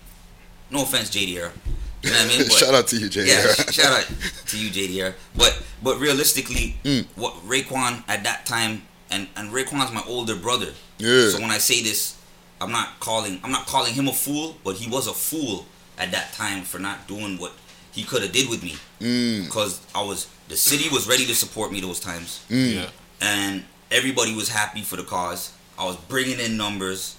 No 0.72 0.84
offense, 0.84 1.10
JD 1.10 1.34
Era. 1.36 1.52
You 2.02 2.10
know 2.12 2.16
what 2.18 2.26
I 2.26 2.28
mean? 2.30 2.38
But- 2.48 2.58
Shout 2.58 2.74
out 2.74 2.88
to 2.88 2.98
you, 2.98 3.10
Jay. 3.10 3.28
yeah, 3.28 3.52
shout 3.72 3.92
out 4.00 4.08
to 4.48 4.58
you, 4.58 4.70
JD 4.70 4.96
Era. 4.96 5.14
But 5.36 5.62
but 5.84 6.00
realistically, 6.00 6.78
Mm. 6.86 7.06
what 7.16 7.34
Raekwon 7.46 8.04
at 8.08 8.24
that 8.24 8.46
time, 8.46 8.84
and 9.12 9.28
and 9.36 9.52
Raekwon's 9.52 9.92
my 9.92 10.04
older 10.08 10.36
brother. 10.36 10.74
Yeah. 10.98 11.30
So 11.30 11.40
when 11.42 11.52
I 11.52 11.58
say 11.60 11.82
this, 11.84 12.18
I'm 12.62 12.72
not 12.72 13.00
calling 13.00 13.40
I'm 13.44 13.52
not 13.52 13.66
calling 13.68 13.94
him 13.94 14.08
a 14.08 14.14
fool, 14.14 14.56
but 14.64 14.76
he 14.76 14.90
was 14.90 15.08
a 15.08 15.14
fool 15.14 15.66
at 15.98 16.12
that 16.12 16.34
time 16.34 16.64
for 16.64 16.80
not 16.80 17.08
doing 17.08 17.38
what 17.38 17.54
he 17.92 18.04
could 18.04 18.22
have 18.22 18.32
did 18.32 18.50
with 18.50 18.62
me. 18.64 18.76
Mm. 19.00 19.46
Because 19.46 19.80
I 19.94 20.02
was 20.04 20.28
the 20.48 20.58
city 20.58 20.90
was 20.90 21.08
ready 21.08 21.26
to 21.26 21.36
support 21.36 21.72
me 21.72 21.80
those 21.82 22.00
times, 22.00 22.42
Mm. 22.50 22.74
Yeah. 22.76 22.90
and 23.22 23.64
everybody 23.92 24.36
was 24.36 24.50
happy 24.50 24.82
for 24.82 24.96
the 24.98 25.04
cause. 25.04 25.52
I 25.78 25.86
was 25.86 25.96
bringing 26.08 26.40
in 26.40 26.56
numbers, 26.58 27.16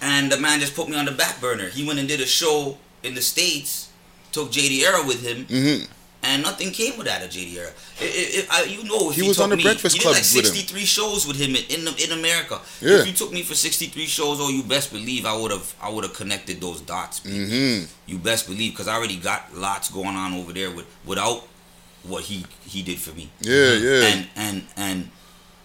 and 0.00 0.30
the 0.32 0.38
man 0.38 0.60
just 0.60 0.74
put 0.74 0.88
me 0.88 0.96
on 0.96 1.04
the 1.04 1.12
back 1.12 1.40
burner. 1.40 1.68
He 1.68 1.86
went 1.86 1.98
and 1.98 2.08
did 2.08 2.20
a 2.20 2.26
show 2.26 2.78
in 3.02 3.14
the 3.14 3.22
states, 3.22 3.90
took 4.32 4.50
JD 4.50 4.82
Era 4.82 5.04
with 5.06 5.22
him, 5.22 5.44
hmm 5.46 5.84
and 6.24 6.42
nothing 6.42 6.70
came 6.72 6.96
with 6.96 7.06
that 7.06 7.22
at 7.22 7.30
JD 7.30 7.54
Era. 7.54 7.70
It, 8.00 8.04
it, 8.04 8.38
it, 8.44 8.46
I, 8.50 8.64
you 8.64 8.84
know, 8.84 9.10
if 9.10 9.16
He 9.16 9.22
was 9.28 9.36
took 9.36 9.44
on 9.44 9.50
the 9.50 9.56
me, 9.56 9.62
Breakfast 9.62 9.96
he 9.96 10.00
Club 10.02 10.14
did 10.14 10.18
like 10.20 10.44
63 10.44 10.84
shows 10.84 11.26
with 11.26 11.36
him 11.36 11.54
in 11.54 11.64
in, 11.86 11.94
in 12.04 12.18
America. 12.18 12.60
Yeah. 12.80 13.00
If 13.00 13.06
you 13.06 13.12
took 13.12 13.32
me 13.32 13.42
for 13.42 13.54
63 13.54 14.06
shows, 14.06 14.38
oh, 14.40 14.48
you 14.48 14.62
best 14.62 14.92
believe 14.92 15.26
I 15.26 15.36
would 15.36 15.50
have 15.52 15.74
I 15.80 15.90
would 15.90 16.04
have 16.04 16.14
connected 16.14 16.60
those 16.60 16.80
dots. 16.80 17.20
B. 17.20 17.30
hmm 17.30 17.84
You 18.06 18.18
best 18.18 18.46
believe 18.46 18.72
because 18.72 18.88
I 18.88 18.94
already 18.96 19.16
got 19.16 19.54
lots 19.54 19.90
going 19.90 20.16
on 20.16 20.34
over 20.34 20.52
there 20.52 20.70
with 20.70 20.86
without 21.04 21.46
what 22.02 22.24
he 22.24 22.44
he 22.66 22.82
did 22.82 22.98
for 22.98 23.12
me 23.14 23.30
Yeah, 23.40 23.72
yeah. 23.74 24.06
and 24.08 24.28
and 24.36 24.62
and 24.76 25.10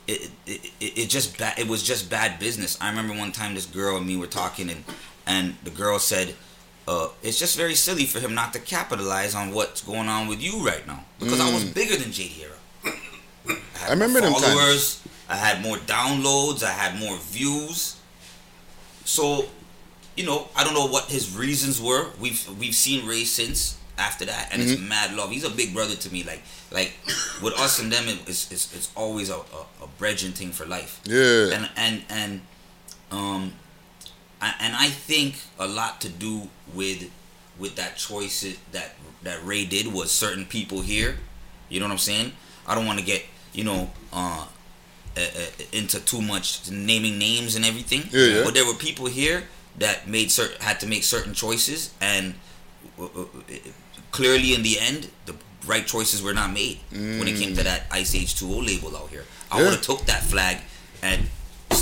it, 0.07 0.31
it, 0.47 0.61
it, 0.79 0.97
it 0.97 1.09
just 1.09 1.37
bad 1.37 1.59
it 1.59 1.67
was 1.67 1.83
just 1.83 2.09
bad 2.09 2.39
business 2.39 2.77
i 2.81 2.89
remember 2.89 3.13
one 3.13 3.31
time 3.33 3.53
this 3.55 3.65
girl 3.65 3.97
and 3.97 4.07
me 4.07 4.15
were 4.15 4.25
talking 4.25 4.69
and 4.69 4.83
and 5.27 5.55
the 5.65 5.69
girl 5.69 5.99
said 5.99 6.33
uh, 6.91 7.07
it's 7.27 7.39
just 7.43 7.55
very 7.63 7.75
silly 7.85 8.05
for 8.13 8.19
him 8.25 8.33
not 8.41 8.49
to 8.55 8.59
capitalize 8.75 9.33
on 9.41 9.45
what's 9.57 9.81
going 9.91 10.07
on 10.15 10.27
with 10.31 10.41
you 10.47 10.55
right 10.71 10.85
now 10.91 10.99
because 11.19 11.39
i 11.47 11.49
was 11.57 11.63
bigger 11.79 11.95
than 12.01 12.09
JD 12.17 12.33
Era. 12.45 12.59
I, 13.49 13.79
had 13.81 13.89
I 13.89 13.91
remember 13.95 14.19
more 14.21 14.39
them 14.41 14.57
times. 14.57 15.01
i 15.29 15.37
had 15.45 15.55
more 15.67 15.77
downloads 15.97 16.61
i 16.63 16.73
had 16.83 16.91
more 17.05 17.17
views 17.35 17.79
so 19.05 19.45
you 20.17 20.25
know 20.29 20.47
i 20.55 20.63
don't 20.63 20.73
know 20.73 20.87
what 20.95 21.05
his 21.15 21.25
reasons 21.45 21.75
were 21.87 22.03
we've 22.23 22.41
we've 22.59 22.75
seen 22.75 22.99
ray 23.07 23.23
since 23.23 23.77
after 23.97 24.25
that 24.25 24.49
and 24.51 24.61
Mm-hmm. 24.61 24.71
it's 24.73 24.81
mad 24.95 25.13
love 25.15 25.29
he's 25.35 25.43
a 25.43 25.49
big 25.61 25.73
brother 25.73 25.95
to 25.95 26.09
me 26.15 26.23
like 26.23 26.41
like 26.71 26.93
with 27.43 27.53
us 27.59 27.79
and 27.81 27.91
them 27.91 28.07
it, 28.07 28.19
it's, 28.27 28.51
it's, 28.51 28.73
it's 28.75 28.89
always 28.95 29.29
a, 29.29 29.35
a, 29.35 29.61
a 29.85 29.87
bridging 29.97 30.31
thing 30.39 30.51
for 30.51 30.65
life 30.65 30.93
Yeah. 31.05 31.51
and 31.55 31.69
and 31.75 31.95
and 32.09 32.41
um 33.11 33.53
and 34.41 34.75
I 34.75 34.87
think 34.87 35.35
a 35.57 35.67
lot 35.67 36.01
to 36.01 36.09
do 36.09 36.49
with 36.73 37.09
with 37.57 37.75
that 37.75 37.97
choice 37.97 38.45
that 38.71 38.95
that 39.23 39.43
Ray 39.45 39.65
did 39.65 39.87
was 39.93 40.11
certain 40.11 40.45
people 40.45 40.81
here 40.81 41.17
you 41.69 41.79
know 41.79 41.85
what 41.87 41.91
I'm 41.91 41.97
saying 41.97 42.31
I 42.67 42.75
don't 42.75 42.85
want 42.85 42.99
to 42.99 43.05
get 43.05 43.23
you 43.53 43.63
know 43.63 43.91
uh, 44.13 44.45
uh, 45.17 45.19
uh, 45.19 45.63
into 45.73 45.99
too 45.99 46.21
much 46.21 46.69
naming 46.71 47.17
names 47.17 47.55
and 47.55 47.65
everything 47.65 48.03
Yeah, 48.11 48.25
yeah. 48.37 48.43
but 48.45 48.53
there 48.53 48.65
were 48.65 48.75
people 48.75 49.07
here 49.07 49.43
that 49.77 50.07
made 50.07 50.31
certain 50.31 50.61
had 50.61 50.79
to 50.81 50.87
make 50.87 51.03
certain 51.03 51.33
choices 51.33 51.93
and 51.99 52.35
uh, 52.99 53.03
uh, 53.05 53.21
uh, 53.21 53.25
clearly 54.11 54.53
in 54.53 54.63
the 54.63 54.79
end 54.79 55.09
the 55.25 55.35
right 55.67 55.85
choices 55.85 56.23
were 56.23 56.33
not 56.33 56.53
made 56.53 56.79
when 56.91 57.27
it 57.27 57.35
came 57.37 57.53
to 57.55 57.63
that 57.63 57.83
Ice 57.91 58.15
H2O 58.15 58.65
label 58.65 58.95
out 58.95 59.09
here 59.09 59.25
I 59.51 59.55
Mm. 59.55 59.57
Yeah. 59.59 59.63
would 59.65 59.73
have 59.73 59.81
took 59.81 60.05
that 60.05 60.23
flag 60.23 60.57
and 61.01 61.27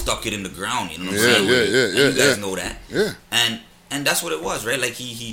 stuck 0.08 0.26
it 0.26 0.34
in 0.34 0.44
the 0.44 0.50
ground 0.60 0.92
you 0.92 0.98
know 1.00 1.12
what 1.12 1.20
I'm 1.20 1.28
Yeah, 1.28 1.34
saying 1.34 1.48
yeah, 1.48 1.54
yeah, 1.56 1.86
And 1.88 1.98
yeah, 1.98 2.04
you 2.10 2.18
guys 2.24 2.38
yeah. 2.38 2.44
know 2.46 2.56
that 2.56 2.76
Yeah. 2.90 3.14
and 3.32 3.60
and 3.92 4.00
that's 4.08 4.22
what 4.24 4.32
it 4.38 4.42
was 4.50 4.66
right 4.66 4.80
like 4.80 4.94
he 4.94 5.08
he 5.22 5.30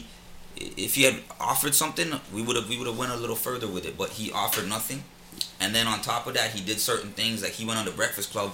if 0.87 0.95
he 0.95 1.03
had 1.09 1.17
offered 1.41 1.75
something 1.83 2.09
we 2.37 2.41
would 2.43 2.57
have 2.57 2.69
we 2.69 2.77
would 2.79 2.87
have 2.87 2.99
went 2.99 3.13
a 3.13 3.17
little 3.17 3.37
further 3.37 3.69
with 3.69 3.85
it 3.87 3.95
but 4.03 4.11
he 4.19 4.33
offered 4.33 4.69
nothing 4.69 5.01
and 5.61 5.75
then 5.75 5.87
on 5.87 6.01
top 6.01 6.27
of 6.29 6.35
that 6.35 6.51
he 6.57 6.61
did 6.71 6.79
certain 6.81 7.11
things 7.11 7.43
like 7.45 7.53
he 7.53 7.65
went 7.69 7.79
on 7.79 7.85
the 7.85 7.91
breakfast 8.03 8.29
club 8.33 8.51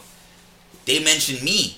they 0.86 0.98
mentioned 1.02 1.42
me 1.42 1.76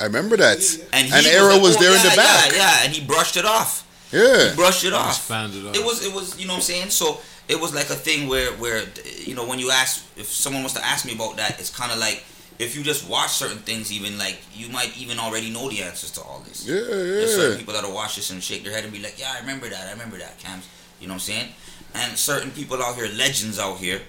I 0.00 0.04
remember 0.04 0.36
that. 0.38 0.58
and 0.92 1.06
he 1.06 1.12
And 1.14 1.26
Era 1.26 1.52
like, 1.54 1.62
was 1.62 1.76
"Oh, 1.76 1.80
there 1.82 1.94
in 1.94 2.02
the 2.10 2.16
back. 2.16 2.50
yeah 2.52 2.56
yeah 2.62 2.84
and 2.84 2.92
he 2.96 3.00
brushed 3.04 3.36
it 3.36 3.44
off 3.44 3.84
Yeah. 4.10 4.50
he 4.50 4.54
brushed 4.56 4.84
it 4.84 4.92
off 4.92 5.16
Expanded 5.16 5.66
off. 5.66 5.76
it 5.78 5.84
was 5.84 6.04
it 6.08 6.12
was 6.12 6.26
you 6.40 6.46
know 6.46 6.54
what 6.54 6.66
I'm 6.66 6.72
saying 6.72 6.90
so 6.90 7.20
it 7.48 7.58
was 7.60 7.74
like 7.74 7.90
a 7.90 7.98
thing 8.08 8.28
where 8.32 8.50
where 8.62 8.80
you 9.28 9.34
know 9.36 9.46
when 9.50 9.58
you 9.58 9.70
ask 9.82 10.04
if 10.16 10.26
someone 10.44 10.62
was 10.68 10.72
to 10.78 10.84
ask 10.92 11.00
me 11.04 11.12
about 11.18 11.36
that 11.36 11.52
it's 11.60 11.70
kind 11.80 11.90
of 11.92 11.98
like 11.98 12.24
if 12.62 12.76
you 12.76 12.82
just 12.82 13.08
watch 13.08 13.30
certain 13.42 13.58
things 13.68 13.90
even 13.92 14.16
like 14.18 14.38
you 14.54 14.68
might 14.68 14.92
even 14.96 15.18
already 15.18 15.50
know 15.50 15.68
the 15.68 15.82
answers 15.82 16.10
to 16.16 16.20
all 16.22 16.40
this 16.48 16.58
Yeah, 16.66 16.76
yeah. 16.76 16.82
there's 17.18 17.34
certain 17.34 17.58
people 17.58 17.74
that'll 17.74 17.92
watch 17.94 18.16
this 18.16 18.30
and 18.30 18.42
shake 18.42 18.62
their 18.64 18.72
head 18.72 18.84
and 18.84 18.92
be 18.92 19.00
like 19.06 19.16
yeah 19.18 19.32
I 19.36 19.40
remember 19.40 19.68
that 19.68 19.88
I 19.88 19.92
remember 19.92 20.16
that 20.18 20.38
Cams 20.38 20.66
you 21.00 21.06
know 21.08 21.14
what 21.14 21.26
I'm 21.28 21.32
saying 21.32 21.48
and 21.94 22.16
certain 22.18 22.50
people 22.52 22.82
out 22.82 22.94
here 22.96 23.08
legends 23.24 23.58
out 23.58 23.76
here 23.78 24.00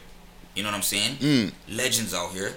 you 0.56 0.62
know 0.64 0.70
what 0.70 0.76
I'm 0.76 0.84
saying 0.96 1.18
Mm. 1.18 1.52
legends 1.70 2.14
out 2.14 2.32
here 2.32 2.52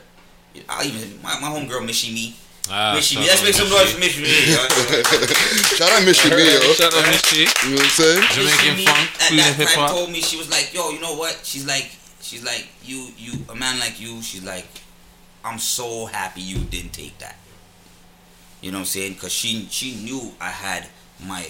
I 0.69 0.85
even 0.85 1.21
my, 1.23 1.39
my 1.41 1.49
homegirl 1.49 1.85
Michie 1.87 2.13
Mee 2.15 2.37
Ah, 2.69 2.95
Michie 2.97 3.17
Mee 3.21 3.27
let's 3.31 3.45
make 3.45 3.55
some 3.55 3.69
noise 3.71 3.93
for 3.93 4.01
Michie 4.01 4.23
Mee 4.23 4.29
Shout 5.79 5.91
out 5.93 6.03
Mr. 6.03 6.31
Mio. 6.35 6.59
Shout 6.75 6.93
out 6.93 7.07
Michie. 7.07 7.47
You 7.63 7.77
know 7.77 7.77
what 7.77 7.85
I'm 7.85 7.91
saying? 7.91 8.23
Jamaican 8.35 8.77
She 8.77 8.85
funk, 8.87 9.23
at 9.23 9.29
queen 9.29 9.39
that 9.39 9.51
of 9.51 9.57
hip 9.57 9.69
time 9.69 9.79
hop. 9.79 9.91
told 9.91 10.11
me 10.11 10.21
she 10.21 10.37
was 10.37 10.51
like, 10.51 10.75
yo, 10.75 10.91
you 10.91 11.01
know 11.01 11.15
what? 11.15 11.39
She's 11.45 11.67
like, 11.67 11.91
she's 12.21 12.43
like, 12.45 12.67
you, 12.83 13.09
you, 13.17 13.33
a 13.51 13.55
man 13.55 13.79
like 13.79 14.01
you. 14.01 14.21
She's 14.23 14.43
like, 14.43 14.67
I'm 15.47 15.59
so 15.59 16.07
happy 16.07 16.41
you 16.41 16.59
didn't 16.59 16.93
take 16.93 17.17
that. 17.19 17.37
You 18.61 18.73
know 18.73 18.79
what 18.79 18.83
I'm 18.83 18.87
saying? 18.87 19.15
Cause 19.17 19.33
she, 19.33 19.69
she 19.71 19.95
knew 19.97 20.33
I 20.41 20.49
had 20.51 20.87
my 21.25 21.47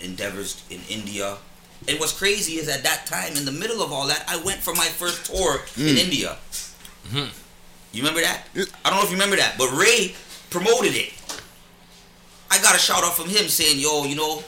endeavors 0.00 0.62
in 0.70 0.80
India. 0.88 1.36
And 1.86 2.00
what's 2.00 2.12
crazy 2.16 2.54
is 2.54 2.68
at 2.68 2.82
that 2.84 3.06
time, 3.06 3.36
in 3.36 3.44
the 3.44 3.52
middle 3.52 3.82
of 3.82 3.92
all 3.92 4.06
that, 4.08 4.24
I 4.26 4.36
went 4.42 4.60
for 4.60 4.74
my 4.74 4.86
first 4.86 5.26
tour 5.26 5.60
in 5.76 5.94
Mm. 5.96 5.98
India. 5.98 6.36
Mhm. 7.10 7.30
You 7.92 8.02
remember 8.02 8.20
that? 8.22 8.46
I 8.84 8.90
don't 8.90 8.98
know 8.98 9.04
if 9.04 9.10
you 9.10 9.16
remember 9.16 9.36
that, 9.36 9.56
but 9.58 9.70
Ray 9.72 10.14
promoted 10.50 10.94
it. 10.94 11.12
I 12.50 12.58
got 12.62 12.74
a 12.74 12.78
shout 12.78 13.04
out 13.04 13.14
from 13.16 13.28
him 13.28 13.48
saying, 13.48 13.78
"Yo, 13.78 14.04
you 14.04 14.14
know, 14.16 14.42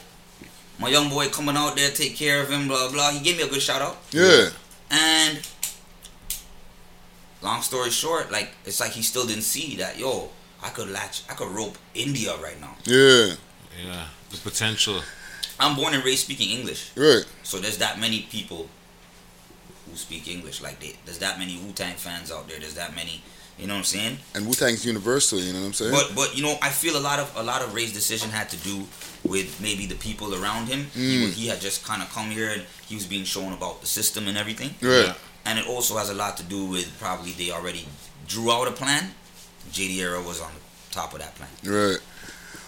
my 0.79 0.89
young 0.89 1.09
boy 1.09 1.29
coming 1.29 1.55
out 1.55 1.75
there, 1.75 1.91
take 1.91 2.17
care 2.17 2.41
of 2.41 2.49
him, 2.49 2.67
blah 2.67 2.89
blah." 2.89 3.11
He 3.11 3.19
gave 3.19 3.37
me 3.37 3.43
a 3.43 3.47
good 3.47 3.61
shout 3.61 3.81
out, 3.81 3.97
Yeah. 4.11 4.49
and 4.89 5.39
long 7.41 7.61
story 7.61 7.89
short, 7.89 8.31
like 8.31 8.51
it's 8.65 8.79
like 8.79 8.91
he 8.91 9.01
still 9.01 9.25
didn't 9.25 9.43
see 9.43 9.75
that. 9.77 9.97
Yo, 9.99 10.29
I 10.63 10.69
could 10.69 10.89
latch, 10.89 11.23
I 11.29 11.33
could 11.33 11.49
rope 11.51 11.77
India 11.93 12.35
right 12.41 12.59
now. 12.61 12.75
Yeah. 12.85 13.35
Yeah, 13.85 14.05
the 14.29 14.37
potential. 14.37 15.01
I'm 15.59 15.75
born 15.75 15.93
and 15.93 16.03
raised 16.03 16.23
speaking 16.25 16.57
English. 16.57 16.91
Right. 16.95 17.23
So 17.43 17.57
there's 17.59 17.77
that 17.77 17.99
many 17.99 18.23
people 18.23 18.67
who 19.89 19.95
speak 19.95 20.27
English. 20.27 20.61
Like 20.61 20.79
they, 20.79 20.95
there's 21.05 21.19
that 21.19 21.39
many 21.39 21.57
Wu 21.57 21.71
Tang 21.71 21.95
fans 21.95 22.31
out 22.31 22.47
there. 22.47 22.59
There's 22.59 22.75
that 22.75 22.95
many. 22.95 23.21
You 23.59 23.67
know 23.67 23.73
what 23.75 23.79
I'm 23.79 23.83
saying? 23.85 24.17
And 24.33 24.47
Wu 24.47 24.53
Tang's 24.53 24.85
universal. 24.85 25.39
You 25.39 25.53
know 25.53 25.59
what 25.59 25.67
I'm 25.67 25.73
saying? 25.73 25.91
But 25.91 26.11
but 26.15 26.35
you 26.35 26.43
know, 26.43 26.55
I 26.61 26.69
feel 26.69 26.97
a 26.97 27.03
lot 27.09 27.19
of 27.19 27.31
a 27.37 27.43
lot 27.43 27.61
of 27.61 27.73
Ray's 27.73 27.93
decision 27.93 28.29
had 28.29 28.49
to 28.49 28.57
do 28.57 28.87
with 29.23 29.59
maybe 29.61 29.85
the 29.85 29.95
people 29.95 30.33
around 30.35 30.67
him. 30.67 30.87
He, 30.95 30.99
Mm. 31.19 31.25
was- 31.27 31.35
he 31.35 31.47
had 31.47 31.61
just 31.61 31.85
kind 31.85 32.01
of 32.01 32.09
come 32.11 32.31
here 32.31 32.49
and 32.49 32.63
he 32.87 32.95
was 32.95 33.05
being 33.05 33.23
shown 33.23 33.53
about 33.53 33.81
the 33.81 33.87
system 33.87 34.27
and 34.27 34.37
everything. 34.37 34.73
Right. 34.81 35.05
Yeah. 35.07 35.13
And 35.45 35.57
it 35.59 35.67
also 35.67 35.97
has 35.97 36.09
a 36.09 36.13
lot 36.13 36.37
to 36.37 36.43
do 36.43 36.65
with 36.65 36.87
probably 36.99 37.31
they 37.31 37.51
already 37.51 37.87
drew 38.27 38.51
out 38.51 38.67
a 38.67 38.71
plan. 38.71 39.11
JD 39.71 39.97
Era 39.97 40.21
was 40.21 40.41
on 40.41 40.51
the 40.53 40.93
top 40.95 41.13
of 41.13 41.19
that 41.19 41.33
plan. 41.35 41.49
right. 41.65 41.99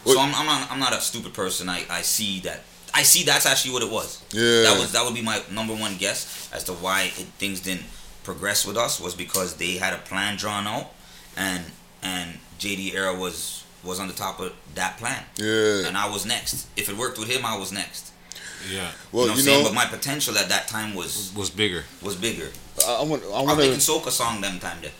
So 0.06 0.20
I'm, 0.20 0.34
I'm 0.36 0.46
not 0.46 0.72
I'm 0.72 0.80
not 0.80 0.92
a 0.94 1.00
stupid 1.00 1.34
person. 1.34 1.70
I, 1.70 1.84
I 1.90 2.02
see 2.02 2.40
that 2.42 2.62
I 2.94 3.04
see 3.04 3.24
that's 3.24 3.46
actually 3.46 3.74
what 3.74 3.84
it 3.84 3.90
was. 3.92 4.22
Yeah. 4.32 4.64
That 4.64 4.80
was 4.80 4.92
that 4.92 5.06
would 5.06 5.14
be 5.14 5.22
my 5.22 5.42
number 5.52 5.74
one 5.74 5.96
guess 5.98 6.50
as 6.54 6.64
to 6.66 6.74
why 6.74 7.04
it, 7.04 7.28
things 7.40 7.62
didn't 7.62 7.86
progress 8.24 8.66
with 8.66 8.76
us 8.78 9.00
was 9.00 9.16
because 9.16 9.56
they 9.56 9.74
had 9.78 9.94
a 9.94 9.98
plan 10.00 10.36
drawn 10.38 10.68
out, 10.68 10.92
and 11.38 11.64
and 12.02 12.38
JD 12.60 12.94
Era 12.94 13.16
was 13.18 13.64
was 13.84 14.00
on 14.00 14.08
the 14.08 14.14
top 14.14 14.40
of 14.42 14.52
that 14.76 14.98
plan, 14.98 15.24
Yeah. 15.38 15.88
and 15.88 15.98
I 15.98 16.10
was 16.10 16.26
next. 16.26 16.68
If 16.76 16.90
it 16.90 16.98
worked 16.98 17.18
with 17.18 17.30
him, 17.30 17.46
I 17.46 17.58
was 17.58 17.72
next. 17.72 18.12
Yeah. 18.70 18.80
Well, 18.80 18.84
you 18.84 18.92
know 18.92 18.92
what 18.94 19.26
you 19.26 19.32
I'm 19.32 19.38
saying? 19.40 19.64
know, 19.64 19.70
But 19.70 19.76
my 19.76 19.86
potential 19.86 20.38
at 20.38 20.48
that 20.50 20.68
time 20.70 20.96
was 20.96 21.32
Was 21.36 21.50
bigger. 21.50 21.84
was 22.02 22.16
bigger. 22.16 22.50
I, 22.88 22.96
I 23.02 23.04
want. 23.04 23.24
I 23.24 23.26
I 23.28 23.30
was 23.30 23.46
want 23.48 23.58
making 23.60 23.80
to. 23.80 23.92
soca 23.92 24.10
song 24.12 24.42
them 24.42 24.60
time 24.60 24.78
there. 24.82 24.92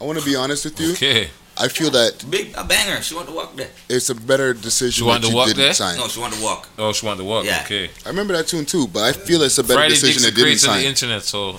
I 0.00 0.04
want 0.04 0.18
to 0.18 0.24
be 0.24 0.34
honest 0.36 0.64
with 0.64 0.80
you. 0.80 0.92
Okay. 0.92 1.28
I 1.58 1.68
feel 1.68 1.90
that 1.90 2.24
Big 2.30 2.54
a 2.56 2.64
banger. 2.64 3.02
She 3.02 3.14
wanted 3.14 3.28
to 3.30 3.34
walk 3.34 3.54
there. 3.54 3.68
it's 3.88 4.08
a 4.08 4.14
better 4.14 4.54
decision 4.54 4.92
She 4.92 5.02
wanted 5.04 5.22
that 5.24 5.26
to 5.26 5.30
you 5.32 5.36
walk 5.36 5.46
didn't 5.48 5.58
there? 5.62 5.74
sign. 5.74 5.98
No, 5.98 6.08
she 6.08 6.18
wanted 6.20 6.36
to 6.38 6.42
walk. 6.44 6.68
Oh, 6.78 6.92
she 6.92 7.04
wanted 7.04 7.18
to 7.18 7.24
walk. 7.24 7.44
Yeah. 7.44 7.60
Okay. 7.64 7.90
I 8.06 8.08
remember 8.08 8.32
that 8.34 8.46
tune 8.46 8.64
too, 8.64 8.86
but 8.88 9.02
I 9.02 9.12
feel 9.12 9.42
it's 9.42 9.58
a 9.58 9.62
better 9.62 9.74
Friday 9.74 9.90
decision 9.94 10.22
Dicks 10.22 10.24
that 10.24 10.34
didn't 10.34 10.44
great 10.44 10.68
on 10.68 10.76
the 10.76 10.80
sign. 10.80 10.84
internet, 10.88 11.22
so 11.22 11.58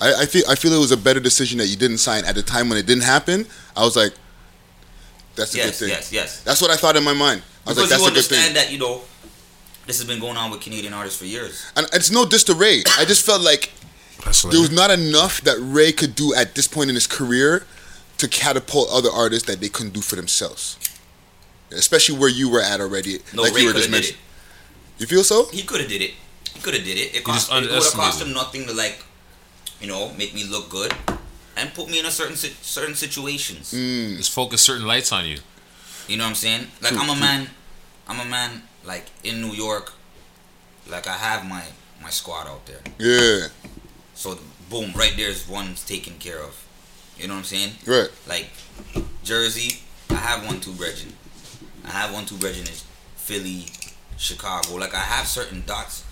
I, 0.00 0.22
I 0.22 0.26
feel 0.26 0.44
I 0.48 0.54
feel 0.54 0.72
it 0.72 0.78
was 0.78 0.92
a 0.92 0.96
better 0.96 1.18
decision 1.20 1.58
that 1.58 1.66
you 1.66 1.76
didn't 1.76 1.98
sign 1.98 2.24
at 2.26 2.36
the 2.36 2.42
time 2.42 2.68
when 2.68 2.78
it 2.78 2.86
didn't 2.86 3.02
happen. 3.04 3.44
I 3.76 3.82
was 3.82 3.96
like, 3.96 4.12
that's 5.34 5.54
a 5.54 5.56
good 5.56 5.64
Yes, 5.66 5.78
thing. 5.80 5.88
yes, 5.88 6.12
yes. 6.12 6.40
That's 6.42 6.60
what 6.62 6.70
I 6.70 6.76
thought 6.76 6.96
in 6.96 7.02
my 7.04 7.14
mind. 7.14 7.42
I 7.66 7.70
was 7.70 7.76
Because 7.76 7.78
like, 7.78 7.88
that's 7.90 8.02
you 8.02 8.08
a 8.08 8.14
good 8.14 8.24
thing. 8.24 8.38
understand 8.38 8.56
that 8.56 8.72
you 8.72 8.78
know 8.78 9.02
this 9.86 9.98
has 9.98 10.06
been 10.06 10.20
going 10.20 10.36
on 10.36 10.50
with 10.52 10.60
Canadian 10.60 10.92
artists 10.92 11.18
for 11.18 11.24
years. 11.26 11.64
And 11.76 11.86
it's 11.92 12.10
no 12.12 12.24
diss 12.24 12.44
to 12.44 12.54
Ray. 12.54 12.82
I 12.98 13.04
just 13.04 13.26
felt 13.26 13.42
like 13.42 13.72
that's 14.24 14.42
there 14.42 14.60
was 14.60 14.70
not 14.70 14.90
enough 14.90 15.40
that 15.42 15.56
Ray 15.60 15.92
could 15.92 16.14
do 16.14 16.34
at 16.34 16.54
this 16.54 16.66
point 16.66 16.88
in 16.90 16.94
his 16.94 17.06
career 17.06 17.64
to 18.18 18.28
catapult 18.28 18.88
other 18.92 19.10
artists 19.10 19.46
that 19.48 19.60
they 19.60 19.68
couldn't 19.68 19.92
do 19.94 20.00
for 20.00 20.16
themselves. 20.16 20.76
Especially 21.70 22.18
where 22.18 22.28
you 22.28 22.50
were 22.50 22.60
at 22.60 22.80
already, 22.80 23.18
No, 23.32 23.42
like 23.42 23.54
Ray 23.54 23.60
you 23.62 23.66
were 23.68 23.72
could 23.72 23.82
just 23.82 23.90
have 23.90 24.02
did 24.02 24.10
mentioning. 24.14 24.20
it. 24.96 25.00
You 25.00 25.06
feel 25.06 25.24
so? 25.24 25.46
He 25.52 25.62
could 25.62 25.80
have 25.80 25.88
did 25.88 26.02
it. 26.02 26.12
He 26.54 26.60
could 26.60 26.74
have 26.74 26.84
did 26.84 26.98
it. 26.98 27.14
It, 27.14 27.24
cost, 27.24 27.50
it 27.50 27.54
would 27.54 27.70
have 27.70 27.92
cost 27.92 28.20
him 28.20 28.32
nothing 28.32 28.66
to 28.66 28.72
like, 28.74 29.02
you 29.80 29.86
know, 29.86 30.12
make 30.18 30.34
me 30.34 30.44
look 30.44 30.68
good, 30.68 30.92
and 31.56 31.72
put 31.72 31.88
me 31.88 31.98
in 32.00 32.04
a 32.06 32.10
certain 32.10 32.36
si- 32.36 32.56
certain 32.60 32.94
situations. 32.94 33.72
Mm. 33.72 34.16
just 34.16 34.32
focus 34.32 34.60
certain 34.60 34.86
lights 34.86 35.12
on 35.12 35.24
you. 35.26 35.38
You 36.08 36.16
know 36.16 36.24
what 36.24 36.30
I'm 36.30 36.34
saying? 36.34 36.66
Like 36.82 36.92
I'm 36.94 37.08
a 37.08 37.18
man. 37.18 37.48
I'm 38.08 38.18
a 38.20 38.28
man. 38.28 38.62
Like 38.84 39.06
in 39.22 39.40
New 39.40 39.52
York, 39.52 39.92
like 40.90 41.06
I 41.06 41.12
have 41.16 41.46
my 41.46 41.62
my 42.02 42.10
squad 42.10 42.46
out 42.48 42.66
there. 42.66 42.80
Yeah. 42.98 43.48
So 44.20 44.38
boom, 44.68 44.92
right 44.94 45.14
there's 45.16 45.48
one's 45.48 45.82
taken 45.82 46.18
care 46.18 46.42
of. 46.42 46.52
You 47.16 47.26
know 47.26 47.32
what 47.32 47.38
I'm 47.38 47.44
saying? 47.44 47.70
Right. 47.86 48.10
Like 48.28 48.50
Jersey, 49.24 49.80
I 50.10 50.16
have 50.16 50.46
one 50.46 50.60
two 50.60 50.72
brethren. 50.72 51.14
I 51.86 51.90
have 51.92 52.12
one 52.12 52.26
two 52.26 52.36
brethren 52.36 52.66
in 52.66 52.74
Philly, 53.16 53.64
Chicago. 54.18 54.74
Like 54.74 54.92
I 54.92 54.98
have 54.98 55.26
certain 55.26 55.62
dots. 55.66 56.04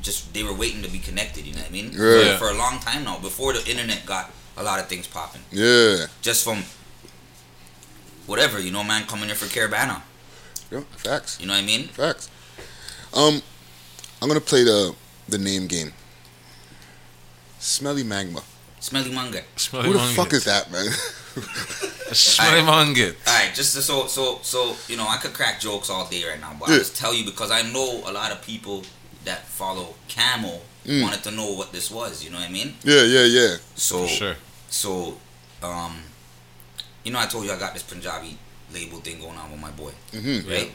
Just 0.00 0.32
they 0.32 0.42
were 0.42 0.54
waiting 0.54 0.80
to 0.82 0.88
be 0.88 0.98
connected. 0.98 1.44
You 1.44 1.52
know 1.52 1.60
what 1.60 1.68
I 1.68 1.72
mean? 1.72 1.92
Yeah. 1.92 2.38
For, 2.38 2.46
for 2.46 2.48
a 2.48 2.54
long 2.56 2.80
time 2.80 3.04
now, 3.04 3.18
before 3.18 3.52
the 3.52 3.70
internet 3.70 4.06
got 4.06 4.30
a 4.56 4.62
lot 4.62 4.80
of 4.80 4.86
things 4.86 5.06
popping. 5.06 5.42
Yeah. 5.50 6.06
Just 6.22 6.44
from 6.44 6.64
whatever 8.26 8.60
you 8.60 8.70
know, 8.70 8.82
man, 8.82 9.04
coming 9.04 9.28
in 9.28 9.36
for 9.36 9.44
Caribana. 9.44 10.00
Yeah. 10.70 10.80
Facts. 10.96 11.38
You 11.38 11.48
know 11.48 11.52
what 11.52 11.62
I 11.62 11.66
mean? 11.66 11.88
Facts. 11.88 12.30
Um, 13.12 13.42
I'm 14.22 14.28
gonna 14.28 14.40
play 14.40 14.64
the 14.64 14.94
the 15.28 15.36
name 15.36 15.66
game. 15.66 15.92
Smelly 17.66 18.02
Magma. 18.02 18.42
Smelly 18.80 19.12
manga. 19.14 19.40
Smelly 19.54 19.86
Who 19.86 19.92
the 19.92 19.98
Mungus. 20.00 20.16
fuck 20.16 20.32
is 20.32 20.44
that, 20.46 20.68
man? 20.72 20.84
Smelly 22.12 22.60
Mungus. 22.62 23.14
All 23.28 23.32
right, 23.38 23.54
just 23.54 23.74
to, 23.76 23.82
so 23.82 24.08
so 24.08 24.40
so 24.42 24.74
you 24.88 24.96
know, 24.96 25.06
I 25.06 25.18
could 25.18 25.32
crack 25.32 25.60
jokes 25.60 25.88
all 25.88 26.06
day 26.08 26.24
right 26.28 26.40
now, 26.40 26.56
but 26.58 26.68
Yeah. 26.68 26.74
I 26.74 26.78
just 26.78 26.96
tell 26.96 27.14
you 27.14 27.24
because 27.24 27.52
I 27.52 27.62
know 27.62 28.02
a 28.04 28.10
lot 28.12 28.32
of 28.32 28.42
people 28.42 28.82
that 29.24 29.46
follow 29.46 29.94
Camel 30.08 30.62
Mm. 30.84 31.00
wanted 31.02 31.22
to 31.22 31.30
know 31.30 31.52
what 31.52 31.70
this 31.70 31.92
was. 31.92 32.24
You 32.24 32.30
know 32.30 32.38
what 32.38 32.48
I 32.48 32.52
mean? 32.52 32.74
yeah, 32.82 33.02
yeah, 33.04 33.22
yeah. 33.22 33.56
So 33.76 34.02
For 34.02 34.08
sure. 34.08 34.36
so, 34.68 35.16
um, 35.62 36.02
you 37.04 37.12
know, 37.12 37.20
I 37.20 37.26
told 37.26 37.44
you 37.44 37.52
I 37.52 37.56
got 37.56 37.72
this 37.72 37.84
Punjabi 37.84 38.36
label 38.74 38.98
thing 38.98 39.20
going 39.20 39.38
on 39.38 39.48
with 39.52 39.60
my 39.60 39.70
boy, 39.70 39.92
Mm-hmm. 40.12 40.50
right? 40.50 40.72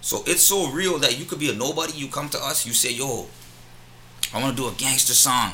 So 0.00 0.24
it's 0.26 0.42
so 0.42 0.70
real 0.70 0.98
that 1.00 1.18
you 1.18 1.26
could 1.26 1.38
be 1.38 1.50
a 1.50 1.54
nobody. 1.54 1.92
You 1.92 2.08
come 2.08 2.30
to 2.30 2.38
us, 2.42 2.64
you 2.64 2.72
say, 2.72 2.92
"Yo, 2.92 3.26
I 4.32 4.40
want 4.40 4.56
to 4.56 4.62
do 4.62 4.66
a 4.66 4.72
gangster 4.72 5.12
song." 5.12 5.52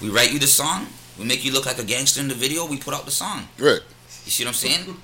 We 0.00 0.08
write 0.10 0.32
you 0.32 0.38
the 0.38 0.46
song. 0.46 0.86
We 1.18 1.24
make 1.24 1.44
you 1.44 1.52
look 1.52 1.66
like 1.66 1.78
a 1.78 1.84
gangster 1.84 2.20
in 2.20 2.28
the 2.28 2.34
video. 2.34 2.66
We 2.66 2.76
put 2.76 2.94
out 2.94 3.04
the 3.04 3.10
song. 3.10 3.48
Right. 3.58 3.80
You 4.24 4.30
see 4.30 4.44
what 4.44 4.48
I'm 4.48 4.54
saying? 4.54 4.96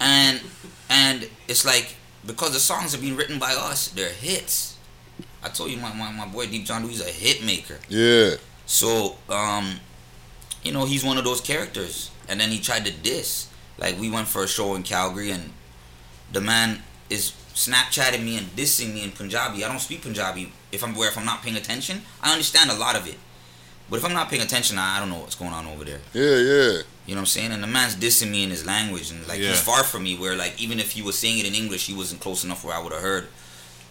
And 0.00 0.40
and 0.88 1.28
it's 1.48 1.64
like 1.64 1.96
because 2.24 2.52
the 2.52 2.60
songs 2.60 2.94
are 2.94 2.98
being 2.98 3.16
written 3.16 3.38
by 3.38 3.52
us, 3.54 3.88
they're 3.88 4.10
hits. 4.10 4.76
I 5.42 5.48
told 5.48 5.70
you 5.70 5.76
my, 5.76 5.92
my, 5.94 6.10
my 6.10 6.26
boy 6.26 6.46
Deep 6.46 6.64
John 6.64 6.84
is 6.84 7.00
a 7.00 7.10
hit 7.10 7.44
maker. 7.44 7.78
Yeah. 7.88 8.34
So, 8.66 9.16
um, 9.28 9.78
you 10.64 10.72
know, 10.72 10.84
he's 10.84 11.04
one 11.04 11.18
of 11.18 11.24
those 11.24 11.40
characters. 11.40 12.10
And 12.28 12.40
then 12.40 12.50
he 12.50 12.58
tried 12.58 12.84
to 12.86 12.92
diss. 12.92 13.48
Like 13.78 13.98
we 14.00 14.10
went 14.10 14.26
for 14.26 14.42
a 14.42 14.48
show 14.48 14.74
in 14.74 14.82
Calgary 14.82 15.30
and 15.30 15.52
the 16.32 16.40
man 16.40 16.82
is 17.08 17.32
Snapchatting 17.54 18.22
me 18.22 18.36
and 18.36 18.46
dissing 18.54 18.92
me 18.92 19.02
in 19.02 19.12
Punjabi. 19.12 19.64
I 19.64 19.68
don't 19.68 19.78
speak 19.78 20.02
Punjabi. 20.02 20.52
If 20.72 20.84
I'm 20.84 20.94
where 20.94 21.08
if 21.08 21.16
I'm 21.16 21.24
not 21.24 21.42
paying 21.42 21.56
attention, 21.56 22.02
I 22.22 22.32
understand 22.32 22.70
a 22.70 22.74
lot 22.74 22.96
of 22.96 23.06
it. 23.08 23.16
But 23.88 23.96
if 23.98 24.04
I'm 24.04 24.12
not 24.14 24.28
paying 24.28 24.42
attention, 24.42 24.78
I 24.78 24.96
I 24.96 25.00
don't 25.00 25.10
know 25.10 25.18
what's 25.20 25.36
going 25.36 25.52
on 25.52 25.66
over 25.66 25.84
there. 25.84 26.00
Yeah, 26.12 26.22
yeah. 26.22 26.82
You 27.06 27.14
know 27.14 27.20
what 27.20 27.20
I'm 27.20 27.26
saying? 27.26 27.52
And 27.52 27.62
the 27.62 27.68
man's 27.68 27.94
dissing 27.94 28.30
me 28.30 28.42
in 28.42 28.50
his 28.50 28.66
language, 28.66 29.10
and 29.12 29.26
like 29.28 29.38
Yeah. 29.40 29.50
he's 29.50 29.60
far 29.60 29.84
from 29.84 30.02
me. 30.02 30.16
Where 30.16 30.34
like 30.34 30.60
even 30.60 30.80
if 30.80 30.92
he 30.92 31.02
was 31.02 31.16
saying 31.18 31.38
it 31.38 31.46
in 31.46 31.54
English, 31.54 31.86
he 31.86 31.94
wasn't 31.94 32.20
close 32.20 32.42
enough 32.44 32.64
where 32.64 32.74
I 32.74 32.80
would 32.82 32.92
have 32.92 33.02
heard. 33.02 33.28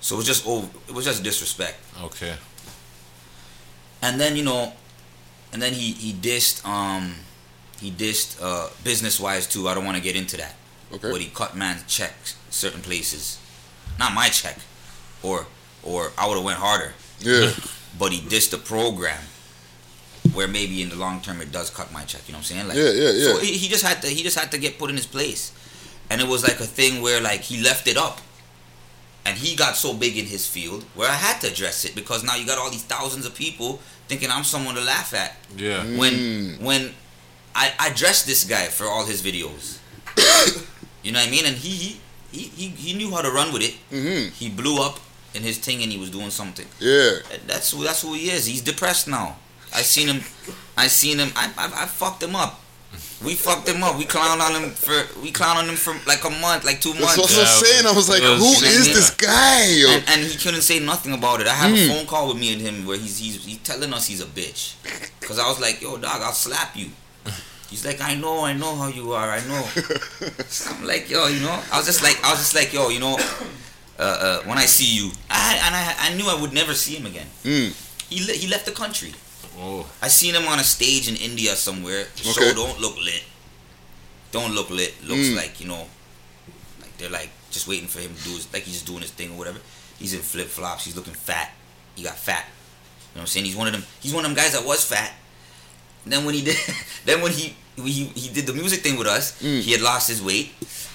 So 0.01 0.15
it 0.15 0.17
was 0.17 0.27
just 0.27 0.45
over. 0.45 0.67
It 0.89 0.93
was 0.93 1.05
just 1.05 1.23
disrespect. 1.23 1.77
Okay. 2.03 2.35
And 4.01 4.19
then 4.19 4.35
you 4.35 4.43
know, 4.43 4.73
and 5.53 5.61
then 5.61 5.73
he 5.73 5.91
he 5.93 6.11
dissed 6.13 6.65
um 6.67 7.15
he 7.79 7.89
dissed 7.89 8.37
uh 8.41 8.69
business 8.83 9.19
wise 9.19 9.47
too. 9.47 9.67
I 9.69 9.73
don't 9.73 9.85
want 9.85 9.97
to 9.97 10.03
get 10.03 10.15
into 10.15 10.35
that. 10.37 10.55
Okay. 10.93 11.09
But 11.11 11.21
he 11.21 11.27
cut 11.29 11.55
man's 11.55 11.83
checks 11.87 12.35
certain 12.49 12.81
places, 12.81 13.39
not 13.97 14.13
my 14.13 14.27
check, 14.29 14.57
or 15.23 15.47
or 15.83 16.11
I 16.17 16.27
would 16.27 16.35
have 16.35 16.43
went 16.43 16.59
harder. 16.59 16.93
Yeah. 17.19 17.51
But 17.97 18.11
he 18.11 18.19
dissed 18.19 18.49
the 18.51 18.57
program. 18.57 19.21
Where 20.34 20.47
maybe 20.47 20.82
in 20.82 20.89
the 20.89 20.95
long 20.95 21.21
term 21.21 21.41
it 21.41 21.51
does 21.51 21.69
cut 21.69 21.91
my 21.91 22.03
check, 22.03 22.21
you 22.28 22.34
know 22.34 22.39
what 22.39 22.51
I'm 22.51 22.57
saying? 22.57 22.67
Like, 22.67 22.78
Yeah, 22.78 22.89
yeah, 22.89 23.11
yeah. 23.11 23.26
So 23.34 23.39
he, 23.39 23.53
he 23.57 23.67
just 23.67 23.84
had 23.86 24.01
to 24.01 24.07
he 24.07 24.23
just 24.23 24.38
had 24.38 24.51
to 24.51 24.57
get 24.57 24.78
put 24.80 24.89
in 24.89 24.95
his 24.95 25.05
place, 25.05 25.51
and 26.09 26.19
it 26.21 26.28
was 26.28 26.43
like 26.43 26.59
a 26.59 26.65
thing 26.65 27.01
where 27.01 27.21
like 27.21 27.41
he 27.41 27.61
left 27.61 27.88
it 27.88 27.97
up, 27.97 28.19
and 29.26 29.38
he 29.38 29.55
got 29.55 29.76
so 29.78 29.93
big 29.93 30.17
in 30.17 30.26
his 30.26 30.47
field 30.47 30.84
where 30.95 31.09
I 31.09 31.13
had 31.15 31.39
to 31.41 31.47
address 31.47 31.86
it 31.86 31.95
because 31.95 32.23
now 32.23 32.36
you 32.36 32.45
got 32.45 32.57
all 32.57 32.69
these 32.71 32.84
thousands 32.84 33.26
of 33.26 33.36
people 33.36 33.80
thinking 34.07 34.30
I'm 34.32 34.43
someone 34.43 34.76
to 34.76 34.82
laugh 34.82 35.13
at. 35.13 35.36
Yeah. 35.57 35.84
When 35.97 36.13
Mm. 36.13 36.59
when 36.61 36.93
I 37.53 37.73
I 37.80 37.89
dressed 37.91 38.26
this 38.26 38.43
guy 38.43 38.65
for 38.67 38.86
all 38.88 39.05
his 39.05 39.21
videos, 39.21 39.78
you 41.03 41.11
know 41.11 41.19
what 41.19 41.28
I 41.28 41.32
mean? 41.32 41.45
And 41.45 41.55
he 41.55 41.99
he 42.32 42.43
he, 42.43 42.67
he 42.69 42.93
knew 42.93 43.11
how 43.11 43.21
to 43.21 43.32
run 43.32 43.53
with 43.53 43.61
it. 43.61 43.76
Mm-hmm. 43.91 44.32
He 44.34 44.49
blew 44.49 44.82
up 44.82 44.99
in 45.34 45.43
his 45.43 45.57
thing 45.57 45.82
and 45.84 45.91
he 45.91 45.97
was 45.97 46.09
doing 46.09 46.30
something. 46.32 46.65
Yeah. 46.80 47.19
That's 47.47 47.71
that's 47.71 48.01
who 48.01 48.13
he 48.13 48.30
is. 48.32 48.45
He's 48.45 48.61
depressed 48.61 49.07
now. 49.07 49.38
I 49.76 49.82
seen 49.84 50.07
him. 50.07 50.21
I 50.78 50.88
seen 50.88 51.19
him. 51.19 51.32
I, 51.36 51.51
I 51.57 51.65
I 51.84 51.86
fucked 51.86 52.23
him 52.23 52.36
up. 52.36 52.61
We 53.23 53.34
fucked 53.34 53.67
him 53.67 53.82
up. 53.84 53.97
We 53.97 54.05
clowned 54.05 54.39
on 54.41 54.51
him 54.61 54.69
for 54.71 54.93
we 55.21 55.32
clowned 55.32 55.55
on 55.55 55.67
him 55.69 55.76
for 55.76 55.93
like 56.05 56.23
a 56.26 56.30
month, 56.30 56.63
like 56.65 56.80
two 56.82 56.91
That's 56.93 57.17
months. 57.17 57.17
what 57.17 57.32
I 57.34 57.39
was 57.39 57.61
Yeah, 57.61 57.67
saying. 57.67 57.86
I 57.88 57.91
was 57.91 58.09
like, 58.09 58.21
it 58.21 58.30
was- 58.30 58.39
who 58.59 58.65
Yeah. 58.65 58.71
is 58.80 58.86
this 58.88 59.09
guy? 59.11 59.65
Yo? 59.82 59.88
And, 59.89 60.03
and 60.09 60.21
he 60.21 60.38
couldn't 60.38 60.61
say 60.61 60.80
nothing 60.80 61.13
about 61.13 61.41
it. 61.41 61.47
I 61.47 61.53
have 61.55 61.71
Mm. 61.71 61.86
a 61.86 61.88
phone 61.93 62.05
call 62.07 62.28
with 62.28 62.38
me 62.38 62.53
and 62.53 62.61
him 62.61 62.86
where 62.86 62.97
he's 62.97 63.17
he's, 63.17 63.43
he's 63.45 63.57
telling 63.59 63.93
us 63.93 64.05
he's 64.07 64.21
a 64.21 64.26
bitch. 64.26 64.73
Cause 65.21 65.39
I 65.39 65.47
was 65.47 65.59
like, 65.59 65.82
yo, 65.82 65.97
dog, 65.97 66.21
I'll 66.21 66.34
slap 66.34 66.76
you. 66.76 66.89
He's 67.69 67.84
like, 67.86 67.99
I 67.99 68.13
know, 68.15 68.45
I 68.45 68.53
know 68.53 68.76
how 68.76 68.88
you 68.89 69.11
are, 69.13 69.30
I 69.32 69.41
know. 69.47 69.63
I'm 70.69 70.86
like, 70.86 71.09
yo, 71.09 71.28
you 71.28 71.39
know, 71.41 71.57
I 71.71 71.78
was 71.78 71.86
just 71.88 72.03
like, 72.03 72.17
I 72.23 72.30
was 72.32 72.39
just 72.39 72.53
like, 72.55 72.71
yo, 72.73 72.89
you 72.89 72.99
know, 72.99 73.17
uh, 73.97 74.01
uh, 74.01 74.39
when 74.43 74.57
I 74.57 74.65
see 74.65 74.86
you, 74.97 75.11
I 75.30 75.59
and 75.65 75.73
I, 75.76 75.95
I 76.11 76.13
knew 76.15 76.28
I 76.30 76.39
would 76.39 76.53
never 76.53 76.73
see 76.76 76.95
him 76.95 77.05
again. 77.07 77.28
Mm. 77.43 77.73
He 78.09 78.23
le- 78.23 78.34
he 78.38 78.47
left 78.47 78.65
the 78.65 78.71
country. 78.71 79.13
Oh. 79.57 79.85
I 80.01 80.07
seen 80.09 80.35
him 80.35 80.47
on 80.47 80.59
a 80.59 80.63
stage 80.63 81.07
in 81.07 81.15
India 81.15 81.55
somewhere. 81.55 82.05
The 82.17 82.29
Okay. 82.29 82.49
show 82.49 82.53
don't 82.53 82.79
look 82.79 82.97
lit. 82.97 83.23
Don't 84.31 84.53
look 84.53 84.69
lit. 84.69 84.93
Looks 85.03 85.29
Mm. 85.29 85.35
like 85.35 85.59
you 85.61 85.67
know, 85.67 85.87
like 86.81 86.97
they're 86.97 87.09
like 87.09 87.29
just 87.51 87.67
waiting 87.67 87.87
for 87.87 87.99
him 87.99 88.13
to 88.15 88.23
do 88.23 88.31
his 88.35 88.47
like 88.51 88.63
he's 88.63 88.73
just 88.75 88.85
doing 88.85 89.01
his 89.01 89.11
thing 89.11 89.31
or 89.31 89.37
whatever. 89.37 89.59
He's 89.99 90.13
in 90.13 90.21
flip 90.21 90.49
flops. 90.49 90.83
He's 90.85 90.95
looking 90.95 91.13
fat. 91.13 91.53
He 91.95 92.03
got 92.03 92.17
fat. 92.19 92.45
You 93.13 93.19
know 93.19 93.19
what 93.19 93.21
I'm 93.21 93.27
saying? 93.27 93.45
He's 93.45 93.55
one 93.55 93.67
of 93.67 93.73
them. 93.73 93.85
He's 94.01 94.13
one 94.13 94.25
of 94.25 94.29
them 94.31 94.35
guys 94.35 94.51
that 94.51 94.65
was 94.65 94.83
fat. 94.83 95.13
Then 96.05 96.25
when 96.25 96.35
he 96.35 96.41
did, 96.43 96.57
then 97.05 97.21
when 97.21 97.31
he 97.31 97.55
he, 97.77 98.05
he 98.15 98.29
did 98.29 98.45
the 98.45 98.53
music 98.53 98.81
thing 98.83 98.97
with 98.97 99.07
us, 99.07 99.33
Mm. 99.41 99.61
he 99.61 99.71
had 99.71 99.81
lost 99.81 100.07
his 100.09 100.21
weight, 100.21 100.51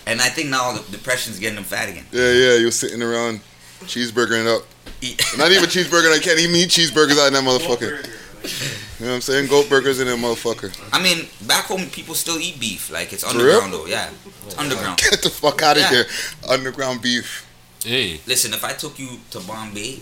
and 0.06 0.20
I 0.20 0.28
think 0.28 0.48
now 0.48 0.72
the 0.72 0.82
depression's 0.92 1.38
getting 1.38 1.58
him 1.58 1.64
fat 1.64 1.88
again. 1.88 2.06
Yeah, 2.12 2.30
yeah. 2.32 2.54
You're 2.56 2.70
sitting 2.70 3.02
around 3.02 3.40
cheeseburgering 3.84 4.46
up. 4.54 4.66
He- 5.00 5.16
Not 5.36 5.50
even 5.52 5.64
cheeseburger. 5.68 6.12
I 6.12 6.18
can't 6.20 6.38
even 6.38 6.54
eat 6.56 6.68
cheeseburgers 6.70 7.18
out 7.18 7.28
of 7.28 7.32
that 7.32 7.44
motherfucker. 7.44 8.06
You 8.42 9.06
know 9.06 9.12
what 9.12 9.14
I'm 9.16 9.20
saying? 9.20 9.48
Goat 9.48 9.68
burgers 9.68 10.00
in 10.00 10.06
that 10.06 10.18
motherfucker. 10.18 10.70
I 10.92 11.02
mean, 11.02 11.26
back 11.46 11.64
home 11.66 11.86
people 11.90 12.14
still 12.14 12.38
eat 12.38 12.58
beef. 12.60 12.90
Like 12.90 13.12
it's 13.12 13.24
underground 13.24 13.72
though. 13.72 13.86
Yeah, 13.86 14.10
it's 14.46 14.56
underground. 14.58 14.98
Get 14.98 15.22
the 15.22 15.30
fuck 15.30 15.62
out 15.62 15.76
of 15.76 15.82
Yeah. 15.82 15.90
here. 15.90 16.06
Underground 16.48 17.02
beef. 17.02 17.46
Hey, 17.84 18.20
Listen, 18.26 18.52
if 18.52 18.62
I 18.62 18.72
took 18.74 18.98
you 18.98 19.08
to 19.30 19.40
Bombay, 19.40 20.00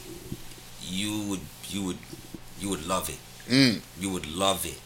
you 0.83 1.23
would 1.29 1.41
you 1.69 1.83
would 1.85 1.99
you 2.61 2.69
would 2.71 2.87
love 2.87 3.09
it. 3.09 3.19
Mm. 3.49 3.81
You 4.01 4.11
would 4.11 4.27
love 4.27 4.67
it. 4.67 4.79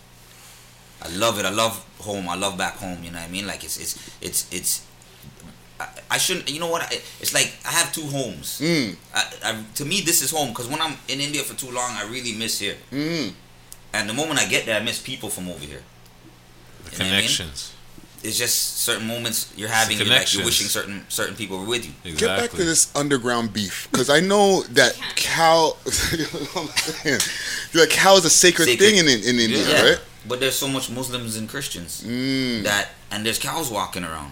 I 1.02 1.08
love 1.08 1.38
it. 1.38 1.44
I 1.46 1.50
love 1.50 1.84
home. 2.00 2.28
I 2.28 2.36
love 2.36 2.56
back 2.58 2.76
home. 2.76 3.02
You 3.02 3.10
know 3.10 3.18
what 3.18 3.28
I 3.28 3.32
mean? 3.32 3.46
Like 3.46 3.64
it's 3.64 3.78
it's 3.78 3.98
it's 4.20 4.46
it's. 4.52 4.86
I, 5.80 5.88
I 6.12 6.18
shouldn't. 6.18 6.50
You 6.50 6.60
know 6.60 6.68
what? 6.68 6.82
I, 6.82 7.00
it's 7.20 7.32
like 7.34 7.52
I 7.64 7.70
have 7.70 7.92
two 7.92 8.06
homes. 8.06 8.60
Mm. 8.60 8.96
I, 9.14 9.24
I, 9.44 9.64
to 9.76 9.84
me, 9.84 10.00
this 10.02 10.22
is 10.22 10.30
home 10.30 10.48
because 10.50 10.68
when 10.68 10.80
I'm 10.80 10.96
in 11.08 11.20
India 11.20 11.42
for 11.42 11.54
too 11.54 11.72
long, 11.72 11.90
I 11.96 12.04
really 12.08 12.34
miss 12.34 12.58
here. 12.60 12.76
Mm. 12.92 13.32
And 13.92 14.08
the 14.08 14.14
moment 14.14 14.40
I 14.40 14.46
get 14.46 14.66
there, 14.66 14.80
I 14.80 14.82
miss 14.82 14.98
people 15.00 15.28
from 15.28 15.48
over 15.48 15.64
here. 15.64 15.82
the 16.84 16.90
You 16.92 16.98
know 16.98 17.04
what 17.04 17.06
I 17.06 17.10
mean? 17.10 17.10
connections. 17.20 17.72
It's 18.24 18.38
just 18.38 18.78
certain 18.78 19.06
moments 19.08 19.52
you're 19.56 19.68
having. 19.68 19.96
You're, 19.98 20.06
like, 20.06 20.14
connections. 20.14 20.38
you're 20.38 20.44
wishing 20.46 20.68
certain 20.68 21.04
certain 21.08 21.34
people 21.34 21.58
were 21.58 21.66
with 21.66 21.84
you. 21.84 21.92
Exactly. 22.04 22.26
Get 22.28 22.36
back 22.38 22.50
to 22.52 22.64
this 22.64 22.94
underground 22.94 23.52
beef 23.52 23.88
because 23.90 24.08
I 24.08 24.20
know 24.20 24.62
that 24.74 24.94
cow. 25.16 25.76
you 26.12 26.18
know 26.18 26.24
what 26.54 26.56
I'm 26.56 26.68
saying? 26.68 27.20
Like 27.74 27.90
cow 27.90 28.16
is 28.16 28.24
a 28.24 28.30
sacred, 28.30 28.66
Sacred. 28.66 28.78
thing 28.78 28.98
in 28.98 29.08
in 29.08 29.40
India, 29.40 29.68
Yeah. 29.68 29.82
right? 29.90 30.00
But 30.28 30.38
there's 30.38 30.54
so 30.56 30.68
much 30.68 30.88
Muslims 30.88 31.34
and 31.36 31.48
Christians 31.48 32.04
Mm. 32.06 32.62
that, 32.62 32.90
and 33.10 33.26
there's 33.26 33.40
cows 33.40 33.68
walking 33.70 34.04
around, 34.04 34.30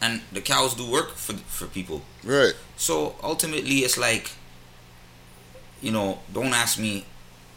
and 0.00 0.22
the 0.32 0.40
cows 0.40 0.72
do 0.74 0.86
work 0.90 1.14
for 1.16 1.34
for 1.46 1.66
people. 1.66 2.00
Right. 2.22 2.54
So 2.78 3.16
ultimately, 3.22 3.80
it's 3.84 3.98
like, 3.98 4.30
you 5.82 5.92
know, 5.92 6.20
don't 6.32 6.54
ask 6.54 6.78
me 6.78 7.04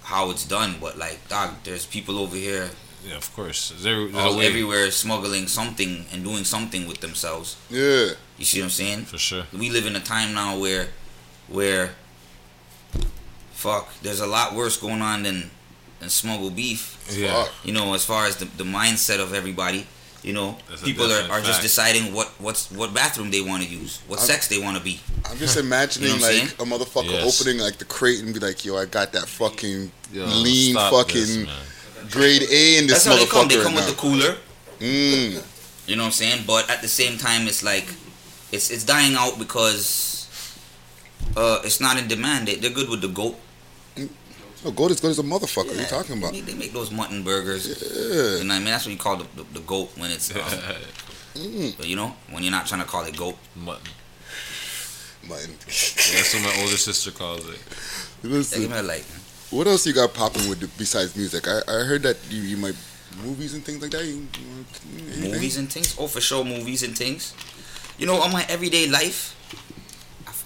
how 0.08 0.32
it's 0.32 0.46
done, 0.48 0.76
but 0.80 0.98
like, 0.98 1.20
dog, 1.28 1.50
there's 1.66 1.86
people 1.86 2.16
over 2.24 2.36
here 2.36 2.70
Yeah, 3.08 3.18
of 3.18 3.28
course. 3.36 3.74
There, 3.84 4.08
all 4.16 4.38
way 4.40 4.48
everywhere 4.48 4.90
smuggling 4.92 5.48
something 5.48 6.06
and 6.12 6.24
doing 6.24 6.46
something 6.46 6.88
with 6.88 7.00
themselves. 7.02 7.56
Yeah. 7.70 8.16
You 8.40 8.46
see 8.46 8.60
what 8.60 8.66
I'm 8.66 8.70
saying? 8.84 9.06
for 9.06 9.18
sure. 9.20 9.44
we 9.52 9.70
live 9.70 9.86
in 9.86 9.96
a 9.96 10.04
time 10.16 10.34
now 10.34 10.58
where 10.64 10.88
where 11.48 11.92
fuck 13.52 13.86
there's 14.04 14.20
a 14.20 14.28
lot 14.28 14.54
worse 14.54 14.78
going 14.78 15.02
on 15.02 15.24
than 15.24 15.50
than 16.00 16.10
smuggle 16.10 16.52
beef 16.52 16.98
Yeah, 17.10 17.44
Fuck. 17.44 17.52
you 17.66 17.74
know 17.74 17.94
as 17.94 18.06
far 18.06 18.26
as 18.28 18.36
the, 18.38 18.46
the 18.46 18.64
mindset 18.64 19.20
of 19.20 19.34
everybody 19.34 19.88
you 20.28 20.34
know 20.34 20.58
That's 20.70 20.84
people 20.84 21.06
are, 21.06 21.10
definite 21.10 21.32
are 21.32 21.42
just 21.42 21.62
deciding 21.62 22.14
what 22.14 22.28
what's 22.46 22.70
what 22.72 22.94
bathroom 22.94 23.32
they 23.32 23.42
want 23.50 23.64
to 23.64 23.70
use 23.70 24.02
what 24.10 24.20
I'm- 24.20 24.28
sex 24.28 24.48
they 24.50 24.60
want 24.66 24.76
to 24.78 24.84
be. 24.84 25.00
I'm 25.30 25.38
just 25.38 25.56
imagining 25.68 26.10
You 26.10 26.20
know 26.20 26.28
what 26.28 26.60
I'm 26.62 26.72
like 26.74 26.84
a 26.84 26.86
motherfucker 26.86 27.12
Yes. 27.14 27.42
opening 27.42 27.60
like 27.68 27.78
the 27.78 27.86
crate 27.86 28.20
and 28.22 28.34
be 28.34 28.40
like, 28.48 28.66
"Yo, 28.66 28.76
I 28.78 28.86
got 28.86 29.14
that 29.14 29.28
fucking 29.28 29.92
Yo, 30.12 30.26
lean 30.26 30.76
fucking 30.76 31.46
this, 31.48 32.12
grade 32.12 32.44
A 32.44 32.78
in 32.80 32.88
this 32.88 33.04
that's 33.04 33.06
how 33.06 33.16
they 33.16 33.26
come. 33.26 33.48
They 33.48 33.62
come 33.64 33.74
now. 33.74 33.80
with 33.80 33.90
the 33.90 33.96
cooler. 33.96 34.36
Mm. 34.80 35.42
you 35.88 35.96
know 35.96 36.04
what 36.04 36.08
i'm 36.08 36.12
saying? 36.12 36.44
But 36.46 36.70
at 36.70 36.82
the 36.82 36.88
same 36.88 37.18
time 37.18 37.48
it's 37.48 37.64
like 37.64 37.88
it's 38.52 38.70
it's 38.70 38.84
dying 38.84 39.16
out 39.16 39.40
because 39.40 40.28
uh 41.36 41.60
it's 41.64 41.80
not 41.80 41.98
in 41.98 42.08
demand. 42.08 42.48
They, 42.48 42.56
they're 42.56 42.70
good 42.80 42.90
with 42.90 43.02
the 43.02 43.08
goat 43.08 43.36
Oh, 44.66 44.72
goat 44.72 44.92
is 44.92 45.00
good 45.00 45.12
as 45.12 45.20
a 45.20 45.24
motherfucker. 45.24 45.68
What 45.68 45.78
are 45.78 45.82
you 45.82 45.86
talking 45.86 46.18
about? 46.18 46.34
they, 46.34 46.42
they 46.42 46.54
make 46.56 46.74
those 46.74 46.92
mutton 46.92 47.24
burgers 47.24 47.68
Yeah. 47.68 48.38
You 48.40 48.44
know 48.44 48.54
what 48.54 48.56
I 48.56 48.58
mean? 48.60 48.66
That's 48.66 48.86
what 48.86 48.92
you 48.92 48.98
call 48.98 49.18
the, 49.18 49.28
the, 49.36 49.44
the 49.54 49.60
goat 49.62 49.92
when 49.98 50.12
it's, 50.12 50.36
um, 50.36 50.42
Mm. 51.38 51.78
but 51.78 51.86
you 51.88 51.96
know, 51.96 52.16
when 52.32 52.42
you're 52.42 52.52
not 52.52 52.66
trying 52.66 52.82
to 52.82 52.88
call 52.88 53.04
it 53.06 53.16
goat. 53.16 53.36
Mutton. 53.56 53.86
Mutton. 55.28 55.54
That's 55.68 56.34
what 56.34 56.44
my 56.44 56.62
older 56.64 56.78
sister 56.78 57.12
calls 57.12 57.48
it. 57.48 57.60
Listen, 58.24 58.62
give 58.62 58.72
me 58.72 58.78
a 58.78 58.82
like. 58.82 59.06
what 59.52 59.68
else 59.68 59.86
you 59.86 59.94
got 59.94 60.16
popping 60.16 60.50
with 60.50 60.62
the, 60.62 60.68
besides 60.80 61.16
music? 61.16 61.48
I, 61.48 61.60
I 61.68 61.84
heard 61.84 62.02
that 62.04 62.18
you, 62.32 62.42
you 62.42 62.58
might 62.58 62.76
movies 63.24 63.54
and 63.54 63.64
things 63.64 63.82
like 63.84 63.92
that. 63.92 64.04
You, 64.06 64.14
you 64.16 65.00
anything? 65.04 65.32
Movies 65.32 65.58
and 65.58 65.72
things. 65.72 65.96
Oh, 66.00 66.08
for 66.08 66.22
sure, 66.22 66.44
movies 66.44 66.82
and 66.82 66.98
things. 66.98 67.36
You 68.00 68.08
know, 68.08 68.16
on 68.22 68.32
my 68.32 68.44
everyday 68.50 68.88
life, 68.88 69.36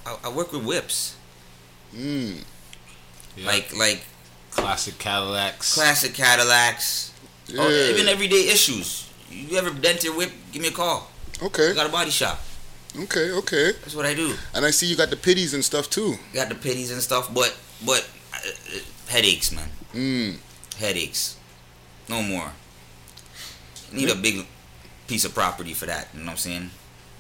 I, 0.05 0.11
I, 0.11 0.17
I 0.25 0.29
work 0.35 0.51
with 0.51 0.65
whips. 0.65 1.15
Mm. 1.95 2.43
Yeah. 3.37 3.47
Like, 3.47 3.75
like 3.75 4.03
classic 4.51 4.97
Cadillacs. 4.97 5.73
classic 5.75 6.13
Cadillacs. 6.13 7.13
Yeah. 7.47 7.63
Or 7.65 7.69
even 7.71 8.07
everyday 8.07 8.49
issues. 8.49 9.09
You 9.29 9.57
ever 9.57 9.69
dent 9.71 10.03
your 10.03 10.15
whip? 10.15 10.31
Give 10.51 10.61
me 10.61 10.67
a 10.69 10.71
call. 10.71 11.09
Okay. 11.41 11.71
I 11.71 11.73
got 11.73 11.85
a 11.87 11.91
body 11.91 12.11
shop. 12.11 12.39
Okay. 12.97 13.31
Okay. 13.31 13.71
That's 13.81 13.95
what 13.95 14.05
I 14.05 14.13
do. 14.13 14.33
And 14.53 14.65
I 14.65 14.71
see 14.71 14.85
you 14.85 14.95
got 14.95 15.09
the 15.09 15.17
pitties 15.17 15.53
and 15.53 15.63
stuff 15.63 15.89
too. 15.89 16.15
Got 16.33 16.49
the 16.49 16.55
pitties 16.55 16.91
and 16.91 17.01
stuff, 17.01 17.33
but, 17.33 17.55
but, 17.85 18.07
uh, 18.33 18.37
uh, 18.47 18.79
headaches, 19.07 19.51
man. 19.51 19.69
Mm. 19.93 20.37
headaches. 20.77 21.37
No 22.09 22.21
more. 22.21 22.51
Need 23.93 24.09
a 24.09 24.15
big 24.15 24.45
piece 25.07 25.25
of 25.25 25.33
property 25.33 25.73
for 25.73 25.85
that. 25.85 26.07
You 26.13 26.19
know 26.19 26.25
what 26.27 26.31
I'm 26.31 26.37
saying? 26.37 26.69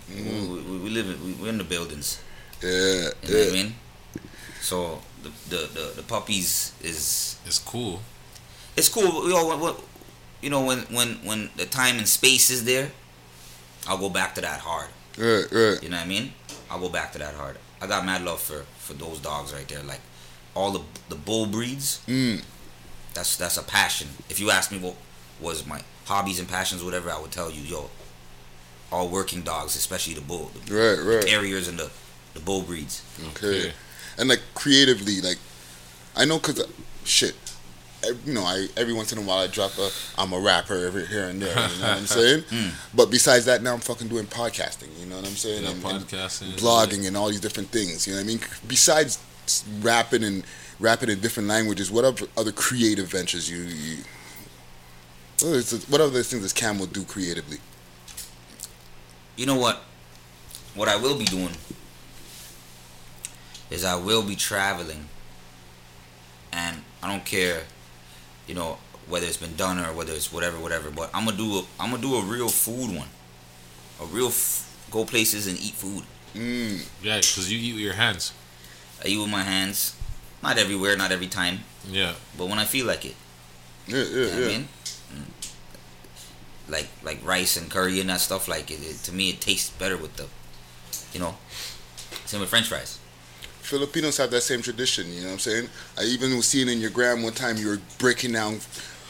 We, 0.09 0.21
we, 0.21 0.77
we 0.79 0.89
live 0.89 1.09
in, 1.09 1.23
we, 1.25 1.33
we're 1.33 1.49
in 1.49 1.57
the 1.57 1.63
buildings. 1.63 2.21
Yeah. 2.61 2.69
You 2.69 2.73
know 2.73 3.09
what 3.09 3.31
I 3.31 3.37
Yeah. 3.47 3.51
mean? 3.53 3.75
So 4.61 5.01
the 5.23 5.29
the, 5.49 5.67
the, 5.73 5.91
the 5.97 6.03
puppies 6.03 6.73
is 6.81 7.37
It's 7.45 7.59
cool. 7.59 8.01
it's 8.75 8.89
cool. 8.89 9.27
You 9.27 9.33
know, 9.33 9.47
when, 9.47 9.59
when- 9.59 9.75
you 10.41 10.49
know 10.49 10.65
when, 10.65 10.79
when 10.89 11.09
when 11.23 11.49
the 11.55 11.65
time 11.67 11.97
and 11.99 12.07
space 12.07 12.49
is 12.49 12.65
there, 12.65 12.91
I'll 13.87 13.99
go 13.99 14.09
back 14.09 14.33
to 14.35 14.41
that 14.41 14.59
hard. 14.61 14.89
Right. 15.17 15.45
Right. 15.51 15.83
You 15.83 15.89
know 15.89 15.97
what 15.97 16.05
I 16.05 16.07
mean? 16.07 16.33
I'll 16.69 16.79
go 16.79 16.89
back 16.89 17.11
to 17.13 17.19
that 17.19 17.35
hard. 17.35 17.57
I 17.79 17.85
got 17.87 18.05
mad 18.05 18.23
love 18.23 18.41
for 18.41 18.63
for 18.79 18.93
those 18.93 19.19
dogs 19.19 19.53
right 19.53 19.67
there. 19.67 19.83
Like 19.83 20.01
all 20.55 20.71
the 20.71 20.81
the 21.09 21.15
bull 21.15 21.45
breeds. 21.45 22.01
Mm. 22.07 22.41
That's 23.13 23.37
that's 23.37 23.57
a 23.57 23.63
passion. 23.63 24.07
If 24.29 24.39
you 24.39 24.49
ask 24.51 24.71
me 24.71 24.79
what 24.79 24.95
was 25.39 25.65
my 25.67 25.81
hobbies 26.05 26.39
and 26.39 26.47
passions, 26.49 26.83
whatever, 26.83 27.11
I 27.11 27.19
would 27.19 27.31
tell 27.31 27.51
you, 27.51 27.61
yo, 27.61 27.89
all 28.91 29.09
working 29.09 29.41
dogs, 29.43 29.75
especially 29.75 30.15
the 30.15 30.21
bull, 30.21 30.49
the 30.65 30.73
Right. 30.73 31.15
Right. 31.15 31.21
terriers 31.27 31.67
and 31.67 31.77
the 31.77 31.89
the 32.33 32.39
bull 32.39 32.61
breeds. 32.63 33.03
Okay. 33.29 33.47
Okay. 33.59 33.73
And 34.17 34.29
like 34.29 34.41
creatively, 34.53 35.21
like 35.21 35.37
I 36.15 36.25
know 36.25 36.37
because 36.39 36.65
shit, 37.03 37.35
you 38.25 38.33
know, 38.33 38.43
I 38.43 38.67
every 38.77 38.93
once 38.93 39.11
in 39.13 39.17
a 39.17 39.21
while 39.21 39.39
I 39.39 39.47
drop 39.47 39.77
a 39.77 39.89
I'm 40.17 40.33
a 40.33 40.39
rapper 40.39 40.85
every 40.85 41.05
here 41.07 41.25
and 41.29 41.41
there. 41.41 41.49
You 41.49 41.55
know 41.81 41.87
what 41.89 41.97
I'm 41.97 42.05
saying? 42.19 42.41
Mm. 42.43 42.71
But 42.93 43.09
besides 43.11 43.45
that, 43.45 43.61
now 43.63 43.73
I'm 43.73 43.79
fucking 43.79 44.07
doing 44.07 44.25
podcasting. 44.25 44.89
You 44.99 45.05
know 45.05 45.17
what 45.17 45.25
I'm 45.27 45.35
saying? 45.35 45.63
Yeah, 45.63 45.69
And- 45.71 45.83
and 45.85 46.05
blogging 46.59 47.07
and 47.07 47.15
all 47.17 47.29
these 47.29 47.39
different 47.41 47.69
things. 47.69 48.07
You 48.07 48.13
know 48.13 48.19
what 48.19 48.25
I 48.25 48.27
mean? 48.27 48.39
Besides 48.67 49.19
rapping 49.81 50.23
and 50.23 50.43
rapping 50.79 51.09
in 51.09 51.19
different 51.19 51.47
languages, 51.49 51.91
what 51.91 52.03
other 52.05 52.27
other 52.37 52.51
creative 52.51 53.07
ventures 53.07 53.49
you? 53.49 53.59
you 53.63 53.97
what 55.89 56.01
other 56.01 56.21
things 56.21 56.43
does 56.43 56.53
will 56.79 56.85
do 56.85 57.03
creatively? 57.03 57.57
You 59.35 59.45
know 59.47 59.55
what? 59.55 59.83
What 60.75 60.87
I 60.87 60.95
will 60.97 61.17
be 61.17 61.25
doing 61.25 61.49
is 63.71 63.83
I 63.83 63.95
will 63.95 64.21
be 64.21 64.35
traveling, 64.35 65.07
and 66.53 66.83
I 67.01 67.07
don't 67.09 67.25
care, 67.25 67.63
you 68.47 68.53
know, 68.53 68.77
whether 69.07 69.25
it's 69.25 69.37
been 69.37 69.55
done 69.55 69.79
or 69.79 69.93
whether 69.93 70.13
it's 70.13 70.31
whatever, 70.31 70.59
whatever. 70.59 70.91
But 70.91 71.09
I'm 71.13 71.25
gonna 71.25 71.37
do 71.37 71.57
a 71.59 71.63
I'm 71.79 71.89
gonna 71.91 72.01
do 72.03 72.15
a 72.15 72.21
real 72.23 72.49
food 72.49 72.95
one, 72.95 73.07
a 73.99 74.05
real 74.05 74.27
f- 74.27 74.67
go 74.91 75.05
places 75.05 75.47
and 75.47 75.57
eat 75.59 75.73
food. 75.73 76.03
Mm, 76.35 76.85
Yeah, 77.01 77.17
because 77.17 77.51
you 77.51 77.57
eat 77.59 77.73
with 77.73 77.81
your 77.83 77.93
hands. 77.93 78.31
I 79.03 79.07
eat 79.07 79.17
with 79.17 79.29
my 79.29 79.43
hands, 79.43 79.95
not 80.43 80.57
everywhere, 80.57 80.95
not 80.95 81.11
every 81.11 81.27
time, 81.27 81.59
Yeah. 81.89 82.13
but 82.37 82.47
when 82.47 82.59
I 82.59 82.65
feel 82.65 82.85
like 82.85 83.03
it. 83.05 83.15
yeah, 83.87 83.97
yeah, 83.97 84.03
You 84.03 84.15
know 84.15 84.21
what 84.27 84.37
yeah. 84.39 84.45
I 84.45 84.47
mean? 84.47 84.67
Mm. 85.13 85.25
Like 86.69 86.87
like 87.03 87.19
rice 87.25 87.57
and 87.57 87.69
curry 87.69 87.99
and 87.99 88.09
that 88.09 88.21
stuff. 88.21 88.47
Like 88.47 88.69
it, 88.71 88.79
it, 88.83 88.97
to 89.03 89.11
me, 89.13 89.29
it 89.31 89.41
tastes 89.41 89.69
better 89.71 89.97
with 89.97 90.15
the, 90.17 90.27
you 91.13 91.19
know. 91.19 91.35
Same 92.25 92.39
with 92.41 92.49
French 92.49 92.67
fries. 92.67 92.97
Filipinos 93.71 94.17
have 94.17 94.29
that 94.31 94.41
same 94.41 94.61
tradition. 94.61 95.11
You 95.11 95.21
know 95.21 95.27
what 95.27 95.33
I'm 95.33 95.39
saying? 95.39 95.69
I 95.97 96.03
even 96.03 96.35
was 96.35 96.45
seeing 96.45 96.67
in 96.69 96.79
your 96.79 96.89
gram 96.91 97.23
one 97.23 97.33
time 97.33 97.55
you 97.57 97.67
were 97.69 97.79
breaking 97.97 98.33
down, 98.33 98.59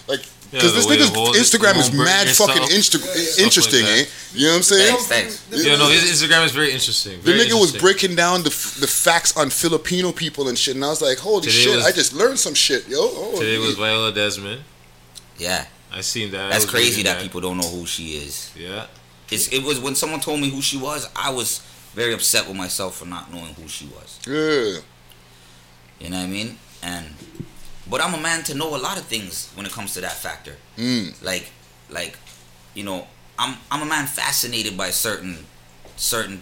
like, 0.08 0.22
because 0.52 0.74
the 0.74 0.80
this 0.80 0.88
way 0.88 0.98
nigga's 0.98 1.38
Instagram 1.40 1.78
is 1.78 1.92
mad 1.94 2.28
fucking 2.28 2.64
insta- 2.64 3.00
stuff 3.00 3.40
interesting, 3.40 3.84
like 3.86 4.02
eh? 4.02 4.06
You 4.34 4.46
know 4.48 4.52
what 4.52 4.58
I'm 4.58 4.64
saying? 4.64 4.88
Thanks, 4.96 5.08
thanks. 5.08 5.34
This- 5.50 5.66
Yeah, 5.66 5.78
no, 5.78 5.88
his 5.90 6.04
Instagram 6.04 6.46
is 6.46 6.52
very 6.52 6.72
interesting. 6.72 7.22
The 7.22 7.32
Very 7.34 7.40
nigga 7.50 7.60
was 7.60 7.72
breaking 7.86 8.16
down 8.16 8.44
the 8.44 8.50
the 8.84 8.88
facts 8.88 9.36
on 9.36 9.50
Filipino 9.50 10.12
people 10.12 10.48
and 10.50 10.58
shit, 10.58 10.76
and 10.76 10.84
I 10.86 10.90
was 10.90 11.02
like, 11.02 11.18
"Holy 11.20 11.42
Today 11.48 11.54
shit! 11.64 11.76
was- 11.76 11.86
I 11.86 11.92
just 11.92 12.14
learned 12.14 12.40
some 12.40 12.54
shit, 12.54 12.88
yo." 12.88 12.98
Oh, 13.02 13.40
Today 13.40 13.58
was 13.58 13.76
Viola 13.76 14.12
Desmond. 14.14 14.62
Yeah, 15.38 15.66
I 15.92 16.02
seen 16.02 16.32
that. 16.32 16.52
that's 16.52 16.66
crazy 16.66 16.98
reading 16.98 17.06
that 17.06 17.22
people 17.22 17.42
don't 17.42 17.58
know 17.58 17.68
who 17.70 17.86
she 17.88 18.18
is. 18.18 18.52
Yeah. 18.56 18.86
It's, 19.32 19.48
it 19.48 19.64
was 19.64 19.80
when 19.80 19.96
someone 19.96 20.20
told 20.20 20.42
me 20.42 20.50
who 20.50 20.62
she 20.62 20.78
was, 20.78 21.08
I 21.16 21.30
was 21.30 21.62
very 21.93 22.13
upset 22.13 22.47
with 22.47 22.55
myself 22.57 22.97
for 22.97 23.05
not 23.05 23.31
knowing 23.34 23.53
who 23.53 23.68
she 23.68 23.85
was. 23.88 24.19
Yeah. 24.27 24.80
You 25.99 26.09
know 26.09 26.18
what 26.18 26.23
I 26.23 26.27
mean? 26.27 26.57
And 26.81 27.05
but 27.89 28.01
I'm 28.01 28.13
a 28.13 28.19
man 28.19 28.43
to 28.45 28.53
know 28.55 28.76
a 28.76 28.81
lot 28.81 28.97
of 28.97 29.05
things 29.05 29.51
when 29.55 29.65
it 29.65 29.72
comes 29.72 29.93
to 29.95 30.01
that 30.01 30.13
factor. 30.13 30.55
Mm. 30.77 31.22
Like 31.23 31.51
like 31.89 32.18
you 32.73 32.84
know, 32.84 33.07
I'm 33.38 33.57
I'm 33.69 33.81
a 33.81 33.85
man 33.85 34.07
fascinated 34.07 34.77
by 34.77 34.89
certain 34.91 35.45
certain 35.97 36.41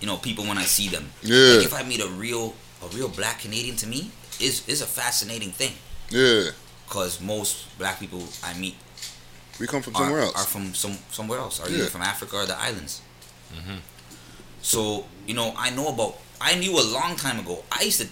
you 0.00 0.06
know 0.06 0.16
people 0.16 0.44
when 0.44 0.58
I 0.58 0.64
see 0.64 0.88
them. 0.88 1.10
Yeah. 1.22 1.56
Like 1.56 1.66
if 1.66 1.74
I 1.74 1.82
meet 1.84 2.00
a 2.02 2.08
real 2.08 2.54
a 2.82 2.88
real 2.88 3.08
black 3.08 3.40
Canadian 3.40 3.76
to 3.76 3.86
me 3.86 4.10
is 4.40 4.66
is 4.68 4.82
a 4.82 4.86
fascinating 4.86 5.52
thing 5.52 5.72
Yeah. 6.10 6.50
because 6.88 7.20
most 7.20 7.66
black 7.78 8.00
people 8.00 8.24
I 8.42 8.54
meet 8.58 8.74
We 9.60 9.66
come 9.68 9.80
from 9.82 9.94
are, 9.94 10.02
somewhere 10.02 10.22
else. 10.22 10.34
are 10.34 10.44
from 10.46 10.74
some 10.74 10.98
somewhere 11.12 11.38
else, 11.38 11.60
are 11.60 11.68
Yeah. 11.70 11.78
either 11.78 11.90
from 11.90 12.02
Africa 12.02 12.36
or 12.36 12.46
the 12.46 12.58
islands. 12.58 13.00
So 14.62 15.04
you 15.26 15.34
know, 15.34 15.54
I 15.56 15.70
know 15.70 15.88
about. 15.88 16.18
I 16.40 16.54
knew 16.56 16.72
a 16.78 16.82
long 16.82 17.14
time 17.16 17.38
ago. 17.38 17.62
I 17.70 17.82
used 17.82 18.00
to 18.00 18.08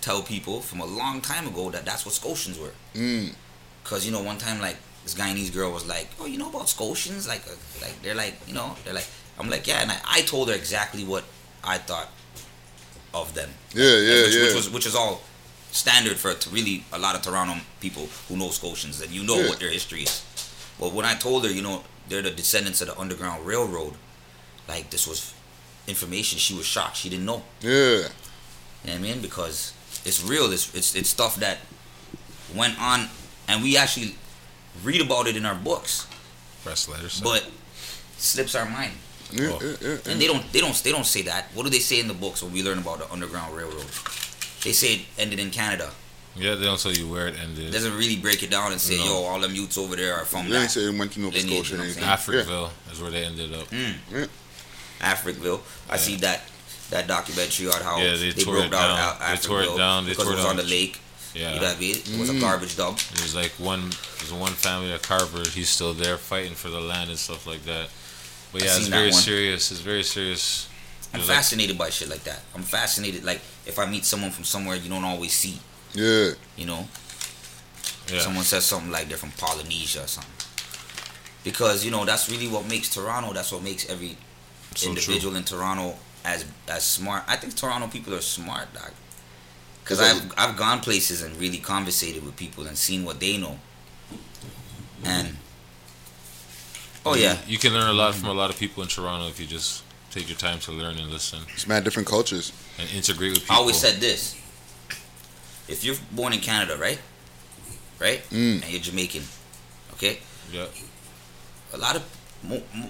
tell 0.00 0.22
people 0.22 0.60
from 0.60 0.80
a 0.80 0.84
long 0.86 1.20
time 1.20 1.46
ago 1.48 1.70
that 1.70 1.84
that's 1.84 2.04
what 2.04 2.14
Scotians 2.14 2.58
were. 2.58 2.70
Mm. 2.94 3.34
Cause 3.84 4.04
you 4.06 4.12
know, 4.12 4.22
one 4.22 4.38
time 4.38 4.60
like 4.60 4.76
this 5.02 5.14
Guyanese 5.14 5.52
girl 5.52 5.72
was 5.72 5.86
like, 5.86 6.08
"Oh, 6.20 6.26
you 6.26 6.38
know 6.38 6.48
about 6.50 6.68
Scotians? 6.68 7.26
Like, 7.26 7.42
uh, 7.46 7.54
like 7.80 8.00
they're 8.02 8.14
like, 8.14 8.34
you 8.46 8.54
know, 8.54 8.76
they're 8.84 8.94
like." 8.94 9.06
I'm 9.38 9.50
like, 9.50 9.66
"Yeah," 9.66 9.82
and 9.82 9.90
I, 9.90 9.98
I 10.06 10.20
told 10.22 10.48
her 10.48 10.54
exactly 10.54 11.02
what 11.04 11.24
I 11.64 11.78
thought 11.78 12.08
of 13.12 13.34
them. 13.34 13.50
Yeah, 13.74 13.84
yeah, 13.98 14.22
which, 14.22 14.34
yeah. 14.34 14.42
Which 14.44 14.54
was 14.54 14.70
which 14.70 14.86
is 14.86 14.94
all 14.94 15.20
standard 15.72 16.16
for 16.16 16.32
to 16.34 16.50
really 16.50 16.84
a 16.92 16.98
lot 16.98 17.16
of 17.16 17.22
Toronto 17.22 17.56
people 17.80 18.08
who 18.28 18.36
know 18.36 18.50
Scotians 18.50 19.00
and 19.00 19.10
you 19.10 19.24
know 19.24 19.40
Yeah. 19.40 19.48
what 19.48 19.58
their 19.58 19.70
history 19.70 20.02
is. 20.02 20.24
But 20.78 20.92
when 20.92 21.04
I 21.04 21.14
told 21.14 21.44
her, 21.44 21.50
you 21.50 21.62
know, 21.62 21.82
they're 22.08 22.22
the 22.22 22.30
descendants 22.30 22.80
of 22.80 22.86
the 22.88 22.98
Underground 22.98 23.44
Railroad, 23.44 23.94
like 24.68 24.90
this 24.90 25.06
was 25.08 25.33
information. 25.86 26.38
She 26.38 26.54
was 26.54 26.66
shocked. 26.66 26.96
She 26.96 27.08
didn't 27.08 27.26
know. 27.26 27.42
yeah. 27.60 27.70
You 27.70 28.02
know 28.02 28.08
what 28.84 28.94
I 28.94 28.98
mean? 28.98 29.20
Because 29.22 29.72
it's 30.04 30.22
real. 30.22 30.52
It's 30.52 30.74
it's 30.74 30.94
it's 30.94 31.08
stuff 31.08 31.36
that 31.36 31.58
went 32.54 32.78
on, 32.80 33.08
and 33.48 33.62
we 33.62 33.76
actually 33.78 34.16
read 34.82 35.00
about 35.00 35.26
it 35.26 35.36
in 35.36 35.46
our 35.46 35.54
books, 35.54 36.06
Press 36.64 36.88
letters. 36.88 37.20
but 37.22 37.46
slips 38.18 38.54
our 38.54 38.68
mind. 38.68 38.92
Yeah, 39.32 39.48
Oh. 39.52 39.58
yeah, 39.62 39.76
yeah, 39.80 39.96
And 40.12 40.20
they 40.20 40.26
don't 40.26 40.44
they 40.52 40.60
don't 40.60 40.74
they 40.84 40.92
don't 40.92 41.06
say 41.06 41.22
that. 41.22 41.46
What 41.54 41.62
do 41.64 41.70
they 41.70 41.78
say 41.80 41.98
in 41.98 42.08
the 42.08 42.14
books 42.14 42.42
when 42.42 42.52
we 42.52 42.62
learn 42.62 42.78
about 42.78 42.98
the 42.98 43.10
Underground 43.10 43.56
Railroad? 43.56 43.86
They 44.62 44.72
say 44.72 44.94
it 44.94 45.00
ended 45.18 45.38
in 45.40 45.50
Canada. 45.50 45.90
yeah, 46.36 46.54
they 46.56 46.64
don't 46.66 46.78
tell 46.80 46.92
you 46.92 47.08
where 47.08 47.28
it 47.28 47.34
It 47.36 47.40
ended. 47.40 47.72
doesn't 47.72 47.96
really 47.96 48.16
break 48.16 48.42
it 48.42 48.50
down 48.50 48.72
and 48.72 48.80
say, 48.80 48.96
No. 48.98 49.04
yo, 49.04 49.14
all 49.24 49.40
them 49.40 49.54
youths 49.54 49.78
over 49.78 49.96
there 49.96 50.14
are 50.14 50.24
from 50.26 50.48
They 50.50 50.56
ain't 50.56 50.64
that. 50.64 50.70
say 50.72 50.80
it 50.88 50.98
went 50.98 51.12
to 51.12 51.20
Nova 51.20 51.36
Lineage, 51.36 51.66
Scotia 51.68 51.72
or 51.72 51.76
you 51.76 51.78
know 51.78 51.84
anything. 51.84 52.04
what 52.04 52.18
Africville 52.18 52.70
is 52.92 53.00
where 53.00 53.10
they 53.10 53.24
ended 53.24 53.54
up. 53.54 53.70
Mm. 53.70 54.28
Africville. 55.04 55.60
I 55.90 55.96
see 55.96 56.16
that 56.16 56.42
that 56.90 57.06
documentary 57.06 57.68
on 57.68 57.80
how 57.82 57.98
Yeah, 57.98 58.16
they 58.16 58.32
tore 58.32 58.54
broke 58.54 58.66
it 58.66 58.70
down, 58.70 58.96
down. 58.96 59.16
Al- 59.20 59.30
They 59.36 59.40
tore 59.40 59.62
it 59.62 59.76
down. 59.76 60.04
They 60.04 60.10
because 60.10 60.24
tore 60.24 60.32
it 60.34 60.36
was 60.36 60.44
down 60.44 60.50
on 60.50 60.56
the 60.56 60.62
the- 60.62 60.70
lake. 60.70 61.00
Yeah. 61.34 61.54
You 61.54 61.60
know 61.60 61.66
what 61.66 61.76
I 61.76 61.80
mean? 61.80 61.96
It 61.96 62.18
was 62.20 62.30
Mm. 62.30 62.36
a 62.36 62.40
garbage 62.40 62.76
dump. 62.76 62.98
There's 63.16 63.34
like 63.34 63.50
one, 63.58 63.90
there's 64.18 64.32
one 64.32 64.52
family 64.52 64.92
at 64.92 65.02
Carver. 65.02 65.42
He's 65.48 65.68
still 65.68 65.92
there 65.92 66.16
fighting 66.16 66.54
for 66.54 66.68
the 66.68 66.80
land 66.80 67.10
and 67.10 67.18
stuff 67.18 67.44
like 67.46 67.64
that. 67.64 67.88
But 68.52 68.62
I 68.62 68.66
yeah, 68.66 68.76
it's 68.76 68.86
very 68.86 69.12
serious. 69.12 69.72
It's 69.72 69.80
very 69.80 70.04
serious. 70.04 70.68
I'm 71.12 71.18
There's 71.18 71.28
like- 71.28 71.38
fascinated 71.38 71.76
by 71.76 71.90
shit 71.90 72.08
like 72.08 72.22
that. 72.24 72.42
I'm 72.54 72.62
fascinated. 72.62 73.24
Like 73.24 73.40
if 73.66 73.78
I 73.80 73.86
meet 73.86 74.04
someone 74.04 74.30
from 74.30 74.44
somewhere 74.44 74.76
you 74.76 74.88
don't 74.88 75.04
always 75.04 75.32
see, 75.32 75.58
Yeah. 75.94 76.30
you 76.56 76.66
know, 76.66 76.88
yeah. 78.12 78.20
someone 78.22 78.44
says 78.44 78.64
something 78.64 78.92
like 78.92 79.08
they're 79.08 79.18
from 79.18 79.32
Polynesia 79.32 80.04
or 80.04 80.06
something. 80.06 80.30
Because 81.42 81.84
you 81.84 81.90
know 81.90 82.04
that's 82.04 82.30
really 82.30 82.46
what 82.48 82.66
makes 82.66 82.88
Toronto. 82.90 83.32
That's 83.32 83.50
what 83.52 83.62
makes 83.62 83.86
every 83.86 84.16
So 84.78 84.88
individual 84.88 85.36
in 85.36 85.44
Toronto 85.44 85.96
as 86.24 86.44
as 86.68 86.84
smart. 86.84 87.24
I 87.28 87.36
think 87.36 87.54
Toronto 87.54 87.86
people 87.88 88.14
are 88.14 88.20
smart, 88.22 88.72
dog. 88.74 88.92
Because 89.82 90.00
I've 90.00 90.32
I've 90.36 90.56
gone 90.56 90.80
places 90.80 91.22
and 91.22 91.36
really 91.36 91.58
conversated 91.58 92.24
with 92.24 92.36
people 92.36 92.66
and 92.66 92.76
seen 92.76 93.04
what 93.04 93.20
they 93.20 93.36
know. 93.36 93.58
And 95.04 95.36
oh 97.04 97.14
yeah, 97.14 97.36
You 97.46 97.58
can 97.58 97.72
learn 97.74 97.88
a 97.88 97.92
lot 97.92 98.14
from 98.14 98.28
a 98.28 98.32
lot 98.32 98.50
of 98.50 98.58
people 98.58 98.82
in 98.82 98.88
Toronto 98.88 99.28
if 99.28 99.38
you 99.38 99.46
just 99.46 99.82
take 100.10 100.28
your 100.28 100.38
time 100.38 100.58
to 100.60 100.72
learn 100.72 100.96
and 100.96 101.10
listen 101.10 101.40
It's 101.52 101.66
mad 101.66 101.84
different 101.84 102.08
cultures. 102.08 102.52
and 102.78 102.88
integrate 102.90 103.32
with 103.32 103.40
people. 103.42 103.56
I 103.56 103.58
always 103.58 103.76
said 103.76 104.00
this. 104.00 104.36
If 105.68 105.84
you're 105.84 105.96
born 106.12 106.32
in 106.32 106.40
Canada, 106.40 106.76
right, 106.76 106.98
right, 107.98 108.22
Mm. 108.30 108.62
and 108.62 108.70
you're 108.70 108.80
Jamaican, 108.80 109.24
okay, 109.94 110.18
Yeah. 110.52 110.66
a 111.72 111.78
lot 111.78 111.96
of 111.96 112.02
mo- 112.02 112.10
mo- 112.10 112.13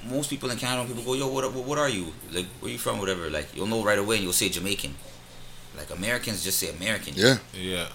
most 0.09 0.31
people 0.31 0.51
in 0.51 0.59
Canada, 0.59 0.86
people 0.89 1.05
go, 1.05 1.14
"Yo, 1.14 1.28
what, 1.28 1.44
what 1.52 1.64
what 1.64 1.78
are 1.78 1.89
you? 1.89 2.12
Like, 2.32 2.47
where 2.60 2.72
you 2.72 2.78
from? 2.78 2.98
Whatever." 2.98 3.31
Like, 3.31 3.55
you'll 3.55 3.66
know 3.66 3.82
right 3.85 3.98
away, 3.98 4.16
and 4.16 4.24
you'll 4.24 4.32
say 4.32 4.48
Jamaican. 4.48 4.94
Like 5.76 5.90
Americans 5.90 6.44
just 6.44 6.59
say 6.59 6.70
American. 6.70 7.14
Yeah. 7.16 7.39
Yeah. 7.52 7.86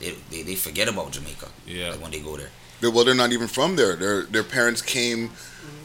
They, 0.00 0.14
they, 0.30 0.42
they 0.42 0.54
forget 0.56 0.88
about 0.88 1.12
Jamaica. 1.12 1.48
Yeah. 1.66 1.90
Like 1.90 2.02
when 2.02 2.10
they 2.10 2.20
go 2.20 2.36
there. 2.36 2.50
They're, 2.80 2.90
well, 2.90 3.04
they're 3.04 3.14
not 3.14 3.30
even 3.32 3.46
from 3.48 3.76
there. 3.76 3.94
Their 3.96 4.22
their 4.22 4.42
parents 4.42 4.82
came 4.82 5.28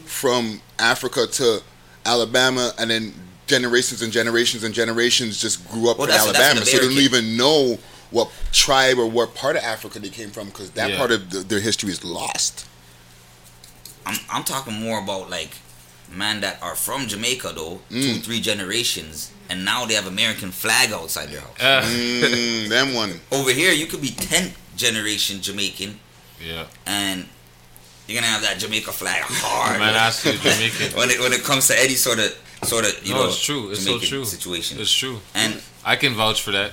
from 0.04 0.60
Africa 0.78 1.26
to 1.26 1.62
Alabama, 2.04 2.72
and 2.78 2.90
then 2.90 3.14
generations 3.46 4.02
and 4.02 4.12
generations 4.12 4.64
and 4.64 4.74
generations 4.74 5.40
just 5.40 5.68
grew 5.70 5.90
up 5.90 5.98
Well, 5.98 6.06
in 6.08 6.10
that's- 6.10 6.26
that's 6.26 6.38
Alabama, 6.38 6.66
so 6.66 6.76
they 6.78 6.84
don't 6.84 6.92
even 7.02 7.36
know 7.36 7.78
what 8.10 8.30
tribe 8.52 8.98
or 8.98 9.06
what 9.06 9.34
part 9.34 9.54
of 9.56 9.62
Africa 9.62 9.98
they 9.98 10.08
came 10.08 10.30
from 10.30 10.46
because 10.48 10.70
that 10.72 10.90
Yeah. 10.90 10.96
part 10.98 11.12
of 11.12 11.30
the, 11.30 11.38
their 11.40 11.60
history 11.60 11.90
is 11.90 12.02
lost. 12.04 12.66
I'm 14.08 14.18
I'm 14.32 14.44
talking 14.44 14.74
more 14.86 14.98
about 15.04 15.28
like 15.30 15.50
man 16.10 16.40
that 16.40 16.56
are 16.62 16.74
from 16.74 17.06
Jamaica 17.06 17.52
though, 17.54 17.80
two 17.90 17.96
Mm. 18.18 18.22
three 18.24 18.40
generations, 18.40 19.30
and 19.50 19.64
now 19.64 19.84
they 19.86 19.94
have 19.94 20.06
American 20.06 20.50
flag 20.50 20.92
outside 20.92 21.28
their 21.32 21.40
house. 21.46 21.60
Uh, 21.60 21.82
Mm, 21.84 22.68
them 22.68 22.94
one. 22.94 23.12
Over 23.30 23.52
here, 23.52 23.72
you 23.80 23.86
could 23.86 24.00
be 24.00 24.10
10th 24.10 24.54
generation 24.76 25.40
Jamaican, 25.42 25.98
yeah. 26.40 26.64
and 26.86 27.26
you're 28.06 28.16
gonna 28.20 28.32
have 28.32 28.42
that 28.42 28.58
Jamaica 28.58 28.92
flag 28.92 29.22
hard. 29.28 29.78
Man, 29.78 29.94
ask 29.94 30.24
you, 30.26 30.32
Jamaican. 30.32 30.96
when 30.98 31.10
it 31.10 31.20
when 31.20 31.32
it 31.32 31.42
comes 31.44 31.66
to 31.68 31.74
any 31.78 31.94
sort 31.94 32.18
of 32.18 32.30
sort 32.64 32.84
of 32.86 32.92
you 33.06 33.12
no, 33.14 33.22
know 33.24 33.28
it's 33.28 33.42
true. 33.44 33.70
It's 33.70 33.84
so 33.84 33.98
true. 33.98 34.24
situation. 34.24 34.80
It's 34.80 34.92
true. 34.92 35.20
and 35.34 35.60
I 35.84 35.96
can 35.96 36.14
vouch 36.14 36.40
for 36.42 36.52
that. 36.52 36.72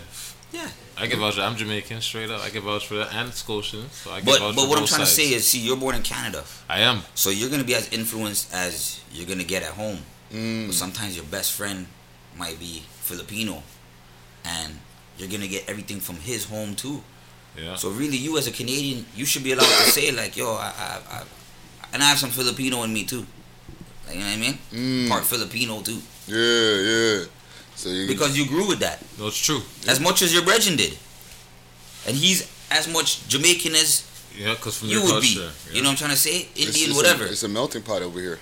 yeah, 0.54 0.70
I 0.98 1.08
can 1.08 1.20
vouch. 1.20 1.38
I'm 1.38 1.56
Jamaican, 1.56 2.02
straight 2.02 2.30
up. 2.30 2.42
I 2.42 2.50
can 2.50 2.62
vouch 2.62 2.88
for 2.88 2.96
that, 2.96 3.14
and 3.14 3.34
Scotian. 3.34 3.90
So 3.92 4.12
I 4.12 4.18
can 4.18 4.26
but 4.26 4.40
vouch 4.40 4.56
but 4.56 4.64
for 4.64 4.70
what 4.70 4.80
I'm 4.80 4.86
trying 4.88 5.06
sides. 5.06 5.16
to 5.16 5.22
say 5.22 5.34
is, 5.34 5.48
see, 5.48 5.60
you're 5.60 5.78
born 5.78 5.96
in 5.96 6.02
Canada, 6.04 6.44
I 6.70 6.80
am. 6.82 7.02
so 7.16 7.30
you're 7.30 7.50
gonna 7.50 7.64
be 7.64 7.76
as 7.76 7.90
influenced 7.90 8.54
as 8.54 9.02
you're 9.12 9.28
gonna 9.28 9.44
get 9.44 9.64
at 9.64 9.72
home. 9.72 10.00
Mm. 10.32 10.68
But 10.68 10.76
sometimes 10.76 11.16
your 11.16 11.26
best 11.26 11.52
friend 11.54 11.88
might 12.38 12.60
be 12.60 12.84
Filipino, 13.02 13.62
and 14.46 14.80
you're 15.18 15.30
gonna 15.30 15.48
get 15.48 15.68
everything 15.70 16.00
from 16.00 16.16
his 16.18 16.46
home 16.46 16.76
too. 16.76 17.04
Yeah. 17.58 17.76
So 17.76 17.90
really, 17.90 18.18
you 18.18 18.38
as 18.38 18.48
a 18.48 18.52
Canadian, 18.52 19.06
you 19.16 19.26
should 19.26 19.44
be 19.44 19.52
allowed 19.54 19.64
to 19.66 19.92
say 19.92 20.12
like, 20.12 20.36
"Yo, 20.38 20.54
I, 20.56 20.72
I, 20.78 21.18
I 21.18 21.24
and 21.94 22.04
I 22.04 22.08
have 22.08 22.18
some 22.20 22.30
Filipino 22.32 22.84
in 22.84 22.92
me 22.94 23.04
too." 23.06 23.26
Like, 24.08 24.16
you 24.16 24.22
know 24.22 24.28
what 24.28 24.38
I 24.38 24.40
mean? 24.40 24.58
Mm. 24.72 25.10
Part 25.10 25.24
Filipino 25.26 25.82
too, 25.82 26.00
Yeah, 26.28 26.38
yeah. 27.18 27.26
So 27.76 27.90
you, 27.90 28.08
because 28.08 28.38
you 28.38 28.48
grew 28.48 28.68
with 28.68 28.80
that 28.80 29.00
That's 29.18 29.30
it's 29.30 29.38
true. 29.46 29.62
as 29.88 30.00
much 30.00 30.22
as 30.22 30.34
your 30.34 30.44
brethren 30.44 30.78
did, 30.78 30.98
and 32.08 32.16
he's 32.16 32.50
as 32.72 32.88
much 32.92 33.28
Jamaican 33.28 33.76
as 33.76 34.04
Yeah, 34.38 34.54
because 34.54 34.78
from 34.80 34.90
you 34.90 35.02
their 35.02 35.14
would 35.14 35.22
be. 35.22 35.36
culture. 35.36 35.52
You 35.72 35.82
know 35.82 35.90
what 35.90 35.92
I'm 35.92 35.98
trying 35.98 36.12
to 36.12 36.18
say? 36.18 36.42
it's- 36.56 36.68
Indian, 36.68 36.90
it's 36.92 36.98
whatever. 36.98 37.26
A, 37.26 37.30
it's 37.30 37.44
a 37.44 37.48
melting 37.50 37.84
pot 37.84 38.02
over 38.02 38.20
here. 38.20 38.40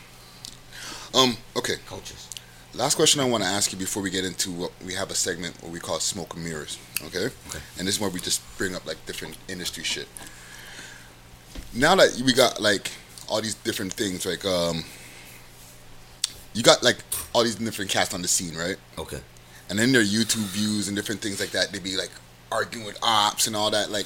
Um. 1.14 1.38
Okay. 1.56 1.76
Cultures. 1.88 2.28
Last 2.76 2.96
question 2.96 3.22
I 3.22 3.26
want 3.26 3.44
to 3.44 3.50
ask 3.50 3.72
you 3.72 3.78
before 3.78 4.02
we 4.02 4.10
get 4.10 4.26
into 4.26 4.50
what 4.52 4.72
we 4.84 4.94
have 4.96 5.12
a 5.12 5.16
segment 5.16 5.62
what 5.62 5.72
we 5.72 5.80
call 5.80 6.00
smoke 6.00 6.34
and 6.36 6.44
mirrors. 6.44 6.80
Okay. 7.06 7.26
Okay. 7.50 7.60
And 7.78 7.88
this 7.88 7.96
is 7.96 8.02
where 8.02 8.10
we 8.10 8.20
just 8.20 8.42
bring 8.58 8.76
up 8.76 8.86
like 8.88 8.98
different 9.06 9.38
industry 9.48 9.84
shit. 9.84 10.08
Now 11.74 11.96
that 11.96 12.20
we 12.26 12.34
got 12.34 12.60
like 12.60 12.90
all 13.28 13.42
these 13.42 13.54
different 13.56 13.94
things, 13.94 14.26
like 14.26 14.44
um, 14.46 14.84
you 16.54 16.64
got 16.64 16.84
like 16.84 16.98
all 17.34 17.44
these 17.44 17.56
different 17.56 17.92
cats 17.92 18.14
on 18.14 18.22
the 18.22 18.28
scene, 18.28 18.56
right? 18.56 18.78
Okay. 18.98 19.20
And 19.70 19.80
then 19.80 19.92
their 19.92 20.04
YouTube 20.04 20.48
views 20.48 20.88
and 20.88 20.96
different 20.96 21.22
things 21.22 21.40
like 21.40 21.52
that, 21.52 21.72
they 21.72 21.80
be 21.80 21.96
like 21.98 22.12
arguing 22.52 22.86
with 22.86 22.98
ops 23.02 23.48
and 23.48 23.56
all 23.56 23.72
that. 23.72 23.92
Like, 23.92 24.06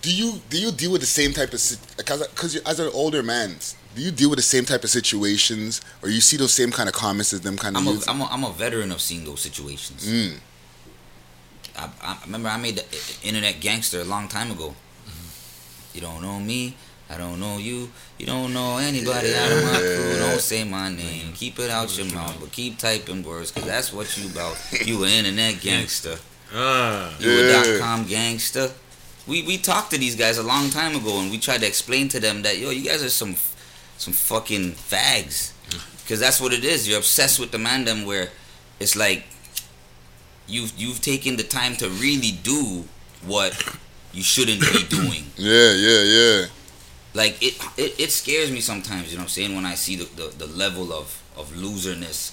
do 0.00 0.14
you 0.14 0.40
do 0.50 0.60
you 0.60 0.70
deal 0.70 0.92
with 0.92 1.00
the 1.00 1.06
same 1.06 1.32
type 1.32 1.52
of 1.52 1.62
because 1.96 2.26
because 2.28 2.56
as 2.56 2.80
an 2.80 2.90
older 2.94 3.22
man, 3.22 3.56
do 3.94 4.02
you 4.02 4.10
deal 4.10 4.30
with 4.30 4.38
the 4.38 4.42
same 4.42 4.64
type 4.64 4.84
of 4.84 4.90
situations 4.90 5.80
or 6.02 6.08
you 6.08 6.20
see 6.20 6.36
those 6.36 6.52
same 6.52 6.70
kind 6.70 6.88
of 6.88 6.94
comments 6.94 7.32
as 7.32 7.40
them 7.42 7.56
kind 7.56 7.76
of 7.76 7.82
I'm 7.82 7.88
a? 7.88 8.00
I'm 8.08 8.20
a, 8.20 8.24
I'm 8.26 8.44
a 8.44 8.52
veteran 8.52 8.92
of 8.92 9.00
seeing 9.00 9.24
those 9.24 9.40
situations. 9.40 10.08
Mm. 10.08 10.38
I, 11.76 11.90
I 12.02 12.18
remember 12.24 12.48
I 12.48 12.56
made 12.56 12.76
the 12.76 13.26
internet 13.26 13.60
gangster 13.60 14.00
a 14.00 14.04
long 14.04 14.28
time 14.28 14.50
ago. 14.50 14.74
You 15.92 16.00
don't 16.00 16.22
know 16.22 16.40
me, 16.40 16.76
I 17.14 17.18
don't 17.18 17.38
know 17.38 17.58
you. 17.58 17.90
You 18.18 18.26
don't 18.26 18.52
know 18.52 18.78
anybody 18.78 19.34
out 19.34 19.52
of 19.52 19.62
my 19.64 19.78
crew. 19.78 20.18
Don't 20.18 20.40
say 20.40 20.64
my 20.64 20.88
name. 20.88 21.32
Keep 21.34 21.60
it 21.60 21.70
out 21.70 21.96
your 21.96 22.12
mouth, 22.12 22.36
but 22.40 22.50
keep 22.50 22.76
typing 22.78 23.22
words, 23.22 23.52
cause 23.52 23.64
that's 23.64 23.92
what 23.92 24.16
you 24.18 24.28
about. 24.30 24.56
You 24.84 25.04
an 25.04 25.10
internet 25.10 25.60
gangster. 25.60 26.16
Ah. 26.52 27.14
You 27.20 27.30
a 27.30 27.52
dot 27.52 27.80
com 27.80 28.04
gangster. 28.06 28.70
We 29.28 29.42
we 29.42 29.58
talked 29.58 29.92
to 29.92 29.98
these 29.98 30.16
guys 30.16 30.38
a 30.38 30.42
long 30.42 30.70
time 30.70 30.96
ago, 30.96 31.20
and 31.20 31.30
we 31.30 31.38
tried 31.38 31.60
to 31.60 31.66
explain 31.66 32.08
to 32.08 32.20
them 32.20 32.42
that 32.42 32.58
yo, 32.58 32.70
you 32.70 32.84
guys 32.84 33.02
are 33.04 33.08
some 33.10 33.36
some 33.96 34.12
fucking 34.12 34.72
fags. 34.72 35.52
Cause 36.08 36.20
that's 36.20 36.40
what 36.40 36.52
it 36.52 36.64
is. 36.64 36.86
You're 36.88 36.98
obsessed 36.98 37.38
with 37.38 37.52
the 37.52 37.58
mandem 37.58 38.04
where 38.04 38.28
it's 38.80 38.96
like 38.96 39.24
you've 40.48 40.72
you've 40.76 41.00
taken 41.00 41.36
the 41.36 41.44
time 41.44 41.76
to 41.76 41.88
really 41.88 42.32
do 42.42 42.84
what 43.24 43.54
you 44.12 44.22
shouldn't 44.22 44.60
be 44.60 44.84
doing. 44.88 45.24
Yeah, 45.36 45.72
yeah, 45.72 46.02
yeah. 46.02 46.46
Like 47.14 47.40
it, 47.40 47.54
it 47.76 47.98
it 47.98 48.10
scares 48.10 48.50
me 48.50 48.60
sometimes, 48.60 49.10
you 49.10 49.16
know 49.16 49.22
what 49.22 49.24
I'm 49.24 49.28
saying, 49.30 49.54
when 49.54 49.64
I 49.64 49.76
see 49.76 49.96
the, 49.96 50.04
the, 50.04 50.46
the 50.46 50.46
level 50.46 50.92
of, 50.92 51.22
of 51.36 51.52
loserness 51.52 52.32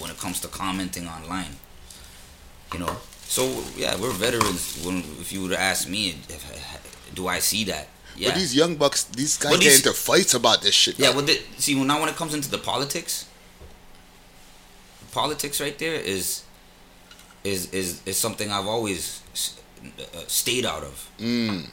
when 0.00 0.10
it 0.10 0.18
comes 0.18 0.40
to 0.40 0.48
commenting 0.48 1.08
online. 1.08 1.56
You 2.72 2.78
know? 2.80 2.96
So 3.24 3.64
yeah, 3.76 3.96
we're 4.00 4.12
veterans 4.12 4.80
when 4.84 4.98
if 5.20 5.32
you 5.32 5.42
would 5.42 5.52
ask 5.52 5.88
me 5.88 6.10
if, 6.28 7.14
do 7.14 7.26
I 7.26 7.40
see 7.40 7.64
that? 7.64 7.88
Yeah. 8.16 8.28
But 8.28 8.38
these 8.38 8.54
young 8.54 8.76
bucks, 8.76 9.04
these 9.04 9.36
guys 9.36 9.52
But 9.52 9.60
get 9.60 9.76
into 9.76 9.92
fights 9.92 10.34
about 10.34 10.62
this 10.62 10.74
shit. 10.74 10.98
Yeah, 10.98 11.10
well, 11.10 11.22
the, 11.24 11.40
see, 11.58 11.74
well, 11.74 11.84
now 11.84 12.00
when 12.00 12.08
it 12.08 12.16
comes 12.16 12.34
into 12.34 12.50
the 12.50 12.58
politics, 12.58 13.26
politics 15.12 15.60
right 15.60 15.76
there 15.78 15.94
is 15.94 16.44
is 17.42 17.72
is 17.72 18.02
is 18.06 18.16
something 18.16 18.50
I've 18.50 18.66
always 18.66 19.22
uh, 19.98 20.24
stayed 20.26 20.66
out 20.66 20.82
of. 20.82 21.10
Mm. 21.18 21.68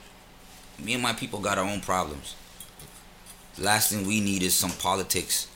Me 0.80 0.94
and 0.94 1.04
my 1.04 1.14
people 1.14 1.40
got 1.40 1.58
our 1.58 1.66
own 1.66 1.82
problems. 1.82 2.36
The 3.58 3.64
last 3.64 3.92
thing 3.92 4.06
we 4.06 4.20
need 4.22 4.44
is 4.44 4.54
some 4.54 4.72
politics 4.72 5.48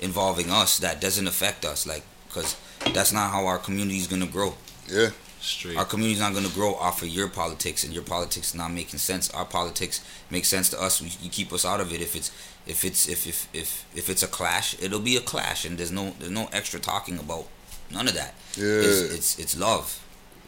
involving 0.00 0.50
us 0.50 0.78
that 0.78 1.00
doesn't 1.00 1.26
affect 1.26 1.64
us, 1.64 1.86
like, 1.86 2.02
because 2.26 2.56
that's 2.94 3.12
not 3.12 3.30
how 3.30 3.46
our 3.46 3.58
community 3.58 3.98
is 3.98 4.06
gonna 4.06 4.26
grow. 4.26 4.54
Yeah. 4.88 5.10
Straight. 5.40 5.76
Our 5.76 5.84
community's 5.84 6.20
not 6.20 6.34
gonna 6.34 6.48
grow 6.48 6.74
off 6.74 7.02
of 7.02 7.08
your 7.08 7.28
politics, 7.28 7.84
and 7.84 7.92
your 7.92 8.02
politics 8.02 8.54
not 8.54 8.72
making 8.72 8.98
sense. 8.98 9.30
Our 9.30 9.44
politics 9.44 10.02
makes 10.30 10.48
sense 10.48 10.68
to 10.70 10.80
us. 10.80 11.00
We, 11.00 11.12
you 11.22 11.30
keep 11.30 11.52
us 11.52 11.64
out 11.64 11.80
of 11.80 11.92
it. 11.92 12.00
If 12.00 12.14
it's 12.14 12.30
if 12.66 12.84
it's 12.84 13.08
if 13.08 13.26
if 13.26 13.48
if 13.54 13.86
if 13.94 14.10
it's 14.10 14.22
a 14.22 14.26
clash, 14.26 14.76
it'll 14.82 15.00
be 15.00 15.16
a 15.16 15.20
clash, 15.20 15.64
and 15.64 15.78
there's 15.78 15.90
no 15.90 16.14
there's 16.18 16.30
no 16.30 16.48
extra 16.52 16.78
talking 16.78 17.18
about 17.18 17.46
none 17.90 18.06
of 18.06 18.14
that. 18.14 18.34
Yeah. 18.56 18.66
It's 18.66 19.00
it's, 19.00 19.38
it's 19.38 19.58
love. 19.58 20.04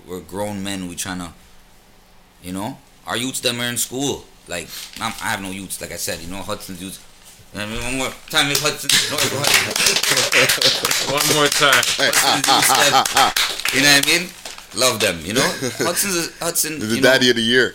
We're 0.07 0.21
grown 0.21 0.63
men. 0.63 0.89
We 0.89 0.97
trying 0.97 1.21
to, 1.21 1.33
you 2.43 2.53
know, 2.53 2.79
our 3.07 3.17
youths 3.17 3.41
them 3.41 3.61
are 3.61 3.69
in 3.69 3.79
school. 3.79 4.25
Like 4.49 4.69
I'm, 5.01 5.13
I 5.23 5.31
have 5.31 5.41
no 5.43 5.51
youths. 5.51 5.81
Like 5.81 5.93
I 5.93 5.97
said, 5.97 6.21
you 6.21 6.29
know, 6.29 6.43
Hudson's 6.43 6.81
youths. 6.83 6.99
You 7.53 7.61
know 7.61 7.67
what 7.67 7.73
I 7.73 7.77
mean, 7.77 7.85
one 7.85 7.97
more 7.99 8.13
time, 8.31 8.49
make 8.49 8.59
Hudson. 8.59 8.89
No, 9.13 9.17
go 9.29 9.39
ahead. 9.45 11.13
One 11.13 11.27
more 11.37 11.49
time. 11.53 11.85
Hudson's 12.01 12.47
youths, 12.49 12.73
them. 12.73 12.95
You 13.75 13.83
know 13.83 13.93
what 13.93 14.07
I 14.07 14.19
mean? 14.19 14.29
Love 14.75 15.01
them. 15.01 15.21
You 15.25 15.35
know, 15.35 15.49
Hudson's 15.85 16.29
a- 16.29 16.45
Hudson. 16.45 16.79
The 16.79 16.87
you 16.87 16.97
know, 16.97 17.03
daddy 17.13 17.29
of 17.31 17.37
the 17.37 17.43
year. 17.43 17.75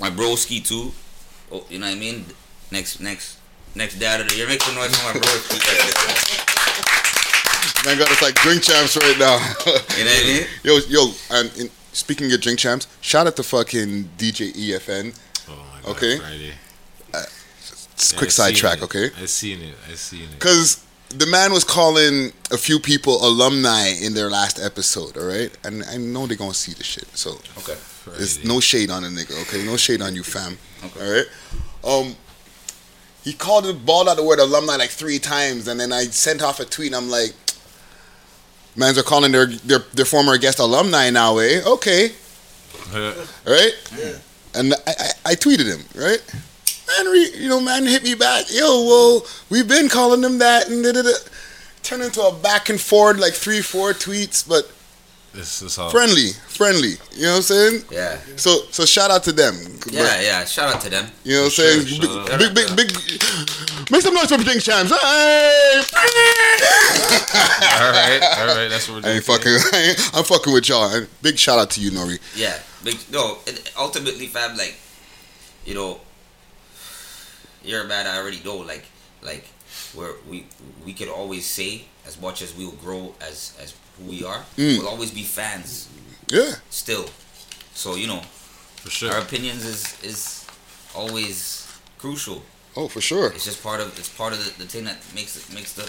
my 0.00 0.10
broski 0.10 0.64
too. 0.66 0.92
Oh, 1.52 1.64
you 1.70 1.78
know 1.78 1.86
what 1.86 1.94
I 1.96 1.98
mean? 1.98 2.26
Next, 2.72 2.98
next, 3.00 3.38
next 3.76 3.98
dad 4.00 4.20
of 4.20 4.28
the 4.28 4.34
year. 4.36 4.48
Make 4.48 4.60
some 4.62 4.74
noise 4.74 4.90
for 4.96 5.14
my 5.14 5.20
broski. 5.20 5.56
Man 7.84 7.98
got 7.98 8.10
us 8.10 8.20
like 8.22 8.34
drink 8.34 8.62
champs 8.64 8.96
right 8.96 9.16
now. 9.18 9.36
You 9.96 10.04
know 10.04 10.10
what 10.10 10.24
I 10.24 10.26
mean? 10.26 10.46
Yo, 10.64 10.78
yo, 10.88 11.12
and 11.30 11.56
in, 11.56 11.70
speaking 11.92 12.32
of 12.32 12.40
drink 12.40 12.58
champs, 12.58 12.88
shout 13.00 13.26
out 13.28 13.36
to 13.36 13.42
fucking 13.44 14.10
DJ 14.18 14.52
EFN. 14.52 15.16
My 15.86 15.92
God, 15.92 15.96
Okay. 15.96 16.18
Friday. 16.18 16.52
It's 17.94 18.12
Yeah, 18.12 18.18
quick 18.18 18.30
sidetrack, 18.30 18.82
okay? 18.82 19.10
I 19.20 19.24
seen 19.26 19.62
it. 19.62 19.74
I 19.90 19.94
seen 19.94 20.24
it. 20.24 20.32
Because 20.32 20.80
the 21.08 21.24
man 21.26 21.52
was 21.52 21.64
calling 21.64 22.32
a 22.50 22.58
few 22.58 22.78
people 22.78 23.24
alumni 23.26 23.88
in 23.88 24.12
their 24.12 24.28
last 24.28 24.58
episode, 24.60 25.16
all 25.16 25.24
right? 25.24 25.50
And 25.64 25.82
I 25.84 25.96
know 25.96 26.26
they're 26.26 26.36
going 26.36 26.50
to 26.52 26.56
see 26.56 26.72
the 26.74 26.84
shit. 26.84 27.06
So 27.16 27.38
Okay. 27.58 27.76
there's 28.18 28.44
no 28.44 28.60
shade 28.60 28.90
on 28.90 29.02
the 29.02 29.08
nigga, 29.08 29.40
okay? 29.42 29.64
No 29.64 29.76
shade 29.78 30.02
on 30.02 30.14
you, 30.14 30.22
fam. 30.22 30.58
Okay. 30.84 31.00
All 31.00 31.12
right? 31.12 31.26
Um, 32.06 32.16
he 33.24 33.32
called 33.32 33.66
it, 33.66 33.86
balled 33.86 34.08
out 34.08 34.16
the 34.16 34.22
word 34.24 34.40
alumni 34.40 34.76
like 34.76 34.90
three 34.90 35.18
times, 35.18 35.66
and 35.68 35.80
then 35.80 35.92
I 35.92 36.04
sent 36.04 36.42
off 36.42 36.60
a 36.60 36.64
tweet, 36.66 36.88
and 36.88 36.96
I'm 36.96 37.08
like, 37.08 37.32
mans 38.76 38.98
are 38.98 39.02
calling 39.02 39.32
their, 39.32 39.46
their, 39.46 39.78
their 39.94 40.04
former 40.04 40.36
guest 40.36 40.58
alumni 40.58 41.08
now, 41.10 41.38
eh? 41.38 41.62
Okay. 41.64 42.12
right? 43.46 43.72
And 44.56 44.72
I, 44.74 44.76
I, 44.86 45.10
I 45.32 45.34
tweeted 45.34 45.66
him, 45.66 45.84
right? 45.94 46.22
Man, 46.88 47.06
re, 47.12 47.30
you 47.36 47.48
know, 47.48 47.60
man 47.60 47.84
hit 47.84 48.02
me 48.04 48.14
back. 48.14 48.46
Yo, 48.50 48.84
well, 48.84 49.26
we've 49.50 49.68
been 49.68 49.88
calling 49.88 50.20
them 50.20 50.38
that, 50.38 50.68
and 50.68 50.82
da, 50.84 50.92
da, 50.92 51.02
da. 51.02 51.10
turned 51.82 52.02
into 52.02 52.22
a 52.22 52.32
back 52.32 52.68
and 52.68 52.80
forward 52.80 53.18
like 53.18 53.32
three, 53.34 53.60
four 53.60 53.92
tweets, 53.92 54.46
but 54.48 54.70
This 55.34 55.62
is 55.62 55.76
how. 55.76 55.88
friendly, 55.90 56.30
friendly. 56.48 56.94
You 57.12 57.22
know 57.22 57.30
what 57.32 57.36
I'm 57.36 57.42
saying? 57.42 57.82
Yeah. 57.90 58.18
So, 58.36 58.60
so 58.70 58.84
shout 58.86 59.10
out 59.10 59.24
to 59.24 59.32
them. 59.32 59.54
Yeah, 59.90 60.20
yeah. 60.20 60.44
Shout 60.44 60.74
out 60.74 60.80
to 60.82 60.90
them. 60.90 61.06
You 61.24 61.34
know 61.34 61.40
what 61.42 61.44
I'm 61.46 61.50
Sure, 61.50 61.82
saying? 61.82 62.00
shout. 62.00 62.38
Big, 62.38 62.54
big, 62.54 62.76
big, 62.76 62.88
big. 62.94 63.22
Make 63.90 64.02
some 64.02 64.14
noise 64.14 64.26
for 64.28 64.36
Drink 64.38 64.62
Champs. 64.62 64.90
Hey! 64.90 65.82
All 67.78 67.92
right. 67.92 68.20
All 68.38 68.46
right. 68.46 68.68
That's 68.68 68.88
what 68.88 68.96
we're 68.96 69.00
doing. 69.02 69.04
I 69.04 69.06
doing. 69.08 69.16
ain't 69.16 69.24
fucking. 69.24 69.52
I 69.72 69.82
ain't, 69.90 70.10
I'm 70.16 70.24
fucking 70.24 70.52
with 70.52 70.68
y'all. 70.68 70.90
And 70.92 71.08
Big 71.22 71.38
shout 71.38 71.58
out 71.58 71.70
to 71.70 71.80
you, 71.80 71.90
Nori. 71.92 72.18
Yeah. 72.34 72.58
Big, 72.82 72.96
no, 73.12 73.38
it, 73.46 73.72
ultimately, 73.78 74.26
fam, 74.26 74.56
like, 74.56 74.76
you 75.64 75.74
know, 75.74 76.00
you're 77.64 77.82
a 77.82 77.86
man 77.86 78.06
I 78.06 78.18
already 78.18 78.40
know. 78.44 78.56
Like, 78.58 78.84
like, 79.22 79.44
where 79.94 80.12
we 80.28 80.46
we 80.84 80.92
could 80.92 81.08
always 81.08 81.46
say 81.46 81.84
as 82.06 82.20
much 82.20 82.42
as 82.42 82.54
we'll 82.56 82.72
grow 82.72 83.14
as 83.20 83.56
as 83.62 83.74
who 83.98 84.10
we 84.10 84.24
are, 84.24 84.44
Mm. 84.56 84.78
we'll 84.78 84.88
always 84.88 85.10
be 85.12 85.22
fans 85.22 85.88
Yeah. 86.28 86.54
still. 86.70 87.06
So 87.74 87.94
you 87.94 88.06
know, 88.08 88.22
For 88.82 88.90
sure. 88.90 89.12
our 89.12 89.20
opinions 89.20 89.64
is 89.64 89.96
is 90.02 90.44
always 90.94 91.66
crucial. 91.98 92.42
Oh, 92.76 92.88
for 92.88 93.00
sure. 93.00 93.32
It's 93.32 93.44
just 93.44 93.62
part 93.62 93.80
of 93.80 93.98
it's 93.98 94.08
part 94.08 94.32
of 94.32 94.38
the, 94.44 94.50
the 94.64 94.68
thing 94.68 94.84
that 94.84 94.98
makes 95.14 95.36
it 95.36 95.54
makes 95.54 95.72
the 95.72 95.84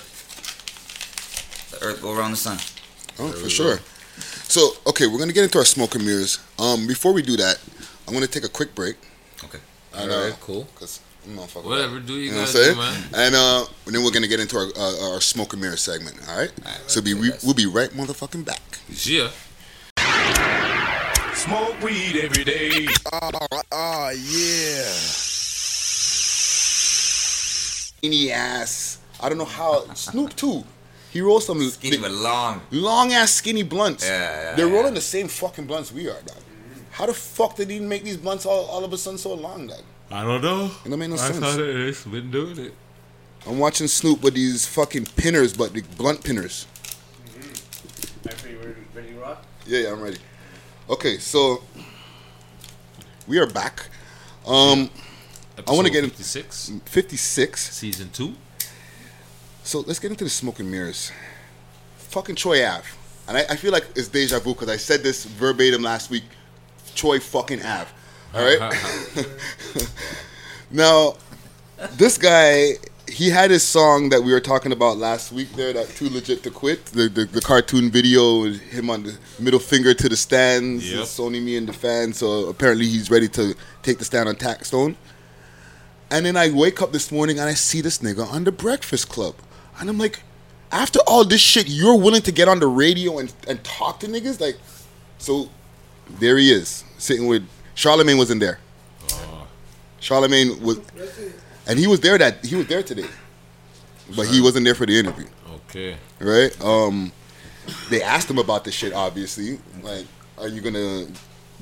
the 1.76 1.84
earth 1.86 2.02
go 2.02 2.14
around 2.18 2.32
the 2.32 2.38
sun. 2.38 2.58
Oh, 3.20 3.32
for 3.32 3.50
sure. 3.50 3.80
So, 4.48 4.72
okay, 4.88 5.06
we're 5.06 5.20
gonna 5.20 5.34
get 5.34 5.44
into 5.44 5.58
our 5.58 5.66
smoke 5.66 5.96
and 5.96 6.06
mirrors. 6.06 6.40
Um, 6.58 6.88
before 6.88 7.14
we 7.14 7.22
do 7.22 7.36
that, 7.38 7.60
I'm 8.08 8.14
gonna 8.14 8.26
take 8.28 8.46
a 8.46 8.50
quick 8.50 8.74
break. 8.74 8.96
Okay. 9.44 9.60
And, 9.94 10.12
All 10.12 10.24
uh. 10.24 10.32
Cool. 10.40 10.68
Cause 10.76 11.02
I'm 11.26 11.36
not 11.36 11.50
Whatever. 11.52 12.00
Do 12.00 12.14
you 12.14 12.20
You 12.20 12.32
know 12.32 12.38
what 12.38 12.46
guys 12.54 12.56
I'm 12.56 12.62
do, 12.62 12.82
saying? 12.82 13.12
man? 13.12 13.26
And 13.28 13.36
uh, 13.36 13.66
and 13.86 13.96
then 13.96 14.04
we're 14.04 14.12
gonna 14.12 14.28
get 14.28 14.40
into 14.40 14.58
our 14.58 14.68
uh, 14.78 15.14
our 15.14 15.22
smoke 15.22 15.54
and 15.54 15.62
mirror 15.62 15.76
segment. 15.78 16.18
All 16.30 16.38
right. 16.38 16.52
All 16.66 16.72
right 16.72 16.82
so 16.88 17.02
be 17.02 17.14
we, 17.14 17.32
we'll 17.44 17.54
be 17.54 17.66
right 17.66 17.90
motherfucking 17.90 18.46
back. 18.46 18.80
Yeah. 18.90 19.30
Smoke 21.34 21.82
weed 21.82 22.16
every 22.22 22.44
day. 22.44 22.88
Oh 23.12 24.10
yeah. 24.16 25.37
Skinny 27.98 28.32
ass. 28.32 29.00
I 29.22 29.30
don't 29.30 29.38
know 29.38 29.46
how 29.46 29.92
Snoop 29.94 30.36
too. 30.36 30.64
He 31.12 31.22
rolls 31.22 31.46
some 31.46 31.62
Skinny 31.70 31.98
but 31.98 32.12
long. 32.12 32.62
long 32.70 33.14
ass 33.14 33.34
skinny 33.34 33.64
blunts. 33.64 34.06
Yeah, 34.06 34.20
yeah, 34.20 34.56
They're 34.56 34.68
yeah. 34.68 34.74
rolling 34.76 34.94
the 34.94 35.02
same 35.02 35.28
fucking 35.28 35.66
blunts 35.66 35.92
we 35.92 36.08
are, 36.10 36.22
dog. 36.22 36.38
How 36.92 37.06
the 37.06 37.14
fuck 37.14 37.56
did 37.56 37.70
he 37.70 37.80
make 37.80 38.04
these 38.04 38.18
blunts 38.18 38.46
all, 38.46 38.66
all 38.66 38.84
of 38.84 38.92
a 38.94 38.98
sudden 38.98 39.18
so 39.18 39.34
long, 39.34 39.68
dog? 39.68 39.82
I 40.12 40.24
don't 40.24 40.42
know. 40.42 40.66
It 40.86 40.90
don't 40.90 41.00
make 41.00 41.10
no 41.10 41.16
That's 41.16 41.34
sense. 41.34 41.40
how 41.46 41.60
it 41.60 41.70
is. 41.70 42.04
Been 42.04 42.30
doing 42.30 42.58
it. 42.60 42.74
I'm 43.48 43.58
watching 43.60 43.88
Snoop 43.88 44.22
with 44.22 44.34
these 44.36 44.68
fucking 44.68 45.06
pinners, 45.16 45.54
but 45.56 45.74
the 45.74 45.82
blunt 45.98 46.24
pinners. 46.24 46.68
After 48.30 48.50
you 48.50 48.58
ready, 48.60 48.74
ready 48.94 49.10
to 49.14 49.20
rock? 49.20 49.44
Yeah, 49.66 49.80
yeah, 49.80 49.92
I'm 49.94 50.02
ready. 50.02 50.18
Okay, 50.90 51.18
so 51.18 51.64
we 53.28 53.38
are 53.40 53.48
back. 53.48 53.90
Um, 54.46 54.90
I 55.66 55.72
wanna 55.72 55.90
get 55.90 56.04
in- 56.04 56.10
56, 56.10 56.72
56. 56.86 57.74
season 57.76 58.10
two. 58.12 58.36
So 59.64 59.80
let's 59.82 60.00
get 60.00 60.12
into 60.12 60.24
the 60.24 60.30
smoke 60.30 60.60
and 60.60 60.70
mirrors. 60.72 61.12
Fucking 61.98 62.36
Troy 62.36 62.66
Ave. 62.66 62.88
And 63.28 63.38
I, 63.38 63.42
I 63.50 63.56
feel 63.58 63.72
like 63.72 63.86
it's 63.96 64.08
deja 64.08 64.40
vu 64.40 64.54
because 64.54 64.70
I 64.70 64.78
said 64.78 65.04
this 65.04 65.26
verbatim 65.26 65.82
last 65.82 66.10
week. 66.10 66.24
Troy 66.96 67.20
fucking 67.20 67.62
Ave. 67.62 67.90
All 68.34 68.44
right? 68.44 68.74
now, 70.72 71.16
this 71.94 72.18
guy, 72.18 72.74
he 73.10 73.30
had 73.30 73.52
his 73.52 73.64
song 73.64 74.10
that 74.10 74.22
we 74.22 74.32
were 74.32 74.40
talking 74.40 74.72
about 74.72 74.98
last 74.98 75.32
week 75.32 75.52
there, 75.54 75.74
that 75.74 75.90
Too 75.90 76.10
Legit 76.10 76.44
to 76.44 76.52
Quit. 76.52 76.86
The, 76.88 77.10
the, 77.10 77.26
the 77.26 77.42
cartoon 77.42 77.92
video, 77.92 78.42
with 78.44 78.62
him 78.62 78.90
on 78.90 79.04
the 79.04 79.18
middle 79.40 79.60
finger 79.60 79.94
to 79.94 80.10
the 80.10 80.16
stands, 80.16 80.90
Yep. 80.90 81.04
Sony 81.04 81.42
me 81.44 81.58
and 81.58 81.68
the 81.68 81.74
fans. 81.74 82.18
So 82.20 82.48
apparently 82.48 82.86
he's 82.88 83.12
ready 83.12 83.28
to 83.30 83.54
take 83.84 83.98
the 83.98 84.06
stand 84.06 84.30
on 84.30 84.36
Taxstone. 84.36 84.96
And 86.10 86.26
then 86.26 86.38
I 86.38 86.50
wake 86.52 86.82
up 86.82 86.92
this 86.92 87.12
morning 87.12 87.38
and 87.40 87.50
I 87.50 87.54
see 87.54 87.82
this 87.82 87.98
nigga 88.00 88.26
on 88.32 88.44
the 88.46 88.52
Breakfast 88.52 89.10
Club. 89.10 89.36
And 89.80 89.90
I'm 89.90 89.98
like, 89.98 90.22
after 90.72 91.00
all 91.08 91.24
this 91.26 91.42
shit, 91.42 91.68
you're 91.68 91.98
willing 91.98 92.22
to 92.24 92.32
get 92.32 92.48
on 92.48 92.60
the 92.60 92.68
radio 92.68 93.20
and, 93.20 93.34
and 93.48 93.64
talk 93.64 94.00
to 94.02 94.08
niggas? 94.08 94.40
Like, 94.40 94.58
so 95.18 95.50
there 96.20 96.38
he 96.38 96.52
is, 96.52 96.84
sitting 96.98 97.28
with 97.28 97.48
Charlemagne 97.76 98.18
wasn't 98.18 98.40
there. 98.40 98.60
Charlemagne 100.00 100.62
was, 100.62 100.80
and 101.68 101.78
he 101.80 101.88
was 101.88 102.00
there 102.00 102.18
that 102.18 102.46
he 102.46 102.56
was 102.56 102.68
there 102.68 102.84
today, 102.84 103.06
but 104.16 104.28
he 104.28 104.40
wasn't 104.42 104.64
there 104.64 104.76
for 104.76 104.86
the 104.86 104.98
interview, 104.98 105.26
Okay. 105.52 105.98
right? 106.20 106.56
Um, 106.64 107.12
they 107.90 108.02
asked 108.04 108.30
him 108.30 108.38
about 108.38 108.64
this 108.64 108.76
shit, 108.76 108.94
obviously. 108.94 109.60
Like, 109.82 110.06
are 110.38 110.48
you 110.48 110.62
gonna? 110.62 111.08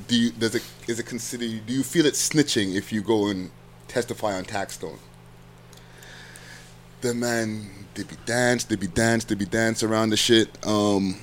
Do 0.08 0.16
you 0.20 0.32
does 0.32 0.54
it 0.56 0.64
is 0.88 1.00
it 1.00 1.06
consider? 1.06 1.46
Do 1.48 1.74
you 1.74 1.82
feel 1.82 2.06
it 2.06 2.14
snitching 2.14 2.76
if 2.76 2.92
you 2.92 3.02
go 3.02 3.28
and 3.28 3.50
testify 3.88 4.34
on 4.34 4.46
Taxstone? 4.46 5.00
the 7.06 7.14
man 7.14 7.70
did 7.94 8.08
be 8.08 8.16
dance, 8.26 8.64
did 8.64 8.80
be 8.80 8.88
dance, 8.88 9.24
did 9.24 9.38
be 9.38 9.46
dance 9.46 9.84
around 9.84 10.10
the 10.10 10.18
shit. 10.18 10.50
Um, 10.66 11.18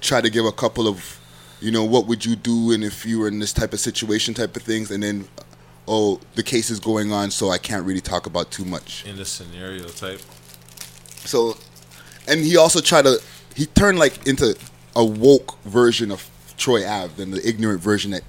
try 0.00 0.20
to 0.20 0.28
give 0.28 0.44
a 0.44 0.52
couple 0.52 0.88
of, 0.88 1.20
you 1.60 1.70
know, 1.70 1.84
what 1.84 2.06
would 2.06 2.24
you 2.24 2.36
do 2.36 2.72
and 2.72 2.82
if 2.82 3.06
you 3.06 3.20
were 3.20 3.28
in 3.28 3.38
this 3.38 3.52
type 3.52 3.72
of 3.72 3.80
situation, 3.80 4.34
type 4.34 4.56
of 4.56 4.62
things, 4.62 4.90
and 4.90 5.02
then, 5.02 5.28
oh, 5.86 6.20
the 6.34 6.42
case 6.42 6.68
is 6.68 6.80
going 6.80 7.12
on, 7.12 7.30
so 7.30 7.50
I 7.50 7.58
can't 7.58 7.86
really 7.86 8.00
talk 8.00 8.26
about 8.26 8.50
too 8.50 8.64
much. 8.64 9.06
In 9.06 9.16
the 9.16 9.24
scenario 9.24 9.88
type. 9.88 10.20
So, 11.24 11.56
and 12.26 12.40
he 12.40 12.56
also 12.56 12.80
tried 12.80 13.02
to, 13.02 13.22
he 13.54 13.66
turned 13.66 13.98
like 13.98 14.26
into 14.26 14.56
a 14.96 15.04
woke 15.04 15.62
version 15.62 16.10
of 16.10 16.28
Troy 16.56 16.86
Ave 16.86 17.14
than 17.14 17.30
the 17.30 17.48
ignorant 17.48 17.80
version 17.80 18.10
that 18.10 18.24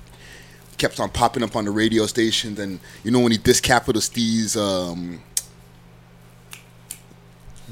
kept 0.77 0.99
on 0.99 1.09
popping 1.09 1.43
up 1.43 1.55
on 1.55 1.65
the 1.65 1.71
radio 1.71 2.05
stations. 2.05 2.59
And 2.59 2.79
you 3.03 3.11
know 3.11 3.19
when 3.19 3.31
he 3.31 3.37
dissed 3.37 3.63
Capital 3.63 4.01
Steez, 4.01 4.55
um, 4.57 5.21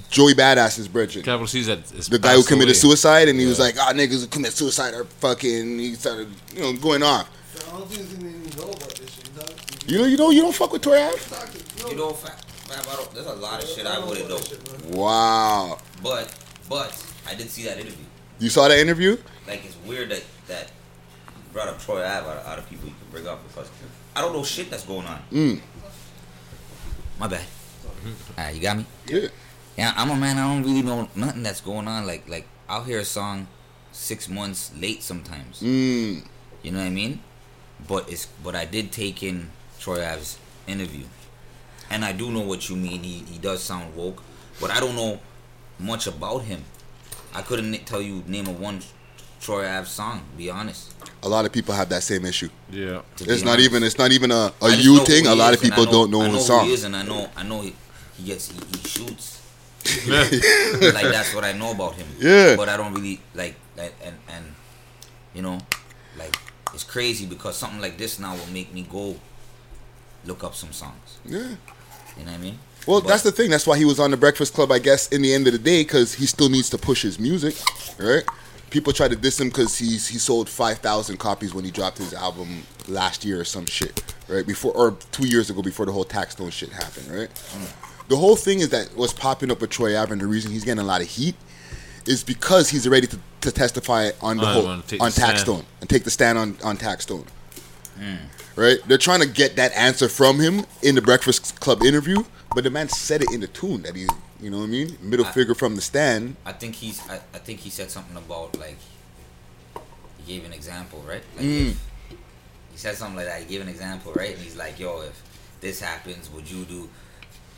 Joey 0.10 0.34
Badass's 0.34 0.88
brethren. 0.88 1.24
Capital 1.24 1.48
Steez 1.48 1.66
that 1.66 1.80
is 1.94 2.08
the 2.08 2.20
guy 2.20 2.36
who 2.36 2.44
committed 2.44 2.70
away. 2.70 2.80
suicide, 2.80 3.28
and 3.30 3.40
he 3.40 3.46
was 3.46 3.60
like, 3.60 3.76
"Ah, 3.80 3.92
niggas 3.94 4.22
who 4.22 4.28
commit 4.28 4.54
suicide 4.54 4.94
are 4.94 5.06
fucking." 5.06 5.80
He 5.80 5.96
started, 5.96 6.28
you 6.56 6.62
know, 6.62 6.74
going 6.74 7.04
off. 7.04 7.30
I 7.68 7.78
don't 7.78 7.88
think 7.90 8.10
they 8.10 8.28
even 8.28 8.58
know 8.58 8.72
about 8.72 8.96
this 8.96 9.12
shit, 9.14 9.36
dog. 9.36 9.52
You 9.88 9.98
know, 10.00 10.06
you 10.06 10.18
know, 10.18 10.30
you 10.30 10.42
don't 10.42 10.56
fuck 10.56 10.72
with 10.74 10.82
Troy 10.82 11.02
Ave. 11.02 11.18
You 11.90 11.96
know, 11.96 12.12
fam, 12.12 12.36
fam, 12.68 12.84
don't, 12.96 13.14
there's 13.14 13.26
a 13.26 13.34
lot 13.34 13.62
of 13.64 13.70
shit 13.70 13.86
I 13.86 14.00
wouldn't 14.06 14.30
know. 14.30 14.98
Wow, 14.98 15.78
But, 16.04 16.34
but 16.70 17.06
I 17.28 17.34
did 17.36 17.50
see 17.50 17.64
that 17.64 17.78
interview. 17.78 18.06
you 18.40 18.50
saw 18.50 18.68
that 18.68 18.78
interview? 18.80 19.18
Like 19.48 19.66
it's 19.66 19.76
weird 19.86 20.10
that 20.12 20.24
that 20.48 20.68
you 20.68 20.81
brought 21.54 21.68
up 21.68 21.80
Troy 21.80 22.04
Ave 22.04 22.28
out 22.28 22.38
of, 22.38 22.46
out 22.48 22.60
of 22.60 22.70
people 22.70 22.88
you 22.88 22.96
can 23.00 23.10
bring 23.12 23.28
up 23.28 23.46
because 23.48 23.70
I 24.16 24.22
don't 24.22 24.34
know 24.34 24.44
shit 24.44 24.70
that's 24.70 24.86
going 24.86 25.06
on. 25.06 25.22
Mm. 25.32 25.62
My 27.20 27.28
bad. 27.28 27.46
Alright, 28.38 28.56
you 28.56 28.62
got 28.62 28.78
me. 28.78 28.86
Yeah. 29.08 29.28
Yeah, 29.78 29.94
I'm 29.96 30.10
a 30.10 30.16
man. 30.16 30.38
I 30.38 30.54
don't 30.54 30.64
really 30.64 30.82
know 30.82 31.10
nothing 31.16 31.44
that's 31.44 31.62
going 31.62 31.88
on. 31.88 32.06
Like 32.06 32.28
like 32.28 32.48
I'll 32.68 32.84
hear 32.84 33.00
a 33.00 33.06
song 33.06 33.48
six 33.92 34.28
months 34.28 34.72
late 34.80 35.04
sometimes. 35.04 35.62
Mm. 35.62 36.26
You 36.64 36.72
know 36.72 36.80
what 36.80 36.86
I 36.86 36.90
mean? 36.90 37.22
But 37.88 38.12
it's 38.12 38.28
but 38.44 38.56
I 38.56 38.66
did 38.66 38.92
take 38.92 39.24
in 39.24 39.50
Troy 39.80 40.02
Ave's 40.02 40.38
interview, 40.68 41.06
and 41.90 42.04
I 42.06 42.12
do 42.12 42.32
know 42.32 42.42
what 42.42 42.70
you 42.70 42.76
mean. 42.76 43.04
He 43.04 43.24
he 43.30 43.38
does 43.38 43.64
sound 43.64 43.96
woke, 43.96 44.22
but 44.60 44.72
I 44.72 44.80
don't 44.80 44.96
know 44.96 45.20
much 45.80 46.08
about 46.08 46.44
him. 46.44 46.64
I 47.34 47.42
couldn't 47.42 47.74
tell 47.86 48.02
you 48.02 48.24
name 48.28 48.48
of 48.48 48.60
one 48.60 48.82
Troy 49.42 49.68
Ave 49.68 49.88
song. 49.88 50.22
Be 50.38 50.50
honest. 50.50 50.94
A 51.24 51.30
lot 51.30 51.46
of 51.46 51.52
people 51.52 51.74
have 51.76 51.90
that 51.90 52.04
same 52.04 52.26
issue. 52.26 52.50
Yeah. 52.72 53.02
It's 53.20 53.44
not 53.44 53.54
honest. 53.54 53.66
even. 53.66 53.84
It's 53.84 53.98
not 53.98 54.12
even 54.12 54.32
a, 54.32 54.36
a 54.36 54.54
I 54.62 54.70
just 54.72 54.84
you 54.84 55.04
thing. 55.06 55.28
A 55.28 55.36
lot 55.36 55.54
of 55.54 55.62
and 55.64 55.74
I 55.74 55.76
people 55.76 55.92
don't 55.92 56.12
know 56.12 56.22
I 56.22 56.26
his 56.26 56.34
know 56.34 56.40
song. 56.42 56.66
He 56.68 56.74
is, 56.74 56.84
and 56.84 56.96
I 56.96 57.04
know 57.04 57.30
I 57.36 57.44
know 57.44 57.62
he, 57.62 57.76
he 58.18 58.24
gets 58.24 58.50
he, 58.52 58.60
he 58.78 58.88
shoots. 58.88 59.40
like 60.08 61.10
that's 61.12 61.34
what 61.34 61.44
I 61.44 61.54
know 61.54 61.72
about 61.72 61.96
him. 61.96 62.08
Yeah. 62.20 62.56
But 62.56 62.70
I 62.70 62.78
don't 62.78 62.94
really 62.94 63.20
like 63.34 63.56
like 63.76 63.94
and 64.04 64.16
and 64.30 64.46
you 65.34 65.42
know 65.42 65.58
like 66.18 66.36
it's 66.74 66.84
crazy 66.84 67.26
because 67.26 67.58
something 67.58 67.82
like 67.82 67.98
this 67.98 68.20
now 68.20 68.36
will 68.36 68.54
make 68.54 68.74
me 68.74 68.84
go 68.90 69.16
look 70.26 70.44
up 70.44 70.54
some 70.56 70.72
songs. 70.72 71.18
Yeah. 71.26 71.40
You 72.18 72.26
know 72.26 72.32
what 72.32 72.34
I 72.34 72.38
mean? 72.38 72.60
Well, 72.86 73.02
But- 73.02 73.10
that's 73.10 73.24
the 73.24 73.32
thing. 73.32 73.50
That's 73.50 73.66
why 73.66 73.78
he 73.78 73.86
was 73.86 74.00
on 74.00 74.12
the 74.12 74.18
Breakfast 74.18 74.54
Club, 74.54 74.72
I 74.72 74.80
guess, 74.80 75.08
in 75.10 75.22
the 75.22 75.34
end 75.34 75.48
of 75.48 75.54
the 75.54 75.60
day, 75.60 75.82
because 75.84 76.14
he 76.14 76.26
still 76.26 76.50
needs 76.50 76.70
to 76.72 76.78
push 76.78 77.02
his 77.04 77.20
music, 77.20 77.56
right? 77.98 78.24
People 78.72 78.92
try 78.92 79.08
to 79.08 79.16
diss 79.16 79.40
him 79.40 79.50
because 79.50 79.78
he's 79.78 80.08
he 80.08 80.18
sold 80.18 80.50
five 80.50 80.80
thousand 80.80 81.18
copies 81.18 81.54
when 81.54 81.64
he 81.64 81.72
dropped 81.72 82.00
his 82.00 82.14
album 82.14 82.64
last 82.88 83.24
year 83.24 83.40
or 83.40 83.46
some 83.46 83.68
shit, 83.68 84.04
right? 84.28 84.48
Before 84.48 84.72
or 84.72 84.98
two 85.12 85.28
years 85.28 85.50
ago, 85.52 85.62
before 85.62 85.86
the 85.86 85.92
whole 85.92 86.06
Taxstone 86.06 86.52
shit 86.52 86.70
happened, 86.70 87.08
right? 87.08 87.30
The 88.08 88.18
whole 88.18 88.36
thing 88.36 88.60
is 88.60 88.70
that 88.70 88.90
what's 88.96 89.14
popping 89.14 89.52
up 89.52 89.62
with 89.62 89.70
Troy 89.70 89.96
Ave, 89.96 90.12
and 90.12 90.20
the 90.20 90.28
reason 90.28 90.52
he's 90.52 90.66
getting 90.66 90.84
a 90.84 90.88
lot 90.88 91.02
of 91.02 91.08
heat 91.08 91.36
is 92.08 92.24
because 92.24 92.70
he's 92.70 92.88
ready 92.88 93.06
to, 93.08 93.20
to 93.42 93.52
testify 93.52 94.10
on 94.22 94.38
the 94.38 94.44
oh, 94.44 94.54
whole 94.54 94.68
on 94.68 94.80
the 94.80 94.98
tax 94.98 95.16
stand. 95.16 95.40
stone 95.40 95.66
and 95.80 95.90
take 95.90 96.04
the 96.04 96.10
stand 96.10 96.38
on 96.38 96.58
on 96.64 96.78
Taxstone 96.78 97.28
hmm. 98.02 98.16
right? 98.56 98.78
They're 98.88 98.98
trying 98.98 99.22
to 99.22 99.28
get 99.28 99.56
that 99.56 99.72
answer 99.74 100.10
from 100.10 100.40
him 100.40 100.66
in 100.82 100.96
the 100.96 101.02
Breakfast 101.02 101.60
Club 101.60 101.84
interview, 101.84 102.24
but 102.54 102.64
the 102.64 102.70
man 102.70 102.90
said 102.90 103.22
it 103.22 103.32
in 103.32 103.42
the 103.42 103.48
tune 103.48 103.84
that 103.84 103.96
he, 103.96 104.08
you 104.42 104.50
know 104.50 104.58
what 104.60 104.64
I 104.66 104.68
mean, 104.68 104.98
middle 105.02 105.26
I- 105.26 105.32
figure 105.32 105.56
from 105.56 105.76
the 105.76 105.82
stand. 105.82 106.36
I 106.46 106.52
think 106.54 106.76
he's 106.76 107.00
I, 107.10 107.16
I 107.34 107.38
think 107.40 107.60
he 107.60 107.70
said 107.70 107.92
something 107.92 108.18
about 108.18 108.58
like 108.60 108.78
he 110.26 110.34
gave 110.34 110.46
an 110.46 110.54
example, 110.54 111.04
right? 111.08 111.24
Like 111.36 111.46
Mm. 111.46 111.70
if, 111.72 111.78
he 112.72 112.78
said 112.78 112.96
something 112.96 113.18
like 113.18 113.26
that. 113.28 113.42
He 113.42 113.46
gave 113.46 113.62
an 113.62 113.68
example, 113.70 114.14
right? 114.14 114.34
And 114.34 114.40
he's 114.42 114.56
like, 114.56 114.80
"Yo, 114.80 115.02
if 115.02 115.22
this 115.62 115.82
happens, 115.82 116.30
would 116.32 116.50
you 116.50 116.64
do? 116.66 116.90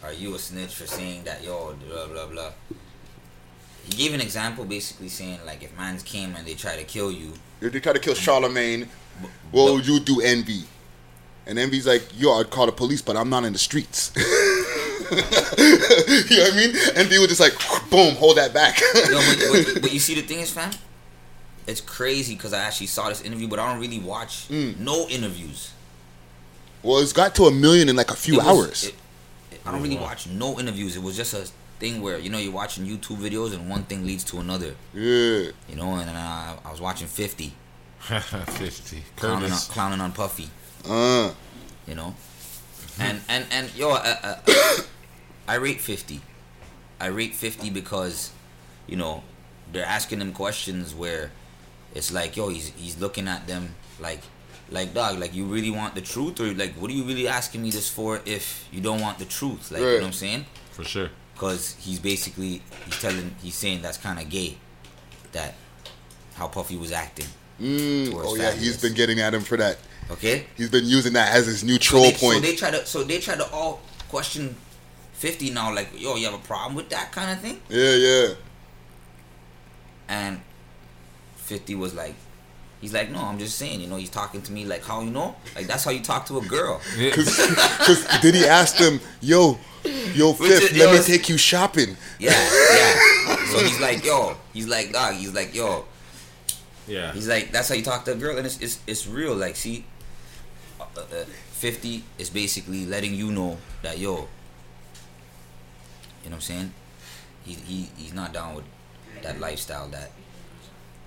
Are 0.03 0.11
you 0.13 0.35
a 0.35 0.39
snitch 0.39 0.73
for 0.75 0.87
saying 0.87 1.23
that? 1.25 1.43
Yo, 1.43 1.75
blah 1.87 2.07
blah 2.07 2.25
blah." 2.27 2.51
He 3.85 3.91
gave 3.97 4.13
an 4.13 4.21
example, 4.21 4.63
basically 4.65 5.09
saying 5.09 5.39
like, 5.45 5.61
if 5.61 5.75
mans 5.77 6.03
came 6.03 6.35
and 6.37 6.47
they 6.47 6.53
try 6.53 6.77
to 6.77 6.83
kill 6.85 7.11
you, 7.11 7.33
If 7.59 7.73
they 7.73 7.79
try 7.81 7.91
to 7.93 7.99
kill 7.99 8.13
Charlemagne, 8.15 8.87
what 9.51 9.73
would 9.73 9.85
you 9.85 9.99
do, 9.99 10.21
Envy? 10.21 10.63
And 11.45 11.59
Envy's 11.59 11.85
like, 11.85 12.03
yo, 12.17 12.39
I'd 12.39 12.49
call 12.49 12.65
the 12.65 12.71
police, 12.71 13.01
but 13.01 13.17
I'm 13.17 13.29
not 13.29 13.43
in 13.43 13.51
the 13.51 13.59
streets. 13.59 14.11
you 16.29 16.37
know 16.37 16.43
what 16.43 16.53
I 16.53 16.55
mean? 16.55 16.75
Envy 16.95 17.17
was 17.19 17.27
just 17.29 17.39
like, 17.39 17.53
boom, 17.89 18.15
hold 18.15 18.37
that 18.37 18.53
back. 18.53 18.79
Yo, 18.79 19.13
but, 19.13 19.65
but, 19.73 19.81
but 19.83 19.93
you 19.93 19.99
see, 19.99 20.15
the 20.15 20.21
thing 20.21 20.39
is, 20.39 20.51
fam, 20.51 20.71
it's 21.67 21.81
crazy 21.81 22.35
because 22.35 22.53
I 22.53 22.59
actually 22.59 22.87
saw 22.87 23.09
this 23.09 23.21
interview, 23.21 23.47
but 23.47 23.59
I 23.59 23.71
don't 23.71 23.79
really 23.81 23.99
watch 23.99 24.47
Mm. 24.49 24.79
no 24.79 25.07
interviews. 25.09 25.71
well, 26.81 26.99
it's 26.99 27.13
got 27.13 27.33
to 27.35 27.43
a 27.45 27.51
million 27.51 27.87
in 27.89 27.95
like 27.95 28.11
a 28.11 28.15
few 28.15 28.35
It 28.35 28.37
was- 28.37 28.47
hours. 28.47 28.83
it- 28.85 28.95
it- 29.51 29.61
I 29.65 29.71
don't 29.71 29.81
really 29.81 29.97
watch 29.97 30.27
no 30.27 30.59
interviews. 30.59 30.95
It 30.95 31.01
was 31.03 31.15
just 31.15 31.33
a 31.33 31.47
thing 31.79 32.01
where 32.01 32.17
you 32.19 32.29
know 32.29 32.37
you're 32.37 32.51
watching 32.51 32.85
YouTube 32.85 33.17
videos 33.17 33.53
and 33.53 33.69
one 33.69 33.83
thing 33.83 34.05
leads 34.05 34.23
to 34.25 34.39
another. 34.39 34.75
yeah. 34.93 35.51
You 35.69 35.75
know, 35.75 35.95
and 35.95 36.09
uh, 36.09 36.55
I 36.65 36.71
was 36.71 36.81
watching 36.81 37.07
Fifty 37.07 37.53
Fifty. 38.01 39.03
clowning 39.15 39.51
on, 39.51 39.57
clowning 39.69 40.01
on 40.01 40.11
Puffy. 40.11 40.49
Uh, 40.87 41.31
You 41.87 41.95
know, 41.95 42.15
and 42.99 43.21
and 43.29 43.45
and 43.51 43.73
yo, 43.75 43.91
uh, 43.91 44.15
uh, 44.23 44.35
I 45.47 45.55
rate 45.55 45.81
Fifty. 45.81 46.21
I 46.99 47.07
rate 47.07 47.33
Fifty 47.35 47.69
because, 47.69 48.31
you 48.87 48.95
know, 48.95 49.23
they're 49.71 49.85
asking 49.85 50.21
him 50.21 50.31
questions 50.33 50.93
where 50.95 51.31
it's 51.93 52.11
like, 52.11 52.37
yo, 52.37 52.49
he's 52.49 52.69
he's 52.77 52.99
looking 52.99 53.27
at 53.27 53.47
them 53.47 53.75
like, 53.99 54.21
like 54.69 54.93
dog, 54.93 55.19
like 55.19 55.33
you 55.35 55.45
really 55.45 55.71
want 55.71 55.95
the 55.95 56.01
truth 56.01 56.39
or 56.39 56.53
like 56.53 56.73
what 56.75 56.89
are 56.89 56.93
you 56.93 57.03
really 57.03 57.27
asking 57.27 57.61
me 57.63 57.69
this 57.71 57.89
for 57.89 58.21
if 58.25 58.67
you 58.71 58.81
don't 58.81 59.01
want 59.01 59.19
the 59.19 59.25
truth? 59.25 59.71
Like 59.71 59.81
you 59.81 59.87
know 59.87 59.93
what 59.95 60.03
I'm 60.05 60.13
saying? 60.13 60.45
For 60.71 60.83
sure. 60.83 61.09
because 61.33 61.75
he's 61.79 61.99
basically 61.99 62.61
he's 62.85 62.99
telling 62.99 63.35
he's 63.41 63.55
saying 63.55 63.81
that's 63.81 63.97
kind 63.97 64.19
of 64.19 64.29
gay 64.29 64.57
that 65.33 65.53
how 66.35 66.47
Puffy 66.47 66.77
was 66.77 66.91
acting. 66.91 67.27
mm, 67.61 68.09
Towards 68.09 68.27
oh, 68.27 68.35
yeah, 68.35 68.51
he's 68.51 68.75
fabulous. 68.75 68.81
been 68.81 68.93
getting 68.93 69.19
at 69.19 69.33
him 69.33 69.41
for 69.41 69.57
that. 69.57 69.77
Okay, 70.11 70.45
He's 70.57 70.69
been 70.69 70.85
using 70.85 71.13
that 71.13 71.33
as 71.33 71.45
his 71.45 71.63
new 71.63 71.79
so 71.79 71.99
they, 71.99 72.11
point. 72.11 72.35
So 72.35 72.39
they 72.39 72.55
try 72.55 72.71
to 72.71 72.85
so 72.85 73.03
they 73.03 73.19
try 73.19 73.35
to 73.35 73.49
all 73.51 73.81
question 74.09 74.55
Fifty 75.23 75.51
now, 75.51 75.73
like 75.73 75.87
yo, 75.97 76.17
you 76.17 76.25
have 76.25 76.33
a 76.33 76.45
problem 76.45 76.75
with 76.75 76.89
that 76.89 77.13
kind 77.13 77.31
of 77.31 77.39
thing, 77.39 77.57
yeah, 77.69 77.95
yeah. 77.95 78.27
and 80.09 80.41
Fifty 81.37 81.75
was 81.75 81.93
like. 81.93 82.15
He's 82.81 82.93
like, 82.93 83.09
no, 83.09 83.19
I'm 83.19 83.39
just 83.39 83.57
saying, 83.57 83.79
you 83.79 83.87
know, 83.87 83.95
he's 83.95 84.09
talking 84.09 84.41
to 84.41 84.51
me 84.51 84.65
like, 84.65 84.83
how 84.83 84.99
you 84.99 85.09
know? 85.09 85.37
Like, 85.55 85.67
that's 85.67 85.85
how 85.85 85.91
you 85.91 86.01
talk 86.01 86.25
to 86.25 86.39
a 86.39 86.41
girl. 86.41 86.81
Because 86.97 88.05
then 88.21 88.33
he 88.33 88.45
ask 88.45 88.75
him, 88.75 88.99
yo, 89.21 89.57
yo, 90.13 90.33
Fifth, 90.33 90.73
let 90.73 90.91
yo, 90.91 90.91
me 90.91 90.99
take 91.01 91.29
you 91.29 91.37
shopping. 91.37 91.95
Yeah, 92.19 92.31
yeah. 92.31 93.35
So 93.45 93.59
he's 93.59 93.79
like, 93.79 94.03
yo, 94.03 94.35
he's 94.51 94.67
like, 94.67 94.91
dog, 94.91 95.13
he's 95.13 95.33
like, 95.33 95.55
yo, 95.55 95.85
Yeah. 96.85 97.13
He's 97.13 97.29
like, 97.29 97.53
that's 97.53 97.69
how 97.69 97.75
you 97.75 97.83
talk 97.83 98.03
to 98.05 98.11
a 98.11 98.15
girl, 98.15 98.35
and 98.35 98.45
it's 98.45 98.59
it's, 98.59 98.79
it's 98.85 99.07
real. 99.07 99.33
Like, 99.33 99.55
see, 99.55 99.85
uh, 100.81 100.83
uh, 100.97 100.99
uh, 100.99 101.23
fifty 101.53 102.03
is 102.17 102.29
basically 102.29 102.85
letting 102.85 103.13
you 103.15 103.31
know 103.31 103.57
that 103.83 103.97
yo, 103.97 104.27
you 106.23 106.29
know 106.29 106.35
what 106.35 106.35
I'm 106.35 106.41
saying? 106.41 106.73
He 107.45 107.53
he 107.53 107.89
he's 107.97 108.13
not 108.13 108.33
down 108.33 108.55
with 108.55 108.65
that 109.21 109.39
lifestyle, 109.39 109.87
that 109.89 110.11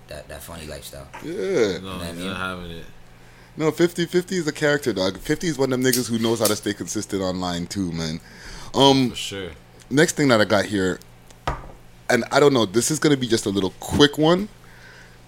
that 0.09 0.29
that 0.29 0.43
funny 0.43 0.67
lifestyle. 0.67 1.09
Yeah. 1.25 1.31
No, 1.33 1.35
You 1.35 1.41
know 1.41 1.75
he's 1.79 1.83
what 1.83 2.03
I 2.09 2.13
mean? 2.13 2.27
not 2.29 2.37
having 2.37 2.71
it. 2.71 2.85
No, 3.59 3.71
50 3.71 4.05
50 4.07 4.37
is 4.37 4.47
a 4.47 4.53
character, 4.53 4.93
dog. 4.93 5.19
50 5.19 5.47
is 5.47 5.57
one 5.59 5.73
of 5.73 5.81
them 5.83 5.91
niggas 5.91 6.09
who 6.11 6.19
knows 6.19 6.41
how 6.41 6.47
to 6.47 6.57
stay 6.57 6.75
consistent 6.75 7.23
online, 7.23 7.67
too, 7.67 7.91
man. 7.91 8.21
Um, 8.75 9.11
For 9.11 9.17
sure. 9.17 9.51
next 9.89 10.13
thing 10.17 10.29
that 10.29 10.41
I 10.43 10.45
got 10.45 10.67
here, 10.67 11.01
and 12.11 12.25
I 12.31 12.39
don't 12.39 12.53
know, 12.53 12.67
this 12.67 12.91
is 12.91 12.99
gonna 12.99 13.17
be 13.17 13.27
just 13.27 13.47
a 13.47 13.51
little 13.51 13.73
quick 13.81 14.19
one. 14.19 14.49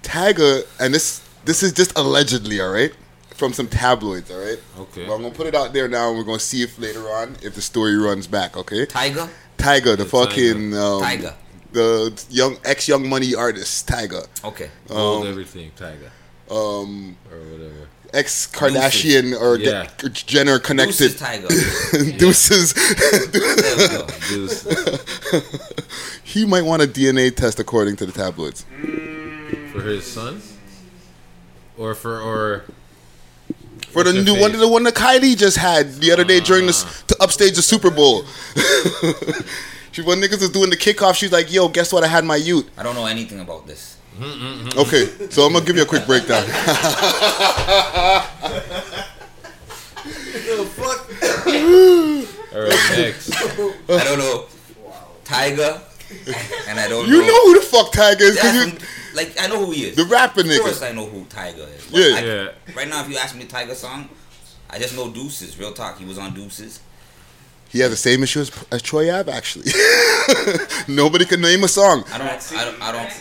Tyga, 0.02 0.65
and 0.78 0.93
this 0.94 1.23
this 1.47 1.62
is 1.62 1.73
just 1.73 1.97
allegedly, 1.98 2.60
all 2.60 2.70
right, 2.70 2.93
from 3.39 3.52
some 3.55 3.69
tabloids, 3.69 4.31
all 4.31 4.39
right. 4.39 4.59
Okay. 4.81 5.06
Well, 5.06 5.15
I'm 5.16 5.23
gonna 5.23 5.35
put 5.35 5.47
it 5.47 5.55
out 5.55 5.73
there 5.73 5.89
now, 5.89 6.09
and 6.10 6.19
we're 6.19 6.24
gonna 6.24 6.39
see 6.40 6.62
if 6.62 6.78
later 6.78 7.09
on 7.09 7.36
if 7.43 7.55
the 7.55 7.62
story 7.62 7.97
runs 7.97 8.27
back, 8.27 8.56
okay? 8.56 8.85
Tyga, 8.85 9.28
Tyga, 9.56 9.97
the 9.97 10.05
Yeah, 10.05 10.10
fucking 10.10 10.74
um, 10.74 11.02
Tyga. 11.02 11.35
the 11.73 12.24
young 12.31 12.59
ex 12.65 12.86
Young 12.89 13.09
Money 13.09 13.35
artist, 13.35 13.89
Tyga. 13.89 14.27
Okay. 14.44 14.70
Gold 14.89 15.23
Um, 15.24 15.31
everything, 15.31 15.70
Tyga. 15.78 16.10
Um, 16.51 17.16
Or 17.31 17.39
whatever. 17.39 17.89
ex 18.12 18.47
Kardashian 18.51 19.39
or 19.40 19.56
Yeah. 19.59 19.86
G- 19.98 20.09
Jenner 20.27 20.59
connected. 20.59 21.16
Deuces 21.16 21.20
Tyga. 21.20 22.19
Deuces. 22.19 22.73
There 23.31 23.77
we 23.77 23.89
go. 23.89 24.06
Deuce. 24.31 24.66
he 26.24 26.44
might 26.44 26.62
want 26.65 26.82
a 26.82 26.86
DNA 26.86 27.35
test 27.35 27.60
according 27.60 27.97
to 27.97 28.06
the 28.06 28.12
tabloids. 28.12 28.65
for 29.73 29.82
his 29.82 30.05
son, 30.06 30.40
or 31.77 31.94
for 31.94 32.19
or 32.20 32.65
For 33.93 34.05
the 34.05 34.12
new 34.12 34.39
one, 34.39 34.52
the 34.52 34.69
one 34.69 34.82
that 34.85 34.94
Kylie 34.94 35.36
just 35.36 35.56
had 35.56 35.94
the 35.97 36.10
other 36.12 36.24
day 36.24 36.40
during 36.40 36.66
this 36.66 36.85
Ah. 36.85 37.02
to 37.09 37.16
upstage 37.23 37.55
the 37.56 37.62
Super 37.62 37.90
Bowl. 37.90 38.24
she 39.93 40.02
when 40.02 40.20
niggas 40.20 40.40
was 40.40 40.51
doing 40.51 40.70
the 40.70 40.77
kickoff, 40.77 41.15
she's 41.15 41.32
like, 41.32 41.51
"Yo, 41.52 41.69
guess 41.69 41.93
what? 41.93 42.05
I 42.05 42.09
had 42.09 42.24
my 42.24 42.36
youth." 42.36 42.66
I 42.77 42.82
don't 42.82 42.94
know 42.94 43.06
anything 43.06 43.40
about 43.40 43.66
this. 43.66 43.97
Okay, 44.77 45.09
so 45.31 45.43
I'm 45.47 45.52
gonna 45.52 45.65
give 45.65 45.77
you 45.77 45.82
a 45.82 45.86
quick 45.86 46.05
breakdown. 46.06 46.44
all 52.55 52.62
right 52.62 52.90
next. 52.97 53.32
I 53.35 54.05
don't 54.05 54.19
know 54.19 54.47
Tyga, 55.24 55.81
and 56.69 56.81
I 56.81 56.89
don't 56.89 57.06
You 57.06 57.20
know. 57.20 57.27
know 57.27 57.43
who 57.47 57.55
the 57.60 57.66
fuck 57.66 57.93
Tyga 57.93 58.20
is? 58.23 58.36
'cause 58.40 58.55
Yeah, 58.55 58.65
you, 58.65 58.70
from- 58.70 58.78
like 59.18 59.40
I 59.40 59.46
know 59.48 59.64
who 59.66 59.72
he 59.72 59.84
is. 59.88 59.96
the 59.96 60.04
rapper 60.04 60.42
nigga. 60.42 60.56
Of 60.58 60.62
course. 60.62 60.82
I 60.82 60.92
know 60.92 61.06
who 61.06 61.24
Tyga 61.26 61.66
is. 61.76 61.86
But 61.90 62.00
Yeah. 62.00 62.16
I- 62.16 62.24
Yeah. 62.24 62.74
Right 62.76 62.88
now, 62.88 63.02
if 63.02 63.08
you 63.10 63.16
ask 63.18 63.34
me 63.36 63.44
the 63.44 63.52
Tyga 63.52 63.74
song, 63.74 64.08
I 64.70 64.78
just 64.78 64.94
know 64.96 65.10
Deuces. 65.10 65.58
Real 65.58 65.72
talk, 65.72 65.98
he 65.98 66.04
was 66.04 66.18
on 66.18 66.34
Deuces. 66.34 66.80
He 67.70 67.80
has 67.80 67.90
the 67.90 67.96
same 67.96 68.22
issue 68.22 68.40
as, 68.40 68.50
as 68.72 68.80
Troy 68.80 69.12
Ave, 69.14 69.30
actually. 69.30 69.70
Nobody 70.88 71.24
can 71.26 71.40
name 71.40 71.64
a 71.64 71.68
song. 71.68 72.04
I 72.12 72.18
don't. 72.18 72.28
I 72.30 72.64
don't. 72.64 72.82
I 72.82 72.92
don't. 72.92 73.12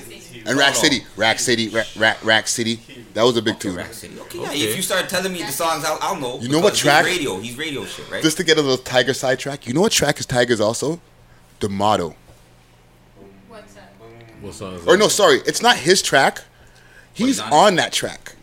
And 0.47 0.57
Rack 0.57 0.75
No, 0.75 0.81
no. 0.81 0.83
City, 0.89 1.03
Rack 1.17 1.39
City, 1.39 1.67
Rack, 1.69 1.87
Rack, 1.97 2.23
Rack 2.23 2.47
City. 2.47 2.79
That 3.13 3.23
was 3.23 3.35
a 3.35 3.41
big 3.41 3.59
tune. 3.59 3.75
Rack 3.75 3.93
City. 3.93 4.17
Okay, 4.21 4.39
Okay. 4.39 4.57
Yeah, 4.57 4.69
if 4.69 4.75
you 4.77 4.81
start 4.81 5.09
telling 5.09 5.33
me 5.33 5.41
the 5.41 5.51
songs, 5.51 5.83
I'll, 5.83 5.97
I'll 6.01 6.15
know. 6.15 6.39
You 6.39 6.47
know 6.47 6.59
what 6.59 6.73
because 6.73 6.79
track- 6.79 7.05
He's 7.05 7.17
radio. 7.17 7.39
He's 7.39 7.57
radio 7.57 7.83
shit, 7.83 8.09
right? 8.09 8.23
Just 8.23 8.37
to 8.37 8.43
get 8.45 8.57
a 8.57 8.61
little 8.61 8.77
Tyga 8.77 9.13
sidetrack, 9.13 9.67
you 9.67 9.73
know 9.73 9.81
what 9.81 9.91
track 9.91 10.19
is 10.21 10.25
Tyga's 10.25 10.61
also? 10.61 11.01
The 11.59 11.67
motto. 11.67 12.15
What's 14.41 14.59
that? 14.59 14.65
What 14.65 14.73
song 14.73 14.73
is 14.75 14.87
Or 14.87 14.97
no, 14.97 15.07
sorry, 15.07 15.39
it's 15.45 15.61
not 15.61 15.77
his 15.77 16.01
track. 16.01 16.41
He's 17.13 17.27
he's 17.27 17.39
on 17.39 17.53
on 17.53 17.75
that 17.75 17.93
track. 17.93 18.33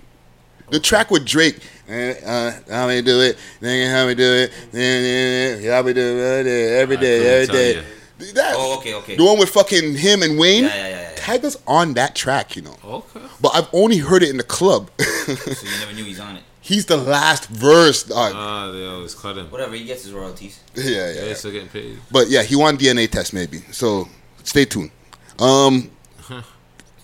The 0.71 0.81
track 0.81 1.11
with 1.11 1.25
Drake. 1.27 1.61
Uh, 1.89 1.93
uh, 1.93 2.53
how 2.71 2.89
we 2.89 3.03
do 3.03 3.21
it? 3.21 3.37
Nigga, 3.61 3.93
How 3.93 4.07
we 4.07 4.15
do 4.15 4.49
it? 4.49 5.71
How 5.71 5.83
we 5.83 5.93
do 5.93 6.01
it 6.01 6.47
every 6.81 6.97
I 6.97 7.01
every 7.01 7.47
tell 7.47 7.55
day. 7.57 7.85
That, 8.33 8.55
Oh, 8.57 8.79
okay, 8.79 8.95
okay. 8.95 9.17
The 9.17 9.25
one 9.25 9.39
with 9.39 9.51
fucking 9.51 9.97
him 9.97 10.23
and 10.23 10.39
Wayne. 10.39 10.65
Yeah, 10.65 10.75
yeah, 10.75 10.89
yeah, 10.89 11.01
yeah. 11.11 11.15
Tyga's 11.17 11.59
on 11.67 11.95
that 11.95 12.15
track, 12.15 12.57
you 12.57 12.63
know. 12.63 12.77
Okay. 12.85 13.21
But 13.41 13.55
I've 13.55 13.69
only 13.73 13.99
heard 13.99 14.23
it 14.23 14.31
in 14.31 14.37
the 14.37 14.45
club. 14.45 14.91
so 15.01 15.33
you 15.33 15.79
never 15.81 15.93
knew 15.93 16.05
he's 16.05 16.21
on 16.21 16.37
it. 16.37 16.43
He's 16.61 16.87
the 16.87 16.97
last 16.97 17.49
verse, 17.51 18.05
dog. 18.05 18.33
Ah, 18.35 18.71
they 18.71 18.87
always 18.87 19.15
cut 19.15 19.37
him. 19.37 19.51
Whatever, 19.51 19.75
he 19.75 19.85
gets 19.85 20.05
his 20.05 20.13
royalties. 20.15 20.61
yeah, 20.75 20.85
Yeah, 20.85 20.91
yeah. 20.91 21.21
they're 21.23 21.35
still 21.35 21.51
getting 21.53 21.69
paid. 21.69 21.99
But 22.11 22.29
yeah, 22.29 22.43
he 22.43 22.57
won 22.57 22.79
DNA 22.79 23.11
test 23.11 23.35
maybe. 23.35 23.59
So 23.73 24.09
stay 24.45 24.65
tuned. 24.65 24.91
Um, 25.39 25.91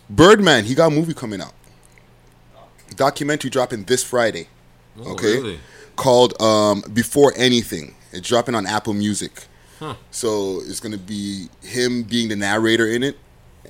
Birdman, 0.08 0.64
he 0.64 0.74
got 0.74 0.88
a 0.88 0.94
movie 0.94 1.14
coming 1.14 1.40
out. 1.40 1.52
Documentary 2.96 3.50
dropping 3.50 3.84
this 3.84 4.02
Friday. 4.02 4.48
Oh, 4.98 5.12
Okay. 5.12 5.34
Really? 5.36 5.60
Called 5.96 6.40
um, 6.40 6.82
Before 6.92 7.32
Anything. 7.36 7.94
It's 8.12 8.26
dropping 8.28 8.54
on 8.54 8.66
Apple 8.66 8.94
Music. 8.94 9.44
Huh. 9.78 9.94
So 10.10 10.60
it's 10.64 10.80
gonna 10.80 10.98
be 10.98 11.48
him 11.62 12.02
being 12.02 12.28
the 12.28 12.36
narrator 12.36 12.86
in 12.86 13.02
it, 13.02 13.16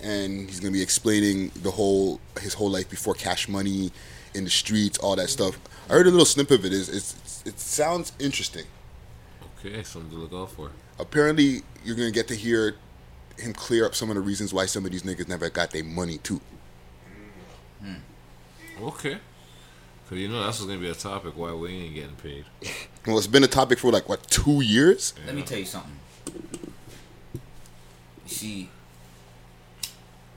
and 0.00 0.48
he's 0.48 0.60
gonna 0.60 0.72
be 0.72 0.82
explaining 0.82 1.50
the 1.62 1.70
whole 1.70 2.20
his 2.40 2.54
whole 2.54 2.70
life 2.70 2.88
before 2.88 3.14
Cash 3.14 3.48
Money, 3.48 3.92
in 4.34 4.44
the 4.44 4.50
streets, 4.50 4.98
all 4.98 5.16
that 5.16 5.28
stuff. 5.28 5.58
I 5.88 5.94
heard 5.94 6.06
a 6.06 6.10
little 6.10 6.24
snippet 6.26 6.60
of 6.60 6.64
it. 6.66 6.72
It's, 6.72 6.88
it's, 6.88 7.42
it 7.44 7.58
sounds 7.58 8.12
interesting. 8.18 8.64
Okay, 9.58 9.82
something 9.82 10.10
to 10.10 10.16
look 10.16 10.32
out 10.32 10.52
for. 10.52 10.70
apparently 10.98 11.62
you're 11.84 11.96
gonna 11.96 12.10
get 12.10 12.28
to 12.28 12.34
hear 12.34 12.76
him 13.38 13.52
clear 13.52 13.86
up 13.86 13.94
some 13.94 14.10
of 14.10 14.16
the 14.16 14.20
reasons 14.20 14.52
why 14.52 14.66
some 14.66 14.84
of 14.84 14.92
these 14.92 15.02
niggas 15.02 15.28
never 15.28 15.48
got 15.50 15.70
their 15.70 15.84
money 15.84 16.18
too. 16.18 16.40
Hmm. 17.82 17.94
Okay. 18.82 19.18
Cause 20.08 20.18
you 20.18 20.28
know 20.28 20.42
that's 20.42 20.58
what's 20.58 20.68
gonna 20.68 20.80
be 20.80 20.90
a 20.90 20.94
topic 20.94 21.36
why 21.36 21.52
we 21.52 21.70
ain't 21.70 21.94
getting 21.94 22.16
paid. 22.16 22.44
Well, 23.06 23.16
it's 23.16 23.26
been 23.26 23.42
a 23.42 23.48
topic 23.48 23.78
for 23.78 23.90
like 23.90 24.10
what 24.10 24.26
two 24.26 24.60
years. 24.60 25.14
Let 25.24 25.34
me 25.34 25.40
tell 25.40 25.58
you 25.58 25.64
something. 25.64 25.96
You 26.26 27.40
see, 28.26 28.68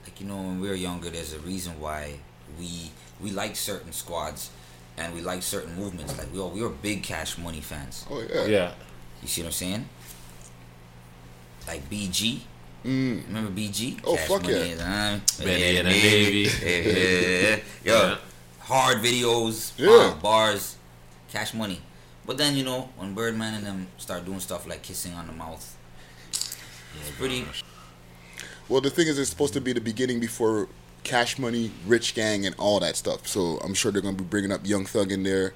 like 0.02 0.18
you 0.18 0.26
know, 0.26 0.36
when 0.36 0.60
we 0.60 0.68
were 0.68 0.74
younger, 0.74 1.10
there's 1.10 1.34
a 1.34 1.38
reason 1.40 1.78
why 1.78 2.14
we 2.58 2.90
we 3.20 3.32
like 3.32 3.54
certain 3.54 3.92
squads 3.92 4.50
and 4.96 5.12
we 5.12 5.20
like 5.20 5.42
certain 5.42 5.76
movements. 5.76 6.16
Like 6.16 6.32
we 6.32 6.40
all 6.40 6.50
we 6.50 6.62
were 6.62 6.70
big 6.70 7.02
Cash 7.02 7.36
Money 7.36 7.60
fans. 7.60 8.06
Oh 8.10 8.22
yeah. 8.22 8.46
Yeah. 8.46 8.72
You 9.20 9.28
see 9.28 9.42
what 9.42 9.48
I'm 9.48 9.52
saying? 9.52 9.88
Like 11.66 11.90
BG. 11.90 12.40
Mm. 12.84 13.26
Remember 13.28 13.50
BG? 13.50 13.98
Oh, 14.04 14.16
fuck 14.16 14.42
Money 14.42 14.54
yeah. 14.54 15.14
is, 15.14 15.38
Benny 15.38 15.76
and 15.78 15.86
the 15.88 15.92
Navy. 15.92 16.50
Yeah, 16.62 17.56
Yo, 17.84 18.08
Yeah. 18.10 18.16
hard 18.60 18.98
videos, 18.98 19.72
Yeah. 19.78 19.90
uh, 19.90 20.14
bars, 20.16 20.76
cash 21.32 21.54
money. 21.54 21.80
But 22.26 22.36
then 22.36 22.56
you 22.56 22.64
know 22.64 22.90
when 22.96 23.14
Birdman 23.14 23.54
and 23.54 23.66
them 23.66 23.86
start 23.98 24.24
doing 24.26 24.40
stuff 24.40 24.66
like 24.66 24.82
kissing 24.82 25.14
on 25.14 25.26
the 25.26 25.32
mouth, 25.32 25.76
it's 26.30 27.10
pretty. 27.18 27.46
Well, 28.68 28.80
the 28.80 28.90
thing 28.90 29.08
is, 29.08 29.18
it's 29.18 29.30
supposed 29.30 29.52
to 29.54 29.60
be 29.60 29.72
the 29.72 29.80
beginning 29.80 30.20
before 30.20 30.68
Cash 31.04 31.38
Money, 31.38 31.70
Rich 31.86 32.14
Gang, 32.14 32.46
and 32.46 32.54
all 32.58 32.80
that 32.80 32.96
stuff. 32.96 33.26
So 33.26 33.58
I'm 33.64 33.74
sure 33.74 33.92
they're 33.92 34.00
gonna 34.02 34.16
be 34.16 34.24
bringing 34.24 34.52
up 34.52 34.66
Young 34.66 34.86
Thug 34.86 35.10
in 35.12 35.22
there, 35.22 35.52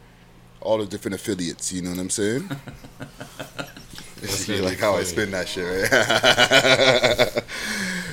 all 0.60 0.78
the 0.78 0.86
different 0.86 1.14
affiliates. 1.14 1.72
You 1.72 1.82
know 1.82 1.90
what 1.90 1.98
I'm 1.98 2.10
saying? 2.10 2.50
See, 4.26 4.52
gonna 4.52 4.62
be 4.62 4.68
like 4.68 4.78
how 4.78 4.94
I 4.96 5.02
spin 5.04 5.30
that 5.30 5.48
shit, 5.48 5.64
right? 5.64 7.44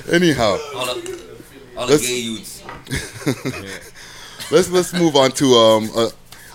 Anyhow, 0.14 0.58
All 0.74 0.86
the, 0.86 1.20
all 1.76 1.86
the 1.86 1.92
Let's- 1.92 2.06
gay 2.06 2.18
youths. 2.20 2.62
let's 4.50 4.70
let's 4.70 4.92
move 4.92 5.16
on 5.16 5.30
to 5.32 5.46
um. 5.54 5.90
Uh, 5.96 6.08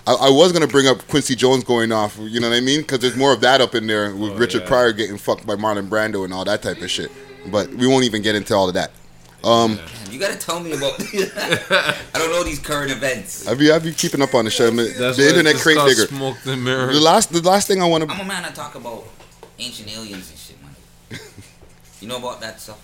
I, 0.06 0.14
I 0.14 0.30
was 0.30 0.50
gonna 0.52 0.66
bring 0.66 0.86
up 0.86 1.06
Quincy 1.08 1.34
Jones 1.36 1.62
going 1.64 1.92
off. 1.92 2.16
You 2.18 2.40
know 2.40 2.48
what 2.48 2.56
I 2.56 2.60
mean? 2.60 2.80
Because 2.80 3.00
there's 3.00 3.16
more 3.16 3.32
of 3.32 3.40
that 3.42 3.60
up 3.60 3.74
in 3.74 3.86
there 3.86 4.14
with 4.14 4.32
Oh, 4.32 4.36
Richard 4.36 4.62
yeah. 4.62 4.68
Pryor 4.68 4.92
getting 4.92 5.18
fucked 5.18 5.46
by 5.46 5.54
Marlon 5.54 5.88
Brando 5.88 6.24
and 6.24 6.32
all 6.32 6.44
that 6.44 6.62
type 6.62 6.80
of 6.80 6.90
shit. 6.90 7.10
But 7.48 7.68
we 7.74 7.86
won't 7.86 8.04
even 8.04 8.22
get 8.22 8.34
into 8.34 8.54
all 8.54 8.68
of 8.68 8.74
that. 8.74 8.90
Um, 9.44 9.78
You 10.10 10.18
gotta 10.18 10.38
tell 10.38 10.58
me 10.60 10.72
about. 10.72 10.94
I 11.00 11.94
don't 12.14 12.30
know 12.30 12.42
these 12.44 12.58
current 12.60 12.90
events. 12.90 13.46
I've 13.46 13.58
been, 13.58 13.72
I've 13.72 13.82
been 13.82 13.94
keeping 13.94 14.22
up 14.22 14.34
on 14.34 14.44
the 14.46 14.50
show. 14.50 14.70
man. 14.70 14.88
That's 14.98 15.18
the 15.18 15.28
internet 15.28 15.54
it's 15.54 15.62
crate 15.62 15.76
called 15.76 15.90
digger. 15.90 16.06
Smoke 16.06 16.36
the 16.44 16.56
mirror. 16.56 16.92
The 16.92 17.00
last, 17.00 17.32
the 17.32 17.42
last 17.42 17.68
thing 17.68 17.82
I 17.82 17.86
want 17.86 18.04
to. 18.04 18.10
I'm 18.14 18.20
a 18.20 18.24
man 18.24 18.42
that 18.44 18.54
talk 18.54 18.74
about 18.74 19.04
ancient 19.64 19.88
aliens 19.96 20.30
and 20.30 20.38
shit, 20.38 20.56
man. 20.62 21.20
You 22.00 22.08
know 22.08 22.16
about 22.18 22.40
that 22.40 22.60
stuff? 22.60 22.80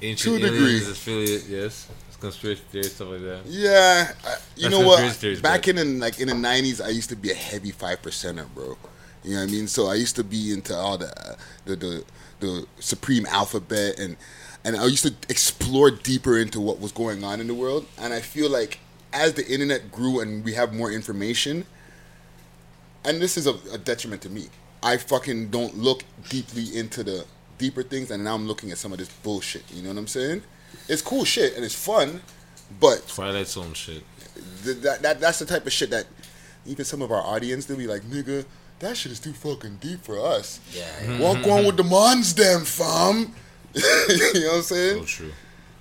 Ancient 0.00 0.38
to 0.40 0.44
a 0.44 0.48
aliens 0.48 0.78
degree. 0.80 0.92
affiliate, 0.92 1.44
yes. 1.46 1.88
It's 2.08 2.16
conspiracy 2.16 2.62
theory 2.70 2.84
stuff 2.84 3.08
like 3.08 3.20
that. 3.20 3.40
Yeah, 3.46 4.12
I, 4.24 4.36
you 4.56 4.62
That's 4.62 4.70
know 4.72 4.86
what? 4.86 5.12
theories, 5.12 5.42
Back 5.42 5.62
but- 5.62 5.68
in 5.68 5.76
the, 5.76 5.84
like 6.04 6.18
in 6.18 6.28
the 6.28 6.34
'90s, 6.34 6.82
I 6.84 6.88
used 6.88 7.10
to 7.10 7.16
be 7.16 7.30
a 7.30 7.34
heavy 7.34 7.70
five 7.70 8.00
percenter, 8.00 8.46
bro. 8.54 8.78
You 9.22 9.34
know 9.34 9.40
what 9.42 9.48
I 9.50 9.52
mean? 9.52 9.68
So 9.68 9.86
I 9.88 9.94
used 9.94 10.16
to 10.16 10.24
be 10.24 10.52
into 10.52 10.74
all 10.74 10.96
the 10.98 11.36
the 11.66 11.76
the, 11.76 12.04
the 12.40 12.66
supreme 12.80 13.26
alphabet 13.26 13.98
and 13.98 14.16
and 14.64 14.74
I 14.76 14.86
used 14.86 15.04
to 15.04 15.14
explore 15.28 15.90
deeper 15.90 16.38
into 16.38 16.60
what 16.60 16.80
was 16.80 16.92
going 16.92 17.22
on 17.22 17.40
in 17.40 17.46
the 17.46 17.54
world. 17.54 17.86
And 17.98 18.12
I 18.14 18.20
feel 18.20 18.48
like 18.50 18.78
as 19.12 19.34
the 19.34 19.46
internet 19.46 19.92
grew 19.92 20.20
and 20.20 20.42
we 20.44 20.54
have 20.54 20.72
more 20.72 20.90
information, 20.90 21.66
and 23.04 23.20
this 23.20 23.36
is 23.36 23.46
a, 23.46 23.54
a 23.72 23.76
detriment 23.78 24.22
to 24.22 24.30
me. 24.30 24.48
I 24.82 24.96
fucking 24.96 25.48
don't 25.50 25.76
look 25.78 26.02
deeply 26.28 26.76
into 26.76 27.02
the 27.04 27.24
deeper 27.58 27.82
things, 27.82 28.10
and 28.10 28.24
now 28.24 28.34
I'm 28.34 28.46
looking 28.46 28.70
at 28.72 28.78
some 28.78 28.92
of 28.92 28.98
this 28.98 29.08
bullshit. 29.22 29.62
You 29.72 29.82
know 29.82 29.90
what 29.90 29.98
I'm 29.98 30.06
saying? 30.06 30.42
It's 30.88 31.02
cool 31.02 31.24
shit 31.24 31.54
and 31.54 31.64
it's 31.64 31.74
fun, 31.74 32.20
but 32.80 33.06
Twilight 33.06 33.46
Zone 33.46 33.74
shit. 33.74 34.02
th- 34.64 34.78
that, 34.78 35.02
that 35.02 35.20
that's 35.20 35.38
the 35.38 35.46
type 35.46 35.66
of 35.66 35.72
shit 35.72 35.90
that 35.90 36.06
even 36.66 36.84
some 36.84 37.02
of 37.02 37.12
our 37.12 37.20
audience 37.22 37.66
they'll 37.66 37.76
be 37.76 37.86
like, 37.86 38.02
nigga, 38.02 38.44
that 38.80 38.96
shit 38.96 39.12
is 39.12 39.20
too 39.20 39.32
fucking 39.32 39.76
deep 39.76 40.00
for 40.02 40.18
us. 40.24 40.60
Yeah. 40.74 41.20
Walk 41.20 41.46
on 41.46 41.66
with 41.66 41.76
the 41.76 41.84
mons, 41.84 42.34
them 42.34 42.64
fam. 42.64 43.34
you 43.74 43.82
know 44.40 44.48
what 44.48 44.56
I'm 44.56 44.62
saying? 44.62 44.98
So 45.00 45.04
true. 45.04 45.32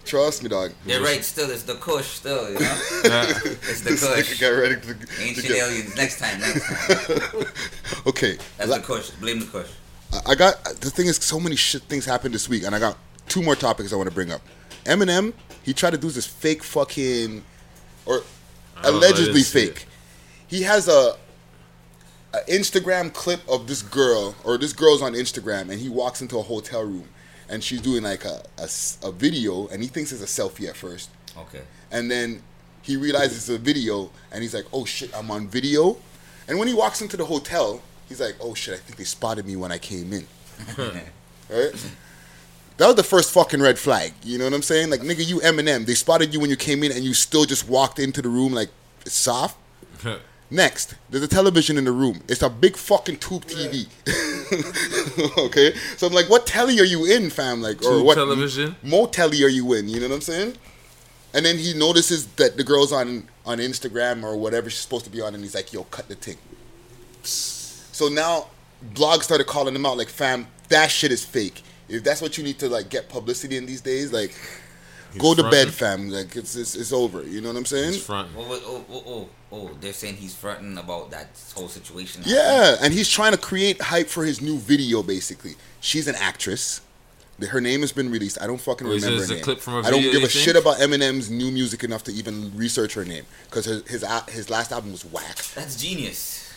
Trust 0.06 0.44
me, 0.44 0.50
dog. 0.50 0.72
They're 0.86 1.02
right. 1.02 1.24
Still, 1.24 1.50
it's 1.52 1.64
the 1.64 1.76
Kush. 1.76 2.06
Still, 2.08 2.48
you 2.52 2.60
know, 2.60 2.60
Yeah. 3.06 3.30
it's 3.44 3.82
the 3.82 3.92
This 3.92 4.02
Kush. 4.04 4.40
Get 4.40 4.50
ready 4.50 4.76
to, 4.76 4.94
to 4.94 5.22
Ancient 5.22 5.48
get- 5.48 5.58
aliens. 5.58 5.96
Next 5.96 6.20
time. 6.20 6.40
Next 6.40 6.66
time. 6.68 7.46
Okay, 8.08 8.38
That's 8.58 8.70
la- 8.70 8.78
the 8.78 8.84
Kush. 8.84 9.10
Blame 9.12 9.40
the 9.40 9.46
Kush. 9.46 9.70
I- 10.12 10.32
I 10.32 10.36
got 10.36 10.64
the 10.82 10.90
thing 10.90 11.08
is 11.08 11.18
so 11.18 11.40
many 11.40 11.56
shit 11.56 11.84
things 11.84 12.06
happened 12.06 12.34
this 12.34 12.50
week, 12.50 12.64
and 12.64 12.74
I 12.76 12.80
got 12.80 12.98
two 13.28 13.42
more 13.44 13.56
topics 13.56 13.94
I 13.94 13.96
want 13.96 14.10
to 14.10 14.16
bring 14.16 14.32
up. 14.32 14.42
Eminem, 14.86 15.34
he 15.64 15.74
tried 15.74 15.92
to 15.92 15.98
do 15.98 16.10
this 16.10 16.26
fake 16.26 16.64
fucking, 16.64 17.44
or 18.08 18.24
I 18.78 18.82
don't 18.84 18.84
know, 18.84 18.90
I 19.06 19.10
allegedly 19.10 19.34
didn't 19.42 19.46
fake. 19.46 19.86
He 20.48 20.64
has 20.64 20.88
a, 20.88 21.16
a 22.34 22.40
Instagram 22.50 23.14
clip 23.14 23.42
of 23.48 23.68
this 23.68 23.82
girl, 23.84 24.36
or 24.44 24.58
this 24.58 24.74
girl's 24.74 25.02
on 25.04 25.14
Instagram, 25.14 25.70
and 25.70 25.74
he 25.80 25.88
walks 25.90 26.22
into 26.22 26.40
a 26.40 26.42
hotel 26.42 26.82
room, 26.82 27.08
and 27.52 27.64
she's 27.64 27.82
doing 27.82 28.04
like 28.04 28.26
a 28.26 28.42
a 29.04 29.12
video, 29.12 29.68
and 29.68 29.84
he 29.84 29.90
thinks 29.90 30.12
it's 30.12 30.24
a 30.24 30.42
selfie 30.42 30.68
at 30.70 30.76
first, 30.76 31.10
Okay. 31.38 31.62
and 31.92 32.10
then 32.10 32.42
he 32.82 32.98
realizes 32.98 33.38
it's 33.38 33.50
a 33.50 33.58
video, 33.60 34.10
and 34.32 34.42
he's 34.42 34.56
like, 34.56 34.66
"Oh 34.74 34.86
shit, 34.86 35.12
I'm 35.16 35.30
on 35.30 35.48
video." 35.48 35.98
And 36.48 36.58
when 36.58 36.68
he 36.68 36.74
walks 36.74 37.02
into 37.02 37.16
the 37.18 37.26
hotel, 37.26 37.82
he's 38.10 38.20
like, 38.20 38.36
"Oh 38.42 38.54
shit, 38.56 38.74
I 38.74 38.78
think 38.78 38.98
they 38.98 39.04
spotted 39.04 39.46
me 39.46 39.56
when 39.56 39.72
I 39.72 39.78
came 39.78 40.12
in." 40.14 40.26
right? 40.78 41.74
That 42.78 42.88
was 42.88 42.96
the 42.96 43.04
first 43.04 43.32
fucking 43.32 43.62
red 43.62 43.78
flag. 43.78 44.14
You 44.24 44.38
know 44.40 44.46
what 44.46 44.54
I'm 44.54 44.62
saying? 44.64 44.90
Like, 44.90 45.02
nigga, 45.02 45.24
you 45.28 45.40
Eminem. 45.42 45.86
They 45.86 45.94
spotted 45.94 46.34
you 46.34 46.40
when 46.40 46.50
you 46.50 46.56
came 46.56 46.82
in, 46.84 46.92
and 46.92 47.04
you 47.04 47.14
still 47.14 47.46
just 47.46 47.68
walked 47.70 48.00
into 48.00 48.22
the 48.22 48.30
room 48.30 48.54
like 48.54 48.70
soft. 49.06 49.58
Next, 50.54 50.96
there's 51.10 51.24
a 51.24 51.30
television 51.30 51.78
in 51.78 51.86
the 51.86 51.94
room. 51.94 52.22
It's 52.28 52.42
a 52.42 52.50
big 52.50 52.76
fucking 52.76 53.18
tube 53.18 53.46
TV. 53.46 53.88
okay, 55.46 55.74
so 55.96 56.08
I'm 56.08 56.14
like, 56.14 56.30
what 56.30 56.46
telly 56.46 56.78
are 56.82 56.86
you 56.86 57.06
in, 57.06 57.30
fam? 57.30 57.62
Like, 57.62 57.78
or 57.78 58.00
Tube 58.00 58.06
what 58.06 58.16
television? 58.16 58.76
motelly 58.84 59.46
are 59.46 59.50
you 59.50 59.72
in? 59.74 59.88
You 59.88 60.02
know 60.02 60.10
what 60.10 60.16
I'm 60.16 60.22
saying? 60.22 60.56
And 61.34 61.46
then 61.46 61.58
he 61.58 61.74
notices 61.74 62.28
that 62.34 62.58
the 62.58 62.66
girl's 62.66 62.92
on 62.92 63.30
on 63.46 63.60
Instagram 63.60 64.24
or 64.24 64.36
whatever 64.36 64.70
she's 64.70 64.82
supposed 64.82 65.06
to 65.06 65.12
be 65.12 65.22
on, 65.22 65.34
and 65.34 65.42
he's 65.42 65.56
like, 65.56 65.72
"Yo, 65.72 65.84
cut 65.86 66.10
the 66.10 66.16
thing." 66.16 66.38
So 67.24 68.10
now, 68.10 68.48
blogs 68.94 69.24
started 69.24 69.48
calling 69.48 69.74
him 69.74 69.86
out 69.86 69.98
like, 69.98 70.10
"Fam, 70.10 70.48
that 70.68 70.92
shit 70.92 71.14
is 71.14 71.24
fake. 71.24 71.64
If 71.88 72.04
that's 72.04 72.22
what 72.22 72.38
you 72.38 72.44
need 72.44 72.60
to 72.60 72.68
like 72.68 72.90
get 72.90 73.08
publicity 73.08 73.56
in 73.56 73.66
these 73.66 73.80
days, 73.80 74.12
like, 74.12 74.34
go 75.18 75.34
to 75.36 75.44
bed, 75.50 75.70
fam. 75.74 76.10
Like, 76.10 76.36
it's, 76.36 76.56
it's 76.56 76.76
it's 76.76 76.92
over. 76.94 77.24
You 77.24 77.42
know 77.42 77.50
what 77.50 77.58
I'm 77.58 77.66
saying? 77.66 78.02
Oh, 78.10 78.26
oh, 78.38 78.86
oh, 78.92 79.04
oh, 79.08 79.30
oh, 79.52 79.72
they're 79.80 79.94
saying 79.94 80.16
he's 80.16 80.36
fronting 80.36 80.78
about 80.78 81.12
that 81.12 81.30
whole 81.56 81.68
situation. 81.68 82.24
Yeah, 82.26 82.78
and 82.82 82.94
he's 82.94 83.10
trying 83.10 83.32
to 83.34 83.38
create 83.38 83.82
hype 83.82 84.08
for 84.08 84.24
his 84.26 84.42
new 84.42 84.58
video. 84.58 85.04
Basically, 85.04 85.56
she's 85.80 86.08
an 86.08 86.16
actress. 86.16 86.82
Her 87.50 87.60
name 87.60 87.82
has 87.82 87.92
been 87.92 88.12
released. 88.12 88.40
I 88.40 88.46
don't 88.46 88.62
fucking 88.62 88.86
Oh, 88.86 88.92
is 88.92 89.02
remember 89.04 89.22
this 89.22 89.30
her 89.30 89.36
name. 89.38 89.44
clip 89.44 89.60
from 89.62 89.74
a 89.74 89.80
I 89.80 89.90
don't 89.90 90.02
give 90.04 90.16
a 90.24 90.28
think? 90.28 90.32
shit 90.32 90.56
about 90.56 90.78
Eminem's 90.78 91.32
new 91.32 91.50
music 91.50 91.84
enough 91.84 92.04
to 92.04 92.12
even 92.12 92.56
research 92.56 92.94
her 92.94 93.04
name 93.04 93.26
because 93.50 93.66
his 93.66 93.82
his, 93.90 94.04
a- 94.04 94.30
his 94.30 94.50
last 94.52 94.72
album 94.72 94.92
was 94.92 95.04
whack. 95.06 95.38
That's 95.56 95.76
genius. 95.76 96.54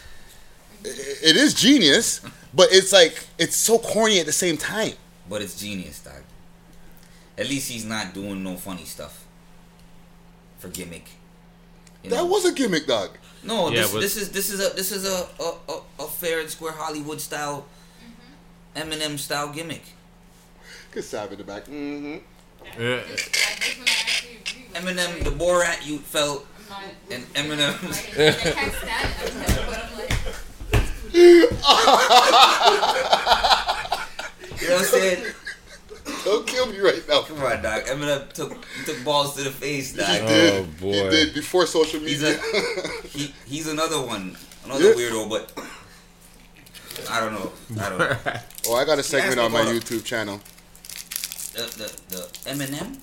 It- 0.85 1.19
it 1.31 1.37
is 1.37 1.55
genius, 1.55 2.21
but 2.53 2.69
it's 2.71 2.93
like 2.93 3.25
it's 3.39 3.57
so 3.57 3.79
corny 3.79 4.21
at 4.21 4.27
the 4.27 4.33
same 4.33 4.59
time. 4.59 4.93
But 5.27 5.41
it's 5.41 5.59
genius, 5.59 6.01
dog. 6.01 6.23
At 7.37 7.49
least 7.49 7.71
he's 7.71 7.85
not 7.85 8.15
doing 8.15 8.43
no 8.45 8.57
funny 8.57 8.85
stuff 8.85 9.25
for 10.59 10.69
gimmick. 10.69 11.09
You 12.03 12.11
That 12.11 12.17
know? 12.17 12.27
was 12.27 12.45
a 12.45 12.53
gimmick, 12.53 12.87
dog. 12.87 13.11
No, 13.43 13.71
Yeah, 13.71 13.83
this, 13.83 13.93
but- 13.93 14.01
this 14.01 14.17
is 14.17 14.31
this 14.31 14.51
is 14.51 14.61
a 14.61 14.75
this 14.75 14.93
is 14.93 15.05
a 15.05 15.27
a, 15.41 15.53
a, 15.69 15.81
a 16.05 16.09
fair 16.09 16.41
and 16.41 16.49
square 16.51 16.73
Hollywood 16.73 17.21
style, 17.21 17.67
Eminem 18.77 19.19
style 19.19 19.49
gimmick. 19.53 19.83
Good 20.93 21.05
Sav 21.05 21.33
in 21.33 21.39
the 21.39 21.45
back. 21.45 21.65
Mm-hmm. 21.65 22.19
Yeah. 22.81 23.03
Eminem, 24.81 25.25
the 25.25 25.31
Borat 25.31 25.85
you 25.87 25.99
felt, 25.99 26.47
and 27.11 27.25
Eminem. 27.35 27.75
You 34.61 34.69
know 34.71 34.77
what 34.77 34.79
I'm 34.79 34.85
saying? 34.85 35.25
Don't 36.25 36.47
kill 36.47 36.67
me 36.67 36.79
right 36.79 37.07
now. 37.09 37.23
Come 37.23 37.43
on, 37.43 37.63
dog. 37.63 37.85
Eminem 37.85 38.33
took 38.33 38.53
he 38.79 38.85
took 38.85 39.05
balls 39.05 39.37
to 39.37 39.43
the 39.43 39.51
face, 39.51 39.93
dog. 39.95 40.09
He 40.09 40.27
did. 40.27 40.53
Oh, 40.55 40.63
He 40.65 41.01
boy. 41.03 41.11
did 41.11 41.35
before 41.35 41.67
social 41.67 42.01
He's 42.01 42.23
media. 42.23 42.41
a 42.41 43.07
he, 43.09 43.35
he's 43.47 43.69
another 43.69 44.01
one, 44.01 44.37
another 44.65 44.89
Yeah. 44.91 44.95
weirdo, 44.95 45.29
but 45.29 45.53
I 47.11 47.21
don't 47.21 47.33
know. 47.35 47.53
I 47.83 47.89
don't 47.91 47.99
know. 47.99 48.17
oh, 48.69 48.75
I 48.77 48.85
got 48.85 48.99
a 48.99 49.03
segment 49.03 49.39
on 49.39 49.53
my 49.53 49.61
about 49.61 49.73
a- 49.75 49.79
YouTube 49.79 50.05
channel. 50.05 50.41
the, 51.55 51.63
the, 51.63 52.17
the 52.17 52.23
Eminem 52.51 52.99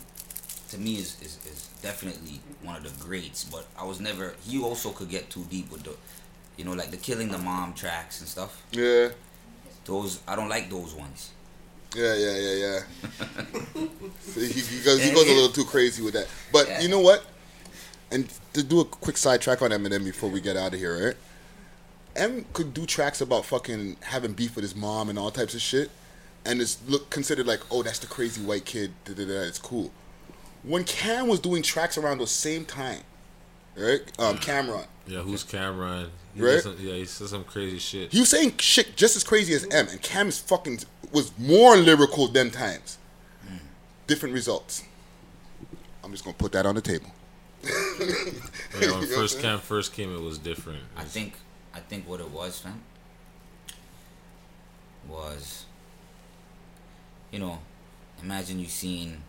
to 0.70 0.78
me 0.78 0.96
is, 0.96 1.18
is, 1.22 1.38
is 1.46 1.70
definitely 1.82 2.40
one 2.64 2.76
of 2.78 2.84
the 2.84 3.04
greats, 3.06 3.44
but 3.44 3.66
I 3.78 3.84
was 3.86 4.00
never 4.00 4.34
he 4.48 4.60
also 4.62 4.90
could 4.92 5.10
get 5.10 5.30
too 5.30 5.46
deep 5.50 5.72
with 5.72 5.84
the 5.84 5.96
you 6.58 6.66
know, 6.66 6.74
like 6.74 6.92
the 6.92 6.98
killing 6.98 7.30
the 7.30 7.38
mom 7.38 7.74
tracks 7.74 8.20
and 8.20 8.28
stuff. 8.28 8.62
Yeah, 8.72 9.10
Those 9.86 10.20
I 10.28 10.36
don't 10.36 10.50
like 10.50 10.70
those 10.70 10.94
ones. 10.96 11.32
Yeah, 11.96 12.16
yeah, 12.16 12.38
yeah, 12.38 12.54
yeah. 12.54 12.80
he, 14.36 14.48
he 14.48 14.84
goes, 14.84 15.04
he 15.04 15.12
goes 15.12 15.28
a 15.30 15.34
little 15.34 15.50
too 15.50 15.66
crazy 15.66 16.02
with 16.02 16.14
that. 16.14 16.28
But 16.52 16.82
you 16.82 16.88
know 16.88 17.00
what? 17.02 17.26
And 18.12 18.30
to 18.54 18.64
do 18.64 18.80
a 18.82 18.86
quick 18.86 19.18
sidetrack 19.18 19.62
on 19.62 19.72
Eminem 19.72 20.04
before 20.06 20.30
we 20.30 20.42
get 20.42 20.56
out 20.58 20.74
of 20.74 20.80
here, 20.80 21.08
right? 21.08 21.16
M 22.16 22.46
could 22.54 22.74
do 22.74 22.86
tracks 22.86 23.22
about 23.22 23.46
fucking 23.46 23.98
having 24.02 24.34
beef 24.34 24.56
with 24.56 24.64
his 24.64 24.76
mom 24.76 25.10
and 25.10 25.18
all 25.18 25.32
types 25.32 25.54
of 25.54 25.62
shit, 25.62 25.90
and 26.46 26.62
it's 26.62 26.78
look 26.88 27.10
considered 27.10 27.48
like, 27.48 27.62
oh, 27.72 27.84
that's 27.84 28.00
the 28.00 28.08
crazy 28.08 28.42
white 28.42 28.66
kid. 28.66 28.92
Da, 29.06 29.14
da, 29.14 29.26
da, 29.26 29.42
it's 29.44 29.60
cool. 29.60 29.92
When 30.64 30.84
Cam 30.84 31.28
was 31.28 31.40
doing 31.40 31.64
tracks 31.64 31.98
around 31.98 32.18
the 32.18 32.28
same 32.28 32.66
time, 32.66 33.02
right? 33.78 34.02
Um, 34.20 34.38
Cam'ron. 34.38 34.86
Yeah, 35.08 35.20
who's 35.20 35.44
Cam'ron? 35.46 36.10
He 36.36 36.42
Right? 36.42 36.62
some- 36.62 36.78
yeah, 36.80 36.94
he 36.96 37.06
says 37.06 37.30
some 37.32 37.44
crazy 37.46 37.80
shit. 37.80 38.12
He 38.12 38.20
was 38.20 38.30
saying 38.30 38.56
shit 38.60 38.96
just 38.98 39.16
as 39.16 39.24
crazy 39.24 39.54
as 39.54 39.64
M, 39.72 39.88
and 39.90 40.02
Cam 40.02 40.28
is 40.28 40.38
fucking 40.40 40.80
was 41.12 41.32
more 41.38 41.76
lyrical 41.78 42.28
than 42.28 42.52
times. 42.52 42.98
Different 44.08 44.34
results. 44.34 44.84
I'm 46.04 46.12
just 46.12 46.24
gonna 46.24 46.36
put 46.38 46.52
that 46.54 46.66
on 46.66 46.76
the 46.76 46.82
table. 46.82 47.12
Yeah, 48.82 48.92
when 48.98 49.06
first 49.08 49.40
Cam 49.42 49.60
first 49.60 49.94
came, 49.94 50.14
it 50.16 50.20
was 50.22 50.38
different. 50.40 50.80
I 50.98 51.04
think 51.04 51.34
I 51.74 51.80
think 51.80 52.08
what 52.08 52.20
it 52.20 52.30
was, 52.32 52.58
fam, 52.60 52.82
was 55.08 55.66
you 57.32 57.40
know, 57.40 57.60
imagine 58.22 58.60
you 58.60 58.66
seen 58.66 59.22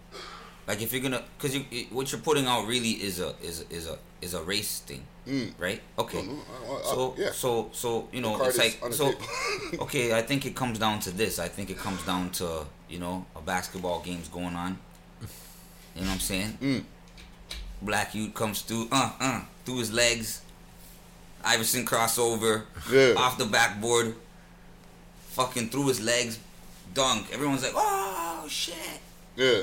like 0.66 0.80
if 0.80 0.92
you're 0.92 1.02
gonna 1.02 1.22
because 1.36 1.54
you 1.54 1.64
it- 1.70 1.92
what 1.92 2.10
you're 2.12 2.20
putting 2.20 2.46
out 2.46 2.66
really 2.66 2.90
is 2.92 3.20
a 3.20 3.34
is 3.42 3.60
a, 3.70 3.74
is 3.74 3.86
a 3.86 3.98
is 4.22 4.34
a 4.34 4.42
race 4.42 4.80
thing, 4.80 5.02
Mm. 5.26 5.52
right? 5.58 5.80
Okay, 5.98 6.18
uh, 6.18 6.72
uh, 6.74 6.82
so 6.82 7.14
yeah. 7.18 7.30
so 7.32 7.70
so 7.72 8.08
you 8.12 8.20
know 8.20 8.42
it's 8.44 8.56
like 8.58 8.78
so 8.92 9.12
okay. 9.80 10.12
I 10.16 10.22
think 10.22 10.46
it 10.46 10.54
comes 10.56 10.78
down 10.78 11.00
to 11.00 11.10
this. 11.10 11.38
I 11.38 11.48
think 11.48 11.70
it 11.70 11.78
comes 11.78 12.02
down 12.06 12.30
to 12.40 12.64
you 12.88 12.98
know 12.98 13.26
a 13.36 13.40
basketball 13.40 14.00
game's 14.00 14.28
going 14.28 14.54
on. 14.56 14.78
You 15.94 16.00
know 16.02 16.06
what 16.08 16.14
I'm 16.14 16.20
saying? 16.20 16.58
Mm. 16.62 16.84
Black 17.82 18.14
youth 18.14 18.32
comes 18.34 18.62
through, 18.62 18.88
uh, 18.92 19.10
uh, 19.20 19.40
through 19.64 19.78
his 19.78 19.92
legs. 19.92 20.40
Iverson 21.44 21.84
crossover 21.84 22.62
Yeah. 22.90 23.14
off 23.16 23.36
the 23.36 23.44
backboard, 23.46 24.14
fucking 25.30 25.68
through 25.70 25.88
his 25.88 26.00
legs, 26.00 26.38
dunk. 26.94 27.26
Everyone's 27.32 27.62
like, 27.62 27.72
oh 27.74 28.46
shit. 28.48 29.00
Yeah. 29.36 29.62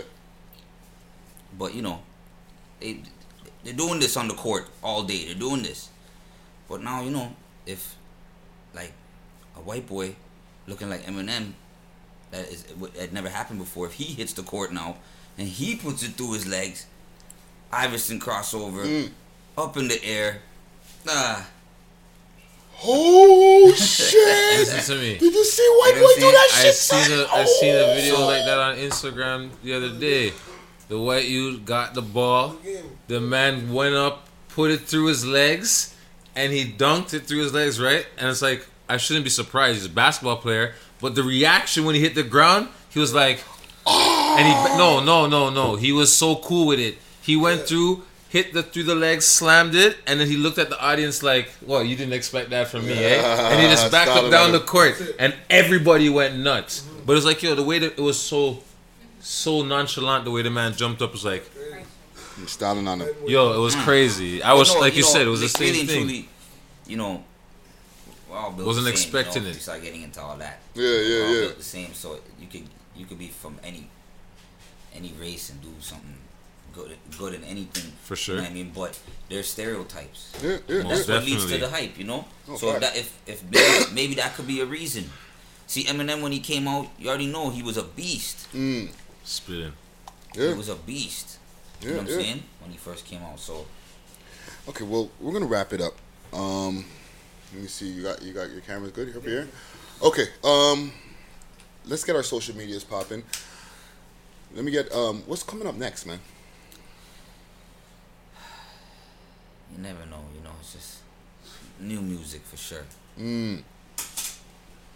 But 1.58 1.74
you 1.74 1.82
know, 1.82 2.02
they 2.80 3.00
they're 3.64 3.74
doing 3.74 4.00
this 4.00 4.16
on 4.18 4.28
the 4.28 4.34
court 4.34 4.68
all 4.84 5.04
day. 5.04 5.26
They're 5.26 5.36
doing 5.36 5.62
this. 5.64 5.90
But 6.68 6.82
now 6.84 7.02
you 7.04 7.10
know, 7.12 7.36
if 7.66 7.96
like 8.74 8.94
a 9.56 9.60
white 9.60 9.88
boy 9.88 10.16
looking 10.68 10.90
like 10.90 11.04
Eminem, 11.06 11.54
that 12.32 12.48
is 12.50 12.64
that 12.96 13.12
never 13.14 13.30
happened 13.30 13.60
before. 13.60 13.88
If 13.88 13.94
he 13.94 14.06
hits 14.06 14.34
the 14.34 14.44
court 14.44 14.72
now 14.72 14.98
and 15.38 15.48
he 15.48 15.76
puts 15.76 16.04
it 16.04 16.12
through 16.12 16.34
his 16.34 16.46
legs, 16.48 16.86
Iverson 17.72 18.20
crossover 18.20 18.86
Mm. 18.86 19.12
up 19.58 19.78
in 19.78 19.88
the 19.88 20.04
air. 20.04 20.42
Ah, 21.08 21.48
Oh 22.82 23.74
shit! 23.76 24.60
Listen 24.60 24.96
to 24.96 25.02
me. 25.02 25.18
Did 25.18 25.34
you 25.34 25.44
see 25.44 25.68
white 25.80 25.96
You 25.96 26.02
know 26.02 26.08
boy 26.08 26.14
do 26.22 26.28
I'm 26.28 26.32
that 26.34 26.50
I 26.54 26.62
shit? 26.64 26.76
seen 26.76 27.04
son? 27.04 27.20
a 27.20 27.28
I 27.28 27.46
seen 27.46 27.76
a 27.76 27.80
Oh. 27.80 27.94
video 27.96 28.20
like 28.26 28.46
that 28.46 28.58
on 28.58 28.78
Instagram 28.78 29.50
the 29.64 29.74
other 29.74 29.90
day. 30.00 30.32
The 30.90 31.00
white 31.00 31.26
youth 31.26 31.66
got 31.66 31.94
the 31.94 32.02
ball. 32.02 32.58
The 33.08 33.22
man 33.22 33.72
went 33.74 33.96
up, 33.96 34.28
put 34.50 34.72
it 34.72 34.82
through 34.82 35.06
his 35.06 35.26
legs, 35.26 35.96
and 36.36 36.52
he 36.52 36.66
dunked 36.66 37.14
it 37.14 37.22
through 37.28 37.40
his 37.44 37.54
legs, 37.54 37.80
right? 37.80 38.06
And 38.18 38.28
it's 38.30 38.42
like 38.42 38.68
I 38.90 38.98
shouldn't 38.98 39.24
be 39.24 39.30
surprised. 39.30 39.76
He's 39.76 39.86
a 39.86 39.90
basketball 39.90 40.38
player, 40.38 40.74
but 41.00 41.14
the 41.16 41.24
reaction 41.24 41.86
when 41.86 41.96
he 41.96 42.02
hit 42.02 42.16
the 42.16 42.24
ground, 42.24 42.70
he 42.90 43.00
was 43.00 43.14
like, 43.14 43.40
oh. 43.86 44.36
and 44.40 44.48
he 44.48 44.78
no 44.78 45.00
no 45.04 45.28
no 45.28 45.50
no. 45.52 45.76
He 45.76 45.92
was 45.92 46.16
so 46.16 46.36
cool 46.38 46.66
with 46.68 46.80
it. 46.80 46.98
He 47.22 47.36
went 47.38 47.62
through. 47.62 48.04
Hit 48.30 48.54
the 48.54 48.62
through 48.62 48.84
the 48.84 48.94
legs, 48.94 49.26
slammed 49.26 49.74
it, 49.74 49.98
and 50.06 50.20
then 50.20 50.28
he 50.28 50.38
looked 50.38 50.60
at 50.60 50.70
the 50.70 50.80
audience 50.80 51.24
like, 51.24 51.50
"Well, 51.66 51.84
you 51.84 51.96
didn't 51.96 52.14
expect 52.14 52.52
that 52.52 52.68
from 52.68 52.86
me, 52.86 52.94
eh?" 52.94 53.20
And 53.52 53.60
he 53.60 53.68
just 53.68 53.92
backed 53.92 54.12
up 54.12 54.30
down 54.30 54.52
the 54.52 54.60
court, 54.60 55.02
and 55.18 55.34
everybody 55.50 56.10
went 56.10 56.38
nuts. 56.38 56.84
But 57.08 57.18
it's 57.18 57.26
like, 57.26 57.42
yo, 57.42 57.56
the 57.56 57.64
way 57.64 57.80
that 57.80 57.94
it 57.98 58.02
was 58.02 58.20
so, 58.20 58.60
so 59.20 59.62
nonchalant, 59.64 60.26
the 60.26 60.32
way 60.32 60.42
the 60.42 60.50
man 60.50 60.74
jumped 60.76 61.02
up 61.02 61.12
was 61.12 61.26
like, 61.26 61.50
I'm 62.38 62.48
styling 62.48 62.88
on 62.88 63.02
him. 63.02 63.10
yo, 63.28 63.54
it 63.54 63.60
was 63.60 63.76
crazy. 63.76 64.42
I 64.42 64.54
was 64.54 64.74
No, 64.74 64.80
like 64.80 64.96
you, 64.96 65.02
know, 65.04 65.08
said, 65.10 65.22
it 65.28 65.30
was 65.30 65.42
the 65.42 65.48
like, 65.66 65.76
same 65.76 65.88
thing. 65.88 66.28
You 66.88 66.98
know, 66.98 67.24
we're 68.30 68.38
all 68.38 68.52
built 68.52 68.66
Wasn't 68.68 68.86
the 68.86 68.92
same, 68.96 69.10
expecting 69.16 69.44
you 69.44 69.50
know, 69.50 69.52
it. 69.52 69.56
You 69.56 69.60
start 69.62 69.82
getting 69.84 70.02
into 70.04 70.22
all 70.22 70.38
that. 70.38 70.60
Yeah, 70.74 70.84
yeah, 70.84 70.90
We're 70.92 71.26
all 71.26 71.34
yeah. 71.36 71.42
built 71.42 71.58
the 71.58 71.64
same, 71.64 71.94
so 71.94 72.20
you 72.40 72.48
could 72.48 72.64
you 72.96 73.06
could 73.06 73.20
be 73.20 73.28
from 73.28 73.58
any 73.64 73.90
any 74.96 75.14
race 75.20 75.50
and 75.50 75.62
do 75.62 75.70
something 75.80 76.16
good 76.74 76.96
good 77.18 77.34
in 77.34 77.44
anything. 77.44 77.92
For 78.04 78.14
You 78.14 78.16
sure. 78.16 78.36
know 78.38 78.42
what 78.44 78.52
I 78.52 78.54
mean, 78.54 78.72
but 78.74 79.00
there's 79.30 79.50
stereotypes. 79.50 80.32
Yeah, 80.42 80.58
yeah, 80.68 80.84
Most 80.84 81.08
That's 81.08 81.10
what 81.10 81.26
leads 81.26 81.46
to 81.46 81.50
definitely. 81.52 81.58
the 81.60 81.70
hype, 81.70 81.98
you 82.00 82.06
know. 82.06 82.26
Oh, 82.48 82.56
so 82.58 82.68
fact. 82.72 82.82
that 82.82 82.98
if 82.98 83.20
if 83.28 83.44
maybe, 83.52 83.94
maybe 83.94 84.16
that 84.16 84.34
could 84.36 84.48
be 84.48 84.62
a 84.62 84.66
reason. 84.66 85.10
See, 85.68 85.84
Eminem 85.84 86.22
when 86.24 86.32
he 86.32 86.40
came 86.40 86.68
out, 86.68 86.88
you 86.98 87.10
already 87.10 87.28
know 87.28 87.50
he 87.52 87.62
was 87.62 87.78
a 87.78 87.84
beast. 87.84 88.48
Mm. 88.54 88.90
Spitting. 89.30 89.74
Yeah. 90.34 90.48
He 90.48 90.54
was 90.56 90.70
a 90.70 90.76
beast. 90.76 91.38
You 91.82 91.90
know 91.92 91.98
what 91.98 92.08
yeah. 92.08 92.16
I'm 92.16 92.22
saying? 92.22 92.44
When 92.62 92.72
he 92.72 92.78
first 92.78 93.06
came 93.06 93.22
out, 93.22 93.40
so 93.40 93.68
Okay, 94.68 94.84
well, 94.84 95.12
we're 95.20 95.34
gonna 95.34 95.46
wrap 95.46 95.72
it 95.72 95.82
up. 95.82 95.94
Um, 96.34 96.84
let 97.54 97.62
me 97.62 97.68
see. 97.68 97.90
You 97.90 98.02
got 98.02 98.24
you 98.24 98.34
got 98.34 98.50
your 98.50 98.62
cameras 98.62 98.92
good 98.92 99.16
up 99.16 99.24
here. 99.24 99.48
Okay. 100.02 100.26
Um, 100.44 100.92
let's 101.86 102.04
get 102.04 102.16
our 102.16 102.24
social 102.24 102.56
medias 102.56 102.84
popping. 102.84 103.22
Let 104.56 104.66
me 104.66 104.72
get 104.72 104.92
um, 104.92 105.22
what's 105.28 105.44
coming 105.44 105.68
up 105.68 105.76
next, 105.76 106.08
man? 106.08 106.20
You 109.72 109.84
never 109.84 110.08
know, 110.08 110.24
you 110.36 110.44
know. 110.44 110.56
It's 110.60 110.74
just 110.74 110.98
new 111.80 112.02
music 112.02 112.42
for 112.42 112.58
sure. 112.58 112.84
Mm. 113.20 113.62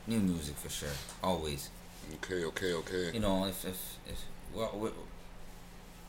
New 0.08 0.20
music 0.20 0.56
for 0.56 0.70
sure. 0.70 0.90
Always. 1.24 1.70
Okay, 2.16 2.44
okay, 2.46 2.74
okay. 2.74 3.12
You 3.14 3.20
know, 3.20 3.46
if 3.46 3.66
if, 3.66 3.98
if 4.08 4.24
well, 4.54 4.72
we 4.80 4.90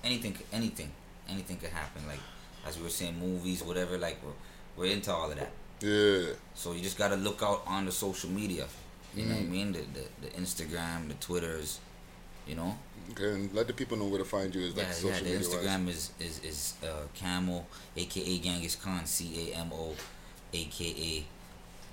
anything, 0.03 0.37
anything, 0.53 0.91
anything 1.29 1.57
could 1.57 1.71
happen. 1.71 2.07
Like 2.07 2.21
as 2.67 2.77
we 2.77 2.85
were 2.85 2.91
saying, 2.91 3.19
movies, 3.19 3.63
whatever. 3.63 3.99
Like 3.99 4.19
we're 4.25 4.33
we're 4.77 4.93
into 4.93 5.13
all 5.13 5.31
of 5.31 5.37
that. 5.39 5.51
Yeah. 5.81 6.35
So 6.55 6.73
you 6.73 6.81
just 6.83 6.99
gotta 6.99 7.17
look 7.17 7.43
out 7.43 7.63
on 7.67 7.85
the 7.87 7.93
social 7.93 8.31
media. 8.31 8.67
You 9.15 9.25
know 9.27 9.35
what 9.35 9.41
I 9.43 9.45
Mm. 9.45 9.51
mean? 9.51 9.73
The, 9.73 9.81
the 9.97 10.05
the 10.23 10.29
Instagram, 10.41 11.09
the 11.09 11.15
Twitters. 11.15 11.81
You 12.47 12.57
know. 12.57 12.77
Okay, 13.13 13.33
and 13.33 13.53
let 13.55 13.67
the 13.67 13.73
people 13.73 13.97
know 13.97 14.07
where 14.07 14.19
to 14.19 14.25
find 14.25 14.55
you. 14.55 14.63
Is 14.63 14.77
like 14.77 14.87
yeah, 14.87 14.93
social 14.93 15.11
yeah. 15.27 15.39
The 15.39 15.39
media 15.39 15.49
Instagram 15.49 15.89
is 15.89 16.11
is 16.21 16.41
is 16.45 16.75
uh, 16.83 17.07
Camo, 17.19 17.65
aka 17.97 18.39
Genghis 18.39 18.77
Khan, 18.77 19.07
C 19.07 19.51
A 19.53 19.57
M 19.57 19.71
O, 19.73 19.95
aka 20.53 21.25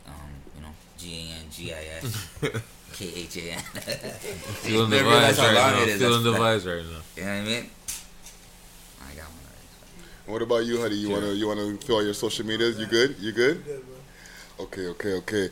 um, 0.08 0.14
you 0.56 0.62
know, 0.62 0.74
G 0.98 1.04
A 1.30 1.34
N 1.40 1.46
G 1.52 1.74
I 1.74 1.84
S 2.04 2.28
K 2.94 3.12
H 3.16 3.38
A 3.38 3.52
N. 3.52 3.60
Feeling 4.64 4.90
the 4.90 4.98
vibes 4.98 5.38
right 5.38 5.54
now. 5.54 5.98
Feeling 5.98 6.24
the 6.24 6.34
vibes 6.34 6.66
right 6.66 6.86
now. 6.86 7.02
You 7.16 7.24
know 7.24 7.30
what 7.30 7.42
I 7.42 7.42
mean? 7.42 7.70
I 9.02 9.16
got 9.16 9.26
one. 9.26 9.54
And 10.26 10.34
what 10.34 10.42
about 10.42 10.66
you, 10.66 10.80
honey? 10.82 10.96
You 10.96 11.10
wanna 11.10 11.32
you 11.34 11.48
wanna 11.48 11.78
throw 11.78 11.98
out 12.00 12.04
your 12.04 12.14
social 12.14 12.46
medias? 12.46 12.80
You 12.80 12.86
good? 12.88 13.16
You 13.20 13.32
good? 13.32 13.64
Okay, 14.60 14.88
okay, 14.88 15.14
okay. 15.14 15.50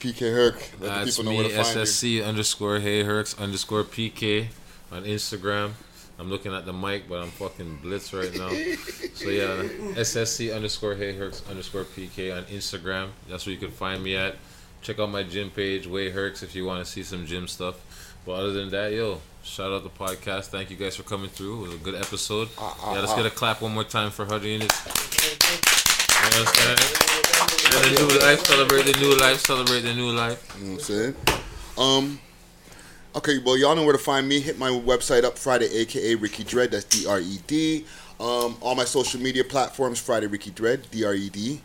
PK 0.00 0.32
Herc, 0.32 0.54
let 0.54 0.80
the 0.80 0.86
That's 0.86 1.18
people 1.18 1.24
know 1.24 1.30
me, 1.32 1.36
where 1.36 1.48
to 1.50 1.62
find 1.62 1.76
you. 1.76 1.82
SSC 1.82 2.26
underscore 2.26 2.78
Hey 2.80 3.04
Herx 3.04 3.38
underscore 3.38 3.84
PK 3.84 4.46
on 4.90 5.04
Instagram. 5.04 5.72
I'm 6.18 6.30
looking 6.30 6.54
at 6.54 6.64
the 6.64 6.72
mic, 6.72 7.08
but 7.08 7.22
I'm 7.22 7.30
fucking 7.30 7.80
blitz 7.82 8.12
right 8.14 8.32
now. 8.34 8.48
so 9.14 9.28
yeah, 9.28 9.62
SSC 10.00 10.54
underscore 10.54 10.94
Hey 10.94 11.14
Herx 11.14 11.48
underscore 11.50 11.84
PK 11.84 12.34
on 12.34 12.44
Instagram. 12.44 13.08
That's 13.28 13.44
where 13.44 13.52
you 13.52 13.58
can 13.58 13.70
find 13.70 14.02
me 14.02 14.16
at. 14.16 14.36
Check 14.82 14.98
out 14.98 15.10
my 15.10 15.22
gym 15.22 15.50
page, 15.50 15.86
Way 15.86 16.10
Herx, 16.10 16.42
if 16.42 16.54
you 16.54 16.64
want 16.64 16.84
to 16.84 16.90
see 16.90 17.02
some 17.02 17.26
gym 17.26 17.46
stuff. 17.48 17.76
But 18.24 18.32
other 18.32 18.52
than 18.52 18.70
that, 18.70 18.92
yo, 18.92 19.20
shout 19.42 19.72
out 19.72 19.82
the 19.82 19.90
podcast. 19.90 20.46
Thank 20.46 20.70
you 20.70 20.76
guys 20.76 20.96
for 20.96 21.02
coming 21.02 21.28
through. 21.28 21.58
It 21.58 21.62
was 21.68 21.74
a 21.74 21.78
good 21.78 21.94
episode. 21.94 22.48
ah, 22.58 22.92
yeah, 22.94 23.00
let's 23.00 23.12
ah. 23.12 23.16
get 23.16 23.26
a 23.26 23.30
clap 23.30 23.60
one 23.60 23.72
more 23.72 23.84
time 23.84 24.10
for 24.10 24.24
Huddy 24.24 24.54
and 24.54 24.62
his. 24.62 24.72
You 26.20 26.38
understand? 26.38 26.80
And 27.72 27.84
the 27.84 28.02
new 28.02 28.18
life, 28.20 28.44
celebrate 28.44 28.82
the 28.82 28.98
new 29.00 29.16
life, 29.18 29.40
celebrate 29.40 29.80
the 29.80 29.94
new 29.94 30.10
life. 30.10 30.56
You 30.58 30.64
know 30.64 30.72
what 30.72 30.78
I'm 30.78 30.84
saying? 30.84 31.14
Um, 31.78 32.20
okay, 33.16 33.38
well, 33.38 33.56
y'all 33.56 33.76
know 33.76 33.84
where 33.84 33.92
to 33.92 33.98
find 33.98 34.28
me. 34.28 34.40
Hit 34.40 34.58
my 34.58 34.70
website 34.70 35.24
up 35.24 35.38
Friday, 35.38 35.68
aka 35.72 36.14
Ricky 36.14 36.44
Dread. 36.44 36.70
That's 36.70 36.84
D 36.84 37.06
R 37.06 37.20
E 37.20 37.38
D. 37.46 37.84
Um, 38.18 38.56
all 38.60 38.74
my 38.74 38.84
social 38.84 39.20
media 39.20 39.44
platforms, 39.44 40.00
Friday 40.00 40.26
Ricky 40.26 40.50
Dread, 40.50 40.90
D 40.90 41.04
R 41.04 41.14
E 41.14 41.28
D. 41.28 41.60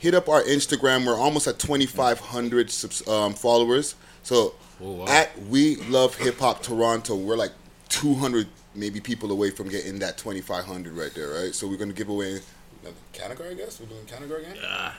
Hit 0.00 0.14
up 0.14 0.28
our 0.28 0.42
Instagram. 0.42 1.06
We're 1.06 1.16
almost 1.18 1.46
at 1.46 1.58
2,500 1.60 2.72
um, 3.08 3.34
followers. 3.34 3.94
So 4.22 4.54
Oh, 4.82 4.92
wow. 4.92 5.06
at 5.08 5.38
We 5.42 5.76
Love 5.76 6.14
Hip 6.16 6.38
Hop 6.38 6.62
Toronto, 6.62 7.14
we're 7.14 7.36
like 7.36 7.52
200 7.90 8.46
maybe 8.74 8.98
people 8.98 9.30
away 9.30 9.50
from 9.50 9.68
getting 9.68 9.98
that 9.98 10.16
2,500 10.16 10.96
right 10.96 11.12
there, 11.14 11.28
right? 11.28 11.54
So 11.54 11.68
we're 11.68 11.76
gonna 11.76 11.92
give 11.92 12.08
away 12.08 12.40
another 12.80 12.96
category, 13.12 13.50
I 13.50 13.54
guess. 13.54 13.78
We're 13.78 13.86
doing 13.88 14.06
category 14.06 14.44
again. 14.44 14.56
Yeah. 14.62 14.92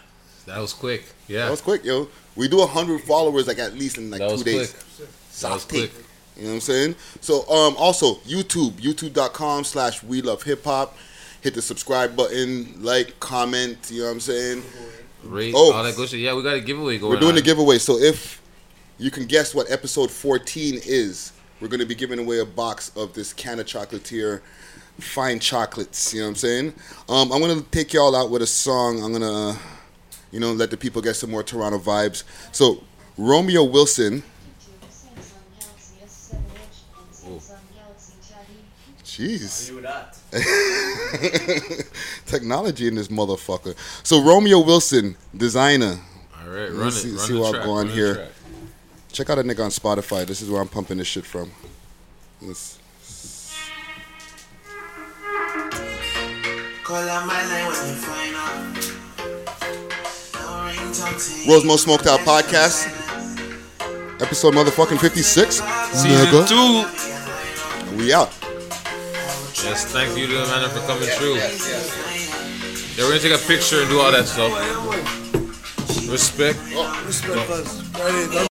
that 0.45 0.59
was 0.59 0.73
quick. 0.73 1.05
Yeah. 1.27 1.45
That 1.45 1.51
was 1.51 1.61
quick, 1.61 1.83
yo. 1.83 2.09
We 2.35 2.47
do 2.47 2.63
hundred 2.67 3.01
followers 3.01 3.47
like 3.47 3.57
at 3.57 3.73
least 3.73 3.97
in 3.97 4.11
like 4.11 4.19
That 4.19 4.27
two 4.27 4.33
was 4.33 4.43
days. 4.43 4.71
quick. 4.95 5.09
That 5.41 5.51
was 5.51 5.65
quick. 5.65 5.91
You 6.37 6.43
know 6.43 6.49
what 6.49 6.53
I'm 6.55 6.61
saying? 6.61 6.95
So 7.21 7.41
um 7.49 7.75
also 7.77 8.15
YouTube, 8.17 8.73
youtube.com 8.73 9.63
slash 9.63 10.03
we 10.03 10.21
love 10.21 10.43
hip 10.43 10.63
hop. 10.63 10.95
Hit 11.41 11.55
the 11.55 11.61
subscribe 11.61 12.15
button, 12.15 12.81
like, 12.83 13.19
comment, 13.19 13.77
you 13.89 13.99
know 14.01 14.05
what 14.05 14.11
I'm 14.13 14.19
saying? 14.19 14.63
Rate, 15.23 15.53
Oh. 15.55 15.73
all 15.73 15.83
that 15.83 15.95
good 15.95 16.09
shit. 16.09 16.19
Yeah, 16.19 16.33
we 16.35 16.43
got 16.43 16.55
a 16.55 16.61
giveaway 16.61 16.97
going 16.97 17.11
We're 17.13 17.19
doing 17.19 17.31
on. 17.31 17.35
the 17.35 17.41
giveaway. 17.41 17.77
So 17.79 17.97
if 17.97 18.41
you 18.99 19.09
can 19.11 19.25
guess 19.25 19.53
what 19.55 19.69
episode 19.71 20.11
14 20.11 20.79
is, 20.85 21.31
we're 21.59 21.67
gonna 21.67 21.85
be 21.85 21.95
giving 21.95 22.19
away 22.19 22.39
a 22.39 22.45
box 22.45 22.91
of 22.95 23.13
this 23.13 23.33
can 23.33 23.59
of 23.59 23.65
chocolatier 23.67 24.41
fine 24.99 25.39
chocolates. 25.39 26.13
You 26.13 26.19
know 26.21 26.25
what 26.27 26.29
I'm 26.31 26.35
saying? 26.35 26.73
Um, 27.09 27.31
I'm 27.31 27.39
gonna 27.41 27.61
take 27.71 27.93
y'all 27.93 28.15
out 28.15 28.29
with 28.29 28.41
a 28.43 28.47
song. 28.47 29.03
I'm 29.03 29.11
gonna, 29.13 29.57
you 30.31 30.39
know, 30.39 30.53
let 30.53 30.69
the 30.69 30.77
people 30.77 31.01
get 31.01 31.15
some 31.15 31.31
more 31.31 31.43
Toronto 31.43 31.79
vibes. 31.79 32.23
So 32.51 32.83
Romeo 33.17 33.63
Wilson. 33.63 34.23
Jeez. 39.11 39.67
Do 39.67 39.81
that. 39.81 40.17
Technology 42.25 42.87
in 42.87 42.95
this 42.95 43.09
motherfucker. 43.09 43.75
So 44.03 44.23
Romeo 44.23 44.59
Wilson, 44.61 45.17
designer. 45.35 45.99
All 46.41 46.47
right, 46.49 46.59
Let 46.61 46.71
me 46.71 46.77
run 46.77 46.87
it. 46.87 46.91
see, 46.91 47.09
run 47.09 47.19
see 47.19 47.33
what 47.37 47.55
I'm 47.55 47.63
going 47.65 47.89
here. 47.89 48.15
track. 48.15 48.29
Check 49.11 49.29
out 49.29 49.39
a 49.39 49.43
nigga 49.43 49.65
on 49.65 49.69
Spotify. 49.71 50.25
This 50.25 50.41
is 50.41 50.49
where 50.49 50.61
I'm 50.61 50.69
pumping 50.69 50.97
this 50.97 51.07
shit 51.07 51.25
from. 51.25 51.51
Let's- 52.41 52.77
Call 56.85 56.95
out 56.97 57.25
my 57.27 57.41
name 57.49 57.67
when 57.67 57.87
you 57.89 57.95
find 57.95 58.35
out. 58.35 58.75
No 60.33 60.71
ringtone 60.71 61.43
to 61.43 61.49
World's 61.49 61.65
Most 61.65 61.83
Smoked 61.83 62.07
Out 62.07 62.19
Podcast. 62.21 62.87
Episode 64.21 64.53
motherfucking 64.53 64.99
56. 65.01 65.55
Season 65.55 66.11
nigga. 66.11 66.47
two. 66.47 67.97
We 67.97 68.13
out. 68.13 68.31
Yes, 69.63 69.85
thank 69.85 70.17
you 70.17 70.25
to 70.25 70.33
the 70.33 70.45
man 70.47 70.67
for 70.71 70.79
coming 70.87 71.07
through. 71.07 71.35
Yeah, 71.35 73.05
we're 73.05 73.09
gonna 73.09 73.19
take 73.19 73.33
a 73.33 73.47
picture 73.47 73.81
and 73.81 73.89
do 73.89 73.99
all 73.99 74.11
that 74.11 74.27
stuff. 74.27 74.51
Respect. 76.09 76.57
Respect 77.05 77.49
us. 77.49 78.50